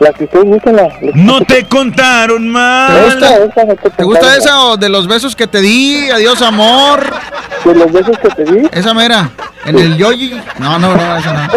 La 0.00 0.12
que 0.12 0.24
ustedes 0.24 0.44
dicen, 0.52 0.76
la, 0.76 0.88
No 1.14 1.40
te 1.42 1.64
contaron 1.66 2.42
¿Te 2.42 2.48
mal. 2.48 3.04
gusta, 3.04 3.36
esa 3.36 3.64
no 3.64 3.74
te 3.76 3.90
¿Te 3.90 4.04
gusta 4.04 4.36
esa 4.36 4.60
o 4.64 4.76
de 4.76 4.88
los 4.88 5.06
besos 5.06 5.34
que 5.36 5.46
te 5.46 5.60
di? 5.60 6.10
Adiós, 6.10 6.42
amor. 6.42 7.00
¿De 7.64 7.74
los 7.74 7.92
besos 7.92 8.18
que 8.18 8.28
te 8.30 8.44
di? 8.44 8.68
Esa 8.72 8.92
mera. 8.94 9.30
En 9.64 9.78
el 9.78 9.96
yoyi. 9.96 10.38
No, 10.58 10.78
no, 10.78 10.94
no, 10.94 11.16
esa 11.16 11.32
no. 11.32 11.48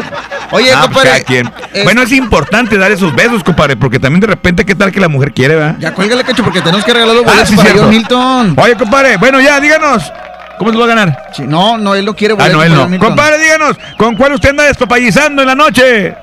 Oye, 0.52 0.72
Ah, 0.72 0.88
pues, 0.92 1.06
compadre. 1.10 1.44
es- 1.74 1.84
Bueno, 1.84 2.02
es 2.04 2.12
importante 2.14 2.78
dar 2.78 2.90
esos 2.92 3.14
besos, 3.14 3.44
compadre, 3.44 3.76
porque 3.76 4.00
también 4.00 4.22
de 4.22 4.28
repente, 4.28 4.66
¿qué 4.66 4.76
tal 4.76 4.92
que 4.94 5.00
la 5.02 5.10
mujer 5.10 5.34
quiere, 5.34 5.56
verdad? 5.56 5.76
Ya 5.80 5.94
cuélgale, 5.94 6.24
cacho, 6.24 6.44
porque 6.44 6.62
tenemos 6.62 6.86
que 6.86 6.94
regalar 6.94 7.16
los 7.16 7.26
Ah, 7.26 7.30
boletos 7.32 7.50
sí, 7.50 7.56
para. 7.58 7.72
John 7.74 7.90
Milton. 7.90 8.56
Oye, 8.58 8.76
compadre, 8.78 9.18
bueno, 9.18 9.42
ya, 9.42 9.60
díganos. 9.60 10.12
¿Cómo 10.58 10.72
se 10.72 10.78
lo 10.78 10.88
va 10.88 10.92
a 10.92 10.96
ganar? 10.96 11.24
Sí, 11.34 11.44
no, 11.46 11.78
no, 11.78 11.94
él 11.94 12.04
no 12.06 12.16
quiere 12.16 12.34
Ah, 12.40 12.48
no, 12.50 12.64
él 12.64 12.74
no. 12.74 12.98
Compadre, 12.98 13.38
díganos, 13.40 13.76
¿con 13.98 14.16
cuál 14.16 14.34
usted 14.34 14.50
anda 14.50 14.64
despapallizando 14.64 15.42
en 15.44 15.48
la 15.50 15.56
noche? 15.56 16.16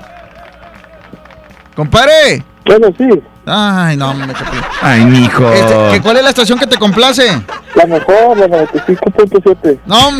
Compadre. 1.75 2.43
Bueno, 2.65 2.87
sí. 2.97 3.07
Ay, 3.45 3.95
no, 3.97 4.13
me 4.15 4.27
chapé. 4.33 4.57
Ay, 4.81 5.05
mijo. 5.05 5.51
Este, 5.51 5.73
¿que 5.91 6.01
¿Cuál 6.01 6.17
es 6.17 6.23
la 6.23 6.29
estación 6.29 6.57
que 6.57 6.65
te 6.65 6.77
complace? 6.77 7.27
La 7.75 7.85
mejor, 7.85 8.37
la 8.37 8.47
95.7. 8.47 9.79
No. 9.85 10.11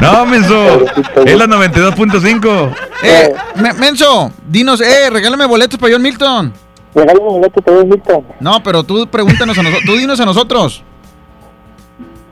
No, 0.00 0.26
menso. 0.26 0.84
Es 1.24 1.36
la 1.38 1.46
92.5. 1.46 2.74
Eh, 3.04 3.34
me- 3.56 3.72
Menso, 3.74 4.30
dinos, 4.46 4.80
eh, 4.80 5.08
regálame 5.10 5.46
boletos 5.46 5.78
para 5.78 5.92
John 5.92 6.02
Milton. 6.02 6.52
Regálame 6.94 7.20
boletos 7.20 7.64
para 7.64 7.76
John 7.78 7.88
Milton. 7.88 8.24
No, 8.40 8.62
pero 8.62 8.82
tú 8.84 9.06
pregúntanos 9.06 9.56
a 9.56 9.62
nosotros, 9.62 9.84
tú 9.86 9.96
dinos 9.96 10.20
a 10.20 10.24
nosotros. 10.26 10.82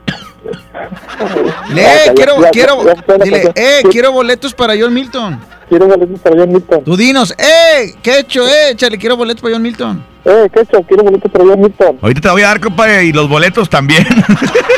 Le, 1.73 1.81
ya, 2.05 2.13
quiero, 2.13 2.35
quiero, 2.51 2.83
dile, 3.23 3.51
eh, 3.55 3.81
quiero 3.89 4.11
boletos 4.11 4.53
para 4.53 4.73
John 4.79 4.93
Milton. 4.93 5.39
Quiero 5.71 5.87
boletos 5.87 6.19
para 6.19 6.35
John 6.35 6.51
Milton. 6.51 6.83
Tú 6.83 6.97
dinos, 6.97 7.33
eh, 7.37 7.95
qué 8.03 8.19
hecho, 8.19 8.45
eh, 8.45 8.71
échale, 8.71 8.97
quiero 8.97 9.15
boletos 9.15 9.41
para 9.41 9.53
John 9.53 9.61
Milton. 9.61 10.03
Eh, 10.25 10.49
¿qué 10.53 10.59
hecho? 10.59 10.83
Quiero 10.85 11.01
boletos 11.01 11.31
para 11.31 11.45
John 11.45 11.61
Milton. 11.61 11.97
Ahorita 12.01 12.19
te 12.19 12.29
voy 12.29 12.41
a 12.41 12.47
dar, 12.47 12.59
compadre, 12.59 13.05
y 13.05 13.13
los 13.13 13.29
boletos 13.29 13.69
también. 13.69 14.05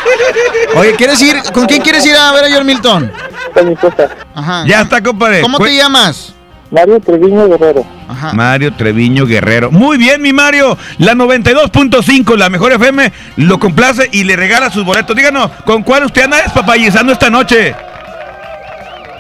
Oye, 0.75 0.93
¿quieres 0.95 1.19
ir? 1.23 1.37
¿Con 1.51 1.65
quién 1.65 1.81
quieres 1.81 2.05
ir 2.05 2.15
a 2.15 2.31
ver 2.33 2.45
a 2.45 2.55
John 2.55 2.67
Milton? 2.67 3.11
Con 3.55 3.67
mi 3.69 3.73
esposa. 3.73 4.07
Ajá. 4.35 4.65
ya 4.67 4.81
está, 4.81 5.01
compadre. 5.01 5.41
¿Cómo 5.41 5.57
te 5.57 5.75
llamas? 5.75 6.35
Mario 6.69 6.99
Treviño 6.99 7.47
Guerrero. 7.47 7.83
Ajá. 8.07 8.33
Mario 8.33 8.71
Treviño 8.75 9.25
Guerrero. 9.25 9.71
Muy 9.71 9.97
bien, 9.97 10.21
mi 10.21 10.31
Mario. 10.31 10.77
La 10.99 11.15
92.5, 11.15 12.37
la 12.37 12.51
mejor 12.51 12.71
FM, 12.71 13.11
lo 13.37 13.59
complace 13.59 14.09
y 14.11 14.25
le 14.25 14.35
regala 14.35 14.69
sus 14.69 14.85
boletos. 14.85 15.15
Díganos, 15.15 15.49
¿con 15.65 15.81
cuál 15.81 16.03
usted 16.03 16.25
anda 16.25 16.37
despapallizando 16.37 17.13
esta 17.13 17.31
noche? 17.31 17.75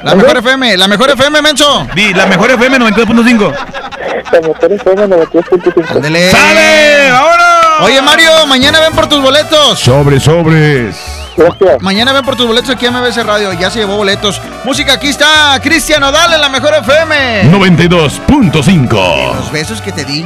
La 0.03 0.15
mejor 0.15 0.37
FM, 0.37 0.77
la 0.77 0.87
mejor 0.87 1.09
FM, 1.11 1.41
Menso. 1.41 1.87
Di, 1.95 2.13
la 2.13 2.25
mejor 2.25 2.51
FM 2.51 2.77
92.5. 2.77 3.53
La 4.31 4.41
mejor 4.41 4.71
FM 4.71 5.07
92.5. 5.07 5.95
Ándele. 5.95 6.29
¡Sale! 6.29 7.11
¡Vámonos! 7.11 7.81
Oye, 7.81 8.01
Mario, 8.01 8.45
mañana 8.47 8.79
ven 8.81 8.93
por 8.93 9.07
tus 9.07 9.21
boletos. 9.21 9.79
Sobres, 9.79 10.23
sobres. 10.23 10.95
Gracias. 11.37 11.81
Mañana 11.81 12.11
ven 12.13 12.25
por 12.25 12.35
tus 12.35 12.45
boletos 12.45 12.69
aquí 12.69 12.85
a 12.85 12.91
MBC 12.91 13.23
Radio. 13.23 13.53
Ya 13.53 13.71
se 13.71 13.79
llevó 13.79 13.95
boletos. 13.95 14.41
Música, 14.65 14.93
aquí 14.93 15.07
está 15.07 15.57
Cristian 15.63 16.03
Odal 16.03 16.33
en 16.33 16.41
la 16.41 16.49
mejor 16.49 16.73
FM. 16.73 17.49
92.5. 17.51 19.35
Los 19.35 19.51
besos 19.51 19.81
que 19.81 19.91
te 19.91 20.03
di. 20.05 20.25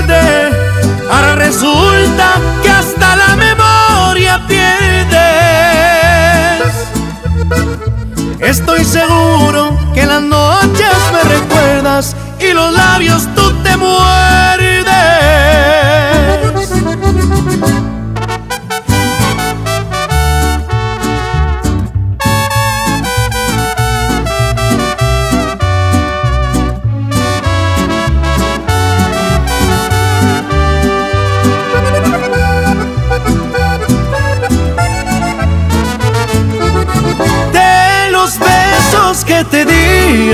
Estoy 8.61 8.85
seguro 8.85 9.75
que 9.91 10.05
las 10.05 10.21
noches 10.21 10.95
me 11.11 11.23
recuerdas 11.23 12.15
y 12.39 12.53
los 12.53 12.71
labios 12.71 13.27
tú 13.35 13.51
te 13.63 13.75
muerdes. 13.75 14.20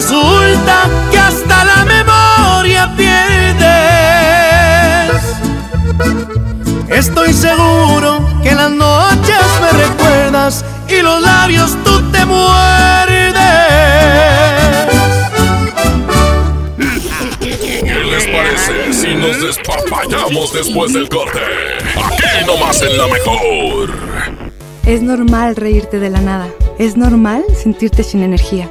resulta 0.00 0.88
que 1.10 1.18
hasta 1.18 1.64
la 1.64 1.84
memoria 1.84 2.90
pierdes. 2.96 3.60
Estoy 6.88 7.34
seguro 7.34 8.26
que 8.42 8.48
en 8.48 8.56
las 8.56 8.70
noches 8.70 9.44
me 9.60 9.70
recuerdas 9.78 10.64
y 10.88 11.02
los 11.02 11.20
labios 11.20 11.76
tú 11.84 12.00
te 12.10 12.24
muerdes. 12.24 13.34
¿Qué 17.38 18.04
les 18.10 18.26
parece 18.26 18.92
si 18.94 19.14
nos 19.14 19.38
despapallamos 19.42 20.54
después 20.54 20.94
del 20.94 21.10
corte? 21.10 21.40
Aquí 22.02 22.46
nomás 22.46 22.80
en 22.80 22.96
la 22.96 23.06
mejor. 23.06 23.90
Es 24.86 25.02
normal 25.02 25.56
reírte 25.56 26.00
de 26.00 26.08
la 26.08 26.22
nada. 26.22 26.48
Es 26.78 26.96
normal 26.96 27.44
sentirte 27.54 28.02
sin 28.02 28.22
energía. 28.22 28.70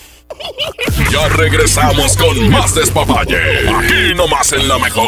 Ya 1.11 1.27
regresamos 1.29 2.15
con 2.17 2.49
más 2.49 2.73
despapalle. 2.73 3.69
Aquí 3.69 4.15
nomás 4.15 4.51
en 4.53 4.67
la 4.67 4.77
mejor. 4.79 5.07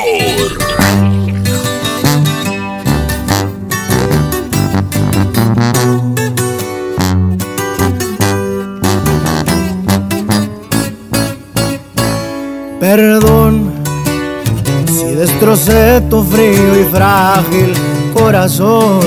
Perdón 12.80 13.72
si 14.86 15.16
destrocé 15.16 16.02
tu 16.10 16.22
frío 16.24 16.82
y 16.82 16.84
frágil 16.92 17.74
corazón. 18.14 19.00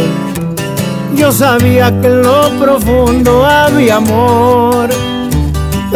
Yo 1.14 1.30
sabía 1.30 1.88
que 2.00 2.06
en 2.06 2.22
lo 2.22 2.50
profundo 2.58 3.44
había 3.44 3.96
amor, 3.96 4.88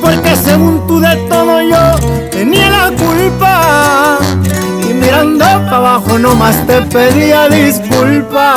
porque 0.00 0.36
según 0.36 0.86
tú 0.86 1.00
de 1.00 1.16
todo 1.28 1.60
yo 1.62 2.28
tenía 2.30 2.70
la 2.70 2.90
culpa. 2.96 4.18
Y 4.88 4.94
mirando 4.94 5.44
para 5.44 5.76
abajo 5.76 6.18
nomás 6.18 6.56
te 6.66 6.82
pedía 6.82 7.48
disculpas. 7.48 8.56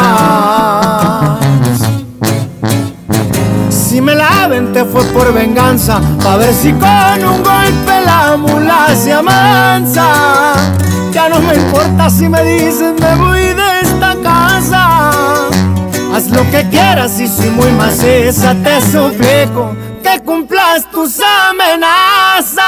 Si 3.69 4.01
me 4.01 4.15
la 4.15 4.49
te 4.73 4.85
fue 4.85 5.03
por 5.05 5.33
venganza, 5.33 6.01
pa' 6.23 6.37
ver 6.37 6.53
si 6.53 6.71
con 6.73 7.23
un 7.23 7.43
golpe 7.43 8.01
la 8.05 8.37
mula 8.37 8.87
se 8.95 9.13
amansa. 9.13 10.53
Ya 11.11 11.29
no 11.29 11.39
me 11.39 11.55
importa 11.55 12.09
si 12.09 12.27
me 12.27 12.43
dicen 12.43 12.95
me 12.99 13.15
voy 13.15 13.41
de 13.41 13.79
esta 13.81 14.15
casa. 14.23 15.11
Haz 16.13 16.29
lo 16.29 16.41
que 16.51 16.67
quieras 16.69 17.19
y 17.19 17.27
si 17.27 17.49
muy 17.49 17.71
maciza 17.71 18.55
te 18.63 18.81
suplico 18.81 19.75
tus 20.81 21.19
amenazas. 21.19 22.63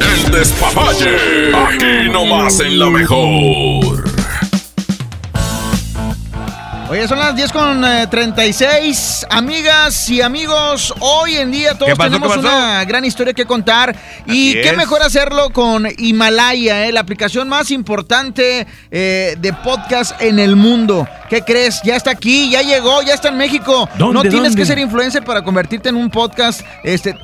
El 0.00 0.30
despapalle. 0.30 1.16
Aquí 1.54 2.10
nomás 2.12 2.60
en 2.60 2.78
la 2.78 2.90
mejor. 2.90 4.03
Oye, 6.94 7.08
son 7.08 7.18
las 7.18 7.34
10 7.34 7.50
con 7.50 7.84
eh, 7.84 8.06
36. 8.08 9.26
Amigas 9.28 10.08
y 10.10 10.22
amigos, 10.22 10.94
hoy 11.00 11.34
en 11.34 11.50
día 11.50 11.76
todos 11.76 11.98
tenemos 11.98 12.36
una 12.36 12.84
gran 12.84 13.04
historia 13.04 13.34
que 13.34 13.46
contar. 13.46 13.96
Y 14.26 14.52
qué 14.52 14.68
es. 14.68 14.76
mejor 14.76 15.02
hacerlo 15.02 15.50
con 15.50 15.88
Himalaya, 15.98 16.86
eh, 16.86 16.92
la 16.92 17.00
aplicación 17.00 17.48
más 17.48 17.72
importante 17.72 18.68
eh, 18.92 19.34
de 19.36 19.52
podcast 19.52 20.22
en 20.22 20.38
el 20.38 20.54
mundo. 20.54 21.08
¿Qué 21.28 21.42
crees? 21.42 21.80
Ya 21.82 21.96
está 21.96 22.10
aquí, 22.10 22.50
ya 22.50 22.62
llegó, 22.62 23.02
ya 23.02 23.14
está 23.14 23.28
en 23.28 23.36
México. 23.36 23.88
¿Dónde, 23.96 24.14
no 24.14 24.20
tienes 24.22 24.42
dónde? 24.42 24.56
que 24.56 24.66
ser 24.66 24.78
influencer 24.78 25.24
para 25.24 25.42
convertirte 25.42 25.88
en 25.88 25.96
un 25.96 26.10
podcast. 26.10 26.60
Este, 26.82 27.14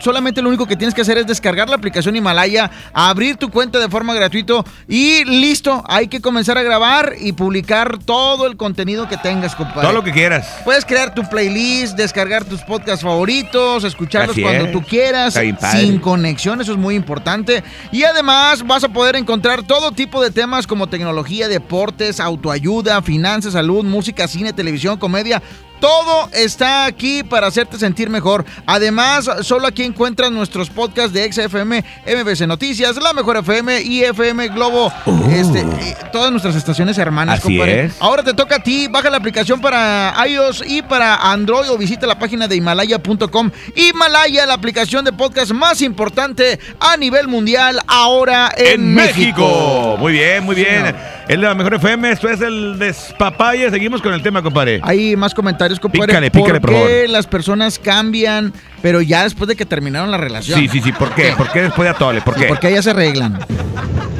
solamente 0.00 0.42
lo 0.42 0.48
único 0.48 0.66
que 0.66 0.76
tienes 0.76 0.94
que 0.94 1.00
hacer 1.00 1.18
es 1.18 1.26
descargar 1.26 1.68
la 1.68 1.76
aplicación 1.76 2.14
Himalaya, 2.16 2.70
abrir 2.92 3.36
tu 3.36 3.50
cuenta 3.50 3.78
de 3.78 3.88
forma 3.88 4.14
gratuita 4.14 4.42
y 4.88 5.24
listo. 5.24 5.82
Hay 5.88 6.08
que 6.08 6.20
comenzar 6.20 6.58
a 6.58 6.62
grabar 6.62 7.14
y 7.18 7.32
publicar 7.32 7.98
todo 8.04 8.46
el 8.46 8.56
contenido 8.56 9.08
que 9.08 9.16
tengas, 9.16 9.54
compadre. 9.54 9.82
Todo 9.82 9.92
lo 9.92 10.04
que 10.04 10.12
quieras. 10.12 10.46
Puedes 10.64 10.84
crear 10.84 11.14
tu 11.14 11.22
playlist, 11.22 11.96
descargar 11.96 12.44
tus 12.44 12.60
podcasts 12.62 13.02
favoritos, 13.02 13.84
escucharlos 13.84 14.32
Así 14.32 14.42
cuando 14.42 14.66
es. 14.66 14.72
tú 14.72 14.82
quieras, 14.82 15.38
sin 15.72 15.98
conexión, 15.98 16.60
eso 16.60 16.72
es 16.72 16.78
muy 16.78 16.94
importante. 16.94 17.62
Y 17.92 18.04
además 18.04 18.66
vas 18.66 18.84
a 18.84 18.88
poder 18.88 19.16
encontrar 19.16 19.62
todo 19.62 19.92
tipo 19.92 20.22
de 20.22 20.30
temas 20.30 20.66
como 20.66 20.88
tecnología, 20.88 21.48
deportes, 21.48 22.20
autoayuda, 22.20 23.00
finanzas, 23.02 23.21
salud, 23.26 23.84
música, 23.84 24.26
cine, 24.28 24.52
televisión, 24.52 24.98
comedia. 24.98 25.42
Todo 25.80 26.28
está 26.32 26.84
aquí 26.84 27.24
para 27.24 27.48
hacerte 27.48 27.76
sentir 27.76 28.08
mejor. 28.08 28.44
Además, 28.66 29.28
solo 29.40 29.66
aquí 29.66 29.82
encuentras 29.82 30.30
nuestros 30.30 30.70
podcasts 30.70 31.12
de 31.12 31.24
XFM, 31.32 31.84
MBC 32.06 32.46
Noticias, 32.46 32.94
La 33.02 33.12
Mejor 33.12 33.38
FM 33.38 33.82
y 33.82 34.04
FM 34.04 34.46
Globo. 34.50 34.92
Este, 35.32 35.58
eh, 35.62 35.96
todas 36.12 36.30
nuestras 36.30 36.54
estaciones 36.54 36.98
hermanas, 36.98 37.40
Oh. 37.40 37.48
Así 37.48 37.56
compadre. 37.58 37.84
es. 37.86 37.94
Ahora 37.98 38.22
te 38.22 38.32
toca 38.32 38.56
a 38.56 38.62
ti, 38.62 38.86
baja 38.86 39.10
la 39.10 39.16
aplicación 39.16 39.60
para 39.60 40.14
iOS 40.24 40.62
y 40.68 40.82
para 40.82 41.16
Android 41.16 41.68
o 41.68 41.76
visita 41.76 42.06
la 42.06 42.16
página 42.16 42.46
de 42.46 42.54
Himalaya.com. 42.54 43.50
Himalaya, 43.74 44.46
la 44.46 44.54
aplicación 44.54 45.04
de 45.04 45.12
podcast 45.12 45.50
más 45.50 45.82
importante 45.82 46.60
a 46.78 46.96
nivel 46.96 47.26
mundial 47.26 47.80
ahora 47.88 48.52
en, 48.56 48.66
En 48.82 48.94
México. 48.94 49.12
México. 49.48 49.96
Muy 49.98 50.12
bien, 50.12 50.44
muy 50.44 50.54
bien. 50.54 50.94
Es 51.32 51.38
la 51.38 51.54
mejor 51.54 51.72
FM, 51.72 52.10
esto 52.10 52.28
es 52.28 52.42
el 52.42 52.78
despapalle. 52.78 53.70
Seguimos 53.70 54.02
con 54.02 54.12
el 54.12 54.22
tema, 54.22 54.42
compadre. 54.42 54.80
Hay 54.82 55.16
más 55.16 55.32
comentarios, 55.32 55.80
compadre. 55.80 56.08
Pícale, 56.08 56.30
pícale, 56.30 56.60
¿Por 56.60 56.70
por 56.72 56.80
favor. 56.82 57.08
las 57.08 57.26
personas 57.26 57.78
cambian, 57.78 58.52
pero 58.82 59.00
ya 59.00 59.22
después 59.24 59.48
de 59.48 59.56
que 59.56 59.64
terminaron 59.64 60.10
la 60.10 60.18
relación? 60.18 60.60
Sí, 60.60 60.68
sí, 60.68 60.82
sí. 60.82 60.92
¿Por 60.92 61.14
qué? 61.14 61.32
¿Por 61.34 61.50
qué 61.50 61.62
después 61.62 61.86
de 61.86 61.88
Atole? 61.88 62.20
¿Por 62.20 62.34
qué? 62.34 62.48
Porque 62.48 62.68
ellas 62.68 62.84
se 62.84 62.90
arreglan. 62.90 63.38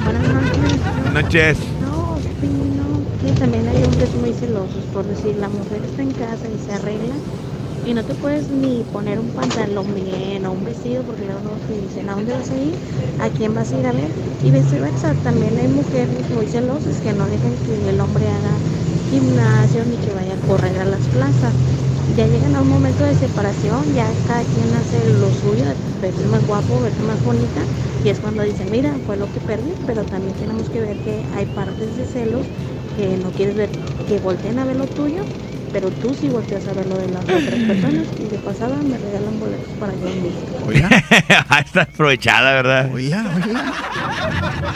Buenas 0.02 1.12
noches. 1.12 1.58
No, 1.82 2.14
opino 2.14 3.02
que 3.20 3.38
también 3.38 3.68
hay 3.68 3.82
hombres 3.84 4.14
muy 4.14 4.32
celosos, 4.32 4.82
por 4.94 5.04
decir, 5.04 5.36
la 5.36 5.50
mujer 5.50 5.82
está 5.84 6.00
en 6.00 6.12
casa 6.12 6.46
y 6.48 6.66
se 6.66 6.72
arregla 6.72 7.14
y 7.82 7.94
no 7.94 8.04
te 8.04 8.14
puedes 8.14 8.50
ni 8.50 8.84
poner 8.84 9.18
un 9.20 9.32
pantalón 9.32 9.94
bien 9.94 10.46
o 10.46 10.52
un 10.52 10.64
vestido 10.64 11.04
porque 11.04 11.24
luego 11.24 11.60
te 11.60 11.74
dicen 11.74 12.08
a 12.10 12.14
dónde 12.14 12.32
vas 12.32 12.50
a 12.50 12.58
ir, 12.58 12.78
a 13.18 13.30
quién 13.30 13.54
vas 13.54 13.72
a 13.72 13.76
ir 13.78 13.86
a 13.86 13.92
ver 13.92 14.14
y 14.40 14.50
viceversa. 14.52 15.14
También 15.16 15.58
hay 15.58 15.68
mujeres 15.68 16.30
muy 16.30 16.46
celosas 16.48 17.00
que 17.00 17.12
no 17.14 17.28
dejan 17.28 17.58
que 17.58 17.88
el 17.88 18.00
hombre 18.00 18.28
haga 18.30 18.62
gimnasio 19.02 19.84
ni 19.84 19.98
que 19.98 20.12
vaya 20.12 20.34
a 20.34 20.38
correr 20.38 20.78
a 20.78 20.84
las 20.84 21.08
plazas. 21.08 21.60
Ya 22.06 22.26
llegan 22.26 22.56
a 22.56 22.62
un 22.62 22.68
momento 22.68 23.04
de 23.04 23.14
separación, 23.14 23.92
ya 23.94 24.16
cada 24.16 24.44
quien 24.46 24.74
hace 24.74 25.04
lo 25.04 25.32
suyo, 25.32 25.66
verse 25.84 26.26
más 26.26 26.44
guapo, 26.44 26.80
verse 26.80 27.02
más 27.02 27.22
bonita, 27.22 27.68
y 28.00 28.08
es 28.10 28.20
cuando 28.20 28.42
dicen, 28.42 28.70
mira, 28.70 29.00
fue 29.00 29.16
lo 29.16 29.30
que 29.30 29.40
perdí, 29.40 29.76
pero 29.84 30.04
también 30.06 30.36
tenemos 30.36 30.68
que 30.68 30.80
ver 30.80 31.00
que 31.00 31.24
hay 31.30 31.46
partes 31.46 31.94
de 31.96 32.06
celos 32.06 32.50
que 32.92 33.16
no 33.16 33.34
quieres 33.34 33.54
ver, 33.54 33.76
que 34.04 34.18
volteen 34.18 34.58
a 34.58 34.64
ver 34.64 34.76
lo 34.76 34.88
tuyo, 34.88 35.30
pero 35.72 35.90
tú 35.90 36.14
sí 36.14 36.28
volteas 36.28 36.66
a 36.68 36.72
ver 36.74 36.86
lo 36.86 36.96
de 36.96 37.08
las 37.08 37.22
otras 37.24 37.42
personas, 37.44 38.06
y 38.18 38.24
de 38.28 38.38
pasada 38.38 38.76
me 38.76 38.98
regalan 38.98 39.40
boletos 39.40 39.68
para 39.80 39.92
yo 39.94 40.08
en 40.08 40.22
México. 40.22 40.88
Ah, 41.48 41.60
Está 41.60 41.82
aprovechada, 41.82 42.52
¿verdad? 42.52 42.90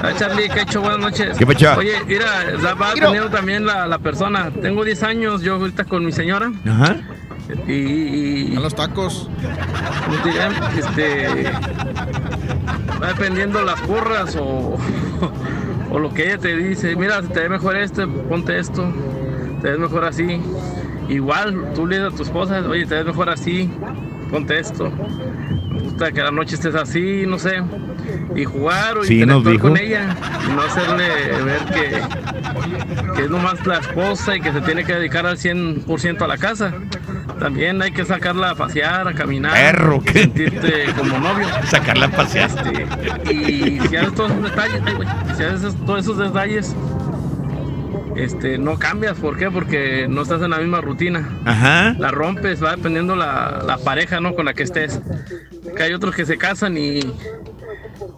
Ah, 0.02 0.12
Charlie, 0.18 0.48
¿qué 0.48 0.60
ha 0.60 0.62
hecho? 0.62 0.81
Buenas 0.81 0.98
noches. 1.01 1.36
¿Qué 1.39 1.47
pecho? 1.47 1.74
Oye, 1.77 1.93
mira, 2.06 2.44
la 2.62 2.74
va 2.74 2.94
teniendo 2.94 3.31
también 3.31 3.66
la, 3.66 3.86
la 3.86 3.98
persona. 3.98 4.51
Tengo 4.62 4.85
10 4.85 5.02
años, 5.02 5.43
yo 5.43 5.55
ahorita 5.56 5.85
con 5.85 6.05
mi 6.05 6.12
señora. 6.12 6.52
Ajá. 6.66 6.97
Y. 7.68 8.56
A 8.56 8.60
los 8.60 8.74
tacos. 8.74 9.28
Este. 10.78 11.44
Va 13.02 13.09
dependiendo 13.09 13.62
las 13.62 13.81
porras 13.82 14.36
o. 14.36 14.77
O 15.90 15.98
lo 15.98 16.12
que 16.12 16.24
ella 16.27 16.39
te 16.39 16.56
dice. 16.56 16.97
Mira, 16.97 17.23
te 17.23 17.40
ve 17.40 17.48
mejor 17.48 17.77
este, 17.77 18.06
ponte 18.06 18.59
esto. 18.59 18.93
Te 19.62 19.70
ves 19.70 19.78
mejor 19.78 20.05
así. 20.05 20.40
Igual, 21.09 21.73
tú 21.74 21.87
le 21.87 21.99
dices 21.99 22.12
a 22.12 22.16
tu 22.16 22.23
esposa, 22.23 22.61
oye, 22.69 22.87
te 22.87 22.97
ves 22.97 23.07
mejor 23.07 23.31
así, 23.31 23.70
ponte 24.31 24.59
esto. 24.59 24.91
Me 25.70 25.81
gusta 25.81 26.11
que 26.11 26.23
la 26.23 26.31
noche 26.31 26.57
estés 26.57 26.74
así, 26.74 27.24
no 27.27 27.39
sé. 27.39 27.62
Y 28.35 28.45
jugar 28.45 28.99
o 28.99 29.05
Sí, 29.05 29.20
interactuar 29.23 29.59
con 29.59 29.77
ella. 29.77 30.16
Y 30.47 30.53
no 30.53 30.62
hacerle 30.62 31.09
ver 31.45 31.65
que, 31.66 33.15
que 33.15 33.23
es 33.23 33.31
nomás 33.31 33.65
la 33.66 33.78
esposa 33.78 34.37
y 34.37 34.41
que 34.41 34.53
se 34.53 34.61
tiene 34.62 34.85
que 34.85 34.95
dedicar 34.95 35.27
al 35.27 35.39
100% 35.39 36.23
a 36.23 36.27
la 36.27 36.39
casa. 36.39 36.73
También 37.39 37.83
hay 37.83 37.93
que 37.93 38.05
sacarla 38.05 38.51
a 38.51 38.55
pasear, 38.55 39.07
a 39.09 39.12
caminar. 39.12 39.53
Perro, 39.53 40.01
¿qué? 40.03 40.20
Sentirte 40.20 40.87
como 40.97 41.19
novio. 41.19 41.47
Sacarla 41.66 42.07
a 42.07 42.11
pasear. 42.11 42.51
Este, 42.51 43.33
y 43.33 43.81
si 43.89 43.97
haces 43.97 44.15
todos 44.15 44.31
esos 44.31 44.43
detalles, 44.43 44.83
ay, 44.87 45.35
si 45.37 45.43
haces 45.43 45.77
todos 45.85 46.01
esos 46.01 46.19
detalles, 46.19 46.74
este, 48.16 48.59
no 48.59 48.78
cambias. 48.78 49.18
¿Por 49.18 49.36
qué? 49.36 49.51
Porque 49.51 50.06
no 50.09 50.22
estás 50.22 50.43
en 50.43 50.51
la 50.51 50.59
misma 50.59 50.80
rutina. 50.80 51.28
Ajá. 51.44 51.94
La 51.98 52.10
rompes, 52.10 52.62
va 52.62 52.76
dependiendo 52.76 53.16
la, 53.16 53.62
la 53.66 53.78
pareja, 53.78 54.20
¿no? 54.20 54.34
Con 54.34 54.47
la 54.47 54.55
que 54.55 54.62
estés. 54.62 55.01
Que 55.76 55.82
hay 55.82 55.93
otros 55.93 56.14
que 56.14 56.24
se 56.24 56.36
casan 56.38 56.76
y 56.76 57.01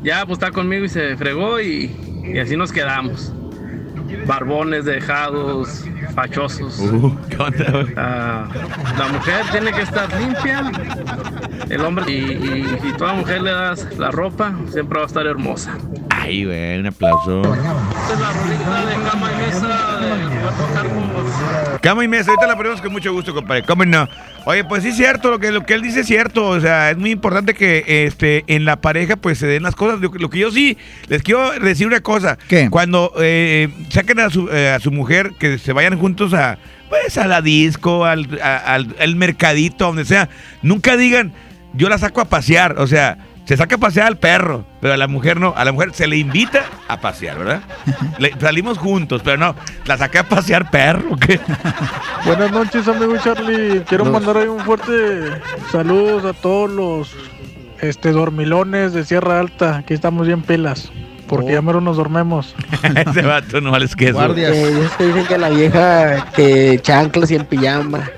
ya, 0.02 0.24
pues 0.26 0.38
está 0.38 0.50
conmigo 0.50 0.84
y 0.84 0.88
se 0.88 1.16
fregó 1.16 1.60
y, 1.60 1.94
y 2.24 2.38
así 2.38 2.56
nos 2.56 2.72
quedamos. 2.72 3.32
Barbones, 4.26 4.84
dejados, 4.84 5.84
fachosos. 6.14 6.78
Uh, 6.78 7.14
¿qué 7.28 7.36
onda, 7.36 7.70
güey? 7.70 7.94
Ah, 7.96 8.48
la 8.98 9.08
mujer 9.08 9.44
tiene 9.50 9.70
que 9.72 9.82
estar 9.82 10.08
limpia, 10.18 10.70
el 11.68 11.80
hombre, 11.82 12.04
y, 12.10 12.14
y 12.14 12.78
si 12.82 12.96
toda 12.96 13.12
mujer 13.12 13.42
le 13.42 13.50
das 13.50 13.86
la 13.98 14.10
ropa, 14.10 14.54
siempre 14.70 14.98
va 14.98 15.04
a 15.04 15.08
estar 15.08 15.26
hermosa. 15.26 15.76
Ay, 16.20 16.44
güey, 16.44 16.78
un 16.78 16.86
aplauso. 16.86 17.42
Esta 17.42 18.12
es 18.14 18.20
la 18.20 18.32
rolita 18.32 18.86
de 18.86 18.94
cama 21.80 22.04
y 22.04 22.08
mesa, 22.08 22.30
ahorita 22.32 22.46
la 22.48 22.56
ponemos 22.56 22.80
con 22.80 22.92
mucho 22.92 23.12
gusto, 23.12 23.32
compadre. 23.32 23.62
¿Cómo 23.62 23.84
no? 23.84 24.08
Oye, 24.44 24.64
pues 24.64 24.82
sí 24.82 24.88
es 24.90 24.96
cierto, 24.96 25.30
lo 25.30 25.38
que, 25.38 25.52
lo 25.52 25.64
que 25.64 25.74
él 25.74 25.82
dice 25.82 26.00
es 26.00 26.06
cierto. 26.06 26.46
O 26.48 26.60
sea, 26.60 26.90
es 26.90 26.96
muy 26.98 27.10
importante 27.10 27.54
que 27.54 27.84
este, 28.06 28.44
en 28.48 28.64
la 28.64 28.80
pareja 28.80 29.16
pues 29.16 29.38
se 29.38 29.46
den 29.46 29.62
las 29.62 29.74
cosas. 29.76 30.00
Lo, 30.00 30.10
que- 30.10 30.18
lo 30.18 30.28
que 30.28 30.38
yo 30.40 30.50
sí 30.50 30.76
les 31.08 31.22
quiero 31.22 31.52
decir 31.60 31.86
una 31.86 32.00
cosa. 32.00 32.36
¿Qué? 32.48 32.68
Cuando 32.70 33.12
eh, 33.20 33.68
saquen 33.90 34.18
a 34.20 34.28
su, 34.30 34.48
eh, 34.50 34.70
a 34.70 34.80
su 34.80 34.90
mujer, 34.90 35.32
que 35.38 35.58
se 35.58 35.72
vayan 35.72 35.98
juntos 35.98 36.34
a, 36.34 36.58
pues, 36.88 37.16
a 37.16 37.26
la 37.28 37.40
disco, 37.42 38.04
al, 38.04 38.40
a- 38.42 38.56
al- 38.74 38.96
al 39.00 39.16
mercadito, 39.16 39.86
donde 39.86 40.04
sea, 40.04 40.28
nunca 40.62 40.96
digan, 40.96 41.32
yo 41.74 41.88
la 41.88 41.98
saco 41.98 42.20
a 42.20 42.24
pasear. 42.26 42.76
O 42.78 42.86
sea, 42.88 43.18
se 43.48 43.56
saca 43.56 43.76
a 43.76 43.78
pasear 43.78 44.06
al 44.08 44.18
perro, 44.18 44.66
pero 44.78 44.92
a 44.92 44.98
la 44.98 45.08
mujer 45.08 45.40
no. 45.40 45.54
A 45.56 45.64
la 45.64 45.72
mujer 45.72 45.94
se 45.94 46.06
le 46.06 46.18
invita 46.18 46.64
a 46.86 47.00
pasear, 47.00 47.38
¿verdad? 47.38 47.62
Le- 48.18 48.34
salimos 48.38 48.76
juntos, 48.76 49.22
pero 49.24 49.38
no, 49.38 49.54
la 49.86 49.96
saqué 49.96 50.18
a 50.18 50.28
pasear 50.28 50.70
perro. 50.70 51.16
¿qué? 51.16 51.40
Buenas 52.26 52.52
noches, 52.52 52.86
amigo 52.86 53.16
Charlie. 53.24 53.84
Quiero 53.88 54.04
Los- 54.04 54.12
mandar 54.12 54.36
ahí 54.36 54.48
un 54.48 54.60
fuerte 54.60 54.92
saludos 55.72 56.26
a 56.26 56.34
todos 56.34 56.70
los 56.70 57.16
este 57.80 58.12
dormilones 58.12 58.92
de 58.92 59.02
Sierra 59.06 59.40
Alta. 59.40 59.78
Aquí 59.78 59.94
estamos 59.94 60.26
bien 60.26 60.42
pilas. 60.42 60.92
Porque 61.26 61.46
Oh. 61.46 61.54
ya 61.54 61.62
mero 61.62 61.80
nos 61.80 61.96
dormemos. 61.96 62.54
Ese 62.82 63.22
vato 63.22 63.62
no 63.62 63.70
vales 63.70 63.96
queso. 63.96 64.34
Eh, 64.36 64.78
esos 64.82 64.92
que 64.96 65.06
dicen 65.06 65.26
que 65.26 65.38
la 65.38 65.48
vieja 65.48 66.26
que 66.36 66.78
chanclas 66.82 67.30
y 67.30 67.36
en 67.36 67.46
pijama. 67.46 68.10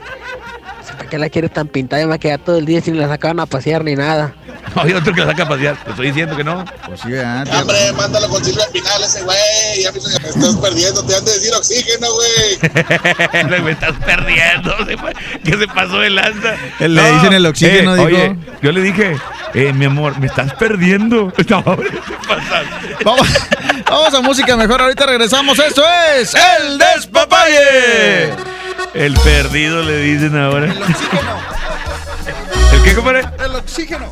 qué 1.08 1.18
la 1.18 1.28
quieres 1.28 1.52
tan 1.52 1.68
pintada? 1.68 2.02
Ya 2.02 2.08
me 2.08 2.18
quedé 2.18 2.38
todo 2.38 2.58
el 2.58 2.66
día 2.66 2.80
sin 2.80 2.98
la 2.98 3.06
sacaban 3.08 3.38
a 3.40 3.46
pasear 3.46 3.84
ni 3.84 3.94
nada. 3.96 4.34
Hay 4.76 4.92
otro 4.92 5.12
que 5.12 5.20
la 5.20 5.26
saca 5.28 5.42
a 5.44 5.48
pasear. 5.48 5.76
Te 5.84 5.90
estoy 5.90 6.06
diciendo 6.08 6.36
que 6.36 6.44
no. 6.44 6.64
Pues 6.86 7.00
sí, 7.00 7.10
¿verdad? 7.10 7.60
Hombre, 7.60 7.92
mándalo 7.92 8.28
con 8.28 8.44
Silvia 8.44 8.64
Pinal 8.72 9.02
ese 9.02 9.22
güey. 9.22 9.38
Ya 9.82 9.92
me 9.92 9.98
estás 9.98 10.56
perdiendo, 10.56 11.04
te 11.04 11.16
han 11.16 11.24
de 11.24 11.32
decir 11.32 11.54
oxígeno, 11.54 12.06
güey. 12.12 13.60
me 13.62 13.70
estás 13.72 13.92
perdiendo. 14.04 14.74
¿Qué 15.44 15.56
se 15.56 15.68
pasó 15.68 15.98
de 15.98 16.10
lanza? 16.10 16.54
Le 16.78 17.12
dicen 17.12 17.32
el 17.32 17.46
oxígeno, 17.46 17.94
eh, 17.94 18.06
dijo. 18.06 18.06
Oye, 18.06 18.36
yo 18.62 18.72
le 18.72 18.82
dije, 18.82 19.16
eh, 19.54 19.72
mi 19.72 19.86
amor, 19.86 20.18
me 20.18 20.26
estás 20.26 20.52
perdiendo. 20.54 21.32
No, 21.50 21.58
hombre, 21.66 21.90
¿qué 21.90 22.14
pasa? 22.28 22.62
Vamos, 23.04 23.28
vamos 23.84 24.14
a 24.14 24.20
música 24.20 24.56
mejor, 24.56 24.80
ahorita 24.82 25.04
regresamos. 25.04 25.58
Esto 25.58 25.82
es 26.16 26.32
El 26.34 26.78
Despapalle. 26.78 28.34
El 28.94 29.14
perdido 29.14 29.82
le 29.82 29.98
dicen 29.98 30.38
ahora. 30.38 30.66
El 30.66 30.80
oxígeno. 30.80 31.60
¿El 32.72 32.82
qué, 32.82 32.94
compadre? 32.94 33.22
El 33.44 33.54
oxígeno. 33.56 34.06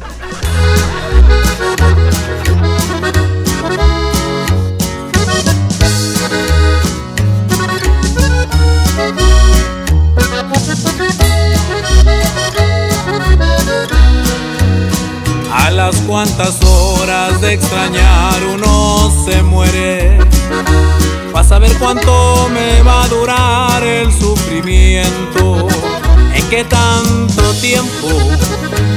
A 15.52 15.70
las 15.70 15.96
cuantas 16.06 16.62
horas 16.64 17.40
de 17.40 17.54
extrañar 17.54 18.42
uno 18.54 19.12
se 19.24 19.42
muere. 19.42 20.18
Vas 21.32 21.52
a 21.52 21.58
ver 21.58 21.72
cuánto 21.78 22.48
me 22.52 22.82
va 22.82 23.04
a 23.04 23.08
durar 23.08 23.82
el 23.82 24.12
sufrimiento. 24.12 25.68
En 26.34 26.48
qué 26.48 26.64
tanto 26.64 27.42
tiempo 27.60 28.08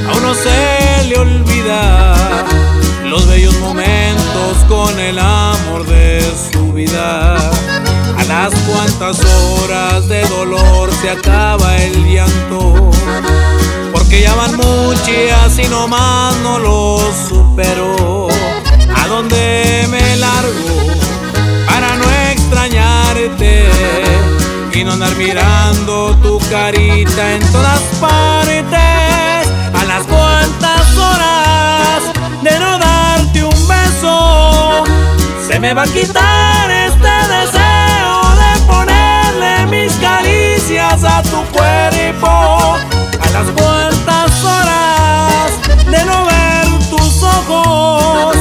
a 0.08 0.16
uno 0.18 0.34
se 0.34 1.08
le 1.08 1.16
olvida 1.16 2.14
los 3.12 3.26
bellos 3.26 3.54
momentos 3.60 4.56
con 4.68 4.98
el 4.98 5.18
amor 5.18 5.86
de 5.86 6.22
su 6.50 6.72
vida. 6.72 7.36
A 7.36 8.24
las 8.24 8.54
cuantas 8.60 9.20
horas 9.24 10.08
de 10.08 10.26
dolor 10.28 10.90
se 11.00 11.10
acaba 11.10 11.76
el 11.76 11.92
llanto. 12.10 12.90
Porque 13.92 14.22
ya 14.22 14.34
van 14.34 14.56
muchas 14.56 15.58
y 15.58 15.68
nomás 15.68 16.36
no 16.38 16.58
lo 16.58 16.98
supero. 17.28 18.28
¿A 18.96 19.06
dónde 19.08 19.86
me 19.90 20.16
largo 20.16 20.86
para 21.66 21.96
no 21.96 22.04
extrañarte? 22.30 23.68
Y 24.74 24.84
no 24.84 24.92
andar 24.92 25.14
mirando 25.16 26.16
tu 26.22 26.38
carita 26.48 27.34
en 27.34 27.52
todas 27.52 27.82
partes. 28.00 28.91
De 32.42 32.58
no 32.58 32.76
darte 32.78 33.44
un 33.44 33.68
beso, 33.68 34.84
se 35.46 35.60
me 35.60 35.72
va 35.74 35.82
a 35.82 35.86
quitar 35.86 36.70
este 36.70 37.14
deseo 37.34 38.20
de 38.42 38.60
ponerle 38.66 39.66
mis 39.66 39.92
caricias 39.94 41.04
a 41.04 41.22
tu 41.22 41.42
cuerpo. 41.52 42.76
A 43.20 43.30
las 43.32 43.46
cuantas 43.56 44.44
horas 44.44 45.52
de 45.88 46.04
no 46.04 46.24
ver 46.24 46.88
tus 46.90 47.22
ojos, 47.22 48.36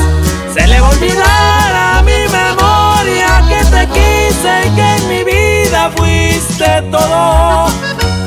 se 0.53 0.65
le 0.65 0.81
va 0.81 0.87
a 0.87 0.91
olvidar 0.91 1.75
a 1.75 2.01
mi 2.01 2.27
memoria 2.39 3.43
que 3.49 3.63
te 3.65 3.87
quise 3.87 4.67
y 4.67 4.69
que 4.75 4.95
en 4.95 5.07
mi 5.09 5.23
vida 5.23 5.91
fuiste 5.95 6.81
todo. 6.89 7.67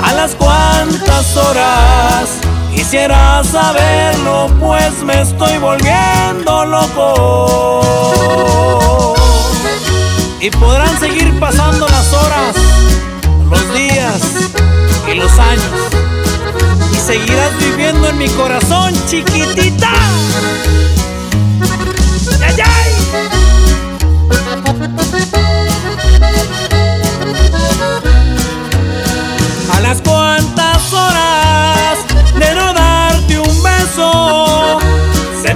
A 0.04 0.12
las 0.14 0.34
cuantas 0.36 1.36
horas 1.36 2.53
quisiera 2.74 3.42
saberlo, 3.44 4.48
pues 4.60 5.02
me 5.04 5.22
estoy 5.22 5.58
volviendo 5.58 6.64
loco. 6.66 7.84
Y 10.40 10.50
podrán 10.50 10.98
seguir 10.98 11.38
pasando 11.38 11.88
las 11.88 12.12
horas, 12.12 12.56
los 13.48 13.74
días 13.74 14.20
y 15.10 15.14
los 15.14 15.32
años. 15.38 15.64
Y 16.92 16.96
seguirás 16.96 17.56
viviendo 17.58 18.08
en 18.08 18.18
mi 18.18 18.28
corazón, 18.28 18.92
chiquitita. 19.06 19.92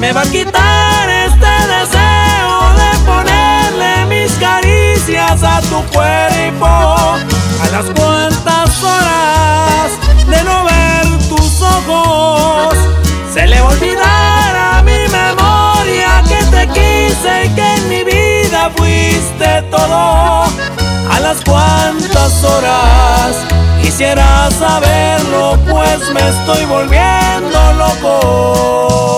Me 0.09 0.15
va 0.15 0.23
a 0.23 0.31
quitar 0.31 1.11
este 1.11 1.55
deseo 1.75 2.53
de 2.81 2.91
ponerle 3.05 4.07
mis 4.07 4.33
caricias 4.39 5.43
a 5.43 5.61
tu 5.61 5.83
cuerpo. 5.93 6.67
A 6.67 7.69
las 7.71 7.85
cuantas 7.95 8.83
horas 8.83 9.91
de 10.27 10.43
no 10.45 10.65
ver 10.65 11.07
tus 11.29 11.61
ojos, 11.61 12.75
se 13.35 13.47
le 13.47 13.61
va 13.61 13.69
a 13.69 13.73
olvidar 13.73 14.57
a 14.57 14.83
mi 14.83 14.99
memoria 15.21 16.23
que 16.27 16.43
te 16.55 16.67
quise 16.69 17.45
y 17.45 17.49
que 17.51 17.75
en 17.75 17.89
mi 17.91 18.03
vida 18.03 18.71
fuiste 18.77 19.63
todo. 19.71 20.45
A 21.13 21.21
las 21.21 21.39
cuantas 21.45 22.45
horas 22.45 23.37
quisiera 23.83 24.49
saberlo, 24.59 25.59
pues 25.69 26.01
me 26.15 26.27
estoy 26.31 26.65
volviendo 26.65 27.73
loco. 27.75 29.18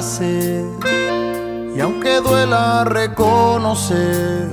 Y 0.00 1.78
aunque 1.78 2.22
duela 2.22 2.84
reconocer, 2.86 4.48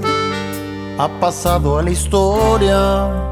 ha 0.99 1.07
pasado 1.21 1.79
a 1.79 1.83
la 1.83 1.89
historia. 1.89 3.29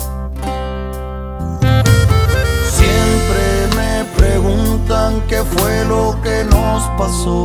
Siempre 2.69 3.67
me 3.75 4.05
preguntan 4.15 5.23
qué 5.27 5.43
fue 5.43 5.83
lo 5.89 6.17
que 6.23 6.45
nos 6.45 6.83
pasó. 6.97 7.41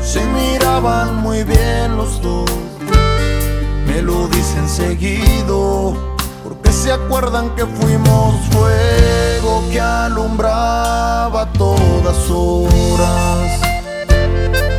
Se 0.00 0.24
miraban 0.24 1.14
muy 1.22 1.44
bien 1.44 1.96
los 1.96 2.20
dos, 2.20 2.50
me 3.86 4.02
lo 4.02 4.26
dicen 4.26 4.68
seguido. 4.68 6.15
Se 6.86 6.92
acuerdan 6.92 7.50
que 7.56 7.66
fuimos 7.66 8.36
fuego 8.52 9.64
que 9.72 9.80
alumbraba 9.80 11.50
todas 11.58 12.30
horas. 12.30 13.60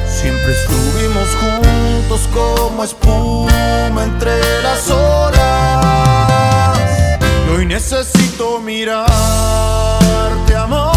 Siempre 0.08 0.54
estuvimos 0.54 1.28
juntos 1.36 2.30
como 2.34 2.86
espuma 2.86 4.04
entre 4.06 4.40
las 4.64 4.90
horas. 4.90 6.80
Y 7.46 7.50
hoy 7.58 7.66
necesito 7.66 8.62
mirarte, 8.62 9.12
amor, 10.56 10.97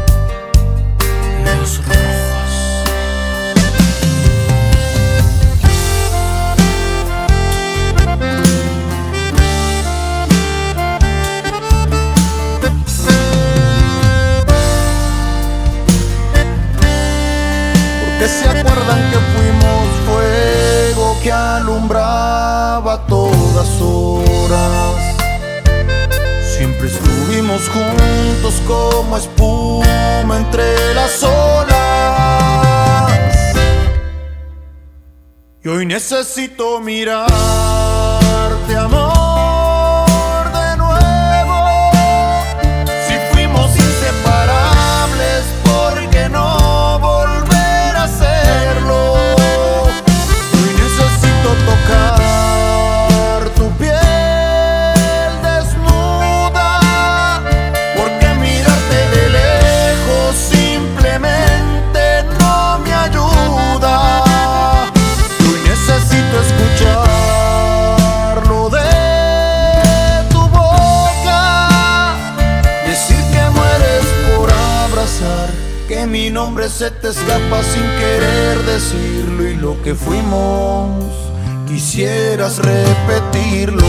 Siempre 26.57 26.87
estuvimos 26.87 27.61
juntos 27.69 28.61
como 28.67 29.17
espuma 29.17 30.37
entre 30.37 30.93
las 30.93 31.23
olas. 31.23 31.71
Y 35.63 35.67
hoy 35.67 35.85
necesito 35.85 36.79
mirarte, 36.79 37.29
amor, 38.75 40.51
de 40.51 40.71
nombre 76.61 76.69
se 76.69 76.91
te 76.91 77.07
escapa 77.09 77.63
sin 77.63 77.81
querer 77.81 78.57
decirlo 78.65 79.47
y 79.47 79.55
lo 79.55 79.81
que 79.81 79.95
fuimos 79.95 81.11
quisieras 81.67 82.59
repetirlo. 82.59 83.87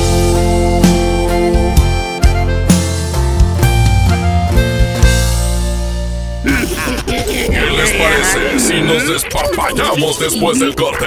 ¿Qué 7.27 7.71
les 7.77 7.91
parece 7.93 8.59
si 8.59 8.81
nos 8.81 9.07
despapallamos 9.07 10.19
después 10.19 10.59
del 10.59 10.75
corte? 10.75 11.07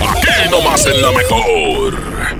Aquí 0.00 0.50
nomás 0.50 0.86
en 0.86 1.02
la 1.02 1.10
mejor. 1.10 2.39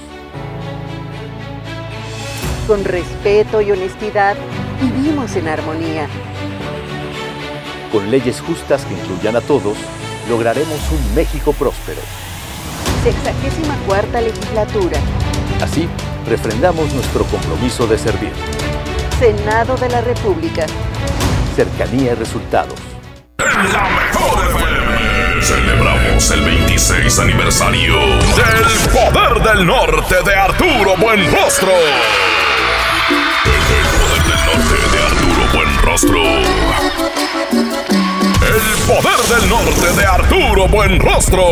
Con 2.67 2.85
respeto 2.85 3.61
y 3.61 3.71
honestidad, 3.71 4.35
vivimos 4.81 5.35
en 5.35 5.47
armonía. 5.47 6.07
Con 7.91 8.09
leyes 8.09 8.39
justas 8.39 8.85
que 8.85 8.93
incluyan 8.93 9.35
a 9.35 9.41
todos, 9.41 9.77
lograremos 10.29 10.79
un 10.91 11.15
México 11.15 11.53
próspero. 11.53 11.99
Sexagésima 13.03 13.75
cuarta 13.87 14.21
legislatura. 14.21 14.97
Así, 15.61 15.87
refrendamos 16.29 16.93
nuestro 16.93 17.25
compromiso 17.25 17.87
de 17.87 17.97
servir. 17.97 18.31
Senado 19.19 19.75
de 19.77 19.89
la 19.89 20.01
República. 20.01 20.65
Cercanía 21.55 22.13
y 22.13 22.15
resultados. 22.15 22.79
Celebramos 25.41 26.31
el 26.31 26.41
26 26.41 27.19
aniversario 27.19 27.99
del 27.99 28.89
Poder 28.93 29.43
del 29.43 29.65
Norte 29.65 30.15
de 30.23 30.35
Arturo 30.35 30.95
Buenrostro. 30.97 31.71
El 38.43 38.77
Poder 38.87 39.19
del 39.29 39.49
Norte 39.49 39.91
de 39.93 40.05
Arturo 40.05 40.05
Buenrostro. 40.05 40.05
De 40.05 40.05
Arturo 40.05 40.67
Buenrostro. 40.67 41.43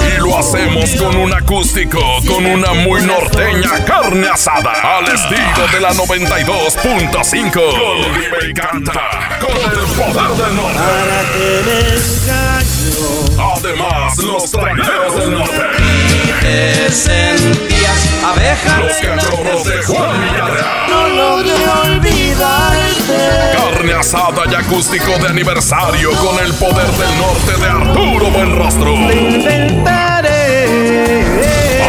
Y 0.00 0.18
lo 0.18 0.38
hacemos 0.38 0.90
con 0.96 1.16
un 1.16 1.32
acústico, 1.32 2.00
con 2.26 2.44
una 2.44 2.74
muy 2.74 3.02
norteña 3.02 3.84
carne 3.84 4.28
asada, 4.28 4.98
al 4.98 5.04
estilo 5.12 5.66
de 5.72 5.80
la 5.80 5.92
92.5. 5.92 7.52
Con 7.52 8.48
y 8.48 8.52
canta, 8.54 9.38
con 9.40 9.56
el 9.56 9.86
poder 9.94 10.30
del 10.36 10.56
norte. 10.56 10.80
Además, 13.56 14.18
los 14.18 14.50
traineros 14.50 15.16
del 15.16 15.32
norte. 15.32 16.05
Te 16.46 16.92
sentías 16.92 18.22
abeja. 18.24 18.78
Los 18.78 18.96
cachorros 18.98 19.64
de 19.64 19.82
Juan 19.82 20.20
Villarreal. 20.22 20.88
No 20.88 21.08
logré 21.08 21.68
olvidarte. 21.82 23.18
Carne 23.56 23.92
asada 23.94 24.44
y 24.48 24.54
acústico 24.54 25.18
de 25.18 25.26
aniversario 25.26 26.12
con 26.12 26.38
el 26.38 26.54
poder 26.54 26.86
del 26.86 27.18
norte 27.18 27.60
de 27.60 27.66
Arturo 27.68 28.30
Buenrostro. 28.30 28.94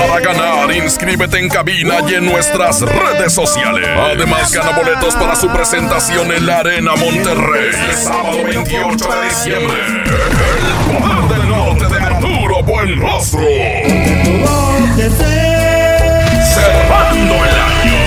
Para 0.08 0.20
ganar, 0.22 0.76
inscríbete 0.76 1.38
en 1.38 1.50
cabina 1.50 1.98
y 2.08 2.16
en 2.16 2.26
nuestras 2.26 2.82
redes 2.82 3.34
sociales. 3.34 3.88
Además, 3.96 4.52
gana 4.52 4.72
boletos 4.72 5.14
para 5.14 5.36
su 5.36 5.50
presentación 5.50 6.32
en 6.32 6.48
la 6.48 6.62
Arena 6.62 6.96
Monterrey. 6.96 7.70
El 7.90 7.96
sábado 7.96 8.44
28 8.44 9.08
de 9.08 9.30
diciembre. 9.30 9.78
El 10.58 10.98
poder 10.98 11.38
del 11.38 11.48
norte 11.48 11.86
de 11.94 12.00
Arturo 12.02 12.64
Buenrostro. 12.64 13.42
Cerrando 16.54 17.36
el 17.36 17.56
año. 17.56 18.00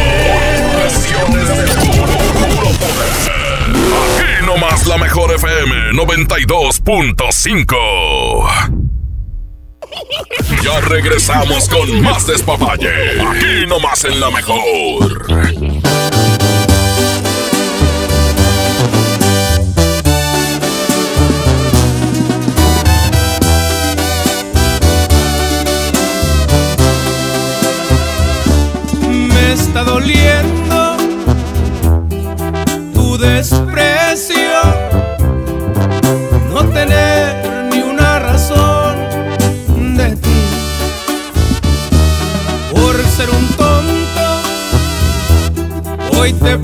Presiones 0.76 1.48
de 1.48 1.54
puro, 1.74 2.14
puro 2.34 2.70
poder. 2.78 3.12
Aquí 4.18 4.44
nomás 4.44 4.86
la 4.86 4.98
mejor 4.98 5.32
FM 5.34 5.92
92.5. 5.92 7.76
Ya 10.62 10.80
regresamos 10.80 11.68
con 11.68 12.02
más 12.02 12.26
despapalle. 12.26 13.20
Aquí 13.20 13.66
nomás 13.66 14.04
en 14.04 14.20
la 14.20 14.30
mejor. 14.30 15.26
Está 29.70 29.84
doliendo 29.84 30.96
tu 32.92 33.16
desprecio. 33.16 34.50
No 36.52 36.64
tener 36.70 37.68
ni 37.72 37.80
una 37.80 38.18
razón 38.18 38.96
de 39.96 40.16
ti. 40.16 40.42
Por 42.72 42.96
ser 43.16 43.30
un 43.30 43.46
tonto, 43.60 44.26
hoy 46.18 46.32
te 46.32 46.58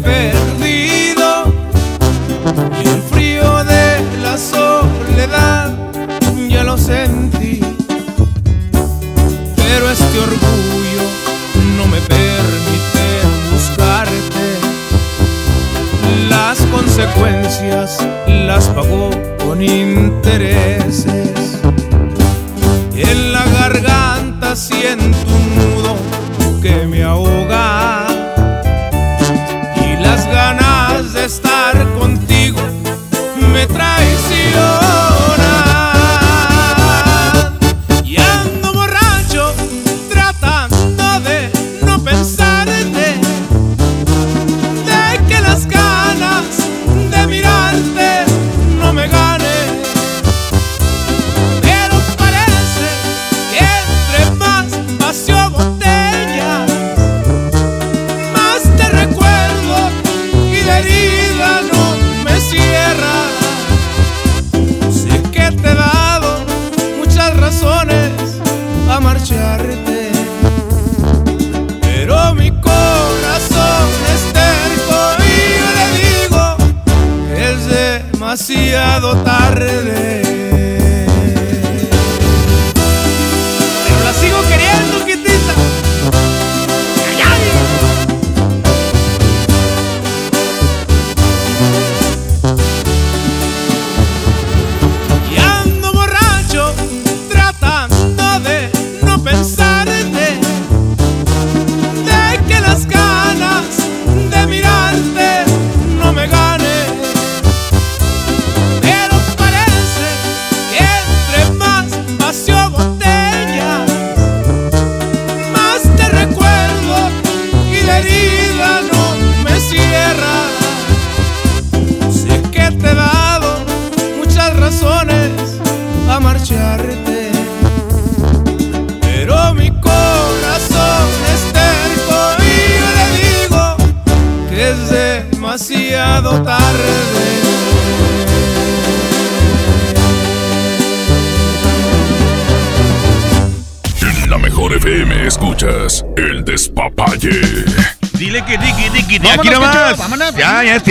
consecuencias 17.17 18.07
las 18.27 18.69
pagó 18.71 19.11
con 19.39 19.63
intereses. 19.63 21.16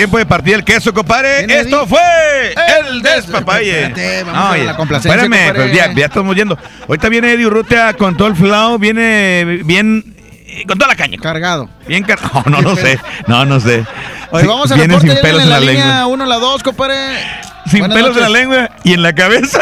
Tiempo 0.05 0.17
de 0.19 0.25
partir 0.27 0.53
el 0.53 0.63
queso, 0.63 0.93
compadre. 0.93 1.45
Viene 1.47 1.61
Esto 1.61 1.87
fue 1.87 1.99
el 2.79 3.01
despapalle. 3.01 3.87
Espérate, 3.87 4.23
vamos 4.23 4.53
a 4.53 4.57
ya, 4.57 4.63
la 4.63 4.75
complacencia, 4.75 5.23
Espérame, 5.23 5.55
pues 5.55 5.73
ya, 5.73 5.91
ya 5.93 6.05
estamos 6.05 6.35
yendo. 6.35 6.57
Ahorita 6.87 7.09
viene 7.09 7.33
Eddie 7.33 7.47
Urrutia 7.47 7.93
con 7.93 8.15
todo 8.15 8.27
el 8.27 8.35
flow, 8.35 8.77
viene 8.77 9.61
bien 9.65 10.15
eh, 10.45 10.63
con 10.67 10.77
toda 10.77 10.89
la 10.89 10.95
caña. 10.95 11.17
Cargado. 11.19 11.69
Bien 11.87 12.03
cargado. 12.03 12.43
No, 12.45 12.61
no, 12.61 12.69
no 12.69 12.75
sé. 12.75 12.99
No, 13.25 13.45
no 13.45 13.59
sé. 13.59 13.83
Oye, 14.29 14.45
vamos 14.45 14.71
a 14.71 14.75
reporte 14.75 15.07
sin 15.07 15.21
pelos 15.21 15.41
en 15.41 15.49
la, 15.49 15.59
lengua. 15.59 15.73
línea 15.73 16.05
1, 16.05 16.25
la 16.25 16.35
2, 16.35 16.63
compadre. 16.63 16.95
Sin 17.65 17.79
Buenas 17.79 17.97
pelos 17.97 18.15
en 18.15 18.21
la 18.21 18.29
noches. 18.29 18.41
lengua 18.41 18.69
y 18.83 18.93
en 18.93 19.01
la 19.01 19.15
cabeza. 19.15 19.59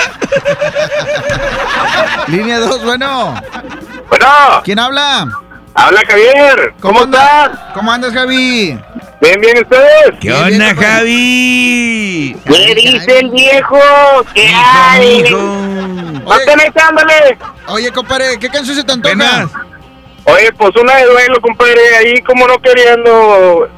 Línea 2.27 2.59
2, 2.59 2.83
bueno. 2.83 3.41
Bueno. 4.09 4.27
¿Quién 4.65 4.79
habla? 4.79 5.29
Habla 5.73 6.01
Javier. 6.07 6.73
¿Cómo, 6.81 7.01
andas? 7.01 7.49
estás? 7.51 7.73
¿Cómo 7.73 7.91
andas, 7.91 8.13
Javi? 8.13 8.77
Bien, 9.23 9.39
bien, 9.39 9.57
¿ustedes? 9.57 10.19
¿Qué 10.19 10.33
onda, 10.33 10.75
Javi? 10.75 12.35
¿Qué 12.45 12.75
dice 12.75 13.19
el 13.19 13.29
viejo? 13.29 13.79
¿Qué 14.35 14.51
hay? 14.53 15.23
¿No 15.31 16.35
están 16.37 16.59
echándole? 16.59 17.37
Oye, 17.69 17.89
compadre, 17.91 18.37
¿qué 18.37 18.49
canción 18.49 18.75
se 18.75 18.83
te 18.83 18.91
antoja? 18.91 19.49
Oye, 20.25 20.51
pues 20.57 20.75
una 20.75 20.97
de 20.97 21.05
duelo, 21.05 21.39
compadre, 21.39 21.95
ahí 21.95 22.21
como 22.23 22.45
no 22.45 22.59
queriendo. 22.59 23.69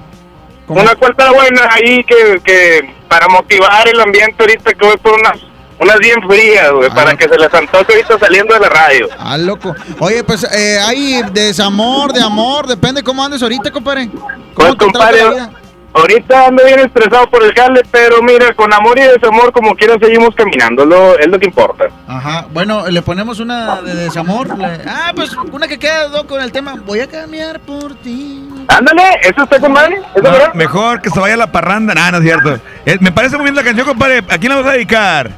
Una 0.68 0.96
cuenta 0.96 1.32
buena 1.32 1.70
ahí 1.70 2.04
que, 2.06 2.42
que 2.44 2.96
para 3.08 3.28
motivar 3.28 3.88
el 3.88 4.02
ambiente 4.02 4.36
ahorita 4.40 4.74
que 4.74 4.84
voy 4.84 4.98
por 4.98 5.14
unas 5.14 5.38
unas 5.80 6.00
bien 6.00 6.22
frías, 6.28 6.72
güey, 6.72 6.90
para 6.92 7.16
que 7.16 7.28
se 7.28 7.38
les 7.38 7.54
antoje 7.54 7.86
ahorita 7.94 8.20
saliendo 8.20 8.54
de 8.54 8.60
la 8.62 8.70
radio. 8.70 9.08
Ah, 9.20 9.38
loco. 9.38 9.76
Oye, 10.00 10.24
pues 10.24 10.44
eh, 10.52 10.80
hay 10.86 11.22
desamor, 11.32 12.14
de 12.14 12.22
amor, 12.22 12.68
depende 12.68 13.04
cómo 13.04 13.24
andes 13.24 13.42
ahorita, 13.42 13.72
compadre. 13.72 14.10
Pues, 14.10 14.24
¿Cómo 14.54 14.72
te 14.72 14.78
compadre, 14.86 15.30
vida? 15.30 15.52
ahorita 15.94 16.48
ando 16.48 16.64
bien 16.66 16.80
estresado 16.80 17.30
por 17.30 17.44
el 17.44 17.54
jale, 17.54 17.82
pero 17.92 18.22
mira, 18.22 18.54
con 18.54 18.74
amor 18.74 18.98
y 19.00 19.02
desamor 19.04 19.52
como 19.54 19.76
quiera 19.76 19.96
seguimos 20.02 20.34
caminando, 20.36 20.86
lo, 20.86 21.18
es 21.20 21.28
lo 21.28 21.40
que 21.40 21.46
importa. 21.46 21.86
Ajá, 22.08 22.48
bueno, 22.52 22.88
le 22.88 23.02
ponemos 23.02 23.40
una 23.40 23.82
de 23.82 23.96
desamor. 23.96 24.58
le- 24.58 24.82
Ah, 24.88 25.12
pues 25.16 25.32
una 25.52 25.68
que 25.68 25.78
queda 25.80 26.10
con 26.28 26.42
el 26.42 26.52
tema. 26.52 26.76
Voy 26.86 27.00
a 27.02 27.08
cambiar 27.08 27.60
por 27.62 27.96
ti. 27.96 28.50
Ándale, 28.68 29.04
eso 29.22 29.44
está 29.44 29.60
con 29.60 29.72
madre, 29.74 29.98
¿eso 30.16 30.24
No, 30.24 30.32
verdad? 30.32 30.54
mejor 30.54 31.02
que 31.02 31.10
se 31.10 31.20
vaya 31.20 31.38
la 31.38 31.52
parranda. 31.52 31.94
Nah, 31.94 32.12
no 32.12 32.18
es 32.18 32.24
cierto. 32.24 32.60
Eh, 32.86 32.98
me 33.00 33.12
parece 33.12 33.36
muy 33.38 33.44
bien 33.46 33.56
la 33.56 33.64
canción, 33.64 33.86
compadre. 33.86 34.18
¿A 34.30 34.38
quién 34.38 34.50
la 34.52 34.56
vas 34.62 34.68
a 34.68 34.72
dedicar? 34.72 35.32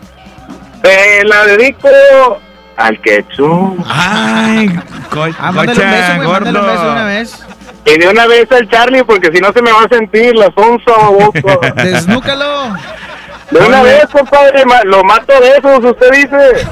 Eh, 0.83 1.23
la 1.25 1.45
dedico 1.45 1.89
al 2.77 3.01
quechú. 3.01 3.77
Ay, 3.87 4.69
co 5.09 5.23
Ah, 5.39 5.49
un 5.49 5.55
beso, 5.65 5.81
un 5.81 6.43
beso 6.43 6.83
de 6.83 6.91
una 6.91 7.05
vez. 7.05 7.43
Y 7.85 7.97
de 7.97 8.07
una 8.09 8.27
vez 8.27 8.51
al 8.51 8.69
Charlie, 8.69 9.03
porque 9.03 9.31
si 9.33 9.39
no 9.39 9.51
se 9.53 9.61
me 9.61 9.71
va 9.71 9.83
a 9.83 9.87
sentir 9.89 10.35
la 10.35 10.51
sonza 10.55 10.91
baboso. 10.91 11.59
Desnúcalo. 11.75 12.75
De 13.49 13.59
una 13.59 13.81
vez, 13.81 14.05
compadre, 14.11 14.63
lo 14.83 15.03
mato 15.05 15.33
de 15.39 15.51
esos, 15.51 15.79
usted 15.85 16.11
dice. 16.11 16.67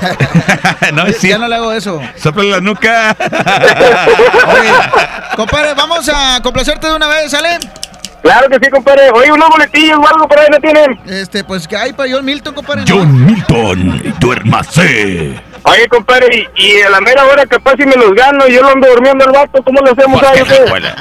no, 0.94 1.08
Ya- 1.08 1.18
Ya 1.30 1.38
no 1.38 1.48
le 1.48 1.56
hago 1.56 1.72
eso. 1.72 2.02
Sopla 2.18 2.44
la 2.44 2.60
nuca. 2.60 3.16
Oye, 4.60 4.72
compadre, 5.38 5.74
vamos 5.74 6.10
a 6.14 6.42
complacerte 6.44 6.88
de 6.88 6.96
una 6.96 7.08
vez, 7.08 7.32
¿sale? 7.32 7.60
Claro 8.26 8.50
que 8.50 8.58
sí, 8.60 8.72
compadre. 8.72 9.10
Oye, 9.14 9.32
unos 9.32 9.50
boletillos 9.50 10.00
o 10.00 10.08
algo 10.08 10.28
por 10.28 10.40
ahí 10.40 10.48
no 10.52 10.58
tienen. 10.60 11.00
Este, 11.06 11.44
pues 11.44 11.68
que 11.68 11.78
hay 11.78 11.94
para 11.94 12.10
John 12.12 12.26
Milton, 12.26 12.56
compadre. 12.56 12.84
John 12.88 13.24
Milton, 13.24 14.16
duérmase. 14.20 15.40
Oye, 15.64 15.88
compadre, 15.90 16.48
y, 16.56 16.64
y 16.64 16.82
a 16.82 16.90
la 16.90 17.02
mera 17.02 17.24
hora 17.26 17.46
capaz 17.46 17.74
si 17.78 17.86
me 17.86 17.96
los 17.96 18.14
gano 18.16 18.48
y 18.48 18.54
yo 18.54 18.62
lo 18.64 18.70
ando 18.70 18.88
durmiendo 18.88 19.26
al 19.26 19.32
vato, 19.32 19.62
¿cómo 19.64 19.80
lo 19.82 19.92
hacemos 19.92 20.22
ahí? 20.24 20.42
qué? 20.44 20.94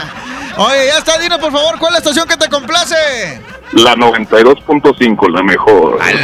Oye, 0.56 0.86
ya 0.86 0.98
está, 0.98 1.18
dinos 1.18 1.38
por 1.38 1.50
favor, 1.50 1.78
¿cuál 1.78 1.90
es 1.90 1.92
la 1.94 1.98
estación 2.10 2.28
que 2.28 2.36
te 2.36 2.48
complace? 2.48 2.94
La 3.72 3.94
92.5, 3.96 5.28
la 5.32 5.42
mejor. 5.42 5.98
Ay, 6.00 6.14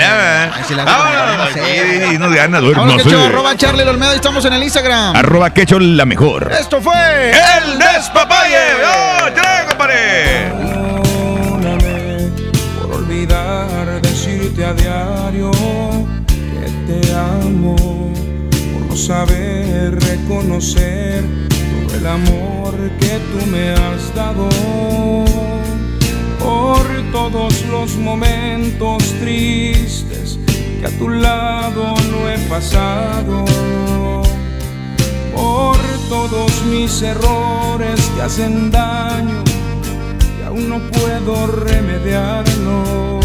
si 0.68 0.74
la- 0.74 0.84
Vámonos. 0.84 1.48
Sí, 1.52 2.18
no 2.18 2.30
gana, 2.30 2.58
arroba 2.58 3.56
Charlie 3.56 3.82
Olmedo, 3.82 4.12
y 4.12 4.16
estamos 4.16 4.44
en 4.44 4.52
el 4.52 4.62
Instagram. 4.62 5.16
Arroba 5.16 5.50
quecho 5.50 5.80
la 5.80 6.04
mejor. 6.04 6.52
Esto 6.52 6.80
fue 6.80 7.30
El 7.30 7.78
Despapalle. 7.78 8.56
¡Oh, 8.86 9.32
trae, 9.34 9.66
compadre! 9.66 10.69
Olvidar 13.20 14.00
decirte 14.00 14.64
a 14.64 14.72
diario 14.72 15.50
que 16.36 16.70
te 16.86 17.14
amo, 17.14 17.76
por 18.72 18.86
no 18.88 18.96
saber 18.96 19.98
reconocer 20.00 21.24
todo 21.48 21.98
el 21.98 22.06
amor 22.06 22.74
que 22.98 23.18
tú 23.30 23.46
me 23.50 23.72
has 23.72 24.14
dado, 24.14 24.48
por 26.38 26.86
todos 27.12 27.62
los 27.66 27.96
momentos 27.96 29.02
tristes 29.20 30.38
que 30.80 30.86
a 30.86 30.98
tu 30.98 31.08
lado 31.10 31.94
no 32.10 32.28
he 32.30 32.38
pasado. 32.48 33.44
Por 35.34 35.76
todos 36.08 36.64
mis 36.66 37.02
errores 37.02 38.00
que 38.14 38.22
hacen 38.22 38.70
daño 38.70 39.49
aún 40.50 40.68
no 40.68 40.80
puedo 40.90 41.46
remediarlos 41.46 43.24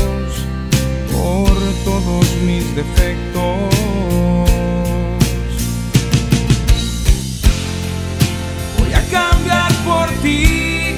por 1.12 1.58
todos 1.84 2.26
mis 2.46 2.76
defectos. 2.76 3.42
Voy 8.78 8.94
a 8.94 9.02
cambiar 9.10 9.72
por 9.84 10.08
ti, 10.22 10.98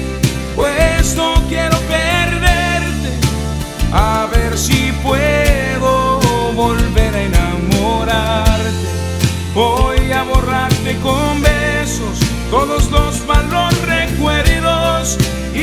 pues 0.54 1.16
no 1.16 1.42
quiero 1.48 1.78
perderte, 1.88 3.10
a 3.92 4.28
ver 4.30 4.58
si 4.58 4.92
puedo. 5.02 5.67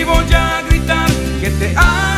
Voy 0.06 0.34
a 0.34 0.62
gritar 0.68 1.10
que 1.42 1.50
te 1.50 1.74
amo 1.76 2.15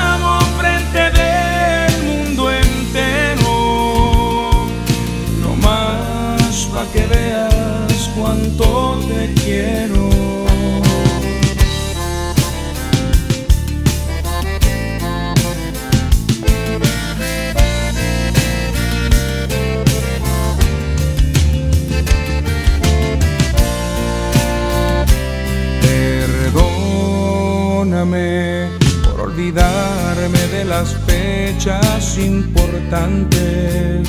Por 28.08 29.19
olvidarme 29.19 30.40
de 30.53 30.64
las 30.64 30.95
fechas 31.06 32.18
importantes, 32.18 34.08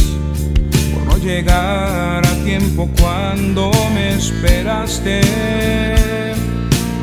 por 0.95 1.05
no 1.05 1.19
llegar 1.19 2.25
a 2.25 2.45
tiempo 2.45 2.89
cuando 3.01 3.73
me 3.93 4.15
esperaste, 4.15 5.21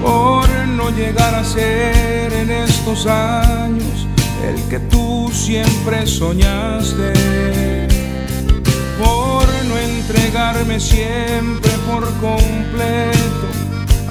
por 0.02 0.48
no 0.70 0.90
llegar 0.92 1.36
a 1.36 1.44
ser 1.44 2.32
en 2.32 2.50
estos 2.50 3.06
años 3.08 4.08
el 4.48 4.56
que 4.70 4.80
tú 4.80 5.30
siempre 5.34 6.08
soñaste, 6.08 7.12
por 8.98 9.46
no 9.66 9.78
entregarme 9.78 10.80
siempre 10.80 11.72
por 11.90 12.06
completo 12.22 13.65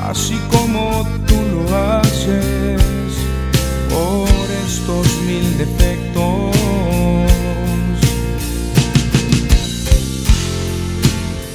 así 0.05 0.39
como 0.51 1.07
tú 1.27 1.37
lo 1.55 1.99
haces, 1.99 2.83
por 3.91 4.29
estos 4.67 5.07
mil 5.27 5.57
defectos. 5.57 6.57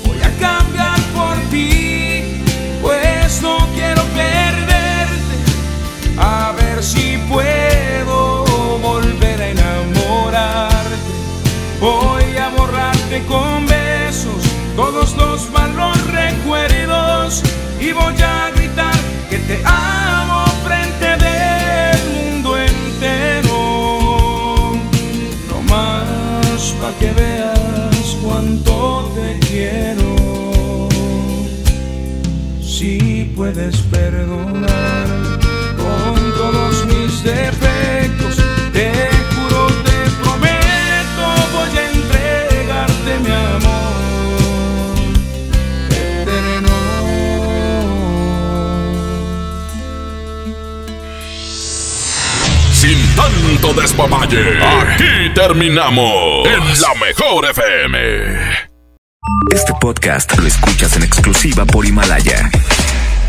Voy 0.05 0.19
a 0.21 0.31
cambiar 0.39 0.99
por 1.13 1.37
ti, 1.51 2.41
pues 2.81 3.41
no 3.41 3.57
quiero 3.75 4.03
perderte, 4.15 5.35
a 6.17 6.53
ver 6.53 6.83
si 6.83 7.17
puedo 7.29 8.45
volver 8.81 9.41
a 9.41 9.49
enamorarte. 9.49 10.79
Voy 11.79 12.37
a 12.37 12.49
borrarte 12.57 13.23
con 13.25 13.65
besos 13.67 14.43
todos 14.75 15.15
los 15.15 15.49
malos 15.51 15.97
recuerdos 16.11 17.43
y 17.79 17.91
voy 17.93 18.18
puedes 33.51 33.77
perdonar 33.83 35.07
con 35.77 36.33
todos 36.37 36.85
mis 36.85 37.23
defectos, 37.23 38.35
te 38.71 38.91
juro, 39.31 39.67
te 39.85 39.97
prometo, 40.21 41.25
voy 41.53 41.77
a 41.77 41.83
entregarte 41.91 43.11
mi 43.23 43.31
amor. 43.31 43.93
Sin 52.71 52.99
tanto 53.15 53.81
despapalle, 53.81 54.63
aquí 54.63 55.33
terminamos 55.33 56.45
en 56.45 56.81
la 56.81 56.93
mejor 57.03 57.45
FM. 57.49 58.69
Este 59.51 59.73
podcast 59.81 60.37
lo 60.37 60.47
escuchas 60.47 60.95
en 60.97 61.03
exclusiva 61.03 61.65
por 61.65 61.85
Himalaya. 61.85 62.51